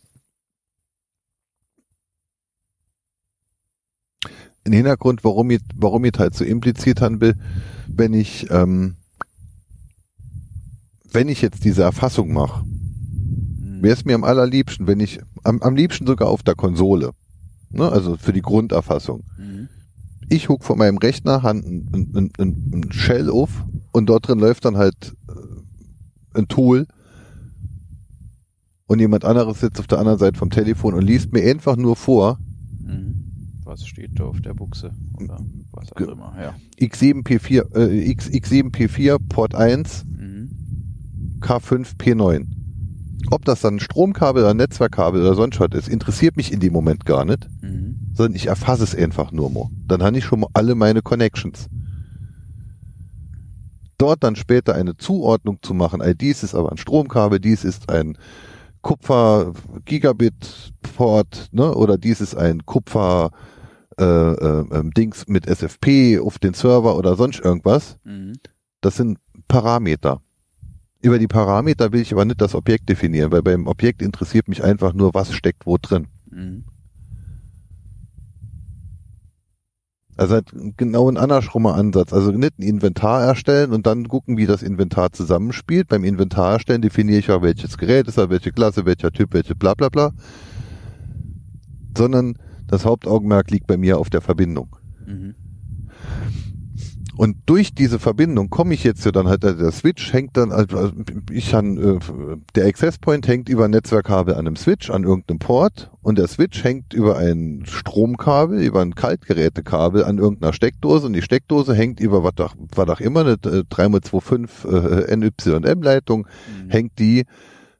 ein 4.67 4.73
Hintergrund, 4.73 5.25
warum 5.25 5.51
ich, 5.51 5.61
warum 5.75 6.05
ich 6.05 6.12
halt 6.19 6.35
so 6.35 6.45
implizit 6.45 7.01
haben 7.01 7.21
will, 7.21 7.35
wenn 7.89 8.12
ich, 8.12 8.51
ähm, 8.51 8.97
wenn 11.12 11.29
ich 11.29 11.41
jetzt 11.43 11.64
diese 11.64 11.83
Erfassung 11.83 12.33
mache, 12.33 12.64
Mhm. 12.64 13.83
wäre 13.83 13.95
es 13.95 14.05
mir 14.05 14.14
am 14.14 14.25
allerliebsten, 14.25 14.87
wenn 14.87 15.01
ich, 15.01 15.21
am, 15.45 15.62
am 15.62 15.77
liebsten 15.77 16.07
sogar 16.07 16.29
auf 16.29 16.43
der 16.43 16.55
Konsole. 16.55 17.11
Ne? 17.71 17.91
Also 17.91 18.17
für 18.17 18.33
die 18.33 18.43
Grunderfassung. 18.43 19.25
Mhm. 19.39 19.69
Ich 20.29 20.49
huck 20.49 20.64
von 20.64 20.79
meinem 20.79 20.99
Rechner 20.99 21.43
Hand 21.43 21.64
ein, 21.64 22.11
ein, 22.14 22.31
ein, 22.39 22.71
ein 22.73 22.93
Shell 22.93 23.31
auf 23.31 23.64
und 23.93 24.07
dort 24.07 24.27
drin 24.29 24.39
läuft 24.41 24.64
dann 24.64 24.77
halt 24.77 25.14
äh, 25.29 26.39
ein 26.39 26.49
Tool 26.49 26.87
und 28.87 28.99
jemand 28.99 29.25
anderes 29.25 29.61
sitzt 29.61 29.79
auf 29.81 29.87
der 29.87 29.99
anderen 29.99 30.19
Seite 30.19 30.39
vom 30.39 30.51
Telefon 30.51 30.95
und 30.95 31.03
liest 31.03 31.33
mir 31.33 31.49
einfach 31.49 31.77
nur 31.77 31.97
vor, 31.97 32.39
Mhm. 32.85 33.26
Was 33.67 33.85
steht 33.85 34.19
da 34.21 34.25
auf 34.25 34.41
der 34.41 34.55
Buchse? 34.55 34.93
Oder 35.21 35.41
was 35.73 35.91
auch 35.93 36.01
immer, 36.01 36.33
ja. 36.41 36.55
X7P4, 36.81 37.75
äh, 37.77 38.11
X, 38.11 38.29
X7P4 38.31 39.19
Port 39.29 39.57
1 39.57 40.05
Mhm. 40.05 40.51
K5 41.41 41.97
P9. 41.99 42.47
Ob 43.33 43.45
das 43.45 43.62
dann 43.62 43.75
ein 43.77 43.81
Stromkabel 43.81 44.43
oder 44.45 44.53
ein 44.53 44.57
Netzwerkkabel 44.59 45.21
oder 45.21 45.35
sonst 45.35 45.59
was 45.59 45.71
ist, 45.75 45.89
interessiert 45.89 46.37
mich 46.37 46.53
in 46.53 46.61
dem 46.61 46.73
Moment 46.73 47.05
gar 47.07 47.25
nicht, 47.25 47.49
Mhm. 47.61 47.97
sondern 48.14 48.37
ich 48.37 48.47
erfasse 48.47 48.85
es 48.85 48.95
einfach 48.95 49.33
nur 49.33 49.51
mal. 49.51 49.67
Dann 49.89 50.01
habe 50.01 50.17
ich 50.17 50.25
schon 50.25 50.41
mal 50.41 50.49
alle 50.55 50.77
meine 50.77 51.03
Connections. 51.03 51.69
Dort 53.99 54.23
dann 54.23 54.37
später 54.37 54.75
eine 54.77 54.97
Zuordnung 54.97 55.59
zu 55.62 55.75
machen, 55.75 56.01
ey, 56.01 56.14
dies 56.14 56.45
ist 56.45 56.55
aber 56.55 56.71
ein 56.71 56.77
Stromkabel, 56.79 57.41
dies 57.41 57.64
ist 57.64 57.91
ein 57.91 58.17
Kupfer 58.83 59.55
Gigabit 59.87 60.73
Port, 60.83 61.49
ne, 61.51 61.75
oder 61.75 61.99
dies 61.99 62.21
ist 62.21 62.37
ein 62.37 62.64
Kupfer 62.64 63.31
äh, 63.99 64.05
äh, 64.05 64.64
ähm, 64.72 64.90
Dings 64.92 65.26
mit 65.26 65.47
SFP 65.47 66.18
auf 66.18 66.38
den 66.38 66.55
Server 66.55 66.97
oder 66.97 67.16
sonst 67.16 67.40
irgendwas. 67.40 67.99
Mhm. 68.05 68.34
Das 68.80 68.97
sind 68.97 69.18
Parameter. 69.49 70.20
Über 71.01 71.18
die 71.18 71.28
Parameter 71.28 71.92
will 71.92 72.01
ich 72.01 72.12
aber 72.12 72.24
nicht 72.24 72.40
das 72.40 72.55
Objekt 72.55 72.88
definieren, 72.88 73.32
weil 73.32 73.42
beim 73.42 73.66
Objekt 73.66 74.03
interessiert 74.03 74.49
mich 74.49 74.62
einfach 74.62 74.92
nur, 74.92 75.14
was 75.14 75.32
steckt 75.32 75.66
wo 75.66 75.78
drin. 75.78 76.09
Mhm. 76.30 76.64
Also 80.18 80.34
halt 80.34 80.51
genau 80.76 81.11
ein 81.11 81.18
andersrumer 81.18 81.74
Ansatz. 81.74 82.12
Also 82.12 82.32
nicht 82.32 82.59
ein 82.59 82.62
Inventar 82.62 83.22
erstellen 83.22 83.72
und 83.72 83.86
dann 83.86 84.09
gucken, 84.09 84.38
wie 84.38 84.47
das 84.47 84.62
Inventar 84.62 85.12
zusammenspielt. 85.12 85.88
Beim 85.88 86.05
Inventar 86.05 86.53
erstellen 86.53 86.80
definiere 86.80 87.18
ich 87.18 87.26
ja, 87.26 87.42
welches 87.42 87.76
Gerät 87.76 88.09
ist, 88.09 88.16
er, 88.16 88.30
welche 88.30 88.53
Klasse, 88.53 88.86
welcher 88.86 89.11
Typ, 89.11 89.34
welche 89.34 89.55
bla 89.55 89.74
bla 89.74 89.90
bla. 89.90 90.12
Sondern 91.97 92.38
das 92.69 92.85
Hauptaugenmerk 92.85 93.51
liegt 93.51 93.67
bei 93.67 93.77
mir 93.77 93.99
auf 93.99 94.11
der 94.11 94.21
Verbindung. 94.21 94.77
Mhm. 95.07 95.35
Und 97.17 97.39
durch 97.47 97.75
diese 97.75 97.99
Verbindung 97.99 98.51
komme 98.51 98.75
ich 98.75 98.85
jetzt 98.85 99.05
ja 99.07 99.11
dann 99.11 99.27
halt, 99.27 99.43
der 99.43 99.73
Switch 99.73 100.12
hängt 100.12 100.37
dann, 100.37 100.53
also 100.53 100.93
ich 101.31 101.51
kann, 101.51 101.79
äh, 101.79 101.99
der 102.55 102.67
Access 102.67 102.99
Point 102.99 103.27
hängt 103.27 103.49
über 103.49 103.64
ein 103.64 103.71
Netzwerkkabel 103.71 104.35
an 104.35 104.41
einem 104.41 104.57
Switch, 104.57 104.91
an 104.91 105.05
irgendeinem 105.05 105.39
Port 105.39 105.91
und 106.03 106.19
der 106.19 106.29
Switch 106.29 106.62
hängt 106.62 106.93
über 106.93 107.17
ein 107.17 107.62
Stromkabel, 107.64 108.61
über 108.62 108.83
ein 108.83 108.95
Kaltgerätekabel 108.95 110.05
an 110.05 110.19
irgendeiner 110.19 110.53
Steckdose 110.53 111.07
und 111.07 111.14
die 111.14 111.23
Steckdose 111.23 111.75
hängt 111.75 112.01
über 112.01 112.23
was 112.23 112.37
auch, 112.39 112.55
was 112.75 112.89
auch 112.91 113.01
immer, 113.01 113.21
eine 113.21 113.33
äh, 113.33 113.64
3x25 113.71 115.07
äh, 115.09 115.17
NYM-Leitung, 115.17 116.27
Mhm. 116.27 116.71
hängt 116.71 116.99
die 116.99 117.25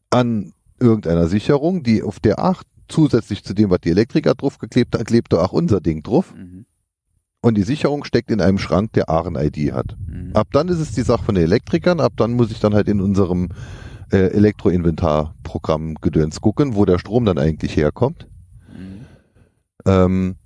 an 0.09 0.55
irgendeiner 0.81 1.27
Sicherung, 1.27 1.83
die 1.83 2.03
auf 2.03 2.21
der 2.21 2.39
8 2.39 2.67
zusätzlich 2.89 3.45
zu 3.45 3.55
dem, 3.55 3.71
was 3.71 3.81
die 3.81 3.91
Elektriker 3.91 4.35
drauf 4.35 4.59
geklebt 4.59 4.97
hat, 4.99 5.07
klebt 5.07 5.33
da 5.33 5.39
auch 5.39 5.53
unser 5.53 5.81
Ding 5.81 6.03
drauf. 6.03 6.35
Mhm. 6.35 6.67
Und 7.43 7.57
die 7.57 7.63
Sicherung 7.63 8.05
steckt 8.05 8.31
in 8.31 8.41
einem 8.41 8.59
Schrank, 8.59 8.93
der 8.95 9.09
AREN-ID 9.09 9.73
hat. 9.73 9.97
Mhm. 10.07 10.33
Ab 10.35 10.49
dann 10.53 10.69
ist 10.69 10.81
es 10.81 10.93
die 10.93 11.03
Sache 11.03 11.25
von 11.25 11.35
den 11.35 11.45
Elektrikern, 11.45 12.01
ab 12.01 12.15
dann 12.17 12.33
muss 12.33 12.51
ich 12.51 12.61
dann 12.61 12.75
halt 12.75 12.89
in 12.89 13.01
unserem 13.01 13.51
äh, 14.11 14.17
Elektroinventarprogramm 14.33 15.97
Gedöns 16.01 16.41
gucken, 16.41 16.75
wo 16.75 16.85
der 16.85 16.99
Strom 16.99 17.25
dann 17.25 17.39
eigentlich 17.39 17.77
herkommt. 17.77 18.27
Mhm. 18.77 19.05
Ähm, 19.87 20.37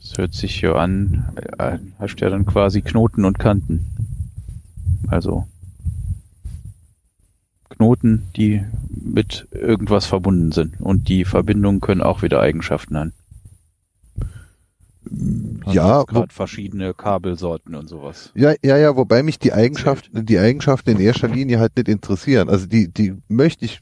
Das 0.00 0.18
hört 0.18 0.34
sich 0.34 0.60
ja 0.60 0.74
an, 0.74 1.32
äh, 1.58 1.78
hast 1.98 2.20
ja 2.20 2.30
dann 2.30 2.46
quasi 2.46 2.82
Knoten 2.82 3.24
und 3.24 3.38
Kanten. 3.38 3.86
Also 5.08 5.46
Knoten, 7.76 8.24
die 8.36 8.62
mit 8.90 9.46
irgendwas 9.50 10.06
verbunden 10.06 10.52
sind. 10.52 10.80
Und 10.80 11.08
die 11.08 11.24
Verbindungen 11.24 11.80
können 11.80 12.00
auch 12.02 12.22
wieder 12.22 12.40
Eigenschaften 12.40 12.96
haben. 12.96 13.12
ja, 15.66 16.00
wo, 16.00 16.04
gerade 16.06 16.32
verschiedene 16.34 16.92
Kabelsorten 16.94 17.74
und 17.74 17.88
sowas. 17.88 18.32
ja, 18.34 18.54
ja, 18.64 18.76
ja, 18.76 18.96
wobei 18.96 19.22
mich 19.22 19.38
die 19.38 19.52
Eigenschaften, 19.52 20.26
die 20.26 20.38
Eigenschaften 20.38 20.90
in 20.90 21.00
erster 21.00 21.28
Linie 21.28 21.58
halt 21.60 21.76
nicht 21.76 21.88
interessieren. 21.88 22.48
Also 22.48 22.66
die, 22.66 22.88
die 22.92 23.14
möchte 23.28 23.64
ich 23.66 23.80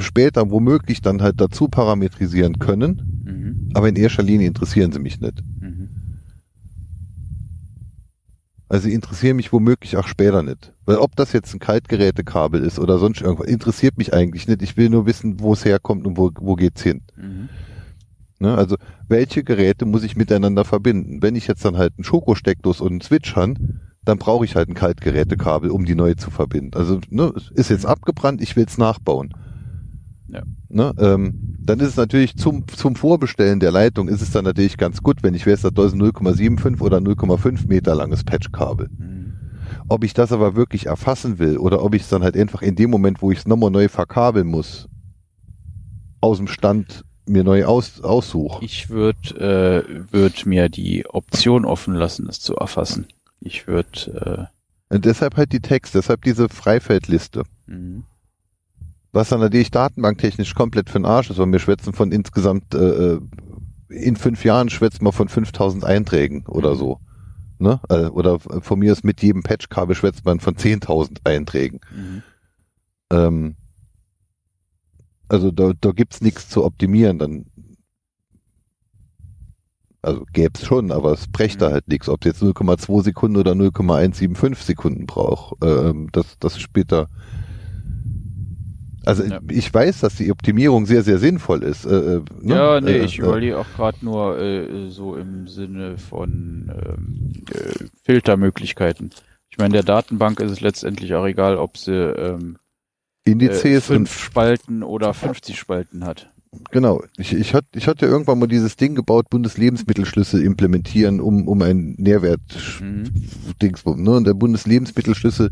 später 0.00 0.50
womöglich 0.50 1.02
dann 1.02 1.20
halt 1.22 1.40
dazu 1.40 1.68
parametrisieren 1.68 2.58
können, 2.58 3.22
Mhm. 3.24 3.70
aber 3.74 3.88
in 3.88 3.96
erster 3.96 4.22
Linie 4.22 4.46
interessieren 4.46 4.92
sie 4.92 4.98
mich 5.00 5.20
nicht. 5.20 5.42
Mhm. 5.60 5.88
Also 8.68 8.88
sie 8.88 8.94
interessieren 8.94 9.36
mich 9.36 9.52
womöglich 9.52 9.96
auch 9.96 10.08
später 10.08 10.42
nicht. 10.42 10.72
Weil 10.84 10.96
ob 10.96 11.14
das 11.14 11.32
jetzt 11.32 11.54
ein 11.54 11.60
Kaltgerätekabel 11.60 12.62
ist 12.62 12.78
oder 12.78 12.98
sonst 12.98 13.20
irgendwas, 13.20 13.46
interessiert 13.46 13.96
mich 13.96 14.12
eigentlich 14.12 14.48
nicht. 14.48 14.62
Ich 14.62 14.76
will 14.76 14.88
nur 14.88 15.06
wissen, 15.06 15.40
wo 15.40 15.52
es 15.52 15.64
herkommt 15.64 16.06
und 16.06 16.16
wo, 16.16 16.30
wo 16.40 16.56
geht's 16.56 16.82
hin. 16.82 17.02
Mhm. 17.16 17.48
Ne? 18.38 18.56
Also 18.56 18.76
welche 19.08 19.44
Geräte 19.44 19.86
muss 19.86 20.02
ich 20.02 20.16
miteinander 20.16 20.64
verbinden? 20.64 21.22
Wenn 21.22 21.36
ich 21.36 21.46
jetzt 21.46 21.64
dann 21.64 21.78
halt 21.78 21.94
einen 21.96 22.04
Schokosteckdose 22.04 22.82
und 22.82 22.90
einen 22.90 23.00
Switch 23.00 23.36
habe, 23.36 23.54
dann 24.04 24.18
brauche 24.18 24.44
ich 24.44 24.56
halt 24.56 24.68
ein 24.68 24.74
Kaltgerätekabel, 24.74 25.70
um 25.70 25.84
die 25.84 25.94
neu 25.94 26.14
zu 26.14 26.30
verbinden. 26.30 26.76
Also 26.76 27.00
ne, 27.08 27.32
ist 27.54 27.70
jetzt 27.70 27.86
abgebrannt, 27.86 28.40
ich 28.40 28.56
will 28.56 28.66
es 28.66 28.78
nachbauen. 28.78 29.32
Ja. 30.28 30.42
Ne, 30.68 30.92
ähm, 30.98 31.56
dann 31.60 31.80
ist 31.80 31.88
es 31.88 31.96
natürlich 31.96 32.36
zum, 32.36 32.66
zum 32.68 32.96
Vorbestellen 32.96 33.60
der 33.60 33.70
Leitung 33.70 34.08
ist 34.08 34.22
es 34.22 34.30
dann 34.30 34.44
natürlich 34.44 34.76
ganz 34.76 35.02
gut, 35.02 35.22
wenn 35.22 35.34
ich 35.34 35.46
weiß, 35.46 35.62
da 35.62 35.68
ist 35.84 35.94
ein 35.94 36.02
0,75 36.02 36.80
oder 36.80 36.98
0,5 36.98 37.68
Meter 37.68 37.94
langes 37.94 38.24
Patchkabel. 38.24 38.88
Mhm. 38.96 39.34
Ob 39.88 40.04
ich 40.04 40.14
das 40.14 40.32
aber 40.32 40.56
wirklich 40.56 40.86
erfassen 40.86 41.38
will 41.38 41.58
oder 41.58 41.82
ob 41.82 41.94
ich 41.94 42.02
es 42.02 42.08
dann 42.08 42.22
halt 42.22 42.36
einfach 42.36 42.62
in 42.62 42.74
dem 42.74 42.90
Moment, 42.90 43.22
wo 43.22 43.30
ich 43.30 43.38
es 43.38 43.46
nochmal 43.46 43.70
neu 43.70 43.88
verkabeln 43.88 44.48
muss, 44.48 44.88
aus 46.20 46.38
dem 46.38 46.48
Stand 46.48 47.04
mir 47.26 47.44
neu 47.44 47.64
aus, 47.64 48.00
aussuche. 48.00 48.64
Ich 48.64 48.90
würde 48.90 49.84
äh, 49.88 50.12
würd 50.12 50.46
mir 50.46 50.68
die 50.68 51.06
Option 51.06 51.64
offen 51.64 51.94
lassen, 51.94 52.28
es 52.28 52.40
zu 52.40 52.56
erfassen. 52.56 53.06
Ich 53.40 53.66
würde 53.66 54.48
Und 54.88 55.04
deshalb 55.04 55.36
halt 55.36 55.52
die 55.52 55.60
Text, 55.60 55.94
deshalb 55.94 56.22
diese 56.22 56.48
Freifeldliste. 56.48 57.42
äh, 57.68 57.72
mhm. 57.72 58.04
Was 59.16 59.30
dann 59.30 59.40
natürlich 59.40 59.70
datenbanktechnisch 59.70 60.54
komplett 60.54 60.90
für 60.90 60.98
den 60.98 61.06
Arsch 61.06 61.30
ist, 61.30 61.38
weil 61.38 61.50
wir 61.50 61.58
schwätzen 61.58 61.94
von 61.94 62.12
insgesamt, 62.12 62.74
äh, 62.74 63.14
äh, 63.14 63.20
in 63.88 64.16
fünf 64.16 64.44
Jahren 64.44 64.68
schwätzen 64.68 65.04
wir 65.04 65.12
von 65.12 65.28
5000 65.28 65.84
Einträgen 65.84 66.44
oder 66.46 66.74
Mhm. 66.74 66.78
so. 66.78 67.00
Ne? 67.58 67.80
Äh, 67.88 68.08
Oder 68.08 68.38
von 68.38 68.78
mir 68.78 68.92
ist 68.92 69.04
mit 69.04 69.22
jedem 69.22 69.42
Patchkabel 69.42 69.94
schwätzt 69.96 70.26
man 70.26 70.40
von 70.40 70.56
10.000 70.56 71.20
Einträgen. 71.24 71.80
Mhm. 71.94 72.22
Ähm, 73.10 73.56
also 75.28 75.50
da, 75.50 75.72
da 75.80 75.92
gibt's 75.92 76.20
nichts 76.20 76.50
zu 76.50 76.62
optimieren, 76.64 77.18
dann 77.18 77.46
also 80.02 80.26
gäb's 80.34 80.64
schon, 80.66 80.92
aber 80.92 81.12
es 81.12 81.26
brächte 81.26 81.68
Mhm. 81.68 81.72
halt 81.72 81.88
nichts. 81.88 82.08
Ob 82.10 82.20
es 82.20 82.26
jetzt 82.32 82.42
0,2 82.42 83.02
Sekunden 83.02 83.38
oder 83.38 83.54
0,175 83.54 84.66
Sekunden 84.66 85.06
braucht, 85.06 85.56
ähm, 85.64 86.08
das, 86.12 86.38
das 86.38 86.60
spielt 86.60 86.92
da. 86.92 87.06
Also 89.06 89.22
Ja. 89.24 89.40
ich 89.48 89.72
weiß, 89.72 90.00
dass 90.00 90.16
die 90.16 90.30
Optimierung 90.32 90.84
sehr, 90.84 91.02
sehr 91.02 91.18
sinnvoll 91.18 91.62
ist. 91.62 91.84
Äh, 91.86 92.16
äh, 92.16 92.20
ne? 92.42 92.54
Ja, 92.54 92.80
nee, 92.80 92.98
Äh, 92.98 93.04
ich 93.04 93.18
äh, 93.18 93.22
überlege 93.22 93.58
auch 93.58 93.66
gerade 93.76 93.98
nur 94.04 94.38
äh, 94.38 94.90
so 94.90 95.16
im 95.16 95.46
Sinne 95.48 95.96
von 95.96 96.70
ähm, 96.84 97.44
äh, 97.52 97.84
Filtermöglichkeiten. 98.04 99.10
Ich 99.48 99.58
meine, 99.58 99.72
der 99.72 99.84
Datenbank 99.84 100.40
ist 100.40 100.50
es 100.50 100.60
letztendlich 100.60 101.14
auch 101.14 101.24
egal, 101.24 101.56
ob 101.56 101.78
sie 101.78 101.92
ähm, 101.94 102.58
äh, 103.24 103.30
Indizes 103.30 103.88
und 103.90 103.96
fünf 103.96 104.18
Spalten 104.18 104.82
oder 104.82 105.14
50 105.14 105.58
Spalten 105.58 106.04
hat. 106.04 106.30
Genau. 106.70 107.02
Ich, 107.18 107.32
ich, 107.34 107.54
hatte, 107.54 107.68
ich 107.74 107.86
hatte 107.86 108.06
irgendwann 108.06 108.38
mal 108.38 108.46
dieses 108.46 108.76
Ding 108.76 108.94
gebaut, 108.94 109.28
Bundeslebensmittelschlüssel 109.30 110.42
implementieren, 110.42 111.20
um, 111.20 111.46
um 111.48 111.62
einen 111.62 111.94
Nährwert 111.98 112.40
Mhm. 112.80 113.04
Ne? 114.02 114.10
Und 114.10 114.26
der 114.26 114.34
Bundeslebensmittelschlüssel 114.34 115.50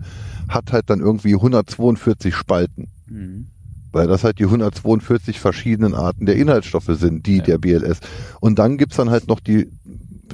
hat 0.49 0.73
halt 0.73 0.91
dann 0.91 1.01
irgendwie 1.01 1.35
142 1.35 2.35
Spalten, 2.35 2.89
Mhm. 3.07 3.47
weil 3.93 4.09
das 4.09 4.25
halt 4.25 4.41
die 4.41 4.47
142 4.47 5.39
verschiedenen 5.39 5.95
Arten 5.95 6.27
der 6.27 6.35
Inhaltsstoffe 6.37 6.91
sind, 6.99 7.27
die 7.27 7.37
Ja. 7.39 7.45
der 7.45 7.59
BLS. 7.59 8.01
Und 8.41 8.59
dann 8.59 8.77
gibt's 8.77 8.97
dann 8.97 9.09
halt 9.11 9.29
noch 9.29 9.39
die, 9.39 9.69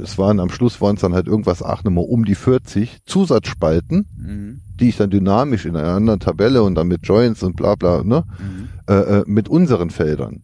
es 0.03 0.17
waren 0.17 0.41
am 0.41 0.49
Schluss 0.49 0.81
waren 0.81 0.95
es 0.95 1.03
dann 1.03 1.13
halt 1.13 1.27
irgendwas, 1.27 1.63
ach 1.63 1.85
nochmal 1.85 2.07
um 2.09 2.25
die 2.25 2.35
40 2.37 3.05
Zusatzspalten, 3.05 4.07
Mhm. 4.17 4.61
die 4.81 4.89
ich 4.89 4.97
dann 4.97 5.11
dynamisch 5.11 5.67
in 5.67 5.77
einer 5.77 5.93
anderen 5.95 6.21
Tabelle 6.21 6.63
und 6.63 6.75
dann 6.75 6.89
mit 6.89 7.07
Joints 7.07 7.43
und 7.43 7.55
bla 7.57 7.75
bla, 7.75 8.03
ne? 8.03 8.25
Mhm. 8.39 8.69
Äh, 8.87 8.95
äh, 8.95 9.25
mit 9.27 9.49
unseren 9.51 9.91
Feldern, 9.91 10.43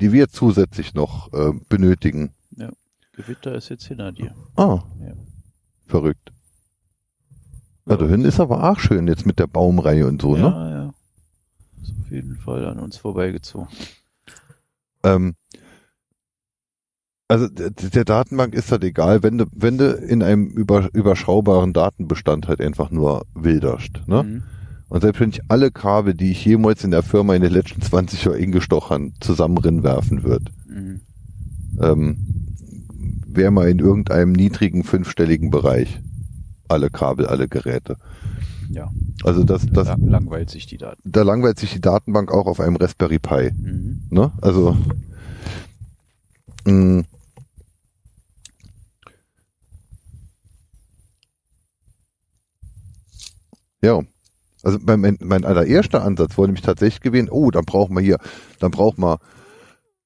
die 0.00 0.12
wir 0.12 0.28
zusätzlich 0.28 0.94
noch 0.94 1.30
äh, 1.34 1.52
benötigen. 1.68 2.30
Gewitter 3.12 3.54
ist 3.54 3.68
jetzt 3.70 3.86
hinter 3.86 4.12
dir. 4.12 4.34
Ah, 4.56 4.80
Ja. 5.00 5.12
verrückt. 5.86 6.32
Ja, 7.88 7.96
da 7.96 8.06
hinten 8.06 8.26
ist 8.26 8.40
aber 8.40 8.70
auch 8.70 8.78
schön 8.78 9.06
jetzt 9.06 9.24
mit 9.26 9.38
der 9.38 9.46
Baumreihe 9.46 10.06
und 10.06 10.20
so, 10.20 10.36
ja, 10.36 10.42
ne? 10.42 10.70
ja. 10.70 10.94
Ist 11.88 11.94
auf 12.00 12.10
jeden 12.10 12.36
Fall 12.36 12.66
an 12.66 12.78
uns 12.78 12.96
vorbeigezogen. 12.96 13.68
Ähm, 15.02 15.34
Also 17.28 17.48
der, 17.48 17.70
der 17.70 18.04
Datenbank 18.04 18.54
ist 18.54 18.70
halt 18.70 18.84
egal, 18.84 19.22
wenn 19.24 19.38
du, 19.38 19.46
wenn 19.52 19.78
du 19.78 19.90
in 19.92 20.22
einem 20.22 20.46
über, 20.46 20.88
überschaubaren 20.94 21.72
Datenbestand 21.72 22.46
halt 22.46 22.60
einfach 22.60 22.90
nur 22.90 23.26
wilderst. 23.34 24.06
Ne? 24.06 24.22
Mhm. 24.22 24.42
Und 24.88 25.00
selbst 25.00 25.20
wenn 25.20 25.30
ich 25.30 25.40
alle 25.48 25.72
Kabel, 25.72 26.14
die 26.14 26.30
ich 26.30 26.44
jemals 26.44 26.84
in 26.84 26.92
der 26.92 27.02
Firma 27.02 27.34
in 27.34 27.42
den 27.42 27.52
letzten 27.52 27.82
20 27.82 28.24
Jahren 28.24 28.40
eingestochen 28.40 29.14
zusammen 29.20 29.82
werfen 29.82 30.22
würde, 30.22 30.52
Mhm. 30.68 31.00
ähm, 31.80 32.16
wäre 33.26 33.50
mal 33.50 33.68
in 33.68 33.80
irgendeinem 33.80 34.32
niedrigen 34.32 34.84
fünfstelligen 34.84 35.50
Bereich. 35.50 36.00
Alle 36.68 36.90
Kabel, 36.90 37.26
alle 37.26 37.48
Geräte. 37.48 37.96
Ja, 38.70 38.90
Also 39.24 39.44
das, 39.44 39.64
das, 39.70 39.86
da 39.86 39.96
langweilt 39.98 40.50
sich 40.50 40.66
die 40.66 40.76
Daten. 40.76 41.00
da 41.04 41.22
langweilt 41.22 41.58
sich 41.58 41.72
die 41.72 41.80
Datenbank 41.80 42.32
auch 42.32 42.46
auf 42.46 42.58
einem 42.60 42.76
Raspberry 42.76 43.18
Pi. 43.20 43.52
Mhm. 43.52 44.02
Ne? 44.10 44.32
Also 44.42 44.76
mh, 46.64 47.04
ja. 53.82 54.00
Also 54.62 54.78
mein, 54.84 55.00
mein, 55.00 55.18
mein 55.22 55.44
allererster 55.44 56.02
Ansatz 56.02 56.36
war 56.36 56.46
nämlich 56.46 56.62
tatsächlich 56.64 57.00
gewesen, 57.00 57.28
oh, 57.30 57.52
dann 57.52 57.64
brauchen 57.64 57.94
wir 57.94 58.00
hier, 58.02 58.18
dann 58.58 58.72
brauchen 58.72 59.00
wir 59.02 59.18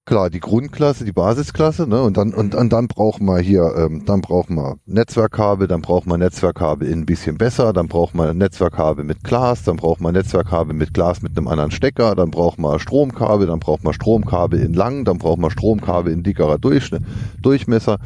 klar 0.07 0.31
die 0.31 0.41
Grundklasse, 0.41 1.05
die 1.05 1.13
Basisklasse, 1.13 1.87
ne? 1.87 2.03
Und 2.03 2.17
dann 2.17 2.35
und, 2.35 2.55
und 2.55 2.73
dann 2.73 2.89
brauchen 2.89 3.27
wir 3.27 3.39
hier, 3.39 3.75
ähm, 3.77 4.05
dann 4.07 4.21
brauchen 4.21 4.57
wir 4.57 4.77
Netzwerkkabel, 4.87 5.69
dann 5.69 5.83
brauchen 5.83 6.11
wir 6.11 6.19
Netzwerkkabel 6.19 6.89
in 6.89 7.01
ein 7.01 7.07
bisschen 7.07 7.39
besser, 7.39 7.73
dann 7.73 7.89
brauchen 7.89 8.19
wir 8.19 8.35
Netzwerkkabel 8.35 9.05
mit 9.05 9.23
Glas, 9.23 9.63
dann 9.63 9.77
brauchen 9.77 10.03
wir 10.03 10.13
Netzwerkkabel 10.13 10.75
mit 10.75 10.95
Glas 10.95 11.23
mit 11.23 11.37
einem 11.37 11.49
anderen 11.49 11.71
Stecker, 11.71 12.15
dann 12.15 12.31
brauchen 12.31 12.63
wir 12.63 12.79
Stromkabel, 12.81 13.47
dann 13.47 13.61
brauchen 13.61 13.85
wir 13.85 13.93
Stromkabel 13.93 14.61
in 14.61 14.75
lang, 14.75 15.05
dann 15.05 15.19
brauchen 15.19 15.43
wir 15.43 15.51
Stromkabel 15.51 16.13
in 16.13 16.23
dickerer 16.23 16.59
Durchschnitt, 16.59 17.03
Durchmesser. 17.41 17.99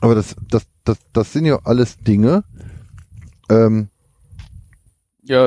Aber 0.00 0.14
das, 0.14 0.36
das, 0.48 0.64
das, 0.84 0.98
das 1.12 1.32
sind 1.32 1.44
ja 1.44 1.58
alles 1.64 1.98
Dinge, 1.98 2.44
ähm, 3.50 3.88
Ja, 5.30 5.44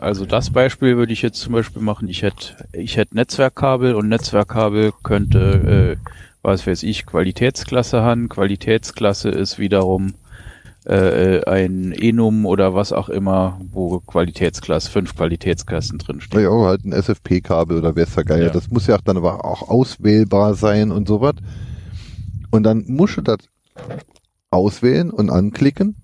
also 0.00 0.24
das 0.24 0.48
Beispiel 0.48 0.96
würde 0.96 1.12
ich 1.12 1.20
jetzt 1.20 1.40
zum 1.40 1.52
Beispiel 1.52 1.82
machen. 1.82 2.08
Ich 2.08 2.22
hätte, 2.22 2.66
ich 2.72 2.96
hätte 2.96 3.14
Netzwerkkabel 3.14 3.94
und 3.94 4.08
Netzwerkkabel 4.08 4.94
könnte, 5.02 5.98
äh, 6.00 6.10
was 6.40 6.66
weiß 6.66 6.84
ich, 6.84 7.04
Qualitätsklasse 7.04 8.00
haben. 8.00 8.30
Qualitätsklasse 8.30 9.28
ist 9.28 9.58
wiederum 9.58 10.14
äh, 10.86 11.44
ein 11.44 11.92
Enum 11.92 12.46
oder 12.46 12.72
was 12.72 12.94
auch 12.94 13.10
immer, 13.10 13.60
wo 13.70 14.00
Qualitätsklasse, 14.00 14.90
fünf 14.90 15.14
Qualitätsklassen 15.14 15.98
drinstehen. 15.98 16.42
Ja, 16.42 16.50
halt 16.50 16.86
ein 16.86 16.92
SFP-Kabel 16.92 17.76
oder 17.76 17.92
der 17.92 18.06
Geier. 18.24 18.44
Ja. 18.44 18.48
Das 18.48 18.70
muss 18.70 18.86
ja 18.86 18.96
auch 18.96 19.02
dann 19.02 19.18
aber 19.18 19.44
auch 19.44 19.68
auswählbar 19.68 20.54
sein 20.54 20.90
und 20.90 21.06
sowas. 21.06 21.34
Und 22.50 22.62
dann 22.62 22.84
musst 22.86 23.18
du 23.18 23.20
das 23.20 23.40
auswählen 24.50 25.10
und 25.10 25.28
anklicken. 25.28 25.96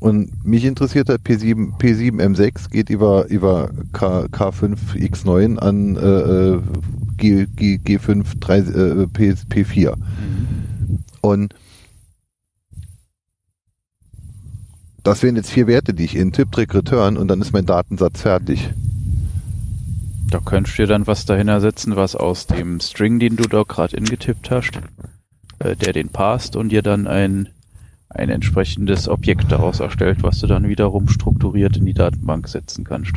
Und 0.00 0.44
mich 0.44 0.64
interessiert 0.64 1.08
halt 1.08 1.22
P7, 1.22 1.76
P7 1.78 2.22
M6 2.22 2.70
geht 2.70 2.88
über, 2.88 3.26
über 3.26 3.70
K, 3.92 4.26
K5 4.26 4.76
X9 4.94 5.58
an 5.58 5.96
äh, 5.96 6.00
äh, 6.00 6.60
G, 7.16 7.46
G, 7.46 7.80
G5 7.84 8.38
3, 8.38 8.58
äh, 8.58 9.06
P, 9.08 9.30
P4. 9.32 9.96
Mhm. 9.96 10.98
Und 11.20 11.54
das 15.02 15.22
wären 15.22 15.36
jetzt 15.36 15.50
vier 15.50 15.66
Werte, 15.66 15.94
die 15.94 16.04
ich 16.04 16.16
in 16.16 16.32
Tipp, 16.32 16.52
Trick, 16.52 16.74
Return 16.74 17.16
und 17.16 17.28
dann 17.28 17.40
ist 17.40 17.52
mein 17.52 17.66
Datensatz 17.66 18.20
fertig. 18.20 18.70
Da 20.30 20.38
könntest 20.40 20.78
du 20.78 20.82
dir 20.82 20.88
dann 20.88 21.06
was 21.06 21.24
dahinter 21.24 21.60
setzen, 21.60 21.96
was 21.96 22.14
aus 22.14 22.46
dem 22.46 22.80
String, 22.80 23.18
den 23.18 23.36
du 23.36 23.44
da 23.44 23.62
gerade 23.62 23.96
ingetippt 23.96 24.50
hast, 24.50 24.72
äh, 25.58 25.74
der 25.74 25.94
den 25.94 26.10
passt 26.10 26.56
und 26.56 26.68
dir 26.68 26.82
dann 26.82 27.06
ein, 27.06 27.48
ein 28.10 28.30
entsprechendes 28.30 29.08
Objekt 29.08 29.52
daraus 29.52 29.80
erstellt, 29.80 30.22
was 30.22 30.40
du 30.40 30.46
dann 30.46 30.68
wiederum 30.68 31.08
strukturiert 31.08 31.76
in 31.76 31.86
die 31.86 31.94
Datenbank 31.94 32.48
setzen 32.48 32.84
kannst. 32.84 33.12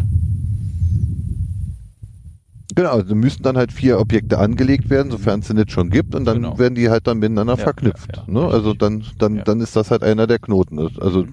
Genau, 2.76 2.92
also 2.92 3.16
müssten 3.16 3.44
dann 3.44 3.58
halt 3.58 3.72
vier 3.74 4.00
Objekte 4.00 4.38
angelegt 4.40 4.90
werden, 4.90 5.12
sofern 5.12 5.42
es 5.42 5.48
sie 5.48 5.54
nicht 5.54 5.72
schon 5.72 5.90
gibt, 5.90 6.16
und 6.16 6.24
dann 6.26 6.42
Genau. 6.42 6.58
werden 6.58 6.76
die 6.76 6.90
halt 6.90 7.06
dann 7.06 7.20
miteinander 7.20 7.58
Ja, 7.58 7.64
verknüpft. 7.64 8.16
ja, 8.16 8.24
ja, 8.26 8.32
ne? 8.34 8.48
Also 8.48 8.74
dann, 8.74 9.04
dann, 9.18 9.44
dann 9.44 9.60
ist 9.60 9.76
das 9.76 9.92
halt 9.92 10.04
einer 10.04 10.26
der 10.28 10.40
Knoten. 10.40 10.80
Also 10.80 11.26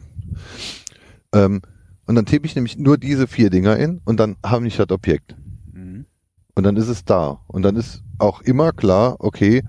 ähm, 1.35 1.61
und 2.07 2.15
dann 2.15 2.27
tippe 2.27 2.47
ich 2.47 2.55
nämlich 2.57 2.79
nur 2.79 2.97
diese 2.99 3.27
vier 3.27 3.51
Dinger 3.51 3.77
in 3.77 4.01
und 4.05 4.19
dann 4.19 4.37
habe 4.45 4.67
ich 4.67 4.77
das 4.77 4.91
Objekt. 4.91 5.37
Mhm. 5.73 6.07
Und 6.55 6.65
dann 6.65 6.77
ist 6.77 6.89
es 6.89 7.05
da. 7.05 7.41
Und 7.47 7.63
dann 7.63 7.77
ist 7.77 8.03
auch 8.19 8.41
immer 8.41 8.73
klar, 8.73 9.17
okay, 9.21 9.63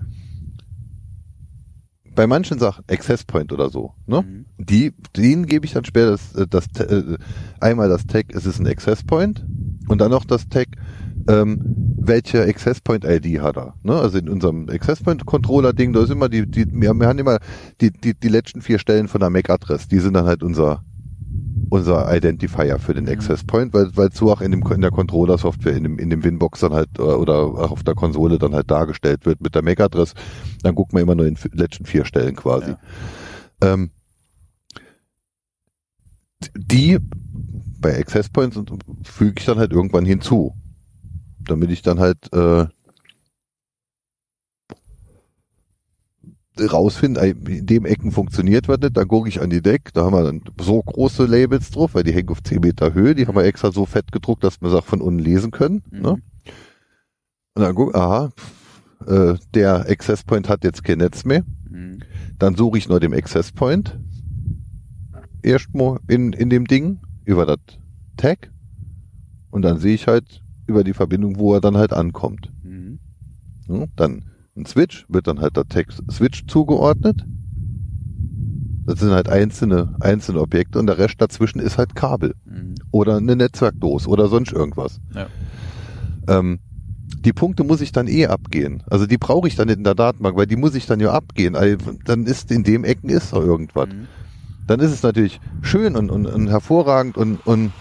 bei 2.14 2.26
manchen 2.26 2.58
Sachen, 2.58 2.84
Access 2.88 3.24
Point 3.24 3.52
oder 3.52 3.70
so, 3.70 3.94
ne? 4.06 4.22
Mhm. 4.22 4.44
Die, 4.58 4.92
denen 5.16 5.46
gebe 5.46 5.66
ich 5.66 5.72
dann 5.72 5.84
später 5.84 6.10
das, 6.10 6.34
äh, 6.34 6.46
das 6.46 6.66
äh, 6.80 7.18
einmal 7.60 7.88
das 7.88 8.06
Tag, 8.06 8.26
es 8.34 8.46
ist 8.46 8.58
ein 8.58 8.66
Access 8.66 9.04
Point 9.04 9.44
und 9.88 10.00
dann 10.00 10.10
noch 10.10 10.24
das 10.24 10.48
Tag, 10.48 10.68
ähm, 11.28 11.60
welche 11.98 12.42
Access 12.42 12.80
Point 12.80 13.04
ID 13.04 13.40
hat 13.40 13.56
er. 13.56 13.74
Ne? 13.82 13.94
Also 13.94 14.18
in 14.18 14.28
unserem 14.28 14.68
Access 14.68 15.02
Point 15.02 15.24
Controller 15.26 15.72
Ding, 15.72 15.92
da 15.92 16.02
ist 16.02 16.10
immer 16.10 16.28
die, 16.28 16.46
die 16.46 16.66
wir, 16.70 16.88
haben 16.88 17.18
immer 17.18 17.38
die, 17.80 17.90
die, 17.90 18.14
die 18.14 18.28
letzten 18.28 18.62
vier 18.62 18.78
Stellen 18.78 19.08
von 19.08 19.20
der 19.20 19.30
MAC 19.30 19.50
Adress, 19.50 19.88
die 19.88 19.98
sind 19.98 20.14
dann 20.14 20.26
halt 20.26 20.42
unser 20.42 20.84
unser 21.70 22.14
Identifier 22.14 22.78
für 22.78 22.94
den. 22.94 23.08
Access 23.08 23.44
Point, 23.44 23.74
weil 23.74 23.90
weil 23.96 24.12
so 24.12 24.30
auch 24.32 24.40
in 24.40 24.50
dem 24.50 24.62
in 24.72 24.80
der 24.80 24.90
Controller 24.90 25.38
Software 25.38 25.76
in 25.76 25.82
dem 25.82 25.98
in 25.98 26.10
dem 26.10 26.22
Winbox 26.22 26.60
dann 26.60 26.72
halt 26.72 26.90
äh, 26.98 27.02
oder 27.02 27.38
auch 27.38 27.72
auf 27.72 27.82
der 27.82 27.94
Konsole 27.94 28.38
dann 28.38 28.54
halt 28.54 28.70
dargestellt 28.70 29.26
wird 29.26 29.40
mit 29.40 29.54
der 29.54 29.62
MAC 29.62 29.80
Adress, 29.80 30.14
dann 30.62 30.74
guckt 30.74 30.92
man 30.92 31.02
immer 31.02 31.14
nur 31.14 31.26
in 31.26 31.34
den 31.34 31.58
letzten 31.58 31.86
vier 31.86 32.04
Stellen 32.04 32.36
quasi. 32.36 32.70
Ja. 32.70 33.72
Ähm, 33.72 33.90
die 36.56 36.98
bei 37.80 37.98
Access 37.98 38.28
Points 38.28 38.58
füge 39.02 39.34
ich 39.38 39.44
dann 39.44 39.58
halt 39.58 39.72
irgendwann 39.72 40.04
hinzu, 40.04 40.54
damit 41.40 41.70
ich 41.70 41.82
dann 41.82 41.98
halt 41.98 42.32
äh, 42.32 42.66
rausfinde, 46.66 47.20
ey, 47.20 47.30
in 47.30 47.66
dem 47.66 47.84
Ecken 47.84 48.12
funktioniert 48.12 48.68
was 48.68 48.78
nicht, 48.80 48.96
dann 48.96 49.08
gucke 49.08 49.28
ich 49.28 49.40
an 49.40 49.50
die 49.50 49.62
Deck, 49.62 49.92
da 49.92 50.04
haben 50.04 50.14
wir 50.14 50.22
dann 50.24 50.42
so 50.60 50.82
große 50.82 51.26
Labels 51.26 51.70
drauf, 51.70 51.94
weil 51.94 52.02
die 52.02 52.12
hängen 52.12 52.28
auf 52.30 52.42
10 52.42 52.60
Meter 52.60 52.94
Höhe, 52.94 53.14
die 53.14 53.26
haben 53.26 53.36
wir 53.36 53.44
extra 53.44 53.72
so 53.72 53.86
fett 53.86 54.12
gedruckt, 54.12 54.44
dass 54.44 54.60
wir 54.60 54.68
es 54.68 54.74
auch 54.74 54.84
von 54.84 55.00
unten 55.00 55.20
lesen 55.20 55.50
können. 55.50 55.82
Mhm. 55.90 56.00
Ne? 56.00 56.10
Und 57.54 57.62
dann 57.62 57.74
guck, 57.74 57.94
aha, 57.94 58.30
äh, 59.06 59.34
der 59.54 59.88
Access 59.88 60.24
Point 60.24 60.48
hat 60.48 60.64
jetzt 60.64 60.84
kein 60.84 60.98
Netz 60.98 61.24
mehr, 61.24 61.44
Mhm. 61.70 62.00
dann 62.38 62.56
suche 62.56 62.78
ich 62.78 62.88
nur 62.88 62.98
den 63.00 63.14
Access 63.14 63.52
Point 63.52 63.98
erstmal 65.42 65.98
in, 66.08 66.32
in 66.32 66.50
dem 66.50 66.66
Ding 66.66 66.98
über 67.24 67.46
das 67.46 67.58
Tag 68.16 68.50
und 69.50 69.62
dann 69.62 69.78
sehe 69.78 69.94
ich 69.94 70.06
halt 70.06 70.42
über 70.66 70.84
die 70.84 70.92
Verbindung, 70.94 71.38
wo 71.38 71.54
er 71.54 71.60
dann 71.60 71.76
halt 71.76 71.92
ankommt. 71.92 72.52
Mhm. 72.62 72.98
Ja, 73.68 73.84
dann 73.96 74.24
ein 74.60 74.66
Switch, 74.66 75.06
wird 75.08 75.26
dann 75.26 75.40
halt 75.40 75.56
der 75.56 75.66
Tag 75.68 75.86
Switch 76.10 76.46
zugeordnet. 76.46 77.24
Das 78.86 78.98
sind 79.00 79.10
halt 79.10 79.28
einzelne, 79.28 79.94
einzelne 80.00 80.40
Objekte 80.40 80.78
und 80.78 80.86
der 80.86 80.98
Rest 80.98 81.16
dazwischen 81.18 81.60
ist 81.60 81.78
halt 81.78 81.94
Kabel 81.94 82.34
Mhm. 82.44 82.74
oder 82.90 83.18
eine 83.18 83.36
Netzwerkdose 83.36 84.08
oder 84.08 84.28
sonst 84.28 84.52
irgendwas. 84.52 85.00
Ja. 85.14 85.26
Ähm, 86.28 86.58
die 87.24 87.32
Punkte 87.32 87.64
muss 87.64 87.80
ich 87.80 87.92
dann 87.92 88.08
eh 88.08 88.26
abgehen. 88.26 88.82
Also 88.88 89.06
die 89.06 89.18
brauche 89.18 89.46
ich 89.46 89.54
dann 89.54 89.68
nicht 89.68 89.78
in 89.78 89.84
der 89.84 89.94
Datenbank, 89.94 90.36
weil 90.36 90.46
die 90.46 90.56
muss 90.56 90.74
ich 90.74 90.86
dann 90.86 91.00
ja 91.00 91.12
abgehen. 91.12 91.54
Also 91.54 91.76
Dann 92.04 92.24
ist 92.24 92.50
in 92.50 92.64
dem 92.64 92.84
Ecken 92.84 93.10
ist 93.10 93.32
doch 93.32 93.42
irgendwas. 93.42 93.88
Mhm. 93.88 94.06
Dann 94.66 94.80
ist 94.80 94.92
es 94.92 95.02
natürlich 95.02 95.40
schön 95.62 95.96
und, 95.96 96.10
und, 96.10 96.26
und 96.26 96.48
hervorragend 96.48 97.16
und, 97.16 97.44
und 97.46 97.72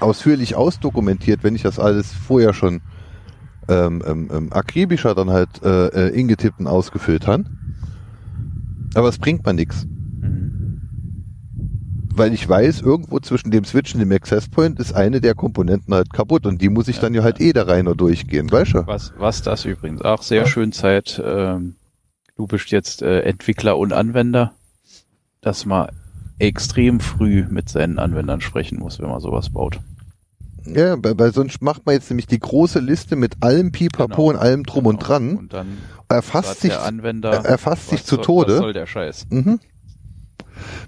ausführlich 0.00 0.56
ausdokumentiert, 0.56 1.42
wenn 1.42 1.54
ich 1.54 1.62
das 1.62 1.78
alles 1.78 2.12
vorher 2.12 2.52
schon 2.52 2.82
ähm, 3.68 4.02
ähm, 4.06 4.30
ähm, 4.32 4.52
akribischer 4.52 5.14
dann 5.14 5.30
halt 5.30 5.62
äh, 5.62 5.86
äh, 5.88 6.08
ingetippt 6.18 6.60
und 6.60 6.66
ausgefüllt 6.66 7.26
habe. 7.26 7.44
Aber 8.94 9.08
es 9.08 9.18
bringt 9.18 9.44
mir 9.44 9.54
nichts. 9.54 9.86
Mhm. 9.86 10.80
Weil 12.14 12.32
ich 12.32 12.48
weiß, 12.48 12.82
irgendwo 12.82 13.18
zwischen 13.18 13.50
dem 13.50 13.64
Switch 13.64 13.94
und 13.94 14.00
dem 14.00 14.12
Access 14.12 14.48
Point 14.48 14.78
ist 14.78 14.92
eine 14.92 15.20
der 15.20 15.34
Komponenten 15.34 15.92
halt 15.94 16.12
kaputt 16.12 16.46
und 16.46 16.62
die 16.62 16.68
muss 16.68 16.88
ich 16.88 16.96
Ja, 16.96 17.02
dann 17.02 17.14
ja 17.14 17.22
halt 17.22 17.40
ja. 17.40 17.46
eh 17.46 17.52
da 17.52 17.64
rein 17.64 17.88
und 17.88 18.00
durchgehen, 18.00 18.50
weißt 18.50 18.74
du? 18.74 18.86
Was, 18.86 19.12
was 19.18 19.42
das 19.42 19.64
übrigens 19.64 20.02
auch 20.02 20.22
sehr 20.22 20.46
schön 20.46 20.70
Zeit, 20.72 21.20
ähm, 21.24 21.74
du 22.36 22.46
bist 22.46 22.70
jetzt 22.70 23.02
äh, 23.02 23.20
Entwickler 23.22 23.76
und 23.78 23.92
Anwender, 23.92 24.52
dass 25.40 25.66
man 25.66 25.88
extrem 26.38 27.00
früh 27.00 27.46
mit 27.48 27.68
seinen 27.68 27.98
Anwendern 27.98 28.40
sprechen 28.40 28.78
muss, 28.78 29.00
wenn 29.00 29.08
man 29.08 29.20
sowas 29.20 29.50
baut. 29.50 29.80
Ja, 30.66 30.96
weil, 30.98 31.32
sonst 31.32 31.60
macht 31.62 31.84
man 31.86 31.94
jetzt 31.94 32.10
nämlich 32.10 32.26
die 32.26 32.38
große 32.40 32.78
Liste 32.80 33.16
mit 33.16 33.34
allem 33.42 33.70
Pipapo 33.72 34.06
Genau. 34.28 34.30
und 34.30 34.36
allem 34.36 34.62
drum 34.64 34.86
und 34.86 34.96
Genau. 34.96 35.06
dran, 35.06 35.36
Und 35.36 35.52
dann 35.52 35.66
erfasst 36.08 36.60
sich, 36.62 36.70
der 36.70 36.84
Anwender, 36.84 37.30
er- 37.32 37.44
erfasst 37.44 37.90
sich 37.90 38.04
zu 38.04 38.16
soll, 38.16 38.24
Tode. 38.24 38.52
Was 38.54 38.58
soll 38.60 38.72
der 38.72 38.86
Scheiß? 38.86 39.26
mhm. 39.30 39.60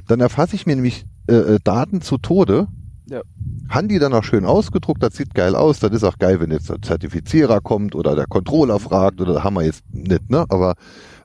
dann 0.07 0.20
erfasse 0.20 0.55
ich 0.55 0.66
mir 0.66 0.77
nämlich 0.77 1.05
äh, 1.28 1.35
äh, 1.35 1.59
Daten 1.62 2.01
zu 2.01 2.19
Tode 2.19 2.69
Ja. 3.09 3.20
Haben 3.69 3.89
die 3.89 3.98
dann 3.98 4.12
auch 4.15 4.23
schön 4.24 4.44
ausgedruckt, 4.44 5.03
das 5.03 5.15
sieht 5.16 5.35
geil 5.35 5.55
aus, 5.57 5.81
das 5.81 5.90
ist 5.93 6.05
auch 6.05 6.19
geil, 6.19 6.40
wenn 6.40 6.51
jetzt 6.53 6.69
der 6.70 6.81
Zertifizierer 6.81 7.61
kommt 7.61 7.94
oder 7.97 8.15
der 8.16 8.27
Controller 8.27 8.78
fragt 8.78 9.20
oder 9.20 9.43
haben 9.44 9.55
wir 9.55 9.62
jetzt 9.65 9.82
nicht, 9.93 10.31
ne? 10.31 10.44
Aber 10.48 10.74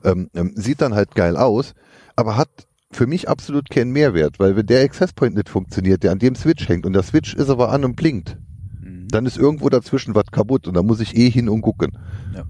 ähm, 0.04 0.28
ähm, 0.34 0.52
sieht 0.56 0.80
dann 0.80 0.94
halt 0.94 1.14
geil 1.14 1.36
aus, 1.36 1.74
aber 2.16 2.36
hat 2.36 2.48
für 2.92 3.06
mich 3.06 3.28
absolut 3.28 3.70
keinen 3.70 3.90
Mehrwert, 3.92 4.38
weil 4.38 4.54
wenn 4.56 4.66
der 4.66 4.82
Access 4.84 5.12
Point 5.12 5.34
nicht 5.34 5.48
funktioniert, 5.48 6.02
der 6.02 6.12
an 6.12 6.18
dem 6.18 6.34
Switch 6.34 6.68
hängt 6.68 6.86
und 6.86 6.92
der 6.92 7.02
Switch 7.02 7.34
ist 7.34 7.48
aber 7.50 7.70
an 7.72 7.84
und 7.84 7.96
blinkt, 7.96 8.36
Mhm. 8.82 9.08
dann 9.08 9.26
ist 9.26 9.36
irgendwo 9.38 9.68
dazwischen 9.68 10.14
was 10.14 10.26
kaputt 10.30 10.66
und 10.68 10.74
da 10.74 10.82
muss 10.82 11.00
ich 11.00 11.16
eh 11.16 11.30
hin 11.30 11.48
und 11.48 11.62
gucken. 11.62 11.92
Ja. 12.34 12.44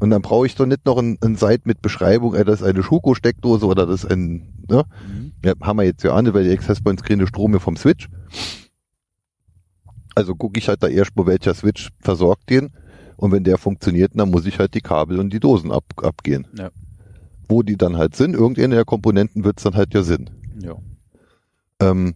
Und 0.00 0.10
dann 0.10 0.22
brauche 0.22 0.46
ich 0.46 0.54
doch 0.56 0.66
nicht 0.66 0.84
noch 0.86 0.98
ein, 0.98 1.16
ein 1.22 1.36
Site 1.36 1.62
mit 1.64 1.80
Beschreibung, 1.80 2.34
äh, 2.34 2.44
das 2.44 2.60
ist 2.60 2.66
eine 2.66 2.82
Schuko-Steckdose 2.82 3.66
oder 3.66 3.86
das 3.86 4.04
ist 4.04 4.10
ein, 4.10 4.52
ne? 4.68 4.84
Mhm. 5.08 5.32
Ja, 5.44 5.52
haben 5.62 5.76
wir 5.78 5.84
jetzt 5.84 6.02
ja 6.04 6.14
an, 6.14 6.32
weil 6.34 6.44
die 6.44 6.50
Access 6.52 6.80
Points 6.82 7.02
kriegen 7.02 7.18
den 7.20 7.28
Strom 7.28 7.52
ja 7.52 7.58
vom 7.58 7.76
Switch. 7.76 8.08
Also 10.14 10.34
gucke 10.34 10.58
ich 10.58 10.68
halt 10.68 10.82
da 10.82 10.88
erst 10.88 11.16
mal, 11.16 11.26
welcher 11.26 11.54
Switch 11.54 11.90
versorgt 12.00 12.48
den. 12.50 12.70
Und 13.16 13.32
wenn 13.32 13.44
der 13.44 13.58
funktioniert, 13.58 14.12
dann 14.14 14.30
muss 14.30 14.46
ich 14.46 14.58
halt 14.58 14.74
die 14.74 14.80
Kabel 14.80 15.18
und 15.20 15.32
die 15.32 15.40
Dosen 15.40 15.70
ab, 15.70 15.84
abgehen. 16.02 16.46
Ja. 16.56 16.70
Wo 17.48 17.62
die 17.62 17.76
dann 17.76 17.96
halt 17.96 18.16
sind, 18.16 18.34
irgendeine 18.34 18.76
der 18.76 18.84
Komponenten 18.84 19.44
wird's 19.44 19.62
dann 19.62 19.74
halt 19.74 19.94
ja 19.94 20.02
Sinn. 20.02 20.30
Ja. 20.60 20.76
Ähm, 21.80 22.14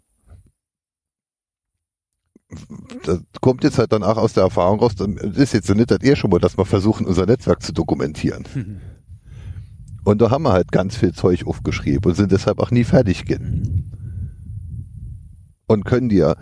das 3.04 3.20
kommt 3.40 3.62
jetzt 3.64 3.78
halt 3.78 3.92
dann 3.92 4.02
auch 4.02 4.16
aus 4.16 4.32
der 4.32 4.44
Erfahrung 4.44 4.80
raus, 4.80 4.94
das 4.94 5.08
ist 5.36 5.52
jetzt 5.52 5.66
so 5.66 5.74
nicht 5.74 5.90
das 5.90 6.00
erste 6.00 6.28
Mal, 6.28 6.40
dass 6.40 6.56
wir 6.56 6.64
versuchen, 6.64 7.06
unser 7.06 7.26
Netzwerk 7.26 7.62
zu 7.62 7.72
dokumentieren. 7.72 8.46
Und 10.04 10.22
da 10.22 10.30
haben 10.30 10.44
wir 10.44 10.52
halt 10.52 10.72
ganz 10.72 10.96
viel 10.96 11.12
Zeug 11.12 11.46
aufgeschrieben 11.46 12.10
und 12.10 12.16
sind 12.16 12.32
deshalb 12.32 12.60
auch 12.60 12.70
nie 12.70 12.84
fertig 12.84 13.26
gehen. 13.26 13.92
Und 15.66 15.84
können 15.84 16.08
dir 16.08 16.36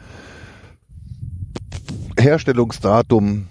Herstellungsdatum, 2.16 3.48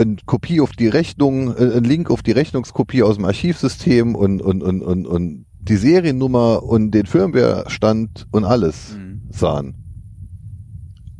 eine 0.00 0.16
Kopie 0.26 0.60
auf 0.60 0.72
die 0.72 0.88
Rechnung, 0.88 1.54
äh, 1.56 1.76
ein 1.76 1.84
Link 1.84 2.10
auf 2.10 2.22
die 2.22 2.32
Rechnungskopie 2.32 3.02
aus 3.02 3.16
dem 3.16 3.24
Archivsystem 3.24 4.14
und, 4.14 4.40
und, 4.42 4.62
und, 4.62 4.82
und, 4.82 5.06
und 5.06 5.46
die 5.60 5.76
Seriennummer 5.76 6.62
und 6.62 6.90
den 6.92 7.06
Firmware-Stand 7.06 8.26
und 8.30 8.44
alles 8.44 8.96
Mhm. 8.96 9.20
sahen. 9.30 9.74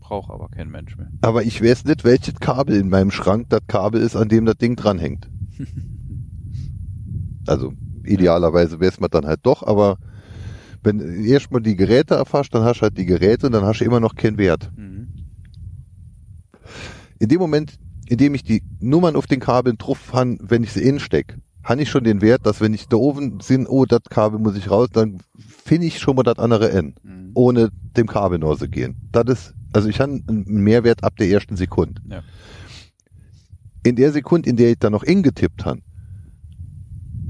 Braucht 0.00 0.30
aber 0.30 0.48
kein 0.48 0.70
Mensch 0.70 0.96
mehr. 0.96 1.08
Aber 1.20 1.42
ich 1.44 1.62
weiß 1.62 1.84
nicht, 1.84 2.04
welches 2.04 2.34
Kabel 2.40 2.76
in 2.76 2.88
meinem 2.88 3.10
Schrank 3.10 3.46
das 3.50 3.60
Kabel 3.68 4.00
ist, 4.00 4.16
an 4.16 4.28
dem 4.28 4.44
das 4.46 4.56
Ding 4.56 4.76
dranhängt. 4.76 5.28
Also 7.46 7.72
idealerweise 8.04 8.80
weiß 8.80 9.00
man 9.00 9.10
dann 9.10 9.26
halt 9.26 9.40
doch, 9.42 9.62
aber 9.66 9.96
wenn 10.82 11.00
erstmal 11.24 11.60
die 11.62 11.74
Geräte 11.76 12.14
erfasst, 12.14 12.54
dann 12.54 12.62
hast 12.64 12.78
du 12.78 12.82
halt 12.82 12.96
die 12.98 13.06
Geräte 13.06 13.46
und 13.46 13.52
dann 13.52 13.64
hast 13.64 13.80
du 13.80 13.84
immer 13.84 13.98
noch 13.98 14.14
keinen 14.14 14.38
Wert. 14.38 14.70
Mhm. 14.76 15.08
In 17.18 17.28
dem 17.28 17.38
Moment, 17.40 17.78
in 18.10 18.18
dem 18.18 18.34
ich 18.34 18.42
die 18.42 18.62
Nummern 18.80 19.14
auf 19.14 19.28
den 19.28 19.38
Kabeln 19.38 19.78
drauf 19.78 20.12
han, 20.12 20.36
wenn 20.42 20.64
ich 20.64 20.72
sie 20.72 20.82
innen 20.82 20.98
steck, 20.98 21.38
habe 21.62 21.80
ich 21.82 21.88
schon 21.90 22.02
den 22.02 22.20
Wert, 22.22 22.44
dass 22.44 22.60
wenn 22.60 22.74
ich 22.74 22.88
da 22.88 22.96
oben 22.96 23.38
sind, 23.40 23.68
oh, 23.68 23.84
das 23.84 24.00
Kabel 24.10 24.40
muss 24.40 24.56
ich 24.56 24.68
raus, 24.68 24.88
dann 24.92 25.18
finde 25.38 25.86
ich 25.86 26.00
schon 26.00 26.16
mal 26.16 26.24
das 26.24 26.38
andere 26.38 26.72
N, 26.72 26.94
Mhm. 27.04 27.30
ohne 27.34 27.70
dem 27.96 28.08
Kabel 28.08 28.40
nur 28.40 28.58
zu 28.58 28.68
gehen. 28.68 28.96
Das 29.12 29.26
ist, 29.26 29.54
also 29.72 29.88
ich 29.88 30.00
habe 30.00 30.20
einen 30.26 30.44
Mehrwert 30.64 31.04
ab 31.04 31.14
der 31.16 31.28
ersten 31.28 31.56
Sekunde. 31.56 32.02
Ja. 32.08 32.22
In 33.84 33.94
der 33.94 34.10
Sekunde, 34.10 34.50
in 34.50 34.56
der 34.56 34.70
ich 34.72 34.78
dann 34.80 34.90
noch 34.92 35.04
in 35.04 35.22
getippt 35.22 35.64
habe, 35.64 35.80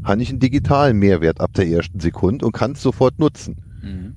habe 0.02 0.23
ich 0.23 0.31
einen 0.31 0.40
digitalen 0.40 0.98
Mehrwert 0.98 1.40
ab 1.43 1.52
der 1.52 1.69
ersten 1.69 2.01
Sekunde 2.01 2.47
und 2.47 2.52
kann 2.52 2.73
es 2.73 2.81
sofort 2.81 3.19
nutzen. 3.19 3.57
Mhm. 3.82 4.15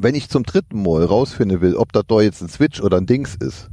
Wenn 0.00 0.14
ich 0.14 0.30
zum 0.30 0.44
dritten 0.44 0.82
Mal 0.82 1.04
rausfinden 1.04 1.60
will, 1.60 1.74
ob 1.76 1.92
das 1.92 2.04
da 2.08 2.22
jetzt 2.22 2.40
ein 2.40 2.48
Switch 2.48 2.80
oder 2.80 2.96
ein 2.96 3.06
Dings 3.06 3.34
ist, 3.34 3.70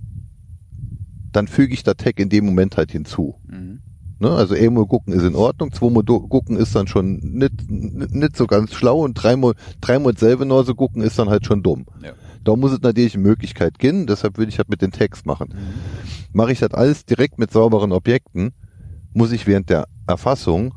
dann 1.36 1.48
füge 1.48 1.74
ich 1.74 1.84
das 1.84 1.98
Tag 1.98 2.20
in 2.20 2.30
dem 2.30 2.46
Moment 2.46 2.78
halt 2.78 2.92
hinzu. 2.92 3.36
Mhm. 3.48 3.82
Ne? 4.20 4.30
Also 4.30 4.56
einmal 4.56 4.86
gucken 4.86 5.14
ist 5.14 5.24
in 5.24 5.36
Ordnung, 5.36 5.72
zweimal 5.72 6.04
gucken 6.04 6.56
ist 6.58 6.76
dann 6.76 6.88
schon 6.88 7.18
nicht, 7.18 7.70
nicht, 7.70 8.38
so 8.38 8.48
ganz 8.48 8.74
schlau 8.74 9.04
und 9.04 9.16
dreimal, 9.16 9.54
dreimal 9.82 10.18
selber 10.18 10.46
nur 10.46 10.64
so 10.64 10.76
gucken 10.76 11.02
ist 11.02 11.20
dann 11.20 11.30
halt 11.30 11.46
schon 11.46 11.64
dumm. 11.64 11.86
Ja. 12.04 12.14
Da 12.44 12.56
muss 12.56 12.72
es 12.72 12.82
natürlich 12.82 13.16
eine 13.16 13.24
Möglichkeit 13.24 13.80
gehen, 13.80 14.08
deshalb 14.08 14.38
würde 14.38 14.50
ich 14.50 14.58
das 14.58 14.68
mit 14.68 14.82
den 14.82 14.92
Tags 14.92 15.26
machen. 15.26 15.50
Mhm. 15.54 16.34
Mache 16.34 16.52
ich 16.52 16.60
das 16.60 16.72
alles 16.72 17.06
direkt 17.06 17.40
mit 17.40 17.52
sauberen 17.52 17.92
Objekten, 17.92 18.52
muss 19.14 19.32
ich 19.32 19.48
während 19.48 19.70
der 19.70 19.88
Erfassung 20.08 20.74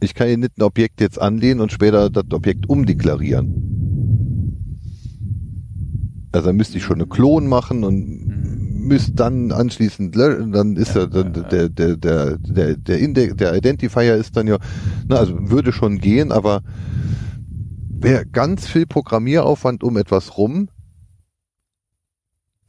ich 0.00 0.14
kann 0.14 0.28
hier 0.28 0.38
nicht 0.38 0.58
ein 0.58 0.62
Objekt 0.62 1.00
jetzt 1.00 1.20
anlehnen 1.20 1.60
und 1.60 1.72
später 1.72 2.10
das 2.10 2.24
Objekt 2.32 2.68
umdeklarieren. 2.68 3.87
Also 6.32 6.52
müsste 6.52 6.76
ich 6.78 6.84
schon 6.84 6.96
eine 6.96 7.06
Klon 7.06 7.46
machen 7.46 7.84
und 7.84 8.26
Mhm. 8.26 8.86
müsste 8.86 9.12
dann 9.12 9.50
anschließend 9.52 10.14
löschen, 10.14 10.52
dann 10.52 10.76
ist 10.76 10.94
Ja, 10.94 11.06
dann 11.06 11.32
der 11.32 11.68
der 11.68 11.96
der 11.96 12.36
der 12.38 12.76
der, 12.76 12.98
Index, 12.98 13.36
der 13.36 13.54
Identifier 13.54 14.14
ist 14.16 14.36
dann 14.36 14.46
ja, 14.46 14.58
na, 15.08 15.16
also 15.16 15.50
würde 15.50 15.72
schon 15.72 15.98
gehen, 15.98 16.30
aber 16.32 16.62
wäre 17.90 18.26
ganz 18.26 18.66
viel 18.66 18.86
Programmieraufwand 18.86 19.82
um 19.82 19.96
etwas 19.96 20.36
rum. 20.38 20.68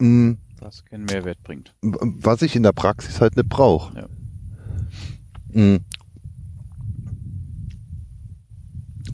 Mh, 0.00 0.36
Was 0.60 0.84
keinen 0.86 1.04
Mehrwert 1.04 1.42
bringt. 1.42 1.74
was 1.82 2.42
ich 2.42 2.56
in 2.56 2.62
der 2.62 2.72
Praxis 2.72 3.20
halt 3.20 3.36
nicht 3.36 3.48
brauche. 3.48 3.94
Ja. 3.98 4.08
Mhm. 5.52 5.80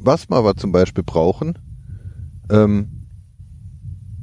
Was 0.00 0.28
wir 0.30 0.36
aber 0.36 0.54
zum 0.56 0.70
Beispiel 0.72 1.02
brauchen, 1.04 1.58
ähm, 2.50 2.95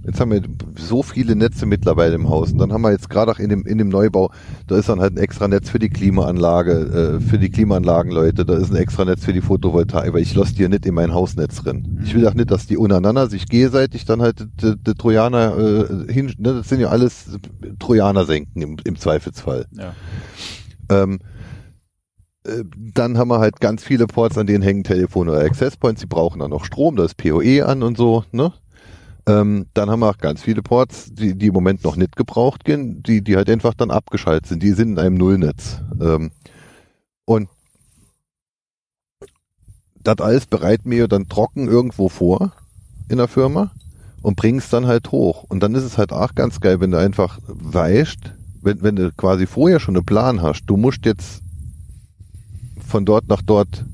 jetzt 0.05 0.19
haben 0.19 0.31
wir 0.31 0.41
so 0.77 1.03
viele 1.03 1.35
Netze 1.35 1.65
mittlerweile 1.65 2.15
im 2.15 2.30
Haus 2.30 2.51
und 2.51 2.57
dann 2.57 2.73
haben 2.73 2.81
wir 2.81 2.91
jetzt 2.91 3.09
gerade 3.09 3.31
auch 3.31 3.39
in 3.39 3.49
dem, 3.49 3.65
in 3.65 3.77
dem 3.77 3.89
Neubau, 3.89 4.31
da 4.67 4.77
ist 4.77 4.89
dann 4.89 4.99
halt 4.99 5.13
ein 5.13 5.17
extra 5.17 5.47
Netz 5.47 5.69
für 5.69 5.80
die 5.80 5.89
Klimaanlage, 5.89 7.19
äh, 7.19 7.19
für 7.21 7.39
die 7.39 7.49
Klimaanlagenleute, 7.49 8.45
da 8.45 8.55
ist 8.55 8.71
ein 8.71 8.75
extra 8.75 9.05
Netz 9.05 9.23
für 9.23 9.34
die 9.34 9.41
Photovoltaik, 9.41 10.13
weil 10.13 10.21
ich 10.21 10.35
lasse 10.35 10.55
die 10.55 10.63
ja 10.63 10.69
nicht 10.69 10.85
in 10.85 10.93
mein 10.93 11.13
Hausnetz 11.13 11.61
drin. 11.63 11.99
Ich 12.03 12.13
will 12.13 12.27
auch 12.27 12.34
nicht, 12.34 12.51
dass 12.51 12.67
die 12.67 12.77
untereinander 12.77 13.27
sich 13.30 13.47
gegenseitig 13.47 14.05
dann 14.05 14.21
halt 14.21 14.47
die, 14.61 14.75
die 14.75 14.93
Trojaner 14.93 15.57
äh, 15.57 16.11
hin, 16.11 16.34
ne, 16.38 16.53
das 16.53 16.69
sind 16.69 16.80
ja 16.80 16.89
alles 16.89 17.38
Trojaner 17.80 18.25
senken 18.25 18.61
im, 18.61 18.77
im 18.84 18.97
Zweifelsfall. 18.97 19.65
Ja. 19.71 19.93
Ähm, 20.89 21.19
äh, 22.45 22.63
dann 22.93 23.17
haben 23.17 23.30
wir 23.30 23.39
halt 23.39 23.61
ganz 23.61 23.84
viele 23.84 24.07
Ports, 24.07 24.38
an 24.38 24.47
denen 24.47 24.63
hängen 24.63 24.84
Telefone 24.84 25.31
oder 25.31 25.41
Access 25.41 25.77
Points, 25.77 26.01
die 26.01 26.07
brauchen 26.07 26.39
dann 26.39 26.51
noch 26.51 26.65
Strom, 26.65 26.95
da 26.95 27.05
ist 27.05 27.15
PoE 27.15 27.65
an 27.65 27.84
und 27.84 27.97
so, 27.97 28.23
ne? 28.31 28.53
Ähm, 29.25 29.67
dann 29.73 29.89
haben 29.89 30.01
wir 30.01 30.09
auch 30.09 30.17
ganz 30.17 30.41
viele 30.41 30.61
Ports, 30.61 31.13
die, 31.13 31.37
die 31.37 31.47
im 31.47 31.53
Moment 31.53 31.83
noch 31.83 31.95
nicht 31.95 32.15
gebraucht 32.15 32.65
gehen, 32.65 33.01
die, 33.03 33.21
die 33.21 33.37
halt 33.37 33.49
einfach 33.49 33.73
dann 33.73 33.89
abgeschaltet 33.89 34.47
sind, 34.47 34.63
die 34.63 34.71
sind 34.71 34.89
in 34.89 34.99
einem 34.99 35.15
Nullnetz. 35.15 35.81
Ähm, 36.01 36.31
und 37.25 37.47
das 40.03 40.17
alles 40.19 40.45
bereiten 40.45 40.91
wir 40.91 41.07
dann 41.07 41.29
trocken 41.29 41.69
irgendwo 41.69 42.09
vor 42.09 42.51
in 43.07 43.17
der 43.17 43.29
Firma 43.29 43.71
und 44.21 44.35
bringen 44.35 44.59
es 44.59 44.69
dann 44.69 44.87
halt 44.87 45.11
hoch. 45.11 45.43
Und 45.43 45.61
dann 45.63 45.75
ist 45.75 45.83
es 45.83 45.97
halt 45.97 46.11
auch 46.11 46.35
ganz 46.35 46.59
geil, 46.59 46.81
wenn 46.81 46.91
du 46.91 46.99
einfach 46.99 47.39
weißt, 47.47 48.33
wenn, 48.61 48.81
wenn 48.81 48.95
du 48.95 49.11
quasi 49.13 49.45
vorher 49.45 49.79
schon 49.79 49.95
einen 49.95 50.05
Plan 50.05 50.41
hast, 50.41 50.65
du 50.65 50.75
musst 50.75 51.05
jetzt 51.05 51.41
von 52.85 53.05
dort 53.05 53.27
nach 53.29 53.41
dort 53.41 53.85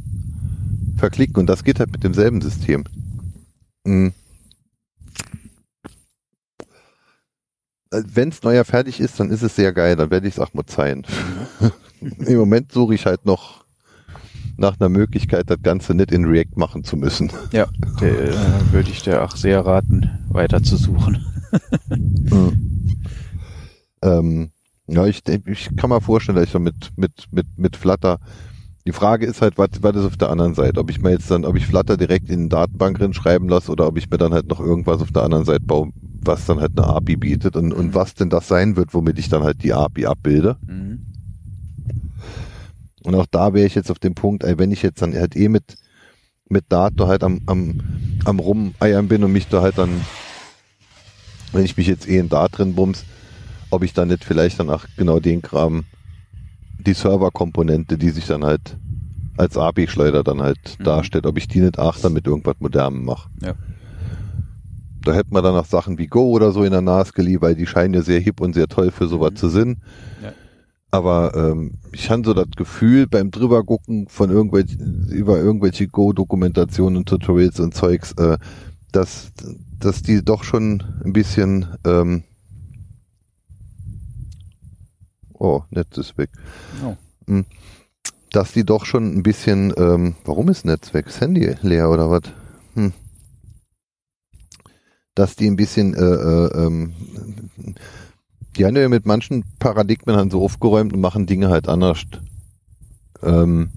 verklicken 0.97 1.37
und 1.37 1.47
das 1.47 1.63
geht 1.63 1.79
halt 1.79 1.91
mit 1.91 2.03
demselben 2.03 2.41
System. 2.41 2.83
Mhm. 3.85 4.13
Wenn 7.91 8.29
es 8.29 8.43
neuer 8.43 8.65
fertig 8.65 8.99
ist, 8.99 9.19
dann 9.19 9.31
ist 9.31 9.41
es 9.41 9.55
sehr 9.55 9.73
geil, 9.73 9.95
dann 9.95 10.11
werde 10.11 10.27
ich 10.27 10.35
es 10.35 10.39
auch 10.39 10.53
mal 10.53 10.65
zeigen. 10.65 11.03
Im 12.01 12.37
Moment 12.37 12.71
suche 12.71 12.93
ich 12.93 13.05
halt 13.05 13.25
noch 13.25 13.65
nach 14.57 14.79
einer 14.79 14.89
Möglichkeit, 14.89 15.49
das 15.49 15.61
Ganze 15.63 15.93
nicht 15.93 16.11
in 16.11 16.25
React 16.25 16.55
machen 16.55 16.83
zu 16.83 16.97
müssen. 16.97 17.31
Ja, 17.51 17.67
der, 17.99 18.29
äh, 18.29 18.33
würde 18.71 18.89
ich 18.91 19.01
dir 19.01 19.23
auch 19.23 19.35
sehr 19.35 19.65
raten, 19.65 20.09
weiter 20.29 20.61
zu 20.61 20.75
suchen. 20.77 21.25
Ähm, 24.01 24.51
ja, 24.87 25.05
ich, 25.05 25.21
ich 25.27 25.75
kann 25.75 25.89
mir 25.89 26.01
vorstellen, 26.01 26.35
dass 26.35 26.45
ich 26.45 26.51
so 26.51 26.59
mit, 26.59 26.91
mit, 26.95 27.11
mit, 27.31 27.47
mit 27.57 27.75
Flutter, 27.75 28.19
die 28.85 28.91
Frage 28.91 29.25
ist 29.25 29.41
halt, 29.41 29.57
was, 29.57 29.69
was 29.81 29.95
ist 29.95 30.05
auf 30.05 30.17
der 30.17 30.29
anderen 30.29 30.55
Seite? 30.55 30.79
Ob 30.79 30.89
ich 30.89 31.01
mir 31.01 31.11
jetzt 31.11 31.29
dann, 31.29 31.45
ob 31.45 31.55
ich 31.55 31.67
Flutter 31.67 31.97
direkt 31.97 32.29
in 32.29 32.39
eine 32.39 32.49
Datenbank 32.49 32.97
drin 32.97 33.13
schreiben 33.13 33.49
lasse 33.49 33.71
oder 33.71 33.87
ob 33.87 33.97
ich 33.97 34.09
mir 34.09 34.17
dann 34.17 34.33
halt 34.33 34.47
noch 34.47 34.59
irgendwas 34.59 35.01
auf 35.01 35.11
der 35.11 35.23
anderen 35.23 35.45
Seite 35.45 35.63
baue, 35.65 35.91
was 36.21 36.45
dann 36.45 36.59
halt 36.59 36.71
eine 36.77 36.87
API 36.87 37.15
bietet 37.15 37.55
und, 37.55 37.73
und 37.73 37.93
was 37.95 38.13
denn 38.13 38.29
das 38.29 38.47
sein 38.47 38.75
wird, 38.75 38.93
womit 38.93 39.19
ich 39.19 39.29
dann 39.29 39.43
halt 39.43 39.63
die 39.63 39.73
API 39.73 40.05
abbilde. 40.05 40.57
Mhm. 40.67 40.99
Und 43.03 43.15
auch 43.15 43.25
da 43.31 43.53
wäre 43.53 43.65
ich 43.65 43.75
jetzt 43.75 43.89
auf 43.91 43.99
dem 43.99 44.13
Punkt, 44.15 44.43
ey, 44.43 44.57
wenn 44.57 44.71
ich 44.71 44.81
jetzt 44.81 45.01
dann 45.01 45.13
halt 45.13 45.35
eh 45.35 45.47
mit, 45.49 45.77
mit 46.49 46.65
Dato 46.69 47.07
halt 47.07 47.23
am, 47.23 47.41
am, 47.45 47.75
am 48.25 48.39
Rumeiern 48.39 49.07
bin 49.07 49.23
und 49.23 49.31
mich 49.31 49.47
da 49.47 49.61
halt 49.61 49.77
dann, 49.77 50.01
wenn 51.53 51.63
ich 51.63 51.77
mich 51.77 51.87
jetzt 51.87 52.07
eh 52.07 52.17
in 52.17 52.29
Dart 52.29 52.57
drin 52.57 52.75
bums, 52.75 53.05
ob 53.69 53.83
ich 53.83 53.93
dann 53.93 54.09
nicht 54.09 54.23
vielleicht 54.25 54.59
dann 54.59 54.69
auch 54.69 54.85
genau 54.97 55.19
den 55.19 55.41
Kram, 55.41 55.85
die 56.79 56.93
Serverkomponente, 56.93 57.97
die 57.97 58.09
sich 58.09 58.25
dann 58.27 58.43
halt 58.43 58.77
als 59.37 59.57
API-Schleuder 59.57 60.23
dann 60.23 60.41
halt 60.41 60.77
Mhm. 60.79 60.83
darstellt, 60.83 61.25
ob 61.25 61.37
ich 61.37 61.47
die 61.47 61.61
nicht 61.61 61.79
auch 61.79 61.97
dann 61.97 62.13
mit 62.13 62.27
irgendwas 62.27 62.55
Modernem 62.59 63.05
mache. 63.05 63.29
Ja. 63.41 63.53
Da 65.03 65.13
hätten 65.13 65.33
wir 65.33 65.41
dann 65.41 65.55
noch 65.55 65.65
Sachen 65.65 65.97
wie 65.97 66.07
Go 66.07 66.29
oder 66.29 66.51
so 66.51 66.63
in 66.63 66.71
der 66.71 66.81
NAS-Geli, 66.81 67.41
weil 67.41 67.55
die 67.55 67.67
scheinen 67.67 67.93
ja 67.93 68.01
sehr 68.01 68.19
hip 68.19 68.41
und 68.41 68.53
sehr 68.53 68.67
toll 68.67 68.91
für 68.91 69.07
sowas 69.07 69.31
Mhm. 69.31 69.35
zu 69.37 69.49
sind. 69.49 69.77
Ja. 70.23 70.33
Aber 70.91 71.33
ähm, 71.35 71.73
ich 71.91 72.09
hatte 72.09 72.23
so 72.25 72.33
das 72.33 72.47
Gefühl 72.57 73.07
beim 73.07 73.29
drübergucken 73.31 74.07
von 74.09 74.29
irgendwelchen 74.31 75.07
über 75.09 75.37
irgendwelche 75.39 75.87
Go-Dokumentationen 75.87 76.97
und 76.97 77.07
Tutorials 77.09 77.59
und 77.59 77.73
Zeugs, 77.75 78.13
äh, 78.13 78.37
dass 78.91 79.31
dass 79.79 80.01
die 80.01 80.25
doch 80.25 80.43
schon 80.43 80.83
ein 81.05 81.13
bisschen 81.13 81.67
ähm, 81.85 82.23
oh 85.33 85.61
Netz 85.69 85.97
ist 85.97 86.17
weg, 86.17 86.31
Oh. 86.83 86.95
dass 88.31 88.51
die 88.51 88.65
doch 88.65 88.85
schon 88.85 89.15
ein 89.15 89.23
bisschen 89.23 89.73
ähm, 89.77 90.15
warum 90.25 90.49
ist 90.49 90.65
Netz 90.65 90.93
weg? 90.93 91.07
Ist 91.07 91.21
Handy 91.21 91.55
leer 91.61 91.89
oder 91.89 92.09
was? 92.09 92.23
Hm. 92.75 92.93
Dass 95.19 95.35
die 95.35 95.49
ein 95.49 95.57
bisschen 95.57 95.93
äh, 95.95 95.99
äh, 95.99 96.65
ähm, 96.65 96.93
die 98.55 98.65
haben 98.65 98.77
ja 98.77 98.87
mit 98.87 99.05
manchen 99.05 99.43
Paradigmen 99.59 100.15
dann 100.15 100.31
so 100.31 100.41
aufgeräumt 100.41 100.93
und 100.93 101.01
machen 101.01 101.25
Dinge 101.25 101.49
halt 101.49 101.67
anders. 101.67 102.05
Ähm, 103.21 103.69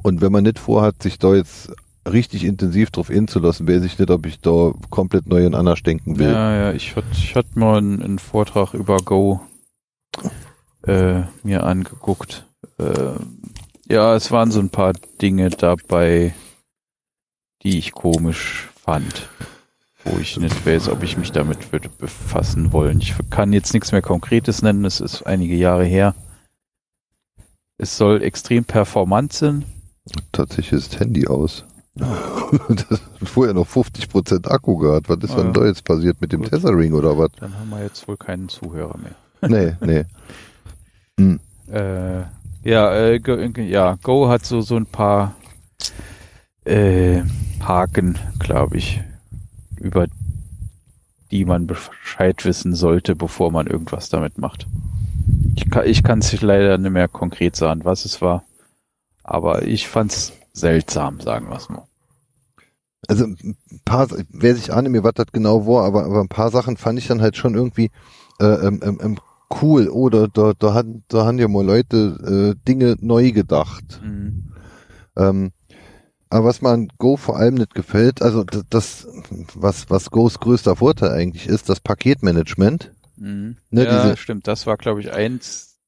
und 0.00 0.20
wenn 0.20 0.30
man 0.30 0.44
nicht 0.44 0.60
vorhat, 0.60 1.02
sich 1.02 1.18
da 1.18 1.34
jetzt 1.34 1.72
richtig 2.08 2.44
intensiv 2.44 2.92
drauf 2.92 3.10
inzulassen, 3.10 3.66
weiß 3.66 3.82
ich 3.82 3.98
nicht, 3.98 4.10
ob 4.12 4.26
ich 4.26 4.38
da 4.38 4.70
komplett 4.90 5.26
neu 5.26 5.44
und 5.44 5.56
anders 5.56 5.82
denken 5.82 6.20
will. 6.20 6.30
Ja, 6.30 6.54
ja, 6.54 6.72
ich 6.72 6.94
hatte 6.94 7.08
ich 7.10 7.34
hatte 7.34 7.58
mal 7.58 7.78
einen, 7.78 8.00
einen 8.00 8.20
Vortrag 8.20 8.74
über 8.74 8.98
Go 8.98 9.40
äh, 10.86 11.22
mir 11.42 11.64
angeguckt. 11.64 12.46
Äh, 12.78 13.16
ja, 13.92 14.14
es 14.14 14.30
waren 14.30 14.52
so 14.52 14.60
ein 14.60 14.70
paar 14.70 14.92
Dinge 15.20 15.50
dabei, 15.50 16.32
die 17.64 17.76
ich 17.76 17.90
komisch 17.90 18.67
fand. 18.88 19.28
Wo 20.02 20.18
ich 20.18 20.38
nicht 20.38 20.64
weiß, 20.64 20.88
ob 20.88 21.02
ich 21.02 21.18
mich 21.18 21.30
damit 21.30 21.72
würde 21.72 21.90
befassen 21.90 22.72
wollen. 22.72 23.02
Ich 23.02 23.14
kann 23.28 23.52
jetzt 23.52 23.74
nichts 23.74 23.92
mehr 23.92 24.00
Konkretes 24.00 24.62
nennen, 24.62 24.86
es 24.86 25.00
ist 25.00 25.24
einige 25.24 25.54
Jahre 25.56 25.84
her. 25.84 26.14
Es 27.76 27.98
soll 27.98 28.22
extrem 28.22 28.64
performant 28.64 29.34
sein. 29.34 29.66
Tatsächlich 30.32 30.72
ist 30.72 30.94
das 30.94 31.00
Handy 31.00 31.26
aus. 31.26 31.66
das 31.96 32.90
hat 32.90 33.28
vorher 33.28 33.52
noch 33.52 33.68
50% 33.68 34.48
Akku 34.48 34.78
gehabt. 34.78 35.10
Was 35.10 35.18
ist 35.18 35.36
denn 35.36 35.48
ja. 35.48 35.52
da 35.52 35.66
jetzt 35.66 35.84
passiert 35.84 36.18
mit 36.22 36.32
dem 36.32 36.40
Gut. 36.40 36.50
Tethering 36.50 36.94
oder 36.94 37.18
was? 37.18 37.32
Dann 37.40 37.58
haben 37.58 37.68
wir 37.68 37.82
jetzt 37.82 38.08
wohl 38.08 38.16
keinen 38.16 38.48
Zuhörer 38.48 38.96
mehr. 38.96 39.16
Nee, 39.50 39.76
nee. 39.84 40.04
Hm. 41.20 41.40
Äh, 41.70 42.22
ja, 42.62 42.94
äh, 42.94 43.18
Go, 43.18 43.34
ja, 43.34 43.98
Go 44.02 44.28
hat 44.28 44.46
so, 44.46 44.60
so 44.60 44.76
ein 44.76 44.86
paar 44.86 45.34
äh, 46.68 47.22
Haken, 47.60 48.18
glaube 48.38 48.76
ich, 48.76 49.00
über 49.80 50.06
die 51.30 51.44
man 51.44 51.66
Bescheid 51.66 52.44
wissen 52.44 52.74
sollte, 52.74 53.16
bevor 53.16 53.50
man 53.50 53.66
irgendwas 53.66 54.08
damit 54.08 54.38
macht. 54.38 54.66
Ich 55.56 55.70
kann 55.70 55.86
ich 55.86 56.02
kann 56.02 56.20
es 56.20 56.40
leider 56.40 56.78
nicht 56.78 56.90
mehr 56.90 57.08
konkret 57.08 57.56
sagen, 57.56 57.84
was 57.84 58.04
es 58.04 58.22
war. 58.22 58.44
Aber 59.22 59.62
ich 59.62 59.88
fand's 59.88 60.32
seltsam, 60.52 61.20
sagen 61.20 61.48
wir 61.48 61.56
es 61.56 61.68
mal. 61.68 61.84
Also 63.06 63.24
ein 63.24 63.56
paar, 63.84 64.08
wer 64.30 64.54
sich 64.54 64.72
ahne 64.72 64.88
mir, 64.88 65.04
was 65.04 65.14
das 65.14 65.26
genau 65.32 65.66
war, 65.66 65.84
aber, 65.84 66.04
aber 66.04 66.20
ein 66.20 66.28
paar 66.28 66.50
Sachen 66.50 66.76
fand 66.76 66.98
ich 66.98 67.06
dann 67.06 67.20
halt 67.20 67.36
schon 67.36 67.54
irgendwie 67.54 67.90
äh, 68.40 68.66
ähm, 68.66 68.80
ähm, 68.82 68.98
ähm, 69.02 69.18
cool. 69.62 69.88
Oder 69.88 70.28
da, 70.28 70.52
da, 70.58 70.74
hat, 70.74 70.86
da 71.08 71.26
haben 71.26 71.38
ja 71.38 71.48
mal 71.48 71.64
Leute 71.64 72.54
äh, 72.56 72.66
Dinge 72.66 72.96
neu 73.00 73.32
gedacht. 73.32 74.00
Mhm. 74.02 74.52
Ähm, 75.16 75.52
aber 76.30 76.46
was 76.46 76.60
man 76.62 76.88
Go 76.98 77.16
vor 77.16 77.36
allem 77.38 77.54
nicht 77.54 77.74
gefällt, 77.74 78.22
also 78.22 78.44
das, 78.44 79.06
was, 79.54 79.90
was 79.90 80.10
Go's 80.10 80.38
größter 80.40 80.76
Vorteil 80.76 81.10
eigentlich 81.10 81.46
ist, 81.46 81.68
das 81.68 81.80
Paketmanagement. 81.80 82.92
Mhm. 83.16 83.56
Ne, 83.70 83.84
ja, 83.84 84.02
diese- 84.04 84.16
stimmt. 84.16 84.46
Das 84.46 84.66
war, 84.66 84.76
glaube 84.76 85.00
ich, 85.00 85.12
eins 85.12 85.78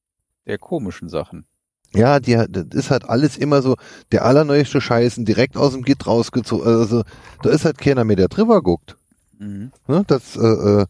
der 0.45 0.57
komischen 0.57 1.09
Sachen. 1.09 1.45
Ja, 1.93 2.19
die, 2.19 2.37
hat- 2.37 2.49
das 2.51 2.65
ist 2.71 2.89
halt 2.91 3.03
alles 3.09 3.37
immer 3.37 3.61
so 3.61 3.75
der 4.11 4.23
allerneueste 4.25 4.79
Scheißen 4.81 5.25
direkt 5.25 5.57
aus 5.57 5.73
dem 5.73 5.83
Git 5.83 6.07
rausgezogen. 6.07 6.65
Also 6.65 7.03
da 7.43 7.49
ist 7.49 7.65
halt 7.65 7.77
keiner 7.77 8.03
mehr, 8.05 8.15
der 8.15 8.27
drüber 8.29 8.61
guckt. 8.61 8.95
Mhm. 9.39 9.71
Ne? 9.87 10.03
Das, 10.07 10.35
äh, 10.37 10.39
äh, 10.41 10.85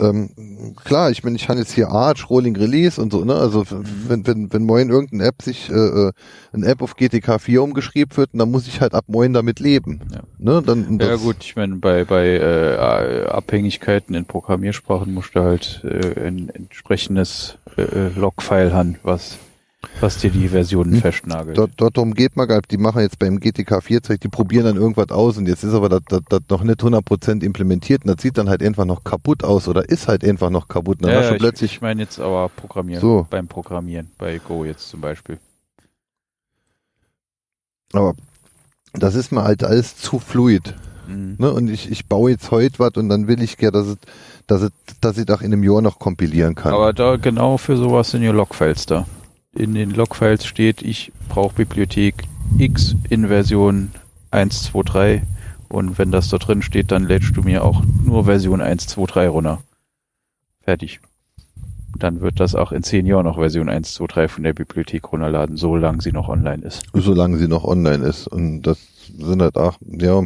ähm, 0.00 0.74
klar, 0.84 1.10
ich 1.10 1.22
meine, 1.24 1.36
ich 1.36 1.48
habe 1.48 1.58
jetzt 1.58 1.72
hier 1.72 1.88
Arch, 1.90 2.28
Rolling 2.30 2.56
Release 2.56 3.00
und 3.00 3.12
so, 3.12 3.24
ne? 3.24 3.34
Also 3.34 3.62
f- 3.62 3.74
wenn, 4.08 4.26
wenn, 4.26 4.52
wenn 4.52 4.64
moin 4.64 4.90
irgendeine 4.90 5.24
App 5.24 5.42
sich, 5.42 5.70
äh, 5.70 5.74
äh, 5.74 6.12
eine 6.52 6.66
App 6.66 6.82
auf 6.82 6.96
GTK 6.96 7.40
4 7.40 7.62
umgeschrieben 7.62 8.16
wird, 8.16 8.30
dann 8.32 8.50
muss 8.50 8.66
ich 8.66 8.80
halt 8.80 8.94
ab 8.94 9.04
moin 9.08 9.32
damit 9.32 9.60
leben. 9.60 10.00
Ja. 10.12 10.20
Ne? 10.38 10.62
Dann, 10.64 10.98
Ja 11.00 11.16
gut, 11.16 11.36
ich 11.40 11.56
meine, 11.56 11.76
bei, 11.76 12.04
bei 12.04 12.26
äh, 12.36 13.26
Abhängigkeiten 13.26 14.14
in 14.14 14.24
Programmiersprachen 14.24 15.12
musst 15.12 15.34
du 15.34 15.40
halt 15.40 15.82
äh, 15.84 16.26
ein 16.26 16.48
entsprechendes 16.50 17.56
äh, 17.76 17.82
äh, 17.82 18.08
Logfile 18.16 18.72
haben, 18.72 18.96
was, 19.02 19.38
was 20.00 20.18
dir 20.18 20.30
die 20.30 20.48
Versionen 20.48 20.92
Hm. 20.94 21.00
festnagelt. 21.00 21.56
Dort, 21.58 21.72
dort 21.76 21.96
darum 21.96 22.14
geht 22.14 22.36
man. 22.36 22.48
Die 22.70 22.76
machen 22.78 23.00
jetzt 23.02 23.18
beim 23.18 23.40
GTK 23.40 23.82
4 23.82 24.02
Zeug, 24.02 24.20
die 24.20 24.28
probieren 24.28 24.64
dann 24.66 24.76
irgendwas 24.76 25.10
aus 25.10 25.36
und 25.38 25.46
jetzt 25.48 25.62
ist 25.64 25.74
aber 25.74 25.88
das, 25.88 26.02
das, 26.08 26.20
das 26.28 26.40
noch 26.48 26.62
nicht 26.62 26.80
100% 26.80 27.42
implementiert 27.42 28.04
und 28.04 28.08
das 28.14 28.22
sieht 28.22 28.38
dann 28.38 28.48
halt 28.48 28.62
einfach 28.62 28.84
noch 28.84 29.04
kaputt 29.04 29.44
aus 29.44 29.68
oder 29.68 29.88
ist 29.88 30.08
halt 30.08 30.24
einfach 30.24 30.50
noch 30.50 30.68
kaputt. 30.68 30.98
Und 30.98 31.04
dann 31.06 31.12
ja, 31.12 31.18
hast 31.18 31.24
du 31.26 31.30
ja, 31.30 31.36
ich, 31.36 31.40
plötzlich, 31.40 31.72
ich 31.74 31.80
meine 31.80 32.02
jetzt 32.02 32.18
aber 32.20 32.48
Programmieren, 32.48 33.00
So. 33.00 33.26
beim 33.30 33.48
Programmieren, 33.48 34.10
bei 34.18 34.38
Go 34.38 34.64
jetzt 34.64 34.88
zum 34.88 35.00
Beispiel. 35.00 35.38
aber 37.92 38.14
das 38.92 39.14
ist 39.14 39.32
mir 39.32 39.42
halt 39.42 39.64
alles 39.64 39.96
zu 39.96 40.18
fluid. 40.18 40.74
Mhm. 41.08 41.36
Ne? 41.38 41.52
Und 41.52 41.68
ich, 41.68 41.90
ich 41.90 42.06
baue 42.06 42.30
jetzt 42.30 42.50
heute 42.50 42.78
was 42.78 42.92
und 42.94 43.08
dann 43.08 43.26
will 43.28 43.42
ich 43.42 43.56
gerne, 43.56 43.72
dass 43.78 43.86
es, 43.88 43.96
dass 44.46 44.62
es, 44.62 44.70
dass 45.00 45.18
ich 45.18 45.30
auch 45.30 45.40
in 45.42 45.52
einem 45.52 45.62
Jahr 45.62 45.82
noch 45.82 45.98
kompilieren 45.98 46.54
kann. 46.54 46.72
Aber 46.72 46.92
da 46.92 47.16
genau 47.16 47.56
für 47.58 47.76
sowas 47.76 48.10
sind 48.10 48.22
ja 48.22 48.32
Logfiles 48.32 48.86
da. 48.86 49.06
In 49.54 49.74
den 49.74 49.90
Logfiles 49.90 50.46
steht, 50.46 50.82
ich 50.82 51.12
brauche 51.28 51.54
Bibliothek 51.54 52.24
X 52.58 52.96
in 53.08 53.28
Version 53.28 53.90
1.2.3 54.32 55.22
und 55.68 55.98
wenn 55.98 56.10
das 56.10 56.28
da 56.28 56.38
drin 56.38 56.62
steht, 56.62 56.90
dann 56.90 57.04
lädst 57.04 57.36
du 57.36 57.42
mir 57.42 57.64
auch 57.64 57.82
nur 58.04 58.24
Version 58.24 58.60
1.2.3 58.60 59.28
runter. 59.28 59.62
Fertig. 60.62 61.00
Dann 61.96 62.20
wird 62.20 62.40
das 62.40 62.56
auch 62.56 62.72
in 62.72 62.82
zehn 62.82 63.06
Jahren 63.06 63.26
noch 63.26 63.36
Version 63.36 63.70
1.2.3 63.70 64.28
von 64.28 64.42
der 64.42 64.54
Bibliothek 64.54 65.12
runterladen, 65.12 65.56
solange 65.56 66.02
sie 66.02 66.12
noch 66.12 66.28
online 66.28 66.64
ist. 66.64 66.82
solange 66.92 67.38
sie 67.38 67.46
noch 67.46 67.64
online 67.64 68.04
ist. 68.04 68.26
Und 68.26 68.62
das 68.62 68.78
sind 69.16 69.40
halt 69.40 69.56
auch, 69.56 69.78
ja, 69.80 70.22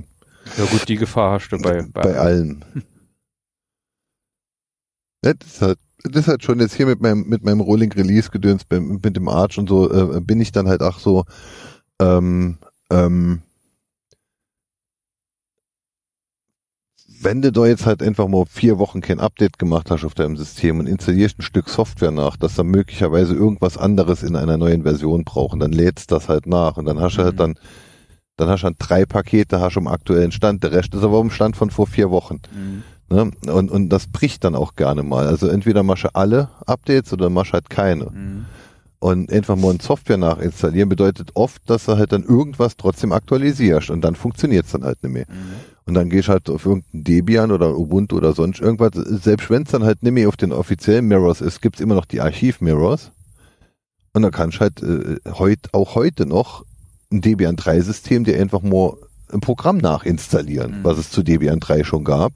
Ja 0.56 0.64
gut, 0.70 0.88
die 0.88 0.96
Gefahr 0.96 1.32
hast 1.32 1.50
du 1.50 1.59
bei, 1.59 1.82
bei, 1.92 2.16
allen. 2.16 2.64
Ja, 5.22 5.32
das, 5.38 5.48
ist 5.48 5.62
halt, 5.62 5.78
das 6.04 6.22
ist 6.22 6.28
halt 6.28 6.44
schon 6.44 6.60
jetzt 6.60 6.74
hier 6.74 6.86
mit 6.86 7.00
meinem, 7.00 7.28
mit 7.28 7.44
meinem 7.44 7.60
Rolling 7.60 7.92
Release 7.92 8.30
Gedöns, 8.30 8.62
mit 8.70 9.16
dem 9.16 9.28
Arch 9.28 9.58
und 9.58 9.68
so, 9.68 9.90
äh, 9.90 10.20
bin 10.20 10.40
ich 10.40 10.52
dann 10.52 10.68
halt 10.68 10.82
auch 10.82 10.98
so, 10.98 11.24
ähm, 12.00 12.58
ähm, 12.90 13.42
wenn 17.20 17.42
du 17.42 17.50
da 17.50 17.66
jetzt 17.66 17.84
halt 17.84 18.02
einfach 18.02 18.28
mal 18.28 18.44
vier 18.46 18.78
Wochen 18.78 19.00
kein 19.00 19.18
Update 19.18 19.58
gemacht 19.58 19.90
hast 19.90 20.04
auf 20.04 20.14
deinem 20.14 20.36
System 20.36 20.78
und 20.78 20.86
installierst 20.86 21.38
ein 21.38 21.42
Stück 21.42 21.68
Software 21.68 22.12
nach, 22.12 22.36
das 22.36 22.54
dann 22.54 22.68
möglicherweise 22.68 23.34
irgendwas 23.34 23.76
anderes 23.76 24.22
in 24.22 24.36
einer 24.36 24.56
neuen 24.56 24.84
Version 24.84 25.24
brauchen, 25.24 25.58
dann 25.58 25.72
lädst 25.72 26.12
das 26.12 26.28
halt 26.28 26.46
nach 26.46 26.76
und 26.76 26.84
dann 26.84 27.00
hast 27.00 27.16
du 27.18 27.24
halt 27.24 27.34
Mhm. 27.34 27.38
dann, 27.38 27.58
dann 28.36 28.48
hast 28.48 28.60
du 28.62 28.66
dann 28.66 28.76
drei 28.78 29.04
Pakete, 29.04 29.60
hast 29.60 29.74
du 29.74 29.80
im 29.80 29.88
aktuellen 29.88 30.30
Stand, 30.30 30.62
der 30.62 30.70
Rest 30.70 30.94
ist 30.94 31.02
aber 31.02 31.20
im 31.20 31.30
Stand 31.30 31.56
von 31.56 31.70
vor 31.70 31.88
vier 31.88 32.10
Wochen. 32.10 32.40
Mhm. 32.54 32.84
Ne? 33.10 33.30
Und, 33.47 33.70
und 33.70 33.89
das 33.89 34.06
bricht 34.06 34.44
dann 34.44 34.55
auch 34.55 34.74
gerne 34.74 35.02
mal. 35.02 35.26
Also 35.26 35.48
entweder 35.48 35.82
machst 35.82 36.05
du 36.05 36.14
alle 36.14 36.51
Updates 36.66 37.12
oder 37.12 37.30
machst 37.30 37.52
halt 37.52 37.70
keine. 37.70 38.06
Mhm. 38.10 38.44
Und 39.01 39.32
einfach 39.32 39.55
mal 39.56 39.70
ein 39.70 39.80
Software 39.80 40.16
nachinstallieren 40.16 40.89
bedeutet 40.89 41.30
oft, 41.35 41.62
dass 41.70 41.85
du 41.86 41.97
halt 41.97 42.10
dann 42.12 42.24
irgendwas 42.24 42.76
trotzdem 42.76 43.12
aktualisierst 43.12 43.90
und 43.90 44.01
dann 44.01 44.16
funktioniert's 44.16 44.72
dann 44.72 44.82
halt 44.82 45.02
nicht 45.05 45.12
mehr. 45.12 45.26
Mhm. 45.28 45.35
Und 45.86 45.94
dann 45.94 46.10
gehst 46.10 46.28
du 46.28 46.32
halt 46.32 46.51
auf 46.51 46.66
irgendein 46.66 47.05
Debian 47.05 47.52
oder 47.52 47.78
Ubuntu 47.78 48.16
oder 48.16 48.32
sonst 48.35 48.60
irgendwas. 48.60 48.90
Selbst 48.94 49.48
wenn 49.51 49.62
es 49.62 49.70
dann 49.70 49.85
halt 49.85 50.02
nicht 50.02 50.12
mehr 50.12 50.28
auf 50.28 50.36
den 50.36 50.52
offiziellen 50.52 51.06
Mirrors 51.06 51.40
ist, 51.40 51.62
gibt's 51.62 51.80
immer 51.80 51.94
noch 51.94 52.05
die 52.06 52.20
Archiv-Mirrors. 52.20 53.12
Und 54.12 54.22
dann 54.22 54.32
kannst 54.32 54.56
du 54.56 54.60
halt 54.60 54.82
äh, 54.82 55.16
heut, 55.39 55.60
auch 55.72 55.94
heute 55.94 56.26
noch 56.26 56.64
ein 57.10 57.20
Debian 57.20 57.56
3 57.56 57.80
System 57.80 58.24
dir 58.24 58.39
einfach 58.39 58.62
mal 58.62 58.94
ein 59.32 59.40
Programm 59.40 59.78
nachinstallieren, 59.78 60.80
Mhm. 60.80 60.85
was 60.85 60.98
es 60.98 61.10
zu 61.10 61.22
Debian 61.22 61.60
3 61.60 61.85
schon 61.85 62.05
gab. 62.05 62.32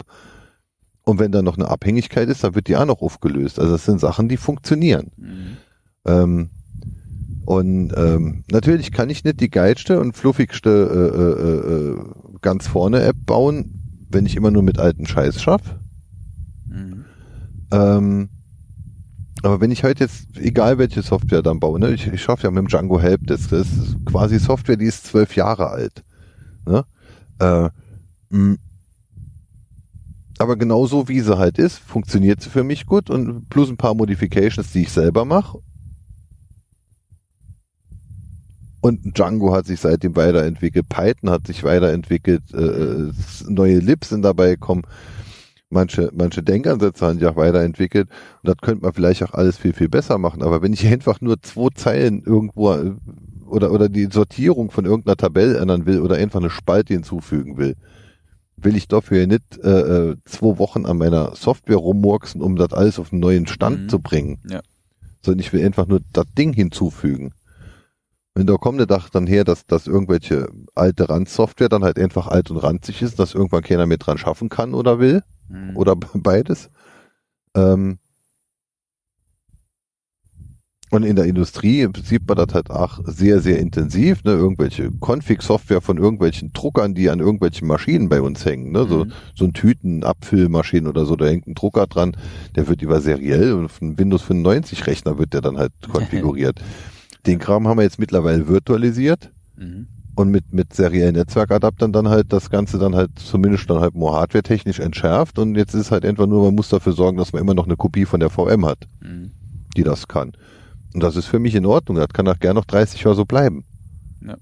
Und 1.05 1.19
wenn 1.19 1.33
da 1.33 1.43
noch 1.43 1.57
eine 1.57 1.69
Abhängigkeit 1.69 2.29
ist, 2.29 2.45
dann 2.45 2.55
wird 2.55 2.69
die 2.69 2.77
auch 2.77 2.87
noch 2.87 3.03
aufgelöst. 3.03 3.59
Also 3.59 3.73
das 3.73 3.85
sind 3.85 4.01
Sachen, 4.01 4.29
die 4.29 4.37
funktionieren. 4.37 5.11
Mhm. 5.17 5.57
Ähm, 6.07 6.51
und 7.45 7.93
ähm, 7.97 8.45
natürlich 8.51 8.93
kann 8.93 9.11
ich 9.11 9.25
nicht 9.25 9.41
die 9.41 9.51
geilste 9.51 10.01
und 10.01 10.17
fluffigste 10.17 10.71
äh, 10.71 11.19
äh, 11.19 12.01
äh, 12.01 12.39
ganz 12.41 12.69
vorne 12.69 13.03
App 13.03 13.17
bauen, 13.27 14.07
wenn 14.11 14.27
ich 14.27 14.37
immer 14.37 14.51
nur 14.51 14.63
mit 14.63 14.79
alten 14.79 15.07
Scheiß 15.07 15.43
schaffe. 15.43 15.81
Mhm. 16.69 17.05
Ähm, 17.73 18.29
aber 19.43 19.61
wenn 19.61 19.73
ich 19.73 19.83
heute 19.83 20.05
jetzt, 20.05 20.37
egal 20.37 20.79
welche 20.79 21.03
Software 21.03 21.43
dann 21.43 21.59
baue, 21.59 21.81
ne, 21.81 21.91
ich, 21.91 22.07
ich 22.07 22.23
schaffe 22.23 22.45
ja 22.45 22.51
mit 22.51 22.59
dem 22.59 22.69
Django 22.69 23.01
Help, 23.01 23.27
das, 23.27 23.49
das 23.49 23.67
ist 23.73 23.97
quasi 24.05 24.39
Software, 24.39 24.77
die 24.77 24.87
ist 24.87 25.05
zwölf 25.07 25.35
Jahre 25.35 25.69
alt. 25.71 26.05
Ne? 26.65 26.85
Äh, 27.41 27.71
Aber 30.43 30.57
genauso 30.57 31.07
wie 31.07 31.21
sie 31.21 31.39
halt 31.39 31.57
ist, 31.57 31.79
funktioniert 31.79 32.41
sie 32.41 32.51
für 32.51 32.65
mich 32.65 32.85
gut 32.85 33.11
und 33.11 33.49
plus 33.49 33.71
ein 33.71 33.77
paar 33.77 33.95
Modifications, 33.95 34.73
die 34.73 34.83
ich 34.83 34.91
selber 34.91 35.25
mache. 35.25 35.61
Und 38.81 39.17
Django 39.17 39.55
hat 39.55 39.67
sich 39.67 39.79
seitdem 39.79 40.17
weiterentwickelt, 40.17 40.89
Python 40.89 41.31
hat 41.31 41.47
sich 41.47 41.63
weiterentwickelt, 41.63 42.43
äh, 42.53 43.13
neue 43.49 43.79
Libs 43.79 44.09
sind 44.09 44.23
dabei 44.23 44.51
gekommen, 44.51 44.83
manche, 45.71 46.11
manche 46.13 46.43
Denkansätze 46.43 47.07
haben 47.07 47.21
sich 47.21 47.29
auch 47.29 47.37
weiterentwickelt 47.37 48.09
und 48.43 48.49
das 48.49 48.57
könnte 48.61 48.83
man 48.83 48.93
vielleicht 48.93 49.23
auch 49.23 49.35
alles 49.35 49.59
viel, 49.59 49.73
viel 49.73 49.89
besser 49.89 50.19
machen. 50.19 50.43
Aber 50.43 50.61
wenn 50.61 50.73
ich 50.73 50.85
einfach 50.85 51.21
nur 51.21 51.41
zwei 51.41 51.69
Zeilen 51.77 52.25
irgendwo 52.27 52.73
äh, 52.73 52.97
oder, 53.47 53.71
oder 53.71 53.89
die 53.89 54.09
Sortierung 54.11 54.73
von 54.73 54.87
irgendeiner 54.87 55.17
Tabelle 55.17 55.59
ändern 55.59 55.87
will 55.87 56.01
oder 56.01 56.17
einfach 56.17 56.41
eine 56.41 56.51
Spalte 56.51 56.95
hinzufügen 56.95 57.59
will, 57.59 57.77
will 58.65 58.77
ich 58.77 58.89
dafür 58.89 59.27
nicht 59.27 59.59
äh, 59.63 60.11
äh, 60.11 60.17
zwei 60.25 60.59
Wochen 60.59 60.87
an 60.87 60.99
meiner 60.99 61.35
Software 61.35 61.77
rummurksen, 61.77 62.41
um 62.41 62.57
das 62.57 62.73
alles 62.73 62.99
auf 62.99 63.13
einen 63.13 63.21
neuen 63.21 63.47
Stand 63.47 63.83
Mhm. 63.85 63.89
zu 63.89 63.99
bringen. 64.01 64.39
Ja. 64.49 64.61
Sondern 65.25 65.41
ich 65.41 65.53
will 65.53 65.65
einfach 65.65 65.87
nur 65.87 66.01
das 66.13 66.27
Ding 66.37 66.53
hinzufügen. 66.53 67.33
Wenn 68.35 68.47
da 68.47 68.55
kommt 68.57 68.79
der 68.79 68.87
Dach 68.87 69.11
dann 69.11 69.27
her, 69.27 69.45
dass, 69.45 69.67
dass 69.67 69.87
irgendwelche 69.87 70.49
alte 70.75 71.09
Randsoftware 71.09 71.69
dann 71.69 71.85
halt 71.85 71.99
einfach 71.99 72.29
alt 72.29 72.51
und 72.51 72.57
ranzig 72.57 73.03
ist, 73.03 73.19
dass 73.19 73.35
irgendwann 73.35 73.63
keiner 73.63 73.87
mehr 73.87 73.99
dran 73.99 74.17
schaffen 74.19 74.49
kann 74.49 74.75
oder 74.75 74.99
will, 74.99 75.23
Mhm. 75.49 75.77
oder 75.77 75.95
beides. 75.97 76.71
Ähm, 77.55 77.99
und 80.93 81.05
in 81.05 81.17
der 81.17 81.25
Industrie 81.25 81.89
sieht 82.05 82.29
man 82.29 82.37
das 82.37 82.53
halt 82.55 82.71
auch 82.71 83.01
sehr, 83.07 83.41
sehr 83.41 83.59
intensiv, 83.59 84.23
ne? 84.25 84.33
Irgendwelche 84.33 84.91
Config-Software 85.01 85.81
von 85.81 85.97
irgendwelchen 85.97 86.53
Druckern, 86.53 86.95
die 86.95 87.09
an 87.09 87.19
irgendwelchen 87.19 87.67
Maschinen 87.67 88.11
bei 88.11 88.21
uns 88.21 88.45
hängen, 88.45 88.73
ne? 88.73 88.87
So, 88.87 89.07
Mhm. 89.07 89.13
so 89.35 89.45
ein 89.47 89.55
Tütenabfüllmaschinen 89.55 90.87
oder 90.89 91.07
so, 91.07 91.17
da 91.17 91.25
hängt 91.27 91.47
ein 91.47 91.55
Drucker 91.55 91.87
dran, 91.87 92.15
der 92.57 92.69
wird 92.69 92.83
über 92.83 93.01
seriell 93.01 93.55
und 93.55 93.65
auf 93.65 93.81
einen 93.81 93.99
Windows 93.99 94.23
95 94.23 94.87
Rechner 94.87 95.19
wird 95.19 95.33
der 95.33 95.41
dann 95.41 95.57
halt 95.57 95.73
konfiguriert. 95.93 96.61
Den 97.27 97.39
Kram 97.39 97.67
haben 97.69 97.79
wir 97.79 97.85
jetzt 97.85 97.99
mittlerweile 97.99 98.47
virtualisiert 98.49 99.31
Mhm. 99.57 99.87
und 100.15 100.31
mit, 100.31 100.53
mit 100.53 100.75
seriellen 100.75 101.15
Netzwerkadaptern 101.15 101.93
dann 101.93 102.09
halt 102.09 102.33
das 102.35 102.51
Ganze 102.51 102.79
dann 102.79 102.95
halt 102.95 103.11
zumindest 103.17 103.69
dann 103.71 103.81
halt 103.81 103.95
more 103.95 104.17
hardware-technisch 104.19 104.79
entschärft 104.81 105.39
und 105.39 105.55
jetzt 105.57 105.75
ist 105.75 105.91
halt 105.91 106.05
einfach 106.05 106.27
nur, 106.27 106.45
man 106.45 106.55
muss 106.55 106.69
dafür 106.69 106.93
sorgen, 106.93 107.17
dass 107.17 107.33
man 107.33 107.41
immer 107.41 107.55
noch 107.55 107.65
eine 107.67 107.77
Kopie 107.77 108.05
von 108.05 108.21
der 108.21 108.29
VM 108.31 108.67
hat, 108.67 108.87
Mhm. 109.01 109.31
die 109.77 109.85
das 109.85 110.07
kann. 110.09 110.33
Und 110.95 111.03
das 111.03 111.17
ist 111.17 111.27
für 111.27 111.39
mich 111.39 111.55
in 111.55 111.67
Ordnung, 111.67 111.97
das 111.97 112.09
kann 112.09 112.29
auch 112.29 112.39
gerne 112.39 112.61
noch 112.61 112.67
30 112.67 113.03
Jahre 113.03 113.17
so 113.17 113.25
bleiben. 113.25 113.65
Ja. 114.21 114.37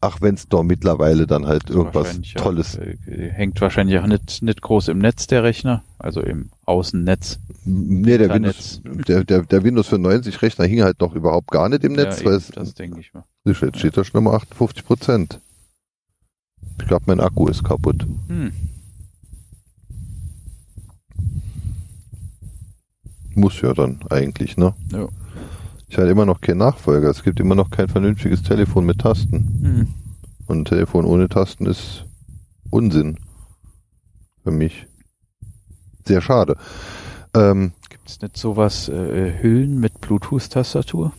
Ach, 0.00 0.20
wenn 0.20 0.34
es 0.34 0.48
da 0.48 0.62
mittlerweile 0.62 1.26
dann 1.26 1.46
halt 1.46 1.70
irgendwas 1.70 2.06
Wahrscheinlich 2.06 2.34
Tolles. 2.34 2.78
Auch, 2.78 2.82
äh, 2.82 3.30
hängt 3.30 3.60
wahrscheinlich 3.60 3.98
auch 3.98 4.06
nicht, 4.06 4.42
nicht 4.42 4.62
groß 4.62 4.88
im 4.88 4.98
Netz 4.98 5.26
der 5.26 5.42
Rechner, 5.42 5.82
also 5.98 6.20
im 6.20 6.50
Außennetz. 6.66 7.40
Nee, 7.64 8.18
der. 8.18 8.32
Windows, 8.32 8.80
der, 8.84 9.24
der, 9.24 9.42
der 9.42 9.64
Windows 9.64 9.88
95 9.88 10.40
Rechner 10.42 10.66
hing 10.66 10.82
halt 10.82 11.00
noch 11.00 11.14
überhaupt 11.14 11.50
gar 11.50 11.68
nicht 11.68 11.82
im 11.82 11.94
Netz, 11.94 12.20
ja, 12.20 12.26
weil 12.26 12.34
eben, 12.34 12.42
es, 12.42 12.50
das 12.50 12.74
denke 12.74 13.00
ich 13.00 13.12
mal. 13.12 13.24
jetzt 13.44 13.78
steht 13.78 13.96
da 13.96 14.04
schon 14.04 14.22
mal 14.22 14.34
58 14.36 14.84
Prozent. 14.84 15.40
Ich 16.80 16.86
glaube, 16.86 17.04
mein 17.06 17.20
Akku 17.20 17.48
ist 17.48 17.64
kaputt. 17.64 18.06
Hm. 18.28 18.52
Muss 23.34 23.60
ja 23.60 23.72
dann 23.72 24.00
eigentlich, 24.10 24.56
ne? 24.56 24.74
Ja. 24.92 25.08
Ich 25.88 25.96
hatte 25.96 26.08
immer 26.08 26.26
noch 26.26 26.40
keinen 26.40 26.58
Nachfolger. 26.58 27.08
Es 27.08 27.22
gibt 27.22 27.40
immer 27.40 27.54
noch 27.54 27.70
kein 27.70 27.88
vernünftiges 27.88 28.42
Telefon 28.42 28.84
mit 28.84 28.98
Tasten. 29.00 29.58
Hm. 29.62 29.88
Und 30.46 30.60
ein 30.60 30.64
Telefon 30.64 31.04
ohne 31.04 31.28
Tasten 31.28 31.66
ist 31.66 32.04
Unsinn. 32.70 33.18
Für 34.44 34.50
mich. 34.50 34.86
Sehr 36.06 36.20
schade. 36.20 36.56
Ähm, 37.34 37.72
Gibt 37.88 38.08
es 38.08 38.20
nicht 38.20 38.36
sowas, 38.36 38.88
äh, 38.88 39.42
Hüllen 39.42 39.78
mit 39.80 40.00
Bluetooth-Tastatur? 40.00 41.12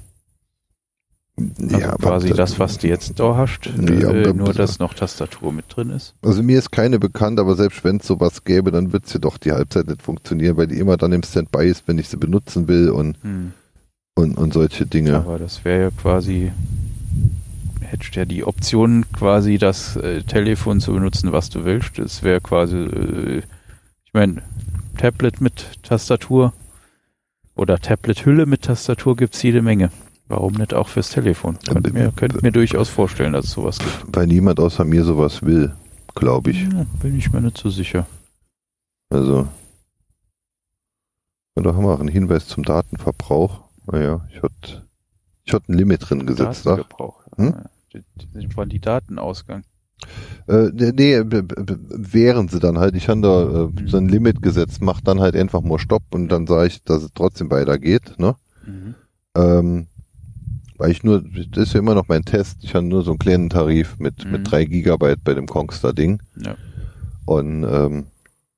Also 1.61 1.77
ja, 1.77 1.95
quasi 1.95 2.29
das, 2.31 2.59
was 2.59 2.79
du 2.79 2.87
jetzt 2.87 3.17
da 3.19 3.37
hast, 3.37 3.65
Ja, 3.65 4.11
äh, 4.11 4.33
nur 4.33 4.53
dass 4.53 4.79
noch 4.79 4.93
Tastatur 4.93 5.53
mit 5.53 5.65
drin 5.69 5.89
ist. 5.89 6.15
Also 6.21 6.43
mir 6.43 6.59
ist 6.59 6.71
keine 6.71 6.99
bekannt, 6.99 7.39
aber 7.39 7.55
selbst 7.55 7.83
wenn 7.83 7.97
es 7.97 8.07
sowas 8.07 8.43
gäbe, 8.43 8.71
dann 8.71 8.91
wird 8.91 9.07
sie 9.07 9.19
doch 9.19 9.37
die 9.37 9.53
Halbzeit 9.53 9.87
nicht 9.87 10.01
funktionieren, 10.01 10.57
weil 10.57 10.67
die 10.67 10.79
immer 10.79 10.97
dann 10.97 11.13
im 11.13 11.23
Standby 11.23 11.69
ist, 11.69 11.87
wenn 11.87 11.97
ich 11.97 12.09
sie 12.09 12.17
benutzen 12.17 12.67
will 12.67 12.89
und, 12.89 13.17
Hm. 13.23 13.53
Und, 14.19 14.37
und 14.37 14.53
solche 14.53 14.85
Dinge. 14.85 15.15
Aber 15.15 15.39
das 15.39 15.63
wäre 15.65 15.81
ja 15.81 15.91
quasi, 15.91 16.51
hättest 17.81 18.15
ja 18.15 18.25
die 18.25 18.43
Option, 18.43 19.05
quasi 19.11 19.57
das 19.57 19.95
äh, 19.95 20.23
Telefon 20.23 20.79
zu 20.79 20.93
benutzen, 20.93 21.31
was 21.31 21.49
du 21.49 21.65
willst. 21.65 21.97
Das 21.97 22.23
wäre 22.23 22.41
quasi, 22.41 22.77
äh, 22.77 23.37
ich 24.05 24.13
meine, 24.13 24.41
Tablet 24.97 25.41
mit 25.41 25.83
Tastatur 25.83 26.53
oder 27.55 27.79
Tablet-Hülle 27.79 28.45
mit 28.45 28.63
Tastatur 28.63 29.15
gibt's 29.15 29.41
jede 29.43 29.61
Menge. 29.61 29.91
Warum 30.27 30.53
nicht 30.53 30.73
auch 30.73 30.87
fürs 30.87 31.09
Telefon? 31.09 31.57
Könnt 31.67 31.91
mir, 31.91 32.11
könnt 32.15 32.43
mir 32.43 32.51
durchaus 32.51 32.87
vorstellen, 32.87 33.33
dass 33.33 33.45
es 33.45 33.51
sowas 33.51 33.79
gibt. 33.79 34.15
Weil 34.15 34.27
niemand 34.27 34.59
außer 34.59 34.85
mir 34.85 35.03
sowas 35.03 35.41
will, 35.41 35.73
glaube 36.13 36.51
ich. 36.51 36.61
Ja, 36.61 36.85
bin 37.01 37.17
ich 37.17 37.31
mir 37.31 37.41
nicht 37.41 37.57
so 37.57 37.69
sicher. 37.69 38.05
Also. 39.09 39.47
Und 41.55 41.63
da 41.65 41.73
haben 41.73 41.83
wir 41.83 41.93
auch 41.93 41.99
einen 41.99 42.09
Hinweis 42.09 42.47
zum 42.47 42.63
Datenverbrauch. 42.63 43.68
Naja, 43.91 44.21
ich 44.29 44.41
hatte 44.41 44.83
ich 45.45 45.53
hatte 45.53 45.71
ein 45.71 45.77
Limit 45.77 46.09
drin 46.09 46.25
gesetzt. 46.25 46.61
Ach. 46.67 46.75
Datengebrauch. 46.77 47.23
Hm? 47.37 47.45
Ja, 47.45 47.63
die, 47.93 48.03
die, 48.67 48.79
Datenausgang. 48.79 49.63
Äh, 50.47 50.69
nee, 50.73 51.21
b- 51.23 51.43
wären 51.89 52.47
sie 52.47 52.59
dann 52.59 52.77
halt. 52.79 52.95
Ich 52.95 53.09
habe 53.09 53.21
da 53.21 53.65
äh, 53.65 53.87
so 53.87 53.97
ein 53.97 54.07
Limit 54.07 54.41
gesetzt, 54.41 54.81
mach 54.81 55.01
dann 55.01 55.19
halt 55.19 55.35
einfach 55.35 55.61
mal 55.61 55.79
Stopp 55.79 56.03
und 56.11 56.29
dann 56.29 56.47
sage 56.47 56.67
ich, 56.67 56.83
dass 56.83 57.03
es 57.03 57.09
trotzdem 57.13 57.49
weitergeht. 57.51 58.13
Ne? 58.17 58.35
Mhm. 58.65 58.95
Ähm, 59.35 59.87
weil 60.77 60.91
ich 60.91 61.03
nur, 61.03 61.21
das 61.51 61.67
ist 61.67 61.73
ja 61.73 61.79
immer 61.79 61.95
noch 61.95 62.07
mein 62.07 62.23
Test, 62.23 62.59
ich 62.63 62.73
habe 62.75 62.85
nur 62.85 63.03
so 63.03 63.11
einen 63.11 63.19
kleinen 63.19 63.49
Tarif 63.49 63.99
mit, 63.99 64.23
Mhm. 64.23 64.31
mit 64.31 64.49
drei 64.51 64.63
Gigabyte 64.65 65.23
bei 65.23 65.33
dem 65.33 65.47
Kongstar-Ding. 65.47 66.21
Ja. 66.37 66.55
Und 67.25 67.63
ähm, 67.65 68.05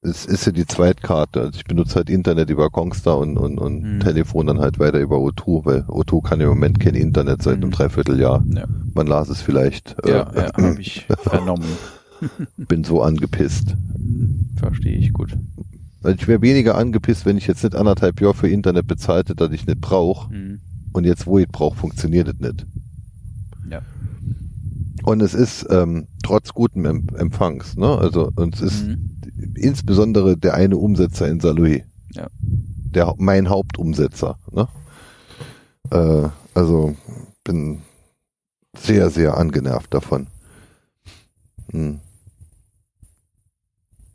es 0.04 0.26
ist 0.26 0.46
ja 0.46 0.52
die 0.52 0.66
Zweitkarte. 0.66 1.42
Also 1.42 1.58
ich 1.60 1.66
benutze 1.66 1.96
halt 1.96 2.10
Internet 2.10 2.50
über 2.50 2.70
Kongstar 2.70 3.18
und, 3.20 3.38
und, 3.38 3.60
und 3.60 3.82
Mhm. 3.84 4.00
Telefon 4.00 4.48
dann 4.48 4.60
halt 4.60 4.80
weiter 4.80 5.00
über 5.00 5.18
O2, 5.18 5.66
weil 5.66 5.82
O2 5.82 6.24
kann 6.28 6.42
im 6.42 6.50
Moment 6.50 6.80
kein 6.80 6.96
Internet 6.96 7.44
seit 7.44 7.56
einem 7.58 7.70
Mhm. 7.70 7.74
Dreivierteljahr. 7.74 8.44
Ja, 8.50 8.66
Man 8.94 9.08
las 9.08 9.30
es 9.30 9.42
vielleicht. 9.42 9.96
ja, 10.06 10.30
äh, 10.32 10.38
ja 10.48 10.54
habe 10.54 10.82
ich 10.82 11.06
vernommen. 11.22 11.66
bin 12.58 12.84
so 12.84 13.02
angepisst. 13.02 13.76
Hm, 13.96 14.50
Verstehe 14.58 14.98
ich 14.98 15.14
gut. 15.14 15.38
Weil 16.02 16.16
ich 16.16 16.28
wäre 16.28 16.42
weniger 16.42 16.76
angepisst, 16.78 17.26
wenn 17.28 17.38
ich 17.38 17.46
jetzt 17.48 17.64
nicht 17.64 17.76
anderthalb 17.76 18.22
Jahre 18.22 18.34
für 18.34 18.50
Internet 18.50 18.88
bezahlte, 18.88 19.36
das 19.36 19.52
ich 19.52 19.68
nicht 19.68 19.82
brauche. 19.82 20.32
Hm. 20.32 20.60
Und 20.94 21.06
jetzt, 21.06 21.28
wo 21.28 21.38
ich 21.38 21.48
brauche, 21.48 21.78
funktioniert 21.78 22.28
es 22.28 22.40
nicht. 22.40 22.66
Ja. 23.70 23.82
Und 25.04 25.22
es 25.22 25.34
ist 25.36 25.66
ähm, 25.70 26.08
trotz 26.24 26.54
gutem 26.54 26.86
em 26.86 27.08
Empfangs, 27.16 27.76
ne? 27.78 27.88
Also 27.98 28.32
und 28.36 28.56
es 28.56 28.62
ist 28.62 28.88
Mhm. 28.88 29.10
Insbesondere 29.56 30.38
der 30.38 30.54
eine 30.54 30.78
Umsetzer 30.78 31.28
in 31.28 31.40
Saloy. 31.40 31.84
Ja. 32.14 32.28
Der 32.94 33.14
mein 33.18 33.50
Hauptumsetzer, 33.50 34.38
ne? 34.52 34.68
Äh, 35.92 36.30
also 36.54 36.96
bin 37.44 37.82
sehr, 38.78 39.10
sehr 39.10 39.38
angenervt 39.38 39.94
davon. 39.94 40.28
Hm. 41.72 42.00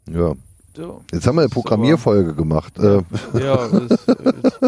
Ja. 0.08 0.34
So. 0.76 1.02
Jetzt 1.10 1.26
haben 1.26 1.36
wir 1.36 1.40
eine 1.42 1.48
Das 1.48 1.54
Programmierfolge 1.54 2.34
gemacht. 2.34 2.78
Äh, 2.78 3.02
Ja, 3.32 3.64
es 3.66 4.04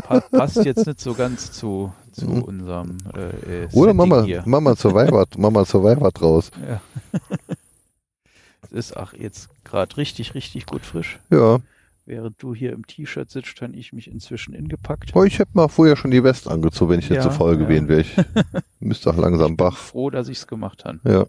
pa 0.02 0.20
passt 0.20 0.64
jetzt 0.64 0.86
nicht 0.86 1.00
so 1.00 1.12
ganz 1.12 1.52
zu, 1.52 1.92
zu 2.12 2.24
Mhm. 2.26 2.42
unserem 2.42 2.98
äh, 3.14 3.64
äh, 3.64 3.68
oder 3.72 3.92
Mama, 3.92 4.22
hier. 4.22 4.42
Mama 4.46 4.74
Survivor, 4.74 5.26
Mama 5.36 5.66
Survivor 5.66 6.10
draus. 6.10 6.50
Ja. 6.66 6.80
es 8.62 8.72
ist 8.72 8.96
auch 8.96 9.12
jetzt 9.12 9.50
gerade 9.68 9.96
richtig, 9.96 10.34
richtig 10.34 10.66
gut 10.66 10.84
frisch. 10.84 11.18
Ja. 11.30 11.60
Während 12.06 12.42
du 12.42 12.54
hier 12.54 12.72
im 12.72 12.86
T-Shirt 12.86 13.30
sitzt, 13.30 13.60
habe 13.60 13.74
ich 13.76 13.92
mich 13.92 14.10
inzwischen 14.10 14.54
ingepackt. 14.54 15.10
Oh, 15.14 15.24
ich 15.24 15.38
hätte 15.38 15.50
mal 15.52 15.68
vorher 15.68 15.94
schon 15.96 16.10
die 16.10 16.24
West 16.24 16.48
angezogen, 16.48 16.92
wenn 16.92 17.00
ich 17.00 17.10
nicht 17.10 17.18
Ja, 17.18 17.22
zu 17.22 17.30
faul 17.30 17.52
ja. 17.52 17.58
gewesen 17.58 17.88
wäre. 17.88 18.00
Ich 18.00 18.16
müsste 18.80 19.10
auch 19.10 19.16
langsam 19.16 19.52
Ich 19.52 19.56
bin 19.58 19.66
Bach. 19.66 19.76
froh, 19.76 20.08
dass 20.08 20.28
ich 20.28 20.38
es 20.38 20.46
gemacht 20.46 20.84
habe. 20.86 21.00
Ja. 21.04 21.26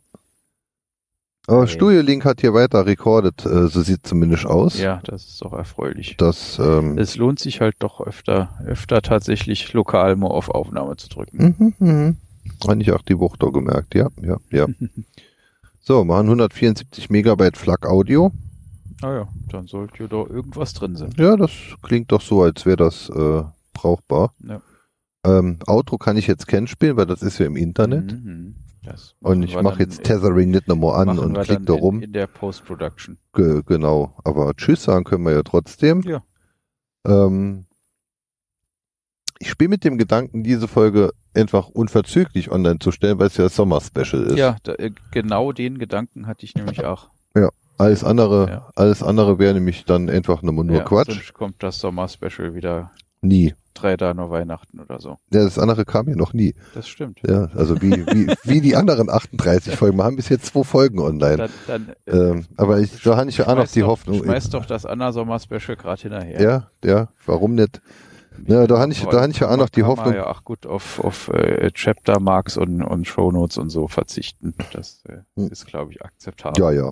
Aber 1.48 1.62
Okay. 1.64 1.72
Studio 1.72 2.02
Link 2.02 2.26
hat 2.26 2.42
hier 2.42 2.54
weiter 2.54 2.86
rekordet, 2.86 3.46
äh, 3.46 3.68
so 3.68 3.82
sieht 3.82 4.06
zumindest 4.06 4.46
aus. 4.46 4.78
Ja, 4.80 5.02
das 5.04 5.26
ist 5.28 5.42
doch 5.42 5.52
erfreulich. 5.54 6.16
Das, 6.18 6.60
ähm, 6.60 6.98
Es 6.98 7.16
lohnt 7.18 7.40
sich 7.40 7.60
halt 7.60 7.76
doch 7.80 8.00
öfter, 8.02 8.58
öfter 8.66 9.02
tatsächlich 9.02 9.74
lokal 9.74 10.16
mal 10.16 10.28
auf 10.28 10.50
Aufnahme 10.50 10.96
zu 10.98 11.10
drücken. 11.10 11.56
mhm, 11.58 11.74
mhm. 11.80 12.18
Habe 12.68 12.82
ich 12.82 12.92
auch 12.92 13.02
die 13.02 13.18
Woche 13.20 13.38
da 13.40 13.48
gemerkt, 13.48 13.96
ja, 13.96 14.10
ja, 14.22 14.38
ja. 14.52 14.68
So, 15.90 16.06
machen 16.06 16.28
174 16.28 17.10
Megabyte 17.10 17.58
FLAC 17.58 17.88
Audio. 17.88 18.32
Naja, 19.02 19.28
dann 19.50 19.66
sollte 19.66 20.04
ja 20.04 20.08
da 20.08 20.18
irgendwas 20.18 20.76
drin 20.76 20.96
sein. 20.96 21.10
Ja, 21.18 21.36
das 21.36 21.50
klingt 21.82 22.12
doch 22.12 22.22
so, 22.22 22.44
als 22.44 22.68
wäre 22.68 22.78
das 22.78 23.10
äh, 23.10 23.42
brauchbar. 23.74 24.36
Ja. 24.44 24.62
Ähm, 25.26 25.58
Outro 25.66 25.98
kann 25.98 26.16
ich 26.16 26.28
jetzt 26.28 26.48
kennen 26.48 26.68
spielen, 26.68 26.96
weil 26.96 27.08
das 27.08 27.24
ist 27.24 27.40
ja 27.40 27.48
im 27.48 27.56
Internet. 27.56 28.12
Mhm. 28.12 28.54
Und 29.20 29.42
ich 29.42 29.60
mache 29.60 29.80
jetzt 29.80 29.98
in- 29.98 30.04
Tethering 30.04 30.52
nicht 30.52 30.68
nochmal 30.68 31.08
an 31.08 31.18
und 31.18 31.36
wir 31.36 31.42
klick 31.42 31.58
dann 31.58 31.66
da 31.66 31.74
in, 31.74 31.80
rum. 31.80 32.02
In 32.04 32.14
der 32.14 32.28
Post-Production. 32.28 33.18
Ge 33.34 33.64
genau. 33.66 34.14
Aber 34.24 34.54
Tschüss 34.54 34.84
sagen 34.84 35.06
können 35.06 35.24
wir 35.24 35.32
ja 35.32 35.42
trotzdem. 35.42 36.04
Ja. 36.04 36.22
Ähm, 37.08 37.66
ich 39.40 39.50
spiele 39.50 39.70
mit 39.70 39.84
dem 39.84 39.98
Gedanken, 39.98 40.44
diese 40.44 40.68
Folge 40.68 41.14
einfach 41.40 41.68
unverzüglich 41.70 42.52
online 42.52 42.80
zu 42.80 42.92
stellen, 42.92 43.20
weil 43.20 43.28
es 43.28 43.38
ja 43.38 43.46
das 43.46 43.56
Sommer-Special 43.56 44.24
ist. 44.24 44.38
Ja, 44.38 44.58
da, 44.64 44.74
äh, 44.74 44.92
genau 45.12 45.52
den 45.52 45.78
Gedanken 45.80 46.28
hatte 46.28 46.46
ich 46.46 46.56
nämlich 46.56 46.84
auch. 46.86 47.10
Alles 47.78 48.04
andere, 48.04 48.50
Ja. 48.50 48.68
alles 48.76 49.02
andere 49.02 49.40
wäre 49.40 49.54
nämlich 49.54 49.86
dann 49.86 50.10
einfach 50.10 50.42
nur, 50.42 50.52
nur 50.66 50.76
ja, 50.80 50.84
Quatsch. 50.84 51.32
Kommt 51.34 51.64
das 51.64 51.80
Sommer-Special 51.80 52.54
wieder 52.54 52.92
Nie. 53.22 53.54
drei 53.74 53.96
Tage 53.96 54.18
nur 54.20 54.30
Weihnachten 54.32 54.82
oder 54.82 55.00
so. 55.00 55.12
Ja, 55.32 55.46
das 55.46 55.58
andere 55.58 55.86
kam 55.86 56.10
ja 56.10 56.16
noch 56.18 56.34
nie. 56.34 56.56
Das 56.74 56.90
stimmt. 56.90 57.22
Ja, 57.26 57.46
also 57.56 57.82
wie, 57.82 58.06
wie, 58.08 58.34
wie 58.44 58.60
die 58.60 58.76
anderen 58.76 59.10
38 59.10 59.76
Folgen. 59.78 59.96
Wir 59.98 60.04
haben 60.04 60.18
bis 60.18 60.28
jetzt 60.28 60.48
zwei 60.48 60.64
Folgen 60.66 61.00
online. 61.00 61.38
Dann, 61.38 61.50
dann, 61.68 61.90
äh, 62.06 62.18
Ähm, 62.32 62.46
aber 62.58 62.82
ich, 62.82 63.02
da 63.02 63.16
habe 63.16 63.30
ich 63.30 63.38
ja 63.38 63.48
auch 63.48 63.56
noch 63.56 63.68
die 63.68 63.80
doch, 63.80 63.88
Hoffnung. 63.88 64.24
Schmeiß 64.26 64.50
doch 64.50 64.66
das 64.66 64.86
Anna 64.86 65.14
Sommer-Special 65.14 65.78
gerade 65.78 66.02
hinterher. 66.02 66.42
Ja, 66.42 66.70
ja, 66.84 67.08
warum 67.26 67.56
nicht? 67.56 67.80
Ja, 68.48 68.68
da 68.68 68.80
habe 68.80 68.92
ich, 68.92 69.04
da 69.06 69.22
habe 69.22 69.32
ich 69.32 69.40
ja 69.40 69.50
auch 69.50 69.58
noch 69.58 69.70
die 69.70 69.84
Hoffnung. 69.84 70.14
ja 70.14 70.28
auch 70.28 70.44
gut 70.44 70.66
auf, 70.66 71.00
auf 71.00 71.30
äh, 71.30 71.72
Chapter 71.72 72.20
Marks 72.20 72.58
und, 72.58 72.82
und 72.82 73.08
Shownotes 73.08 73.58
und 73.58 73.70
so 73.70 73.88
verzichten. 73.88 74.54
Das 74.74 75.04
äh, 75.08 75.20
Hm. 75.36 75.48
ist, 75.50 75.66
glaube 75.66 75.92
ich, 75.92 76.02
akzeptabel. 76.04 76.62
Ja, 76.62 76.72
ja. 76.72 76.92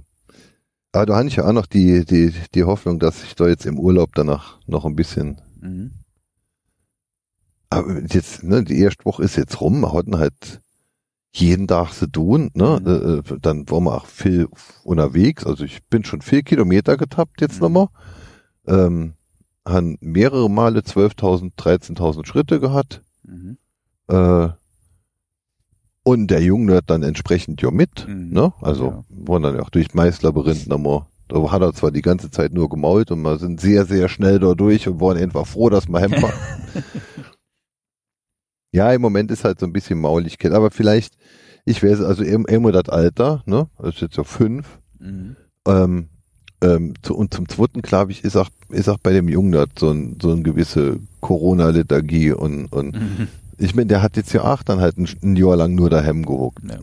Aber 0.93 1.05
da 1.05 1.15
habe 1.17 1.27
ich 1.27 1.35
ja 1.35 1.45
auch 1.47 1.53
noch 1.53 1.65
die, 1.67 2.05
die, 2.05 2.33
die 2.55 2.63
Hoffnung, 2.63 2.99
dass 2.99 3.23
ich 3.23 3.35
da 3.35 3.47
jetzt 3.47 3.65
im 3.65 3.77
Urlaub 3.79 4.15
danach 4.15 4.59
noch 4.67 4.85
ein 4.85 4.95
bisschen. 4.95 5.39
Mhm. 5.59 5.91
Aber 7.69 7.99
jetzt, 8.01 8.43
ne, 8.43 8.63
die 8.63 8.79
erste 8.79 9.03
Woche 9.05 9.23
ist 9.23 9.35
jetzt 9.35 9.59
rum, 9.59 9.81
wir 9.81 9.91
hatten 9.93 10.17
halt 10.17 10.61
jeden 11.33 11.67
Tag 11.67 11.91
zu 11.93 12.07
tun, 12.07 12.49
ne? 12.53 12.79
Mhm. 12.81 12.87
Äh, 12.87 13.33
äh, 13.33 13.39
dann 13.41 13.69
waren 13.69 13.83
wir 13.83 13.95
auch 13.95 14.05
viel 14.05 14.47
unterwegs. 14.83 15.45
Also 15.45 15.65
ich 15.65 15.83
bin 15.85 16.03
schon 16.03 16.21
vier 16.21 16.41
Kilometer 16.43 16.97
getappt 16.97 17.41
jetzt 17.41 17.55
Mhm. 17.57 17.63
nochmal. 17.63 17.87
Ähm, 18.67 19.13
haben 19.67 19.97
mehrere 20.01 20.49
Male 20.49 20.79
12.000, 20.79 21.51
13.000 21.57 22.25
Schritte 22.25 22.59
gehabt. 22.59 23.01
Mhm. 23.23 23.57
Äh, 24.07 24.49
und 26.03 26.27
der 26.31 26.41
Junge 26.41 26.71
hört 26.73 26.89
dann 26.89 27.03
entsprechend 27.03 27.61
ja 27.61 27.69
mit. 27.69 28.07
Mhm. 28.07 28.29
Ne? 28.31 28.53
Also 28.61 28.85
Ja. 28.85 29.03
wollen 29.09 29.43
dann 29.43 29.55
ja 29.55 29.61
auch 29.61 29.69
durch 29.69 29.93
Maislabyrinth 29.93 30.67
nochmal. 30.67 31.05
Da 31.27 31.51
hat 31.51 31.61
er 31.61 31.73
zwar 31.73 31.91
die 31.91 32.01
ganze 32.01 32.31
Zeit 32.31 32.53
nur 32.53 32.69
gemault 32.69 33.11
und 33.11 33.21
wir 33.23 33.37
sind 33.37 33.59
sehr, 33.59 33.85
sehr 33.85 34.07
schnell 34.07 34.39
da 34.39 34.53
durch 34.53 34.87
und 34.87 35.01
waren 35.01 35.17
einfach 35.17 35.45
froh, 35.45 35.69
dass 35.69 35.87
wir 35.89 35.99
heimfahren. 35.99 36.39
ja, 38.71 38.91
im 38.93 39.01
Moment 39.01 39.31
ist 39.31 39.43
halt 39.43 39.59
so 39.59 39.65
ein 39.65 39.73
bisschen 39.73 39.99
Mauligkeit, 39.99 40.53
aber 40.53 40.71
vielleicht, 40.71 41.17
ich 41.65 41.83
weiß, 41.83 42.01
also 42.01 42.23
immer 42.23 42.71
das 42.71 42.87
Alter, 42.87 43.43
ne? 43.45 43.67
Das 43.77 43.95
ist 43.95 44.01
jetzt 44.01 44.15
so 44.15 44.23
fünf. 44.23 44.79
Mhm. 44.99 45.35
Ähm, 45.65 46.09
ähm, 46.61 46.93
zu, 47.01 47.15
und 47.15 47.33
zum 47.33 47.47
zweiten, 47.47 47.81
glaube 47.81 48.11
ich, 48.11 48.23
ist 48.23 48.35
auch, 48.35 48.49
ist 48.69 48.89
auch 48.89 48.97
bei 48.97 49.13
dem 49.13 49.27
Jungen 49.29 49.51
dort 49.51 49.77
so, 49.77 49.89
ein, 49.91 50.17
so 50.21 50.31
eine 50.31 50.41
gewisse 50.41 50.99
Corona-Lethargie 51.21 52.31
und, 52.31 52.65
und 52.67 52.95
Mhm. 52.95 53.27
ich 53.57 53.75
meine, 53.75 53.87
der 53.87 54.01
hat 54.01 54.17
jetzt 54.17 54.33
ja 54.33 54.43
auch 54.43 54.63
dann 54.63 54.79
halt 54.79 54.97
ein, 54.97 55.07
ein 55.23 55.35
Jahr 55.35 55.55
lang 55.55 55.75
nur 55.75 55.89
daheim 55.89 56.25
gehuckt. 56.25 56.63
Ja. 56.67 56.79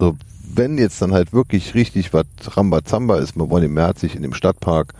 So, 0.00 0.16
wenn 0.54 0.78
jetzt 0.78 1.00
dann 1.02 1.12
halt 1.12 1.32
wirklich 1.32 1.74
richtig 1.74 2.12
was 2.12 2.24
Rambazamba 2.56 3.18
ist, 3.18 3.36
wir 3.36 3.50
wollen 3.50 3.64
im 3.64 3.74
März 3.74 4.00
sich 4.00 4.16
in 4.16 4.22
dem 4.22 4.32
Stadtpark 4.34 4.94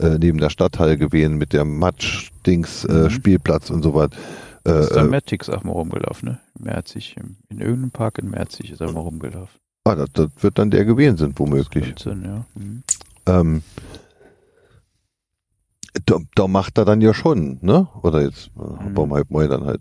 äh, 0.00 0.18
neben 0.18 0.38
der 0.38 0.50
Stadthalle 0.50 0.96
gewesen 0.98 1.36
mit 1.36 1.52
der 1.52 1.64
Matsch-Dings, 1.64 2.84
äh, 2.84 3.04
Mhm. 3.04 3.10
Spielplatz 3.10 3.70
und 3.70 3.82
so 3.82 3.94
was. 3.94 4.10
Äh, 4.66 4.80
ist 4.80 4.90
da 4.96 5.04
äh, 5.04 5.08
Matix 5.08 5.48
auch 5.48 5.62
mal 5.64 5.72
rumgelaufen, 5.72 6.30
ne? 6.30 6.40
Merzig, 6.58 7.16
in 7.48 7.58
irgendeinem 7.60 7.90
Park 7.92 8.18
in 8.18 8.30
Merzig 8.30 8.70
ist 8.72 8.80
er 8.80 8.90
mal 8.92 9.00
rumgelaufen. 9.00 9.60
Ah, 9.86 9.94
das, 9.94 10.08
das 10.12 10.28
wird 10.40 10.58
dann 10.58 10.70
der 10.70 10.84
gewesen 10.84 11.16
sind, 11.16 11.38
womöglich. 11.38 11.94
Sein, 11.98 12.22
ja. 12.24 12.44
Mhm. 12.54 12.82
Ähm, 13.26 13.62
da, 16.04 16.18
da 16.34 16.46
macht 16.46 16.76
er 16.78 16.84
dann 16.84 17.00
ja 17.00 17.14
schon, 17.14 17.58
ne? 17.62 17.88
Oder 18.02 18.22
jetzt 18.22 18.50
äh, 18.56 18.60
Mhm. 18.60 18.90
warum 18.96 19.14
halt 19.14 19.30
mal 19.30 19.48
dann 19.48 19.64
halt 19.64 19.80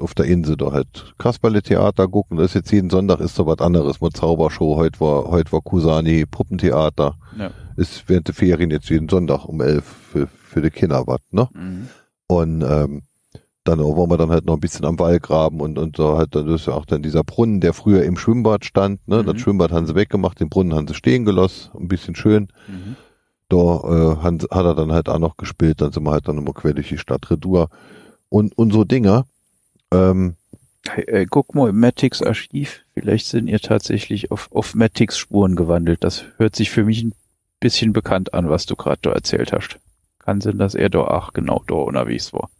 auf 0.00 0.14
der 0.14 0.26
Insel 0.26 0.56
da 0.56 0.72
halt 0.72 1.14
Kasperle-Theater 1.18 2.08
gucken. 2.08 2.36
Das 2.36 2.46
ist 2.46 2.54
jetzt 2.54 2.72
jeden 2.72 2.90
Sonntag 2.90 3.20
ist 3.20 3.36
so 3.36 3.46
was 3.46 3.58
anderes 3.58 4.00
mit 4.00 4.16
Zaubershow. 4.16 4.76
Heute 4.76 4.98
war, 5.00 5.26
heute 5.26 5.52
war 5.52 5.60
Kusani 5.60 6.26
Puppentheater. 6.26 7.14
Ja. 7.38 7.50
Ist 7.76 8.08
während 8.08 8.28
der 8.28 8.34
Ferien 8.34 8.70
jetzt 8.70 8.88
jeden 8.90 9.08
Sonntag 9.08 9.44
um 9.44 9.60
elf 9.60 9.84
für, 9.84 10.26
für 10.26 10.62
die 10.62 10.70
Kinder 10.70 11.06
was, 11.06 11.20
ne? 11.30 11.48
Mhm. 11.54 11.88
Und 12.26 12.62
ähm, 12.62 13.02
dann 13.64 13.78
wollen 13.78 14.10
wir 14.10 14.16
dann 14.16 14.30
halt 14.30 14.44
noch 14.44 14.54
ein 14.54 14.60
bisschen 14.60 14.84
am 14.84 14.98
Wall 14.98 15.20
graben 15.20 15.60
und, 15.60 15.78
und 15.78 15.98
da 15.98 16.16
halt, 16.16 16.34
dann 16.34 16.48
ist 16.48 16.66
ja 16.66 16.74
auch 16.74 16.84
dann 16.84 17.02
dieser 17.02 17.22
Brunnen, 17.22 17.60
der 17.60 17.72
früher 17.72 18.02
im 18.04 18.16
Schwimmbad 18.16 18.64
stand, 18.64 19.06
ne? 19.06 19.22
Mhm. 19.22 19.26
Das 19.26 19.40
Schwimmbad 19.40 19.70
haben 19.70 19.86
sie 19.86 19.94
weggemacht, 19.94 20.40
den 20.40 20.48
Brunnen 20.48 20.74
haben 20.74 20.88
sie 20.88 20.94
stehen 20.94 21.24
gelassen, 21.24 21.70
ein 21.78 21.88
bisschen 21.88 22.16
schön. 22.16 22.48
Mhm. 22.66 22.96
Da 23.48 23.56
äh, 23.56 24.16
hat, 24.22 24.42
hat 24.50 24.66
er 24.66 24.74
dann 24.74 24.92
halt 24.92 25.08
auch 25.08 25.18
noch 25.18 25.36
gespielt, 25.36 25.80
dann 25.80 25.92
sind 25.92 26.02
wir 26.04 26.10
halt 26.10 26.26
dann 26.26 26.38
immer 26.38 26.52
quer 26.52 26.74
durch 26.74 26.88
die 26.88 26.98
Stadt 26.98 27.30
Redur. 27.30 27.68
Und, 28.28 28.56
und 28.56 28.72
so 28.72 28.84
Dinger, 28.84 29.26
ähm, 29.92 30.36
Hey, 30.88 31.04
äh, 31.04 31.26
guck 31.26 31.54
mal 31.54 31.70
im 31.70 31.78
Matix 31.78 32.22
Archiv. 32.22 32.84
Vielleicht 32.94 33.26
sind 33.26 33.46
ihr 33.46 33.60
tatsächlich 33.60 34.32
auf, 34.32 34.50
auf 34.50 34.74
Matix 34.74 35.16
Spuren 35.16 35.54
gewandelt. 35.54 36.02
Das 36.02 36.24
hört 36.38 36.56
sich 36.56 36.70
für 36.70 36.84
mich 36.84 37.04
ein 37.04 37.14
bisschen 37.60 37.92
bekannt 37.92 38.34
an, 38.34 38.50
was 38.50 38.66
du 38.66 38.74
gerade 38.74 38.98
da 39.02 39.12
erzählt 39.12 39.52
hast. 39.52 39.78
Kann 40.18 40.40
sein, 40.40 40.58
dass 40.58 40.74
er 40.74 40.90
da 40.90 41.02
auch 41.02 41.32
genau 41.32 41.62
da 41.68 41.76
unterwegs 41.76 42.32
war. 42.32 42.50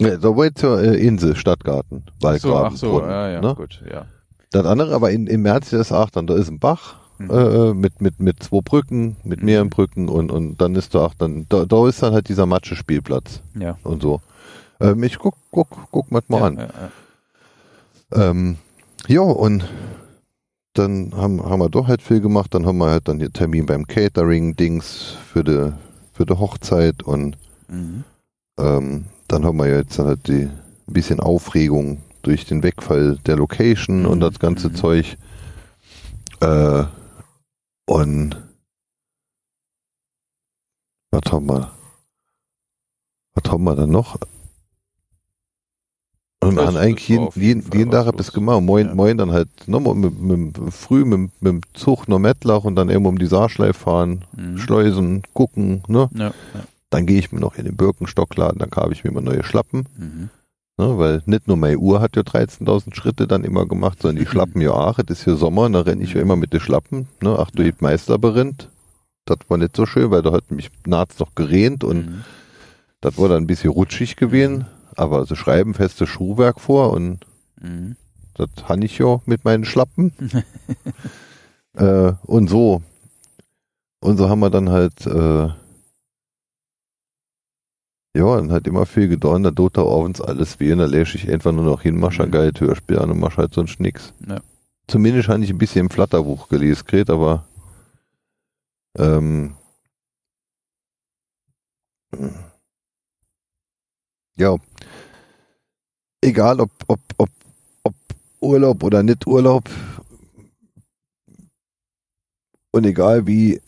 Ja, 0.00 0.16
da 0.16 0.36
war 0.36 0.44
jetzt 0.44 0.62
ja 0.62 0.78
äh, 0.78 0.96
Insel, 0.96 1.36
Stadtgarten, 1.36 2.04
Ach 2.06 2.12
so, 2.12 2.26
Waldgraben, 2.28 2.74
ach 2.74 2.78
so, 2.78 2.90
Brunnen, 2.92 3.10
ja, 3.10 3.28
ja, 3.30 3.40
ne? 3.40 3.54
gut, 3.56 3.82
ja. 3.90 4.06
Das 4.50 4.64
andere, 4.66 4.94
aber 4.94 5.10
in, 5.10 5.26
in 5.26 5.42
März 5.42 5.72
ist 5.72 5.92
auch 5.92 6.10
dann, 6.10 6.26
da 6.26 6.34
ist 6.36 6.48
ein 6.48 6.58
Bach, 6.58 6.96
Mhm. 7.18 7.30
äh, 7.30 7.72
mit, 7.72 8.02
mit, 8.02 8.20
mit 8.20 8.42
zwei 8.42 8.60
Brücken, 8.60 9.16
mit 9.24 9.40
Mhm. 9.40 9.44
mehreren 9.46 9.70
Brücken 9.70 10.08
und, 10.10 10.30
und 10.30 10.60
dann 10.60 10.74
ist 10.74 10.94
da 10.94 11.06
auch 11.06 11.14
dann, 11.14 11.46
da, 11.48 11.64
da 11.64 11.88
ist 11.88 12.02
dann 12.02 12.12
halt 12.12 12.28
dieser 12.28 12.44
Matsche-Spielplatz 12.44 13.40
Ja. 13.58 13.78
und 13.84 14.02
so. 14.02 14.20
Ähm, 14.80 15.02
ich 15.02 15.18
guck, 15.18 15.34
guck, 15.50 15.68
guck 15.90 16.10
mal, 16.12 16.20
mal 16.28 16.40
ja, 16.40 16.44
an. 16.46 16.56
Ja, 16.58 16.68
ja. 18.14 18.30
Ähm, 18.30 18.56
ja, 19.08 19.20
und 19.22 19.64
dann 20.74 21.12
haben, 21.16 21.42
haben 21.42 21.60
wir 21.60 21.70
doch 21.70 21.88
halt 21.88 22.02
viel 22.02 22.20
gemacht. 22.20 22.52
Dann 22.54 22.66
haben 22.66 22.76
wir 22.78 22.90
halt 22.90 23.08
dann 23.08 23.18
hier 23.18 23.32
Termin 23.32 23.64
beim 23.64 23.86
Catering-Dings 23.86 25.16
für 25.32 25.42
die, 25.42 25.72
für 26.12 26.26
die 26.26 26.34
Hochzeit 26.38 27.02
und 27.02 27.38
Mhm. 27.68 28.04
ähm, 28.58 29.06
dann 29.28 29.44
haben 29.44 29.58
wir 29.58 29.68
jetzt 29.68 29.98
halt 29.98 30.28
die 30.28 30.42
ein 30.48 30.92
bisschen 30.92 31.20
Aufregung 31.20 32.02
durch 32.22 32.44
den 32.44 32.62
Wegfall 32.62 33.18
der 33.26 33.36
Location 33.36 34.00
Mhm. 34.02 34.06
und 34.08 34.20
das 34.20 34.38
ganze 34.38 34.68
Mhm. 34.70 34.74
Zeug. 34.74 35.16
Äh, 36.40 36.84
und 37.86 38.36
was 41.12 41.32
haben 41.32 41.46
wir? 41.48 41.70
Was 43.34 43.52
haben 43.52 43.64
wir 43.64 43.76
dann 43.76 43.90
noch? 43.90 44.16
Und 46.42 46.56
Das 46.56 46.68
an 46.68 46.76
eigentlich 46.76 47.08
jeden, 47.08 47.28
jeden 47.34 47.70
jeden, 47.72 47.90
Tag 47.90 48.06
hab 48.06 48.14
los. 48.14 48.26
das 48.26 48.32
gemacht. 48.32 48.60
Moin, 48.62 48.86
Ja. 48.88 48.94
moin 48.94 49.16
dann 49.18 49.32
halt 49.32 49.48
nochmal 49.66 49.94
mit, 49.94 50.20
mit, 50.20 50.72
früh 50.72 51.04
mit, 51.04 51.30
mit 51.42 51.52
dem 51.52 51.60
Zug 51.74 52.08
noch 52.08 52.18
Mettlach 52.18 52.64
und 52.64 52.76
dann 52.76 52.88
irgendwo 52.88 53.08
um 53.08 53.18
die 53.18 53.26
Saarschleif 53.26 53.76
fahren, 53.76 54.24
Mhm. 54.36 54.58
Schleusen, 54.58 55.22
gucken, 55.32 55.82
ne? 55.88 56.08
Ja, 56.14 56.26
ja. 56.26 56.32
Dann 56.90 57.06
gehe 57.06 57.18
ich 57.18 57.32
mir 57.32 57.40
noch 57.40 57.56
in 57.56 57.64
den 57.64 57.76
Birkenstockladen, 57.76 58.58
dann 58.58 58.70
habe 58.76 58.92
ich 58.92 59.02
mir 59.04 59.10
mal 59.10 59.20
neue 59.20 59.42
Schlappen, 59.42 59.88
Mhm. 59.96 60.30
ne? 60.78 60.98
weil 60.98 61.22
nicht 61.26 61.48
nur 61.48 61.56
meine 61.56 61.78
Uhr 61.78 62.00
hat 62.00 62.14
ja 62.16 62.22
13.000 62.22 62.94
Schritte 62.94 63.26
dann 63.26 63.42
immer 63.44 63.66
gemacht, 63.66 64.00
sondern 64.02 64.24
die 64.24 64.26
Schlappen 64.30 64.60
ja 64.60 64.70
auch. 64.70 64.98
Es 64.98 65.04
ist 65.08 65.24
hier 65.24 65.36
Sommer, 65.36 65.62
und 65.62 65.72
da 65.72 65.80
renne 65.80 66.02
ich 66.04 66.14
ja 66.14 66.20
immer 66.20 66.36
mit 66.36 66.52
den 66.52 66.60
Schlappen, 66.60 67.08
ne? 67.20 67.36
Ach 67.38 67.50
du 67.50 67.62
Ja. 67.64 67.72
Meisterlabyrinth. 67.80 68.68
Das 69.24 69.38
war 69.48 69.58
nicht 69.58 69.74
so 69.74 69.86
schön, 69.86 70.12
weil 70.12 70.22
da 70.22 70.30
hat 70.32 70.50
mich 70.52 70.70
naht's 70.86 71.18
noch 71.18 71.34
gerähnt 71.34 71.82
und 71.82 72.06
Mhm. 72.06 72.24
das 73.00 73.18
war 73.18 73.28
dann 73.28 73.42
ein 73.42 73.46
bisschen 73.48 73.70
rutschig 73.70 74.14
gewesen. 74.16 74.66
Aber 74.94 75.26
sie 75.26 75.34
schreiben 75.36 75.74
festes 75.74 76.08
Schuhwerk 76.08 76.60
vor 76.60 76.92
und 76.92 77.18
Mhm. 77.60 77.96
das 78.34 78.48
han 78.68 78.80
ich 78.82 78.96
ja 78.98 79.20
mit 79.26 79.44
meinen 79.44 79.64
Schlappen. 79.64 80.12
äh, 81.74 82.12
und 82.24 82.48
so. 82.48 82.82
Und 84.00 84.18
so 84.18 84.28
haben 84.28 84.40
wir 84.40 84.50
dann 84.50 84.70
halt, 84.70 85.04
äh, 85.06 85.48
ja, 88.16 88.36
dann 88.36 88.50
hat 88.50 88.66
immer 88.66 88.86
viel 88.86 89.08
gedauert, 89.08 89.44
da 89.44 89.50
tut 89.50 89.76
da 89.76 89.82
abends 89.82 90.20
alles 90.20 90.58
weh 90.58 90.72
und 90.72 90.78
da 90.78 90.86
lässt 90.86 91.14
ich 91.14 91.30
einfach 91.30 91.52
nur 91.52 91.64
noch 91.64 91.82
hin, 91.82 91.98
mach 91.98 92.18
ein 92.18 92.28
Mhm. 92.28 92.32
geiles 92.32 92.60
Hörspiel 92.60 92.98
an 92.98 93.10
und 93.10 93.20
mach 93.20 93.36
halt 93.36 93.52
sonst 93.54 93.78
nix. 93.78 94.12
Ja. 94.26 94.40
Zumindest 94.88 95.28
habe 95.28 95.44
ich 95.44 95.50
ein 95.50 95.58
bisschen 95.58 95.82
im 95.86 95.90
Flatterbuch 95.90 96.48
gelesen, 96.48 96.84
Gret, 96.86 97.10
aber 97.10 97.44
ähm, 98.98 99.54
ja, 104.38 104.56
egal 106.22 106.60
ob, 106.60 106.70
ob, 106.88 107.00
ob, 107.18 107.30
ob 107.82 107.94
Urlaub 108.40 108.82
oder 108.82 109.02
nicht 109.02 109.26
Urlaub 109.26 109.68
und 112.70 112.86
egal 112.86 113.26
wie 113.26 113.60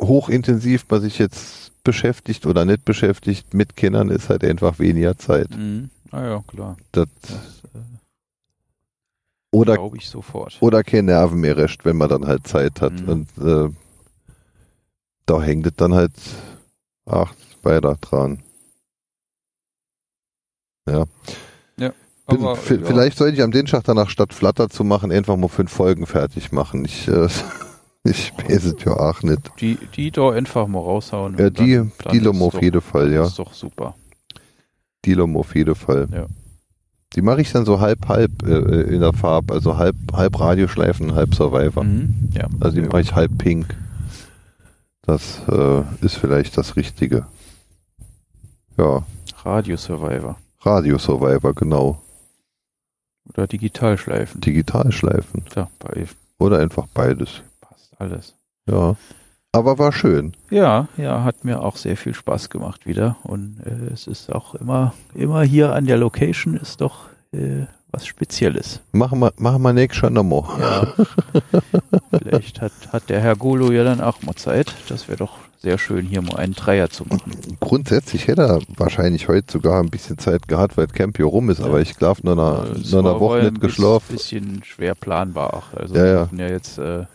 hochintensiv 0.00 0.84
man 0.90 1.00
sich 1.00 1.18
jetzt 1.18 1.72
beschäftigt 1.84 2.46
oder 2.46 2.64
nicht 2.64 2.84
beschäftigt 2.84 3.54
mit 3.54 3.76
Kindern, 3.76 4.10
ist 4.10 4.28
halt 4.28 4.44
einfach 4.44 4.78
weniger 4.78 5.16
Zeit. 5.16 5.50
Mhm. 5.56 5.90
Ah 6.10 6.24
ja, 6.24 6.44
klar. 6.46 6.76
Das, 6.92 7.06
Das, 7.22 7.30
äh, 7.74 7.78
Oder, 9.52 9.74
Glaube 9.74 9.96
ich 9.96 10.08
sofort. 10.08 10.56
oder 10.60 10.82
keine 10.84 11.04
Nerven 11.04 11.40
mehr 11.40 11.56
recht, 11.56 11.84
wenn 11.84 11.96
man 11.96 12.08
dann 12.08 12.26
halt 12.26 12.46
Zeit 12.46 12.80
hat. 12.80 12.92
Mhm. 13.00 13.08
Und 13.08 13.28
äh, 13.38 13.70
da 15.26 15.42
hängt 15.42 15.66
es 15.66 15.74
dann 15.76 15.94
halt 15.94 16.12
ach, 17.06 17.32
weiter 17.62 17.96
dran. 18.00 18.42
Ja. 20.88 21.04
Bin, 22.28 22.38
Aber, 22.38 22.54
vi- 22.56 22.80
ja. 22.80 22.86
Vielleicht 22.86 23.18
sollte 23.18 23.36
ich 23.36 23.42
am 23.42 23.52
Dienstag 23.52 23.84
danach 23.84 24.10
statt 24.10 24.34
Flatter 24.34 24.68
zu 24.68 24.82
machen, 24.82 25.12
einfach 25.12 25.36
mal 25.36 25.46
fünf 25.46 25.70
Folgen 25.72 26.06
fertig 26.06 26.50
machen. 26.50 26.84
Ich, 26.84 27.06
äh, 27.06 27.28
ich 28.06 28.32
weiß 28.36 28.64
es 28.64 28.84
ja 28.84 28.92
auch 28.92 29.22
nicht. 29.22 29.40
Die, 29.60 29.76
die 29.94 30.10
da 30.10 30.30
einfach 30.30 30.66
mal 30.66 30.78
raushauen. 30.80 31.36
Ja, 31.38 31.50
die, 31.50 31.76
dann- 31.76 31.92
dann 32.02 32.12
die 32.12 32.18
ist 32.18 32.24
Lom 32.24 32.42
auf 32.42 32.54
doch- 32.54 32.62
jeden 32.62 32.80
Fall, 32.80 33.12
ja. 33.12 33.24
Ist 33.26 33.38
doch 33.38 33.52
super. 33.52 33.94
Die 35.04 35.14
Lom 35.14 35.36
auf 35.36 35.54
jeden 35.54 35.74
Fall. 35.74 36.08
Ja. 36.12 36.26
Die 37.14 37.22
mache 37.22 37.40
ich 37.40 37.52
dann 37.52 37.64
so 37.64 37.80
halb, 37.80 38.08
halb 38.08 38.42
äh, 38.42 38.82
in 38.94 39.00
der 39.00 39.12
Farbe, 39.12 39.54
also 39.54 39.76
halb, 39.76 39.96
halb 40.12 40.38
Radioschleifen, 40.38 41.14
halb 41.14 41.34
Survivor. 41.34 41.84
Mhm. 41.84 42.30
Ja. 42.34 42.48
Also 42.60 42.80
die 42.80 42.86
mache 42.86 43.00
ich 43.02 43.14
halb 43.14 43.38
pink. 43.38 43.74
Das 45.02 45.40
äh, 45.48 45.82
ist 46.04 46.16
vielleicht 46.16 46.58
das 46.58 46.74
Richtige. 46.76 47.26
Ja, 48.76 49.04
Radio 49.44 49.76
Survivor. 49.76 50.36
Radio 50.62 50.98
Survivor, 50.98 51.54
genau. 51.54 52.02
Oder 53.32 53.46
Digitalschleifen. 53.46 54.40
Digitalschleifen. 54.40 55.44
Ja, 55.54 55.70
bei 55.78 56.06
Oder 56.38 56.58
einfach 56.58 56.86
beides. 56.92 57.42
Alles. 57.98 58.34
Ja. 58.68 58.96
Aber 59.52 59.78
war 59.78 59.92
schön. 59.92 60.34
Ja, 60.50 60.88
ja, 60.98 61.24
hat 61.24 61.44
mir 61.44 61.62
auch 61.62 61.76
sehr 61.76 61.96
viel 61.96 62.12
Spaß 62.14 62.50
gemacht 62.50 62.86
wieder. 62.86 63.16
Und 63.22 63.60
äh, 63.64 63.92
es 63.92 64.06
ist 64.06 64.30
auch 64.30 64.54
immer, 64.54 64.92
immer 65.14 65.42
hier 65.44 65.72
an 65.72 65.86
der 65.86 65.96
Location 65.96 66.56
ist 66.56 66.82
doch 66.82 67.06
äh, 67.32 67.64
was 67.90 68.06
Spezielles. 68.06 68.80
Machen 68.92 69.20
wir, 69.20 69.32
machen 69.38 69.62
wir 69.62 69.72
nächstes 69.72 70.02
Jahr 70.02 70.10
nochmal. 70.10 70.44
Ja. 70.60 70.92
Vielleicht 72.18 72.60
hat, 72.60 72.72
hat 72.92 73.08
der 73.08 73.20
Herr 73.20 73.36
Golo 73.36 73.72
ja 73.72 73.82
dann 73.84 74.02
auch 74.02 74.20
mal 74.22 74.34
Zeit. 74.34 74.74
Das 74.88 75.08
wäre 75.08 75.18
doch 75.18 75.38
sehr 75.58 75.78
schön, 75.78 76.04
hier 76.06 76.20
mal 76.20 76.36
einen 76.36 76.52
Dreier 76.52 76.90
zu 76.90 77.04
machen. 77.04 77.32
Grundsätzlich 77.60 78.28
hätte 78.28 78.42
er 78.42 78.60
wahrscheinlich 78.76 79.28
heute 79.28 79.50
sogar 79.50 79.80
ein 79.80 79.88
bisschen 79.90 80.18
Zeit 80.18 80.48
gehabt, 80.48 80.76
weil 80.76 80.86
Camp 80.86 81.16
hier 81.16 81.26
rum 81.26 81.48
ist, 81.48 81.62
aber 81.62 81.80
ich 81.80 81.96
glaube 81.96 82.20
nur 82.24 82.34
einer, 82.34 82.66
nur 82.90 83.00
einer 83.00 83.20
Woche 83.20 83.38
ja 83.38 83.50
nicht 83.50 83.62
geschlafen. 83.62 84.04
Ein 84.10 84.16
bisschen 84.16 84.64
schwer 84.64 84.94
planbar 84.94 85.54
auch. 85.54 85.72
Also 85.74 85.94
Ja, 85.94 86.02
wir 86.04 86.12
ja. 86.12 86.20
hatten 86.20 86.38
ja 86.38 86.48
jetzt 86.48 86.78
äh, 86.78 87.06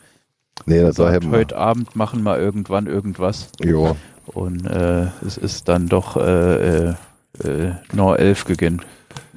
Nee, 0.65 0.81
da 0.81 0.87
gesagt, 0.89 1.13
hätten 1.13 1.31
wir. 1.31 1.39
heute 1.39 1.57
Abend 1.57 1.95
machen 1.95 2.23
wir 2.23 2.37
irgendwann 2.39 2.87
irgendwas. 2.87 3.49
Ja. 3.63 3.95
Und 4.27 4.65
äh, 4.67 5.07
es 5.25 5.37
ist 5.37 5.67
dann 5.67 5.87
doch 5.87 6.15
äh, 6.17 6.89
äh, 6.89 6.93
äh, 7.43 7.71
nur 7.93 8.19
elf 8.19 8.45
gegangen, 8.45 8.81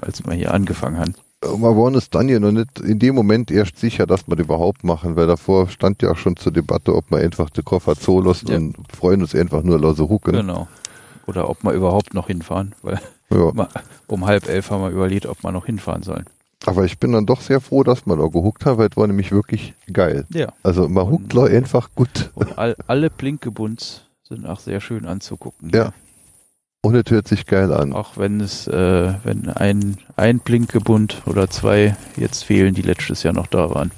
als 0.01 0.25
wir 0.27 0.35
hier 0.35 0.53
angefangen 0.53 0.99
haben. 0.99 1.15
Wir 1.43 1.61
waren 1.77 1.95
uns 1.95 2.09
dann 2.09 2.29
ja 2.29 2.39
noch 2.41 2.53
nicht 2.53 2.81
in 2.81 2.99
dem 2.99 3.15
Moment 3.15 3.51
erst 3.51 3.79
sicher, 3.79 4.07
dass 4.07 4.27
wir 4.27 4.37
das 4.37 4.45
überhaupt 4.47 4.83
machen, 4.85 5.15
weil 5.17 5.27
davor 5.27 5.69
stand 5.69 6.01
ja 6.03 6.13
auch 6.13 6.17
schon 6.17 6.37
zur 6.37 6.53
Debatte, 6.53 6.95
ob 6.95 7.11
wir 7.11 7.19
einfach 7.19 7.51
den 7.51 7.65
Koffer 7.65 7.97
zulassen 7.97 8.49
Ja. 8.49 8.57
und 8.57 8.77
freuen 8.97 9.21
uns 9.21 9.35
einfach 9.35 9.63
nur 9.63 9.79
lose 9.79 10.09
hucken. 10.09 10.33
Genau. 10.33 10.69
Oder 11.27 11.49
ob 11.51 11.63
wir 11.63 11.73
überhaupt 11.73 12.15
noch 12.15 12.29
hinfahren, 12.29 12.75
weil 12.83 12.99
Ja. 13.31 13.53
um 14.07 14.25
halb 14.27 14.49
elf 14.49 14.71
haben 14.71 14.83
wir 14.83 14.91
überlegt, 14.91 15.27
ob 15.27 15.43
wir 15.43 15.53
noch 15.53 15.67
hinfahren 15.67 16.03
sollen. 16.03 16.25
Aber 16.67 16.85
ich 16.85 16.99
bin 16.99 17.13
dann 17.13 17.27
doch 17.27 17.41
sehr 17.41 17.61
froh, 17.61 17.83
dass 17.83 18.07
wir 18.07 18.17
da 18.17 18.27
gehuckt 18.27 18.65
haben, 18.65 18.79
weil 18.79 18.89
es 18.89 18.97
war 18.97 19.07
nämlich 19.07 19.33
wirklich 19.33 19.75
geil. 19.93 20.27
Ja. 20.31 20.53
Also 20.63 20.89
man 20.89 21.09
huckt 21.09 21.35
da 21.37 21.45
einfach 21.45 21.91
gut. 21.95 22.31
Und 22.35 22.57
all, 22.59 22.77
alle 22.87 23.11
Blinkebunds 23.11 24.03
sind 24.23 24.47
auch 24.47 24.61
sehr 24.61 24.81
schön 24.81 25.05
anzugucken. 25.05 25.71
Ja. 25.75 25.93
Und 26.83 26.95
es 26.95 27.11
hört 27.11 27.29
sich 27.29 27.47
geil 27.47 27.73
an. 27.73 27.93
Auch 27.93 28.17
wenn 28.17 28.41
es, 28.41 28.67
äh, 28.67 29.15
wenn 29.25 29.49
ein, 29.49 29.99
ein 30.17 30.39
Blinkebund 30.41 31.23
oder 31.27 31.49
zwei 31.49 31.97
jetzt 32.17 32.45
fehlen, 32.45 32.75
die 32.75 32.83
letztes 32.83 33.23
Jahr 33.23 33.33
noch 33.33 33.47
da 33.47 33.71
waren. 33.75 33.91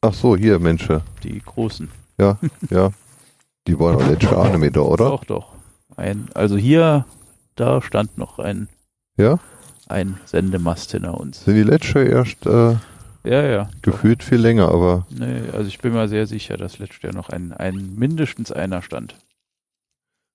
Ach 0.00 0.14
so, 0.14 0.36
hier, 0.36 0.60
Mensch. 0.60 0.88
Die 1.24 1.42
großen. 1.44 1.88
Ja, 2.18 2.38
ja. 2.70 2.90
Die 3.66 3.78
waren 3.78 3.96
auch 3.96 4.06
letztes 4.06 4.30
Jahr 4.30 4.56
nicht 4.56 4.76
da, 4.76 4.80
oder? 4.80 5.10
Doch, 5.10 5.24
doch. 5.24 5.52
Ein, 5.96 6.28
also 6.34 6.56
hier, 6.56 7.04
da 7.56 7.82
stand 7.82 8.16
noch 8.16 8.38
ein, 8.38 8.68
Ja? 9.16 9.38
Ein 9.90 10.18
Sendemast 10.26 10.92
hinter 10.92 11.18
uns. 11.18 11.44
Sind 11.44 11.54
die 11.56 11.62
letztes 11.62 11.94
Jahr 11.94 12.04
erst 12.06 12.46
äh, 12.46 12.76
Ja, 13.28 13.42
ja. 13.44 13.68
gefühlt 13.82 14.22
viel 14.22 14.38
länger, 14.38 14.68
aber 14.68 15.06
Nee, 15.10 15.42
also 15.52 15.68
ich 15.68 15.78
bin 15.78 15.92
mir 15.92 16.08
sehr 16.08 16.26
sicher, 16.26 16.56
dass 16.56 16.78
letztes 16.78 17.02
Jahr 17.02 17.14
noch 17.14 17.28
ein, 17.30 17.52
ein 17.52 17.94
mindestens 17.96 18.52
einer 18.52 18.82
stand. 18.82 19.14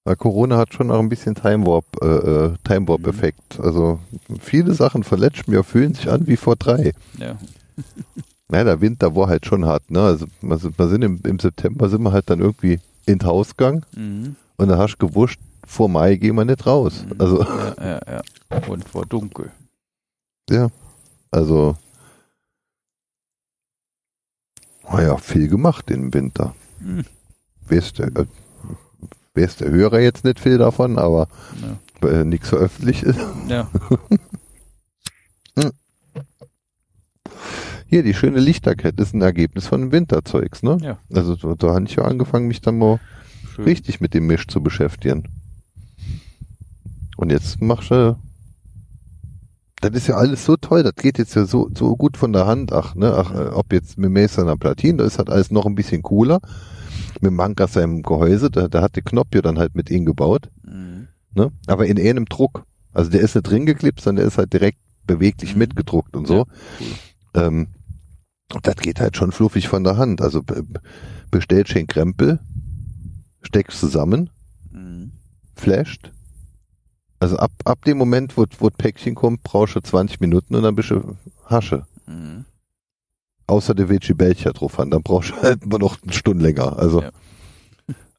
Weil 0.05 0.17
Corona 0.17 0.57
hat 0.57 0.73
schon 0.73 0.91
auch 0.91 0.99
ein 0.99 1.07
bisschen 1.07 1.33
Time 1.35 1.65
Warp, 1.65 1.85
äh, 2.01 2.05
äh, 2.07 2.53
Time 2.65 2.87
Warp 2.89 3.07
Effekt. 3.07 3.59
Also 3.61 3.99
viele 4.41 4.73
Sachen 4.73 5.03
von 5.03 5.17
letztem 5.17 5.53
Jahr 5.53 5.63
fühlen 5.63 5.93
sich 5.93 6.09
an 6.09 6.27
wie 6.27 6.35
vor 6.37 6.55
drei. 6.55 6.91
Ja. 7.17 7.37
Naja, 8.49 8.65
der 8.65 8.81
Winter 8.81 9.15
war 9.15 9.29
halt 9.29 9.47
schon 9.47 9.65
hart, 9.65 9.89
ne? 9.89 9.99
Also 10.01 10.27
wir 10.41 10.87
sind 10.87 11.01
im, 11.01 11.19
im 11.23 11.39
September 11.39 11.89
sind 11.89 12.03
wir 12.03 12.11
halt 12.11 12.29
dann 12.29 12.39
irgendwie 12.39 12.79
ins 13.07 13.23
Haus 13.23 13.55
gegangen 13.57 13.83
Mhm. 13.95 14.35
und 14.57 14.67
da 14.67 14.77
hast 14.77 14.97
du 14.97 15.07
gewusst, 15.07 15.37
vor 15.65 15.89
Mai 15.89 16.15
gehen 16.15 16.35
wir 16.35 16.45
nicht 16.45 16.65
raus. 16.65 17.03
Mhm. 17.05 17.15
Also, 17.19 17.43
Ja, 17.43 17.75
ja, 17.81 17.99
ja. 18.07 18.21
Und 18.67 18.93
war 18.93 19.05
dunkel. 19.05 19.51
ja. 20.49 20.69
Also 21.31 21.75
naja, 24.91 25.17
viel 25.17 25.47
gemacht 25.47 25.89
im 25.89 26.13
Winter. 26.13 26.53
Mhm. 26.79 27.05
Weiß 27.67 27.93
der, 27.93 28.07
äh, 28.15 28.25
weiß 29.33 29.55
der 29.57 29.71
Hörer 29.71 29.99
jetzt 29.99 30.23
nicht 30.25 30.39
viel 30.39 30.57
davon, 30.59 30.99
aber 30.99 31.27
Ja. 32.01 32.09
äh, 32.09 32.23
nichts 32.25 32.49
so 32.49 32.57
öffentlich 32.57 33.01
ist. 33.03 33.19
ja. 33.47 33.67
Hier, 37.87 38.03
die 38.03 38.13
schöne 38.13 38.39
Lichterkette 38.39 39.01
ist 39.03 39.13
ein 39.13 39.21
Ergebnis 39.21 39.67
von 39.67 39.91
Winterzeugs, 39.91 40.63
ne? 40.63 40.77
Ja. 40.81 40.97
Also 41.13 41.35
da, 41.35 41.53
da 41.55 41.75
habe 41.75 41.85
ich 41.85 41.95
ja 41.95 42.03
angefangen, 42.05 42.47
mich 42.47 42.61
dann 42.61 42.77
mal 42.79 42.99
Schön. 43.53 43.65
richtig 43.65 44.01
mit 44.01 44.13
dem 44.15 44.25
Misch 44.25 44.47
zu 44.47 44.61
beschäftigen. 44.63 45.23
Und 47.23 47.31
jetzt 47.31 47.61
machst 47.61 47.89
du. 47.89 48.17
Das 49.79 49.91
ist 49.93 50.07
ja 50.07 50.15
alles 50.15 50.43
so 50.43 50.57
toll, 50.57 50.83
das 50.83 50.95
geht 50.95 51.17
jetzt 51.17 51.35
ja 51.35 51.45
so, 51.45 51.69
so 51.73 51.95
gut 51.95 52.17
von 52.17 52.33
der 52.33 52.47
Hand. 52.47 52.73
Ach, 52.73 52.95
ne? 52.95 53.13
Ach, 53.15 53.33
äh, 53.33 53.47
ob 53.47 53.71
jetzt 53.71 53.97
mit 53.97 54.11
Mason 54.11 54.59
Platin, 54.59 54.97
da 54.97 55.05
ist 55.05 55.19
halt 55.19 55.29
alles 55.29 55.49
noch 55.49 55.65
ein 55.65 55.75
bisschen 55.75 56.01
cooler. 56.01 56.41
Mit 57.21 57.31
Manka 57.31 57.67
seinem 57.69 58.01
Gehäuse, 58.03 58.51
da, 58.51 58.67
da 58.67 58.81
hat 58.81 58.97
der 58.97 59.03
Knopf 59.03 59.29
ja 59.33 59.41
dann 59.41 59.57
halt 59.57 59.73
mit 59.73 59.89
ihm 59.89 60.03
gebaut, 60.05 60.49
Mhm. 60.65 61.07
ne? 61.33 61.49
Aber 61.67 61.85
in 61.87 61.97
einem 61.97 62.25
Druck. 62.25 62.65
Also 62.91 63.09
der 63.09 63.21
ist 63.21 63.35
nicht 63.35 63.49
drin 63.49 63.65
geklipst, 63.65 64.03
sondern 64.03 64.23
der 64.23 64.27
ist 64.27 64.37
halt 64.37 64.51
direkt 64.51 64.79
beweglich 65.07 65.53
Mhm. 65.53 65.59
mitgedruckt 65.59 66.17
und 66.17 66.27
so. 66.27 66.45
Ja. 67.33 67.45
Ähm, 67.47 67.67
das 68.63 68.75
geht 68.75 68.99
halt 68.99 69.15
schon 69.15 69.31
fluffig 69.31 69.69
von 69.69 69.85
der 69.85 69.95
Hand. 69.95 70.21
Also 70.21 70.43
be- 70.43 70.65
bestellst 71.31 71.71
schön 71.71 71.87
Krempel, 71.87 72.39
steckst 73.41 73.79
zusammen, 73.79 74.29
Mhm. 74.71 75.11
flasht. 75.55 76.11
Also 77.23 77.37
ab, 77.37 77.51
ab 77.63 77.85
dem 77.85 77.97
Moment, 77.97 78.35
wo, 78.35 78.45
wo 78.59 78.67
das 78.67 78.77
Päckchen 78.77 79.15
kommt, 79.15 79.43
brauchst 79.43 79.75
du 79.77 79.79
20 79.79 80.19
Minuten 80.19 80.55
und 80.55 80.63
dann 80.63 80.75
bist 80.75 80.89
du 80.91 81.15
Hasche. 81.45 81.85
Mhm. 82.05 82.43
Außer 83.47 83.73
der 83.73 83.87
Veggie 83.87 84.13
Belcher 84.13 84.51
drauf 84.51 84.77
an, 84.77 84.91
dann 84.91 85.03
brauchst 85.03 85.31
du 85.31 85.35
halt 85.41 85.65
nur 85.65 85.79
noch 85.79 86.03
eine 86.03 86.11
Stunde 86.11 86.43
länger. 86.43 86.77
Also, 86.77 87.01
Ja. 87.01 87.11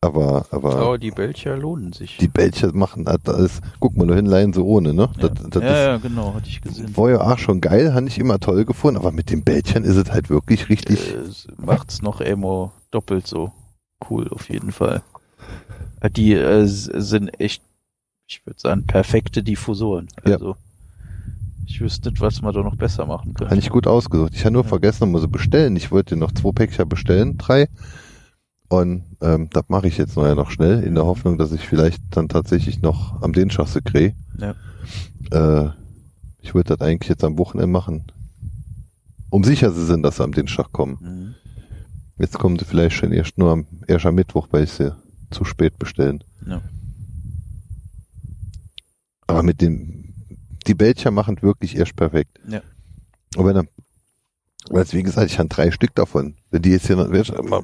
aber, 0.01 0.47
aber 0.51 0.77
Aber 0.77 0.97
die 0.99 1.11
Belcher 1.11 1.55
lohnen 1.59 1.93
sich. 1.93 2.17
die 2.17 2.29
Belcher 2.29 2.73
machen 2.75 3.05
halt 3.07 3.29
alles, 3.29 3.61
guck 3.79 3.95
mal 3.95 4.07
nur 4.07 4.17
hin, 4.17 4.25
leihen 4.25 4.55
so 4.55 4.65
ohne, 4.65 4.95
ne? 4.95 5.11
ja. 5.19 5.29
Das, 5.29 5.51
das 5.51 5.63
ja, 5.63 5.69
ist 5.69 5.85
ja, 5.87 5.97
genau, 5.99 6.33
hatte 6.33 6.49
ich 6.49 6.63
gesehen. 6.63 6.97
war 6.97 7.11
ja 7.11 7.21
auch 7.21 7.37
schon 7.39 7.61
geil, 7.61 7.93
habe 7.93 8.09
ich 8.09 8.19
immer 8.19 8.41
toll 8.41 8.65
gefunden, 8.65 8.99
aber 8.99 9.13
mit 9.13 9.29
den 9.29 9.45
Bällchen 9.45 9.85
ist 9.85 9.97
es 9.97 10.11
halt 10.11 10.31
wirklich 10.31 10.71
richtig. 10.71 11.13
Äh, 11.15 11.19
es 11.19 11.47
macht's 11.59 12.01
noch 12.01 12.23
immer 12.23 12.73
doppelt 12.91 13.27
so 13.27 13.53
cool, 14.09 14.29
auf 14.29 14.49
jeden 14.49 14.73
Fall. 14.73 15.03
Die 16.17 16.33
äh, 16.33 16.65
sind 16.67 17.39
echt, 17.39 17.63
ich 18.41 18.47
würde 18.47 18.61
sagen, 18.61 18.85
perfekte 18.87 19.43
Diffusoren. 19.43 20.09
Ja. 20.27 20.35
Also, 20.35 20.57
ich 21.67 21.81
wüsste 21.81 22.11
nicht, 22.11 22.21
was 22.21 22.43
man 22.43 22.53
da 22.55 22.63
noch 22.63 22.77
besser 22.77 23.07
machen 23.07 23.35
Habe 23.35 23.47
könnte. 23.47 23.59
ich 23.59 23.71
gut 23.71 23.87
ausgesucht. 23.87 24.33
Ich 24.35 24.45
habe 24.45 24.53
nur 24.53 24.63
Ja. 24.65 24.69
vergessen, 24.69 25.11
muss 25.11 25.23
sie 25.23 25.29
bestellen. 25.29 25.77
Ich 25.77 25.91
wollte 25.91 26.17
noch 26.17 26.33
zwei 26.33 26.53
Päckchen 26.53 26.89
bestellen, 26.89 27.39
drei. 27.39 27.69
Und 28.69 29.05
ähm, 29.21 29.49
das 29.53 29.65
mache 29.69 29.87
ich 29.89 29.97
jetzt 29.99 30.17
noch 30.17 30.25
ja 30.25 30.35
noch 30.35 30.51
schnell, 30.51 30.83
in 30.83 30.95
der 30.95 31.05
Hoffnung, 31.07 31.39
dass 31.39 31.53
ich 31.53 31.67
vielleicht 31.67 32.03
dann 32.11 32.29
tatsächlich 32.29 32.83
noch 32.83 33.23
am 33.23 33.33
Dienstag 33.33 33.69
kriege. 33.85 34.15
Ja. 34.39 34.55
Äh, 35.31 35.71
ich 36.41 36.55
würde 36.55 36.77
das 36.77 36.81
eigentlich 36.87 37.09
jetzt 37.09 37.25
am 37.25 37.39
Wochenende 37.39 37.69
machen. 37.69 38.05
Um 39.31 39.45
sicher 39.45 39.73
zu 39.73 39.85
sein, 39.85 40.03
dass 40.03 40.17
sie 40.17 40.25
am 40.25 40.33
Dienstag 40.33 40.73
kommen. 40.73 40.99
Mhm. 41.01 41.35
Jetzt 42.19 42.39
kommen 42.39 42.59
sie 42.59 42.65
vielleicht 42.65 42.97
schon 42.97 43.13
erst 43.13 43.39
nur 43.39 43.51
am, 43.51 43.67
erst 43.89 44.07
am 44.07 44.15
Mittwoch, 44.15 44.49
weil 44.51 44.65
ich 44.65 44.71
sie 44.73 44.95
zu 45.31 45.45
spät 45.45 45.79
bestellen. 45.79 46.23
Ja. 46.47 46.61
Aber 49.27 49.43
mit 49.43 49.61
dem, 49.61 50.15
die 50.67 50.75
Belcher 50.75 51.11
machen 51.11 51.41
wirklich 51.43 51.77
erst 51.77 51.97
perfekt. 51.97 52.41
Ja. 52.49 52.61
Und 53.37 53.47
wenn 53.47 53.57
er, 53.57 53.65
weil 54.71 54.91
wie 54.93 55.03
gesagt, 55.03 55.31
ich 55.31 55.39
habe 55.39 55.49
drei 55.49 55.71
Stück 55.71 55.95
davon. 55.95 56.37
Wenn 56.51 56.63
die 56.63 56.71
jetzt 56.71 56.87
hier 56.87 56.97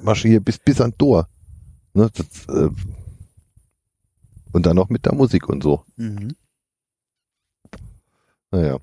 marschieren 0.03 0.45
bis, 0.45 0.59
bis 0.59 0.81
an 0.81 0.97
Tor. 0.97 1.29
Ne, 1.93 2.09
das, 2.15 2.55
äh, 2.55 2.71
und 4.53 4.67
dann 4.67 4.77
noch 4.77 4.89
mit 4.89 5.07
der 5.07 5.15
Musik 5.15 5.49
und 5.49 5.63
so. 5.63 5.85
Mhm. 5.97 6.35
Naja. 8.51 8.79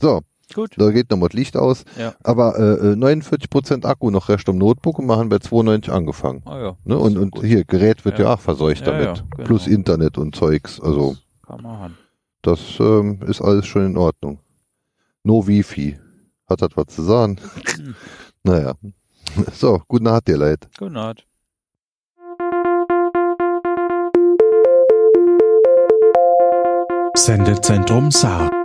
So. 0.00 0.22
Gut. 0.52 0.74
Da 0.76 0.90
geht 0.90 1.10
nochmal 1.10 1.30
das 1.30 1.36
Licht 1.36 1.56
aus. 1.56 1.84
Ja. 1.98 2.14
Aber 2.22 2.58
äh, 2.58 2.92
äh 2.92 2.94
49% 2.94 3.86
Akku 3.86 4.10
noch 4.10 4.28
Rest 4.28 4.48
am 4.48 4.58
Notebook 4.58 4.98
und 4.98 5.06
wir 5.06 5.16
haben 5.16 5.30
bei 5.30 5.38
92 5.38 5.92
angefangen. 5.92 6.42
Ah, 6.44 6.58
ja. 6.58 6.76
Ne? 6.84 6.98
Und, 6.98 7.16
und 7.16 7.30
gut. 7.30 7.44
hier, 7.44 7.64
Gerät 7.64 8.04
wird 8.04 8.18
ja, 8.18 8.26
ja 8.26 8.34
auch 8.34 8.40
verseucht 8.40 8.86
ja, 8.86 8.92
damit. 8.92 9.18
Ja, 9.18 9.24
genau. 9.30 9.44
Plus 9.44 9.66
Internet 9.66 10.18
und 10.18 10.36
Zeugs. 10.36 10.80
Also. 10.80 11.14
Das 11.14 11.48
kann 11.48 11.62
man 11.62 11.78
haben 11.78 11.98
das 12.46 12.78
ähm, 12.78 13.20
ist 13.26 13.40
alles 13.40 13.66
schon 13.66 13.86
in 13.86 13.96
Ordnung. 13.96 14.38
No 15.22 15.46
Wifi. 15.46 15.98
Hat 16.46 16.60
das 16.60 16.70
was 16.74 16.86
zu 16.94 17.02
sagen? 17.02 17.38
naja. 18.42 18.74
So, 19.52 19.82
gute 19.88 20.04
Nacht, 20.04 20.28
ihr 20.28 20.36
Leid. 20.36 20.68
Gute 20.78 20.92
Nacht. 20.92 21.26
Sendezentrum 27.16 28.12
Saar. 28.12 28.63